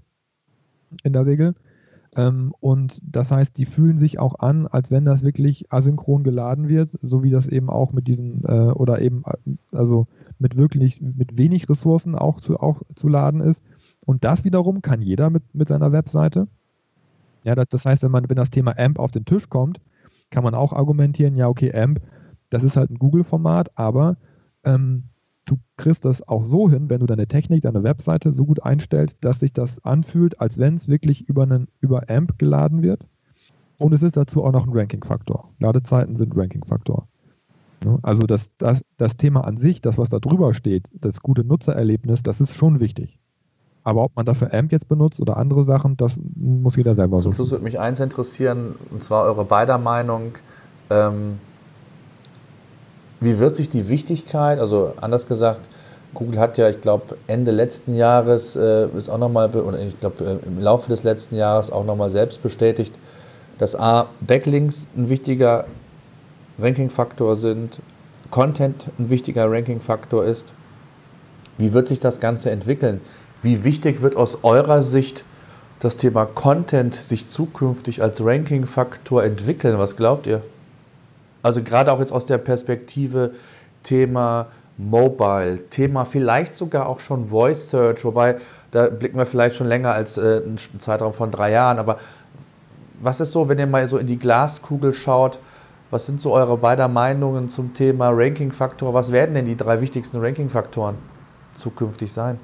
in 1.04 1.14
der 1.14 1.26
Regel. 1.26 1.54
Ähm, 2.20 2.53
und 2.59 2.99
das 3.03 3.32
heißt, 3.32 3.57
die 3.57 3.65
fühlen 3.65 3.97
sich 3.97 4.20
auch 4.20 4.39
an, 4.39 4.67
als 4.67 4.91
wenn 4.91 5.05
das 5.05 5.24
wirklich 5.24 5.72
asynchron 5.72 6.24
geladen 6.24 6.67
wird, 6.67 6.89
so 7.01 7.24
wie 7.24 7.30
das 7.30 7.47
eben 7.47 7.70
auch 7.70 7.93
mit 7.93 8.09
diesen 8.09 8.43
äh, 8.43 8.72
oder 8.72 9.01
eben 9.01 9.24
also 9.72 10.05
mit 10.38 10.57
wirklich 10.57 11.01
mit 11.01 11.38
wenig 11.38 11.70
Ressourcen 11.70 12.15
auch 12.15 12.41
zu, 12.41 12.59
auch 12.59 12.82
zu 12.93 13.07
laden 13.07 13.39
ist. 13.39 13.63
Und 14.05 14.26
das 14.26 14.43
wiederum 14.43 14.82
kann 14.82 15.01
jeder 15.01 15.30
mit, 15.30 15.43
mit 15.53 15.70
seiner 15.70 15.93
Webseite. 15.93 16.47
Ja, 17.45 17.55
das, 17.55 17.70
das 17.70 17.86
heißt, 17.86 18.03
wenn 18.03 18.11
man, 18.11 18.28
wenn 18.28 18.36
das 18.36 18.49
Thema 18.49 18.78
AMP 18.78 18.99
auf 18.99 19.11
den 19.11 19.24
Tisch 19.24 19.47
kommt, 19.47 19.80
kann 20.30 20.43
man 20.43 20.55
auch 20.55 20.74
argumentieren, 20.74 21.36
ja, 21.36 21.47
okay, 21.47 21.74
AMP, 21.74 22.01
das 22.49 22.63
ist 22.63 22.76
halt 22.76 22.89
ein 22.89 22.99
Google-Format, 22.99 23.78
aber 23.78 24.17
ähm, 24.65 25.03
du 25.50 25.60
kriegst 25.78 26.06
das 26.06 26.28
auch 26.28 26.43
so 26.43 26.70
hin, 26.70 26.89
wenn 26.89 27.00
du 27.00 27.08
deine 27.08 27.28
Technik, 27.28 27.64
deine 27.64 27.84
Webseite 27.84 28.34
so 28.34 28.45
gut 28.45 28.64
einstellst, 28.64 29.18
dass 29.22 29.39
sich 29.39 29.52
das 29.52 29.84
anfühlt, 29.84 30.39
als 30.39 30.58
wenn 30.58 30.76
es 30.76 30.88
wirklich 30.88 31.28
über, 31.28 31.43
einen, 31.43 31.68
über 31.82 32.10
AMP 32.10 32.38
geladen 32.38 32.84
wird. 32.84 33.02
Und 33.78 33.93
es 33.93 34.04
ist 34.04 34.18
dazu 34.18 34.43
auch 34.43 34.52
noch 34.52 34.68
ein 34.68 34.74
Ranking-Faktor. 34.74 35.50
Ladezeiten 35.60 36.16
sind 36.16 36.36
Ranking-Faktor. 36.36 37.08
Also 38.02 38.24
das, 38.24 38.52
das, 38.58 38.84
das 38.97 39.16
Thema 39.16 39.45
an 39.45 39.56
sich, 39.56 39.82
das, 39.82 39.97
was 39.97 40.10
da 40.10 40.20
drüber 40.20 40.54
steht, 40.54 40.88
das 40.93 41.22
gute 41.22 41.45
Nutzererlebnis, 41.45 42.22
das 42.22 42.41
ist 42.41 42.56
schon 42.56 42.82
wichtig. 42.82 43.20
Aber 43.84 44.04
ob 44.04 44.16
man 44.16 44.26
dafür 44.26 44.54
AMP 44.54 44.74
jetzt 44.74 44.89
benutzt 44.89 45.22
oder 45.22 45.38
andere 45.38 45.64
Sachen, 45.64 45.95
das 45.95 46.20
muss 46.36 46.76
jeder 46.76 46.95
selber 46.95 47.20
Zum 47.20 47.34
Schluss 47.34 47.52
würde 47.52 47.64
mich 47.64 47.80
eins 47.80 48.02
interessieren, 48.02 48.76
und 48.91 49.04
zwar 49.04 49.24
eure 49.24 49.45
beider 49.45 49.78
Meinung. 49.78 50.34
Ähm, 50.89 51.39
wie 53.20 53.38
wird 53.39 53.55
sich 53.55 53.70
die 53.70 53.89
Wichtigkeit, 53.89 54.59
also 54.59 54.93
anders 55.01 55.28
gesagt, 55.28 55.61
Google 56.13 56.39
hat 56.39 56.57
ja, 56.57 56.70
ich 56.70 56.82
glaube, 56.82 57.17
Ende 57.28 57.51
letzten 57.51 57.95
Jahres 57.95 58.55
äh, 58.55 58.88
ist 58.97 59.09
auch 59.09 59.20
nochmal, 59.20 59.53
oder 59.55 59.80
ich 59.80 59.99
glaube, 59.99 60.24
äh, 60.24 60.47
im 60.47 60.59
Laufe 60.59 60.89
des 60.89 61.03
letzten 61.03 61.36
Jahres 61.36 61.72
auch 61.72 61.86
nochmal 61.86 62.09
selbst 62.09 62.41
bestätigt, 62.41 62.93
dass 63.59 63.76
A, 63.76 64.07
Backlinks 64.22 64.88
ein 64.97 65.09
wichtiger 65.09 65.65
Ranking-Faktor 66.57 67.36
sind, 67.36 67.80
Content 68.32 68.86
ein 68.97 69.09
wichtiger 69.09 69.51
Ranking-Faktor 69.51 70.26
ist. 70.26 70.53
Wie 71.57 71.74
wird 71.74 71.88
sich 71.88 71.99
das 71.99 72.20
Ganze 72.20 72.51
entwickeln? 72.51 73.01
Wie 73.41 73.63
wichtig 73.63 74.01
wird 74.01 74.15
aus 74.15 74.39
eurer 74.43 74.82
Sicht 74.82 75.24
das 75.80 75.97
Thema 75.97 76.26
Content 76.26 76.95
sich 76.95 77.28
zukünftig 77.28 78.01
als 78.01 78.24
Ranking-Faktor 78.24 79.24
entwickeln? 79.24 79.78
Was 79.78 79.95
glaubt 79.95 80.26
ihr? 80.26 80.41
Also 81.41 81.63
gerade 81.63 81.91
auch 81.91 81.99
jetzt 81.99 82.11
aus 82.11 82.25
der 82.25 82.37
Perspektive 82.37 83.31
Thema 83.83 84.47
Mobile, 84.77 85.69
Thema 85.69 86.05
vielleicht 86.05 86.53
sogar 86.53 86.87
auch 86.87 86.99
schon 86.99 87.27
Voice 87.27 87.69
Search, 87.69 88.03
wobei 88.05 88.37
da 88.71 88.87
blicken 88.87 89.17
wir 89.17 89.25
vielleicht 89.25 89.55
schon 89.55 89.67
länger 89.67 89.91
als 89.91 90.17
äh, 90.17 90.41
einen 90.45 90.57
Zeitraum 90.79 91.13
von 91.13 91.31
drei 91.31 91.51
Jahren. 91.51 91.79
Aber 91.79 91.99
was 93.01 93.19
ist 93.19 93.31
so, 93.31 93.49
wenn 93.49 93.59
ihr 93.59 93.67
mal 93.67 93.87
so 93.87 93.97
in 93.97 94.07
die 94.07 94.19
Glaskugel 94.19 94.93
schaut, 94.93 95.39
was 95.91 96.05
sind 96.05 96.21
so 96.21 96.33
eure 96.33 96.57
beider 96.57 96.87
Meinungen 96.87 97.49
zum 97.49 97.73
Thema 97.73 98.09
Ranking-Faktor? 98.09 98.93
Was 98.93 99.11
werden 99.11 99.35
denn 99.35 99.45
die 99.45 99.57
drei 99.57 99.81
wichtigsten 99.81 100.19
Ranking-Faktoren 100.19 100.95
zukünftig 101.55 102.13
sein? 102.13 102.39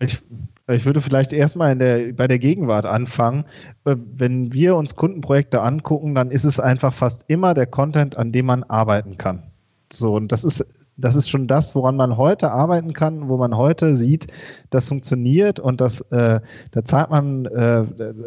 Ich 0.00 0.22
Ich 0.70 0.84
würde 0.84 1.00
vielleicht 1.00 1.32
erstmal 1.32 1.74
der, 1.76 2.12
bei 2.12 2.28
der 2.28 2.38
Gegenwart 2.38 2.84
anfangen. 2.84 3.44
Äh, 3.84 3.96
wenn 4.14 4.52
wir 4.52 4.76
uns 4.76 4.96
Kundenprojekte 4.96 5.62
angucken, 5.62 6.14
dann 6.14 6.30
ist 6.30 6.44
es 6.44 6.60
einfach 6.60 6.92
fast 6.92 7.24
immer 7.28 7.54
der 7.54 7.66
Content, 7.66 8.18
an 8.18 8.32
dem 8.32 8.46
man 8.46 8.64
arbeiten 8.64 9.16
kann. 9.16 9.44
So, 9.90 10.14
und 10.14 10.30
das 10.30 10.44
ist, 10.44 10.66
das 10.98 11.16
ist 11.16 11.30
schon 11.30 11.46
das, 11.46 11.74
woran 11.74 11.96
man 11.96 12.18
heute 12.18 12.50
arbeiten 12.50 12.92
kann, 12.92 13.28
wo 13.28 13.38
man 13.38 13.56
heute 13.56 13.96
sieht, 13.96 14.26
das 14.68 14.88
funktioniert 14.88 15.58
und 15.58 15.80
das, 15.80 16.02
äh, 16.10 16.40
da 16.70 16.84
zahlt 16.84 17.10
man, 17.10 17.46
äh, 17.46 17.84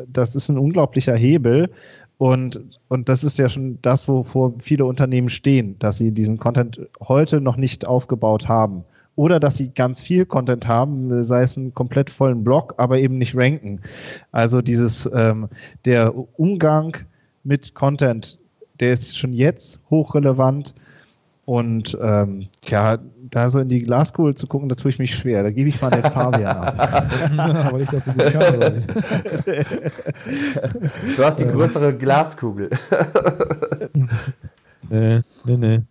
das 0.07 0.35
ist 0.35 0.49
ein 0.49 0.57
unglaublicher 0.57 1.15
Hebel. 1.15 1.69
Und, 2.17 2.61
und 2.87 3.09
das 3.09 3.23
ist 3.23 3.37
ja 3.39 3.49
schon 3.49 3.79
das, 3.81 4.07
wovor 4.07 4.53
viele 4.59 4.85
Unternehmen 4.85 5.29
stehen, 5.29 5.77
dass 5.79 5.97
sie 5.97 6.11
diesen 6.11 6.37
Content 6.37 6.87
heute 7.01 7.41
noch 7.41 7.57
nicht 7.57 7.85
aufgebaut 7.85 8.47
haben. 8.47 8.83
Oder 9.15 9.39
dass 9.39 9.57
sie 9.57 9.69
ganz 9.73 10.01
viel 10.01 10.25
Content 10.25 10.67
haben, 10.67 11.23
sei 11.23 11.41
es 11.41 11.57
einen 11.57 11.73
komplett 11.73 12.09
vollen 12.09 12.43
Blog, 12.43 12.75
aber 12.77 12.99
eben 12.99 13.17
nicht 13.17 13.35
ranken. 13.35 13.81
Also 14.31 14.61
dieses, 14.61 15.09
ähm, 15.13 15.49
der 15.85 16.13
Umgang 16.39 16.97
mit 17.43 17.75
Content, 17.75 18.39
der 18.79 18.93
ist 18.93 19.17
schon 19.17 19.33
jetzt 19.33 19.81
hochrelevant. 19.89 20.75
Und 21.43 21.97
ähm, 22.01 22.47
ja, 22.63 22.99
da 23.29 23.49
so 23.49 23.59
in 23.59 23.67
die 23.67 23.79
Glaskugel 23.79 24.35
zu 24.35 24.47
gucken, 24.47 24.69
da 24.69 24.75
tue 24.75 24.89
ich 24.89 24.99
mich 24.99 25.13
schwer. 25.13 25.43
Da 25.43 25.51
gebe 25.51 25.67
ich 25.67 25.81
mal 25.81 25.89
den 25.89 26.09
Fabian 26.09 26.55
ab. 26.55 27.11
Weil 27.73 27.81
ich 27.81 27.89
das 27.89 28.05
so 28.05 28.11
gut 28.11 28.31
kann. 28.31 28.83
Du 31.17 31.23
hast 31.23 31.39
die 31.39 31.45
größere 31.45 31.97
Glaskugel. 31.97 32.69
nee, 34.89 35.21
nee, 35.45 35.57
nee. 35.57 35.81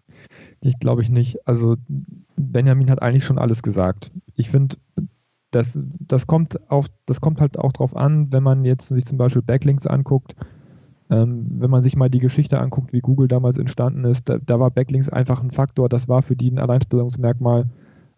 Ich 0.60 0.78
glaube 0.78 1.02
ich 1.02 1.10
nicht. 1.10 1.46
Also 1.46 1.76
Benjamin 2.40 2.90
hat 2.90 3.02
eigentlich 3.02 3.24
schon 3.24 3.38
alles 3.38 3.62
gesagt. 3.62 4.12
Ich 4.34 4.50
finde, 4.50 4.76
das, 5.50 5.78
das, 5.98 6.26
kommt 6.26 6.58
das 7.06 7.20
kommt 7.20 7.40
halt 7.40 7.58
auch 7.58 7.72
darauf 7.72 7.96
an, 7.96 8.32
wenn 8.32 8.42
man 8.42 8.64
jetzt 8.64 8.88
sich 8.88 9.04
zum 9.04 9.18
Beispiel 9.18 9.42
Backlinks 9.42 9.86
anguckt. 9.86 10.34
Ähm, 11.10 11.46
wenn 11.58 11.70
man 11.70 11.82
sich 11.82 11.96
mal 11.96 12.08
die 12.08 12.20
Geschichte 12.20 12.60
anguckt, 12.60 12.92
wie 12.92 13.00
Google 13.00 13.26
damals 13.26 13.58
entstanden 13.58 14.04
ist, 14.04 14.28
da, 14.28 14.38
da 14.38 14.60
war 14.60 14.70
Backlinks 14.70 15.08
einfach 15.08 15.42
ein 15.42 15.50
Faktor. 15.50 15.88
Das 15.88 16.08
war 16.08 16.22
für 16.22 16.36
die 16.36 16.52
ein 16.52 16.60
Alleinstellungsmerkmal, 16.60 17.68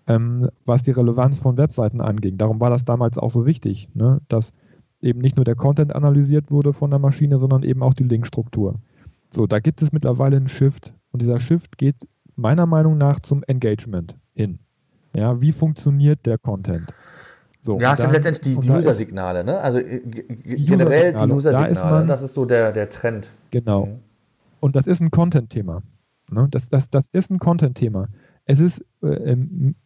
ähm, 0.06 0.50
was 0.66 0.82
die 0.82 0.90
Relevanz 0.90 1.40
von 1.40 1.56
Webseiten 1.56 2.02
anging. 2.02 2.36
Darum 2.36 2.60
war 2.60 2.68
das 2.68 2.84
damals 2.84 3.16
auch 3.16 3.30
so 3.30 3.46
wichtig, 3.46 3.88
ne? 3.94 4.20
dass 4.28 4.52
eben 5.00 5.20
nicht 5.20 5.36
nur 5.36 5.44
der 5.44 5.56
Content 5.56 5.94
analysiert 5.94 6.50
wurde 6.50 6.74
von 6.74 6.90
der 6.90 6.98
Maschine, 6.98 7.38
sondern 7.38 7.62
eben 7.62 7.82
auch 7.82 7.94
die 7.94 8.04
Linkstruktur. 8.04 8.74
So, 9.30 9.46
da 9.46 9.58
gibt 9.60 9.80
es 9.80 9.92
mittlerweile 9.92 10.36
einen 10.36 10.48
Shift 10.48 10.92
und 11.12 11.22
dieser 11.22 11.40
Shift 11.40 11.78
geht 11.78 12.06
meiner 12.36 12.66
Meinung 12.66 12.98
nach 12.98 13.20
zum 13.20 13.42
Engagement 13.46 14.16
hin. 14.34 14.58
Ja, 15.14 15.40
wie 15.40 15.52
funktioniert 15.52 16.24
der 16.26 16.38
Content? 16.38 16.92
So, 17.60 17.78
ja, 17.78 17.90
das 17.90 18.00
sind 18.00 18.12
letztendlich 18.12 18.56
die, 18.56 18.60
die 18.60 18.70
User-Signale, 18.70 19.44
ne? 19.44 19.58
Also 19.58 19.78
äh, 19.78 20.00
generell 20.00 21.12
die 21.12 21.30
User-Signale, 21.30 22.00
da 22.00 22.04
das 22.04 22.22
ist 22.22 22.34
so 22.34 22.44
der, 22.44 22.72
der 22.72 22.88
Trend. 22.88 23.30
Genau. 23.50 23.86
Mhm. 23.86 23.98
Und 24.60 24.76
das 24.76 24.86
ist 24.86 25.00
ein 25.00 25.10
Content-Thema. 25.10 25.82
Ne? 26.30 26.48
Das, 26.50 26.68
das, 26.68 26.90
das 26.90 27.08
ist 27.12 27.30
ein 27.30 27.38
Content-Thema. 27.38 28.08
Es 28.46 28.58
ist 28.58 28.84
äh, 29.02 29.36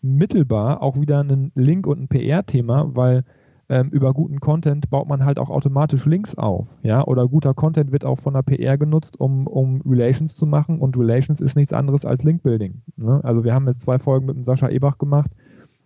mittelbar 0.01 0.82
auch 0.82 0.99
wieder 0.99 1.22
ein 1.22 1.53
Link- 1.55 1.86
und 1.86 2.01
ein 2.01 2.09
PR-Thema, 2.09 2.97
weil 2.97 3.24
ähm, 3.68 3.88
über 3.90 4.12
guten 4.14 4.40
Content 4.40 4.88
baut 4.90 5.08
man 5.08 5.24
halt 5.24 5.38
auch 5.38 5.50
automatisch 5.50 6.06
Links 6.06 6.36
auf. 6.36 6.68
Ja? 6.82 7.04
Oder 7.04 7.26
guter 7.26 7.54
Content 7.54 7.92
wird 7.92 8.04
auch 8.04 8.18
von 8.18 8.34
der 8.34 8.42
PR 8.42 8.78
genutzt, 8.78 9.18
um, 9.18 9.46
um 9.46 9.80
Relations 9.82 10.36
zu 10.36 10.46
machen. 10.46 10.78
Und 10.78 10.96
Relations 10.96 11.40
ist 11.40 11.56
nichts 11.56 11.72
anderes 11.72 12.04
als 12.04 12.22
Linkbuilding. 12.22 12.82
Ne? 12.96 13.20
Also 13.24 13.44
wir 13.44 13.54
haben 13.54 13.66
jetzt 13.66 13.80
zwei 13.80 13.98
Folgen 13.98 14.26
mit 14.26 14.36
dem 14.36 14.44
Sascha 14.44 14.68
Ebach 14.68 14.98
gemacht. 14.98 15.30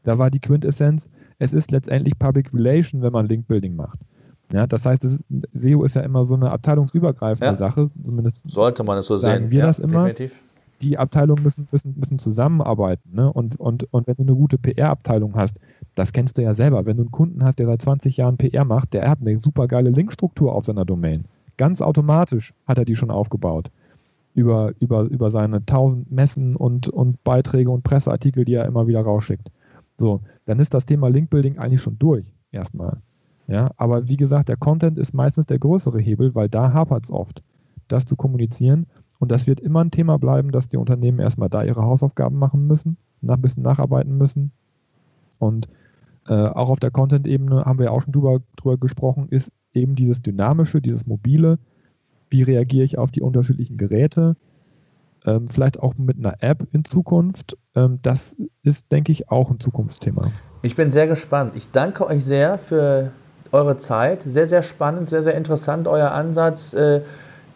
Da 0.05 0.19
war 0.19 0.31
die 0.31 0.41
Quintessenz, 0.41 1.09
es 1.39 1.53
ist 1.53 1.71
letztendlich 1.71 2.19
Public 2.19 2.53
Relation, 2.53 3.03
wenn 3.03 3.13
man 3.13 3.27
Linkbuilding 3.27 3.77
macht. 3.77 3.99
Ja, 4.53 4.67
das 4.67 4.85
heißt, 4.85 5.05
ist, 5.05 5.25
SEO 5.53 5.85
ist 5.85 5.95
ja 5.95 6.03
immer 6.03 6.27
so 6.27 6.35
eine 6.35 6.51
abteilungsübergreifende 6.51 7.53
ja. 7.53 7.55
Sache. 7.55 7.91
Zumindest 8.03 8.51
sollte 8.51 8.83
man 8.83 8.99
es 8.99 9.07
so 9.07 9.17
sehen. 9.17 9.53
Wir 9.53 9.61
ja, 9.61 9.67
das 9.67 9.79
immer. 9.79 10.07
Definitiv 10.07 10.43
die 10.81 10.99
Abteilungen 10.99 11.43
müssen, 11.43 11.69
müssen, 11.71 11.95
müssen 11.99 12.19
zusammenarbeiten. 12.19 13.15
Ne? 13.15 13.33
Und, 13.33 13.59
und, 13.61 13.93
und 13.93 14.07
wenn 14.07 14.17
du 14.17 14.23
eine 14.23 14.35
gute 14.35 14.59
PR-Abteilung 14.59 15.35
hast, 15.35 15.61
das 16.01 16.15
kennst 16.15 16.39
du 16.39 16.43
ja 16.43 16.55
selber, 16.55 16.87
wenn 16.87 16.97
du 16.97 17.03
einen 17.03 17.11
Kunden 17.11 17.45
hast, 17.45 17.59
der 17.59 17.67
seit 17.67 17.83
20 17.83 18.17
Jahren 18.17 18.39
PR 18.39 18.65
macht, 18.65 18.95
der 18.95 19.07
hat 19.11 19.21
eine 19.21 19.39
super 19.39 19.69
geile 19.69 19.91
Linkstruktur 19.91 20.55
auf 20.55 20.65
seiner 20.65 20.87
Domain. 20.87 21.27
Ganz 21.59 21.83
automatisch 21.83 22.55
hat 22.67 22.79
er 22.79 22.87
die 22.87 22.97
schon 22.97 23.11
aufgebaut. 23.11 23.71
Über, 24.33 24.73
über, 24.81 25.03
über 25.03 25.29
seine 25.29 25.57
1000 25.59 26.11
Messen 26.11 26.57
und, 26.57 26.89
und 26.89 27.23
Beiträge 27.23 27.71
und 27.71 27.85
Presseartikel, 27.85 28.47
die 28.47 28.55
er 28.55 28.65
immer 28.65 28.87
wieder 28.87 29.03
rausschickt. 29.03 29.51
So, 29.99 30.23
dann 30.47 30.59
ist 30.59 30.73
das 30.73 30.87
Thema 30.87 31.09
Linkbuilding 31.11 31.59
eigentlich 31.59 31.83
schon 31.83 31.99
durch, 31.99 32.25
erstmal. 32.51 33.03
Ja, 33.47 33.71
aber 33.77 34.09
wie 34.09 34.17
gesagt, 34.17 34.49
der 34.49 34.57
Content 34.57 34.97
ist 34.97 35.13
meistens 35.13 35.45
der 35.45 35.59
größere 35.59 36.01
Hebel, 36.01 36.35
weil 36.35 36.49
da 36.49 36.73
hapert 36.73 37.05
es 37.05 37.11
oft, 37.11 37.43
das 37.89 38.07
zu 38.07 38.17
kommunizieren 38.17 38.87
und 39.19 39.31
das 39.31 39.47
wird 39.47 39.61
immer 39.61 39.85
ein 39.85 39.91
Thema 39.91 40.19
bleiben, 40.19 40.51
dass 40.51 40.71
die 40.71 40.79
Unternehmen 40.79 41.19
erstmal 41.19 41.51
da 41.51 41.63
ihre 41.63 41.83
Hausaufgaben 41.83 42.39
machen 42.39 42.67
müssen, 42.67 42.97
nach, 43.21 43.37
ein 43.37 43.43
bisschen 43.43 43.65
nacharbeiten 43.65 44.17
müssen. 44.17 44.53
Und 45.39 45.69
äh, 46.31 46.47
auch 46.47 46.69
auf 46.69 46.79
der 46.79 46.93
Content-Ebene 46.93 47.65
haben 47.65 47.81
wir 47.81 47.93
auch 47.93 48.03
schon 48.03 48.13
drüber, 48.13 48.41
drüber 48.57 48.79
gesprochen, 48.79 49.27
ist 49.31 49.51
eben 49.75 49.97
dieses 49.97 50.23
Dynamische, 50.23 50.81
dieses 50.81 51.05
Mobile. 51.05 51.59
Wie 52.29 52.45
reagiere 52.45 52.85
ich 52.85 52.99
auf 52.99 53.11
die 53.11 53.21
unterschiedlichen 53.21 53.77
Geräte? 53.77 54.37
Ähm, 55.27 55.49
vielleicht 55.49 55.81
auch 55.81 55.95
mit 55.97 56.19
einer 56.19 56.37
App 56.41 56.69
in 56.73 56.85
Zukunft. 56.85 57.59
Ähm, 57.75 57.99
das 58.03 58.37
ist, 58.63 58.93
denke 58.93 59.11
ich, 59.11 59.29
auch 59.29 59.51
ein 59.51 59.59
Zukunftsthema. 59.59 60.31
Ich 60.63 60.77
bin 60.77 60.93
sehr 60.93 61.09
gespannt. 61.09 61.53
Ich 61.57 61.73
danke 61.73 62.07
euch 62.07 62.25
sehr 62.25 62.59
für 62.59 63.11
eure 63.51 63.77
Zeit. 63.77 64.23
Sehr, 64.23 64.47
sehr 64.47 64.63
spannend, 64.63 65.11
sehr, 65.11 65.25
sehr 65.25 65.35
interessant, 65.35 65.89
euer 65.89 66.13
Ansatz. 66.13 66.73
Äh, 66.73 67.01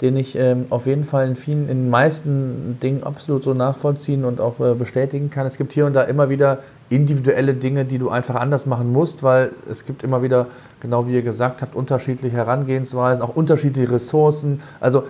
den 0.01 0.17
ich 0.17 0.37
ähm, 0.37 0.67
auf 0.71 0.87
jeden 0.87 1.05
Fall 1.05 1.29
in 1.29 1.37
vielen, 1.37 1.69
in 1.69 1.85
den 1.85 1.91
meisten 1.91 2.79
Dingen 2.83 3.05
absolut 3.05 3.45
so 3.45 3.55
nachvollziehen 3.55 4.25
und 4.25 4.41
auch 4.41 4.59
äh, 4.61 4.75
bestätigen 4.75 5.31
kann. 5.31 5.47
Es 5.47 5.57
gibt 5.57 5.73
hier 5.73 5.87
und 5.87 5.93
da 5.95 6.03
immer 6.03 6.29
wieder 6.29 6.59
individuelle 6.95 7.55
Dinge, 7.55 7.85
die 7.85 7.99
du 7.99 8.09
einfach 8.09 8.37
anders 8.37 8.67
machen 8.67 8.93
musst, 8.93 9.23
weil 9.23 9.53
es 9.71 9.85
gibt 9.85 10.03
immer 10.03 10.23
wieder, 10.23 10.47
genau 10.81 11.07
wie 11.07 11.15
ihr 11.15 11.23
gesagt 11.23 11.63
habt, 11.63 11.75
unterschiedliche 11.75 12.37
Herangehensweisen, 12.37 13.23
auch 13.23 13.35
unterschiedliche 13.35 13.91
Ressourcen. 13.91 14.63
Also 14.81 15.05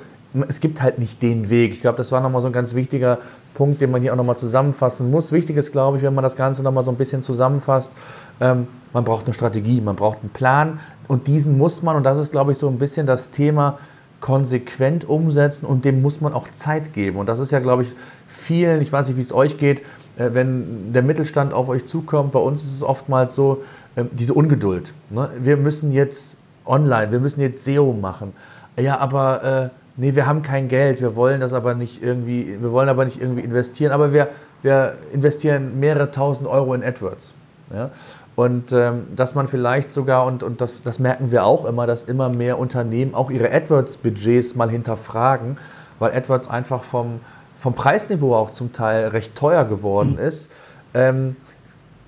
es 0.49 0.61
gibt 0.61 0.83
halt 0.83 0.99
nicht 0.99 1.23
den 1.23 1.51
Weg. 1.51 1.73
Ich 1.73 1.81
glaube, 1.81 1.99
das 1.99 2.11
war 2.11 2.21
nochmal 2.21 2.43
so 2.43 2.49
ein 2.49 2.53
ganz 2.53 2.75
wichtiger 2.75 3.19
Punkt, 3.55 3.81
den 3.81 3.91
man 3.91 4.03
hier 4.03 4.13
auch 4.13 4.17
nochmal 4.17 4.37
zusammenfassen 4.37 5.11
muss. 5.11 5.31
Wichtig 5.31 5.57
ist, 5.57 5.73
glaube 5.73 5.97
ich, 5.97 6.03
wenn 6.03 6.15
man 6.15 6.25
das 6.25 6.37
Ganze 6.37 6.63
nochmal 6.63 6.83
so 6.83 6.91
ein 6.91 6.97
bisschen 6.97 7.23
zusammenfasst, 7.23 7.93
ähm, 8.41 8.67
man 8.93 9.05
braucht 9.05 9.27
eine 9.27 9.35
Strategie, 9.35 9.81
man 9.81 9.95
braucht 9.95 10.19
einen 10.23 10.31
Plan 10.31 10.81
und 11.07 11.29
diesen 11.29 11.57
muss 11.57 11.83
man, 11.83 11.97
und 11.97 12.05
das 12.05 12.19
ist, 12.19 12.33
glaube 12.33 12.53
ich, 12.53 12.59
so 12.59 12.69
ein 12.69 12.79
bisschen 12.79 13.07
das 13.07 13.31
Thema, 13.31 13.79
konsequent 14.21 15.07
umsetzen 15.07 15.67
und 15.67 15.85
dem 15.85 16.01
muss 16.01 16.23
man 16.23 16.33
auch 16.33 16.51
Zeit 16.51 16.95
geben. 16.95 17.19
Und 17.19 17.29
das 17.29 17.39
ist 17.39 17.53
ja, 17.53 17.61
glaube 17.61 17.83
ich, 17.83 17.93
vielen, 18.27 18.81
ich 18.81 18.91
weiß 18.91 19.09
nicht, 19.09 19.19
wie 19.19 19.23
es 19.23 19.35
euch 19.35 19.59
geht, 19.59 19.83
wenn 20.17 20.93
der 20.93 21.03
Mittelstand 21.03 21.53
auf 21.53 21.69
euch 21.69 21.87
zukommt, 21.87 22.33
bei 22.33 22.39
uns 22.39 22.63
ist 22.63 22.75
es 22.75 22.83
oftmals 22.83 23.35
so, 23.35 23.63
ähm, 23.97 24.11
diese 24.13 24.35
Ungeduld. 24.35 24.93
Ne? 25.11 25.31
Wir 25.39 25.57
müssen 25.57 25.93
jetzt 25.93 26.37
online, 26.67 27.13
wir 27.13 27.21
müssen 27.21 27.41
jetzt 27.41 27.65
SEO 27.65 27.93
machen. 27.93 28.33
Ja, 28.77 28.99
aber 28.99 29.45
äh, 29.45 29.69
nee, 29.97 30.15
wir 30.15 30.27
haben 30.27 30.43
kein 30.43 30.69
Geld, 30.69 31.01
wir 31.01 31.15
wollen 31.15 31.41
das 31.41 31.53
aber 31.53 31.75
nicht 31.75 32.03
irgendwie, 32.03 32.57
wir 32.61 32.73
wollen 32.73 32.89
aber 32.89 33.05
nicht 33.05 33.21
irgendwie 33.21 33.43
investieren, 33.43 33.93
aber 33.93 34.13
wir, 34.13 34.29
wir 34.63 34.95
investieren 35.13 35.79
mehrere 35.79 36.11
tausend 36.11 36.49
Euro 36.49 36.75
in 36.75 36.83
AdWords. 36.83 37.35
Ja? 37.73 37.91
Und 38.37 38.73
ähm, 38.73 39.07
dass 39.15 39.37
man 39.37 39.47
vielleicht 39.47 39.93
sogar, 39.93 40.27
und, 40.27 40.43
und 40.43 40.61
das, 40.61 40.83
das 40.83 40.99
merken 40.99 41.31
wir 41.31 41.45
auch 41.45 41.65
immer, 41.65 41.87
dass 41.87 42.03
immer 42.05 42.29
mehr 42.29 42.59
Unternehmen 42.59 43.15
auch 43.15 43.31
ihre 43.31 43.53
AdWords-Budgets 43.53 44.57
mal 44.57 44.71
hinterfragen, 44.71 45.57
weil 46.01 46.13
AdWords 46.13 46.51
einfach 46.51 46.83
vom, 46.83 47.21
vom 47.65 47.73
Preisniveau 47.73 48.35
auch 48.35 48.51
zum 48.51 48.75
Teil 48.75 49.09
recht 49.09 49.35
teuer 49.35 49.65
geworden 49.65 50.17
mhm. 50.17 50.19
ist. 50.19 50.51
Ähm, 50.93 51.35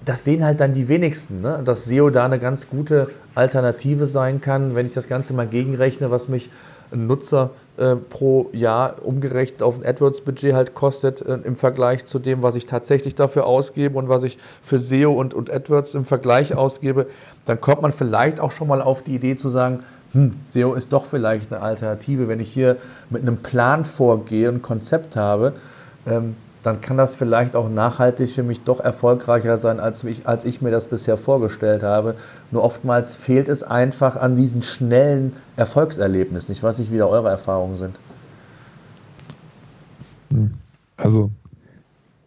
das 0.04 0.22
sehen 0.22 0.44
halt 0.44 0.60
dann 0.60 0.74
die 0.74 0.86
wenigsten, 0.86 1.40
ne? 1.40 1.62
dass 1.64 1.86
SEO 1.86 2.10
da 2.10 2.26
eine 2.26 2.38
ganz 2.38 2.68
gute 2.68 3.08
Alternative 3.34 4.04
sein 4.04 4.42
kann, 4.42 4.74
wenn 4.74 4.84
ich 4.84 4.92
das 4.92 5.08
Ganze 5.08 5.32
mal 5.32 5.46
gegenrechne, 5.46 6.10
was 6.10 6.28
mich 6.28 6.50
ein 6.92 7.06
Nutzer 7.06 7.52
äh, 7.78 7.96
pro 7.96 8.50
Jahr 8.52 8.96
umgerechnet 9.02 9.62
auf 9.62 9.78
ein 9.78 9.86
AdWords-Budget 9.86 10.52
halt 10.52 10.74
kostet 10.74 11.22
äh, 11.22 11.38
im 11.44 11.56
Vergleich 11.56 12.04
zu 12.04 12.18
dem, 12.18 12.42
was 12.42 12.54
ich 12.54 12.66
tatsächlich 12.66 13.14
dafür 13.14 13.46
ausgebe 13.46 13.98
und 13.98 14.10
was 14.10 14.24
ich 14.24 14.36
für 14.62 14.78
SEO 14.78 15.14
und, 15.14 15.32
und 15.32 15.50
AdWords 15.50 15.94
im 15.94 16.04
Vergleich 16.04 16.54
ausgebe, 16.54 17.06
dann 17.46 17.62
kommt 17.62 17.80
man 17.80 17.92
vielleicht 17.92 18.40
auch 18.40 18.52
schon 18.52 18.68
mal 18.68 18.82
auf 18.82 19.00
die 19.00 19.14
Idee 19.14 19.36
zu 19.36 19.48
sagen, 19.48 19.80
hm, 20.16 20.32
SEO 20.46 20.72
ist 20.72 20.94
doch 20.94 21.04
vielleicht 21.04 21.52
eine 21.52 21.60
Alternative, 21.60 22.26
wenn 22.26 22.40
ich 22.40 22.50
hier 22.50 22.76
mit 23.10 23.20
einem 23.20 23.36
Plan 23.36 23.84
vorgehe, 23.84 24.48
ein 24.48 24.62
Konzept 24.62 25.14
habe. 25.14 25.52
Ähm, 26.06 26.36
dann 26.62 26.80
kann 26.80 26.96
das 26.96 27.14
vielleicht 27.14 27.54
auch 27.54 27.68
nachhaltig 27.68 28.30
für 28.30 28.42
mich 28.42 28.64
doch 28.64 28.80
erfolgreicher 28.80 29.58
sein, 29.58 29.78
als 29.78 30.02
ich, 30.04 30.26
als 30.26 30.44
ich 30.46 30.62
mir 30.62 30.70
das 30.70 30.86
bisher 30.86 31.18
vorgestellt 31.18 31.82
habe. 31.82 32.14
Nur 32.50 32.64
oftmals 32.64 33.14
fehlt 33.14 33.48
es 33.48 33.62
einfach 33.62 34.16
an 34.16 34.36
diesen 34.36 34.62
schnellen 34.62 35.36
Erfolgserlebnissen. 35.56 36.50
Ich 36.52 36.62
weiß 36.62 36.78
nicht, 36.78 36.90
wie 36.90 36.98
da 36.98 37.04
eure 37.06 37.28
Erfahrungen 37.28 37.76
sind. 37.76 37.96
Hm. 40.30 40.54
Also, 40.96 41.30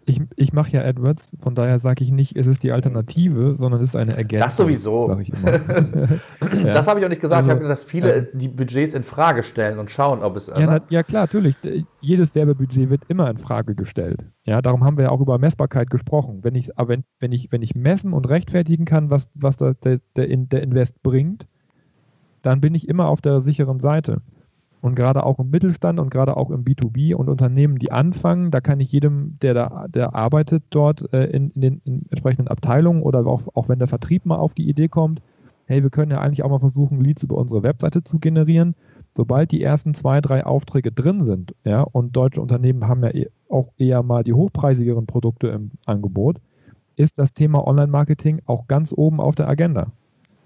ich, 0.10 0.22
ich 0.36 0.54
mache 0.54 0.72
ja 0.72 0.82
AdWords, 0.82 1.38
von 1.40 1.54
daher 1.54 1.78
sage 1.78 2.04
ich 2.04 2.12
nicht, 2.12 2.36
es 2.36 2.48
ist 2.48 2.64
die 2.64 2.72
Alternative, 2.72 3.56
sondern 3.58 3.80
es 3.80 3.90
ist 3.90 3.96
eine 3.96 4.18
Ergänzung. 4.18 4.48
Das 4.48 4.58
sowieso. 4.58 5.08
sag 5.08 5.22
Ich 5.22 5.30
immer. 5.30 5.52
ja. 6.66 6.74
Das 6.74 6.88
habe 6.88 7.00
ich 7.00 7.06
auch 7.06 7.10
nicht 7.10 7.22
gesagt. 7.22 7.38
Also, 7.38 7.50
ich 7.50 7.52
habe 7.52 7.60
gesagt, 7.62 7.80
dass 7.80 7.84
viele 7.84 8.14
äh, 8.14 8.26
die 8.34 8.48
Budgets 8.48 8.96
in 8.96 9.04
Frage 9.04 9.44
stellen 9.44 9.78
und 9.78 9.92
schauen, 9.92 10.24
ob 10.24 10.36
es. 10.36 10.48
Ja, 10.48 10.66
na, 10.66 10.82
ja, 10.90 11.04
klar, 11.04 11.24
natürlich. 11.24 11.56
Jedes 12.02 12.34
Werbebudget 12.34 12.90
wird 12.90 13.04
immer 13.08 13.30
in 13.30 13.38
Frage 13.38 13.76
gestellt. 13.76 14.26
Ja, 14.46 14.64
darum 14.64 14.84
haben 14.84 14.98
wir 14.98 15.06
ja 15.06 15.12
auch 15.12 15.22
über 15.22 15.38
Messbarkeit 15.38 15.92
gesprochen. 15.92 16.40
Wenn 16.42 16.56
ich, 16.56 16.70
wenn, 16.76 17.04
wenn 17.20 17.32
ich, 17.32 17.52
wenn 17.52 17.62
ich 17.62 17.76
messen 17.76 18.12
und 18.12 18.28
rechtfertigen 18.28 18.86
kann, 18.86 19.12
was, 19.12 19.30
was 19.36 19.58
der, 19.58 19.76
der, 19.76 20.00
der 20.16 20.62
Invest 20.64 21.04
bringt, 21.04 21.46
dann 22.42 22.62
bin 22.62 22.74
ich 22.74 22.88
immer 22.88 23.10
auf 23.10 23.22
der 23.22 23.42
sicheren 23.42 23.80
Seite. 23.80 24.22
Und 24.82 24.96
gerade 24.96 25.26
auch 25.26 25.40
im 25.40 25.50
Mittelstand 25.50 26.00
und 26.00 26.10
gerade 26.10 26.38
auch 26.38 26.52
im 26.52 26.64
B2B 26.64 27.14
und 27.14 27.28
Unternehmen, 27.28 27.78
die 27.80 27.92
anfangen, 27.92 28.50
da 28.50 28.62
kann 28.62 28.80
ich 28.80 28.92
jedem, 28.92 29.38
der 29.42 29.54
da 29.54 29.86
der 29.90 30.16
arbeitet 30.16 30.64
dort 30.70 31.12
äh, 31.14 31.26
in, 31.26 31.52
in, 31.52 31.62
den 31.62 31.82
in 31.84 32.06
entsprechenden 32.10 32.48
Abteilungen 32.48 33.02
oder 33.02 33.26
auch, 33.26 33.48
auch 33.56 33.68
wenn 33.68 33.80
der 33.80 33.90
Vertrieb 33.90 34.26
mal 34.26 34.38
auf 34.38 34.54
die 34.54 34.70
Idee 34.70 34.88
kommt, 34.88 35.22
hey, 35.70 35.84
wir 35.84 35.90
können 35.90 36.12
ja 36.12 36.20
eigentlich 36.20 36.44
auch 36.44 36.50
mal 36.50 36.60
versuchen, 36.60 37.00
Leads 37.00 37.24
über 37.24 37.38
unsere 37.38 37.62
Webseite 37.62 38.04
zu 38.04 38.20
generieren. 38.20 38.76
Sobald 39.12 39.52
die 39.52 39.62
ersten 39.62 39.94
zwei, 39.94 40.20
drei 40.22 40.46
Aufträge 40.46 40.92
drin 40.92 41.24
sind, 41.24 41.54
ja, 41.64 41.82
und 41.82 42.16
deutsche 42.16 42.42
Unternehmen 42.42 42.88
haben 42.88 43.04
ja 43.04 43.10
eh, 43.10 43.30
auch 43.50 43.72
eher 43.78 44.02
mal 44.02 44.24
die 44.24 44.34
hochpreisigeren 44.34 45.06
Produkte 45.06 45.48
im 45.48 45.72
Angebot, 45.86 46.38
ist 46.96 47.20
das 47.20 47.34
Thema 47.34 47.66
Online-Marketing 47.68 48.42
auch 48.46 48.68
ganz 48.68 48.94
oben 48.96 49.22
auf 49.22 49.36
der 49.36 49.48
Agenda. 49.48 49.92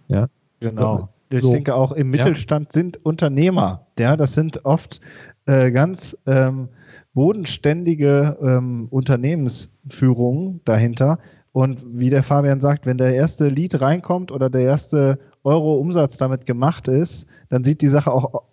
Ja. 0.08 0.28
Genau. 0.60 1.10
Ich 1.34 1.42
so. 1.42 1.52
denke 1.52 1.74
auch 1.74 1.92
im 1.92 2.10
Mittelstand 2.12 2.68
ja. 2.68 2.72
sind 2.74 3.04
Unternehmer. 3.04 3.88
Ja, 3.98 4.16
das 4.16 4.34
sind 4.34 4.66
oft 4.66 5.02
äh, 5.46 5.72
ganz 5.72 6.16
ähm, 6.28 6.70
bodenständige 7.14 8.38
ähm, 8.42 8.88
Unternehmensführungen 8.90 10.62
dahinter. 10.64 11.18
Und 11.52 11.86
wie 12.00 12.10
der 12.10 12.24
Fabian 12.24 12.62
sagt, 12.62 12.86
wenn 12.86 12.98
der 12.98 13.14
erste 13.14 13.48
Lead 13.48 13.80
reinkommt 13.82 14.32
oder 14.32 14.50
der 14.50 14.62
erste 14.62 15.20
Euro 15.44 15.76
Umsatz 15.76 16.18
damit 16.18 16.46
gemacht 16.46 16.88
ist, 16.88 17.28
dann 17.50 17.64
sieht 17.64 17.82
die 17.82 17.90
Sache 17.90 18.12
auch 18.12 18.44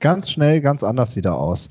ganz 0.00 0.30
schnell 0.30 0.60
ganz 0.60 0.82
anders 0.82 1.14
wieder 1.14 1.38
aus. 1.38 1.68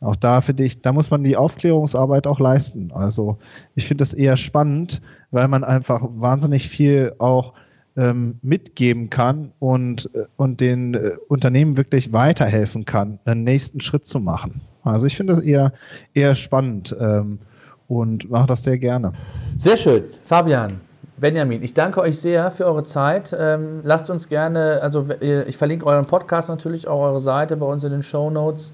Auch 0.00 0.16
da 0.16 0.40
finde 0.40 0.64
ich, 0.64 0.82
da 0.82 0.92
muss 0.92 1.10
man 1.10 1.24
die 1.24 1.36
Aufklärungsarbeit 1.36 2.26
auch 2.26 2.40
leisten. 2.40 2.90
Also 2.92 3.38
ich 3.74 3.86
finde 3.86 4.02
das 4.02 4.12
eher 4.12 4.36
spannend, 4.36 5.00
weil 5.30 5.48
man 5.48 5.64
einfach 5.64 6.06
wahnsinnig 6.06 6.68
viel 6.68 7.14
auch 7.18 7.54
ähm, 7.96 8.38
mitgeben 8.42 9.10
kann 9.10 9.52
und, 9.58 10.10
äh, 10.14 10.24
und 10.36 10.60
den 10.60 10.94
äh, 10.94 11.12
Unternehmen 11.28 11.76
wirklich 11.76 12.12
weiterhelfen 12.12 12.84
kann, 12.84 13.18
einen 13.24 13.44
nächsten 13.44 13.80
Schritt 13.80 14.06
zu 14.06 14.20
machen. 14.20 14.60
Also 14.82 15.06
ich 15.06 15.16
finde 15.16 15.34
das 15.34 15.42
eher, 15.42 15.72
eher 16.14 16.34
spannend 16.34 16.94
ähm, 17.00 17.38
und 17.88 18.30
mache 18.30 18.46
das 18.46 18.64
sehr 18.64 18.78
gerne. 18.78 19.12
Sehr 19.56 19.76
schön. 19.76 20.04
Fabian, 20.24 20.80
Benjamin, 21.16 21.62
ich 21.62 21.72
danke 21.72 22.00
euch 22.00 22.20
sehr 22.20 22.50
für 22.50 22.66
eure 22.66 22.84
Zeit. 22.84 23.34
Ähm, 23.38 23.80
lasst 23.82 24.10
uns 24.10 24.28
gerne, 24.28 24.80
also 24.82 25.06
ich 25.20 25.56
verlinke 25.56 25.86
euren 25.86 26.04
Podcast 26.04 26.48
natürlich, 26.50 26.86
auch 26.86 27.00
eure 27.00 27.20
Seite 27.20 27.56
bei 27.56 27.66
uns 27.66 27.82
in 27.84 27.90
den 27.90 28.02
Show 28.02 28.30
Notes. 28.30 28.72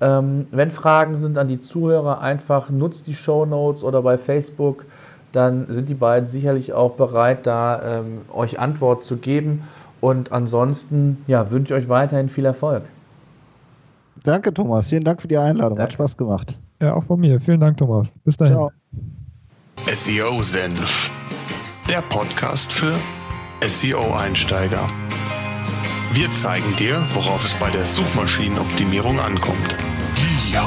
Ähm, 0.00 0.46
wenn 0.50 0.70
Fragen 0.70 1.16
sind 1.16 1.38
an 1.38 1.48
die 1.48 1.58
Zuhörer, 1.58 2.20
einfach 2.20 2.68
nutzt 2.68 3.06
die 3.06 3.14
Show 3.14 3.46
Notes 3.46 3.82
oder 3.82 4.02
bei 4.02 4.18
Facebook 4.18 4.84
dann 5.36 5.66
sind 5.68 5.88
die 5.88 5.94
beiden 5.94 6.28
sicherlich 6.28 6.72
auch 6.72 6.92
bereit, 6.92 7.46
da 7.46 8.00
ähm, 8.00 8.22
euch 8.32 8.58
Antwort 8.58 9.04
zu 9.04 9.16
geben. 9.16 9.62
Und 10.00 10.32
ansonsten 10.32 11.22
ja, 11.26 11.50
wünsche 11.50 11.74
ich 11.74 11.82
euch 11.82 11.88
weiterhin 11.88 12.28
viel 12.28 12.44
Erfolg. 12.44 12.84
Danke, 14.24 14.52
Thomas. 14.52 14.88
Vielen 14.88 15.04
Dank 15.04 15.20
für 15.20 15.28
die 15.28 15.36
Einladung. 15.36 15.76
Danke. 15.76 15.82
Hat 15.82 15.92
Spaß 15.92 16.16
gemacht. 16.16 16.58
Ja, 16.80 16.94
auch 16.94 17.04
von 17.04 17.20
mir. 17.20 17.40
Vielen 17.40 17.60
Dank, 17.60 17.76
Thomas. 17.76 18.08
Bis 18.24 18.36
dahin. 18.36 18.54
Ciao. 18.54 18.70
SEO 19.92 20.42
Senf. 20.42 21.10
Der 21.88 22.02
Podcast 22.02 22.72
für 22.72 22.94
SEO-Einsteiger. 23.66 24.88
Wir 26.12 26.30
zeigen 26.30 26.74
dir, 26.78 27.04
worauf 27.12 27.44
es 27.44 27.54
bei 27.54 27.70
der 27.70 27.84
Suchmaschinenoptimierung 27.84 29.20
ankommt. 29.20 29.76
Ja. 30.50 30.66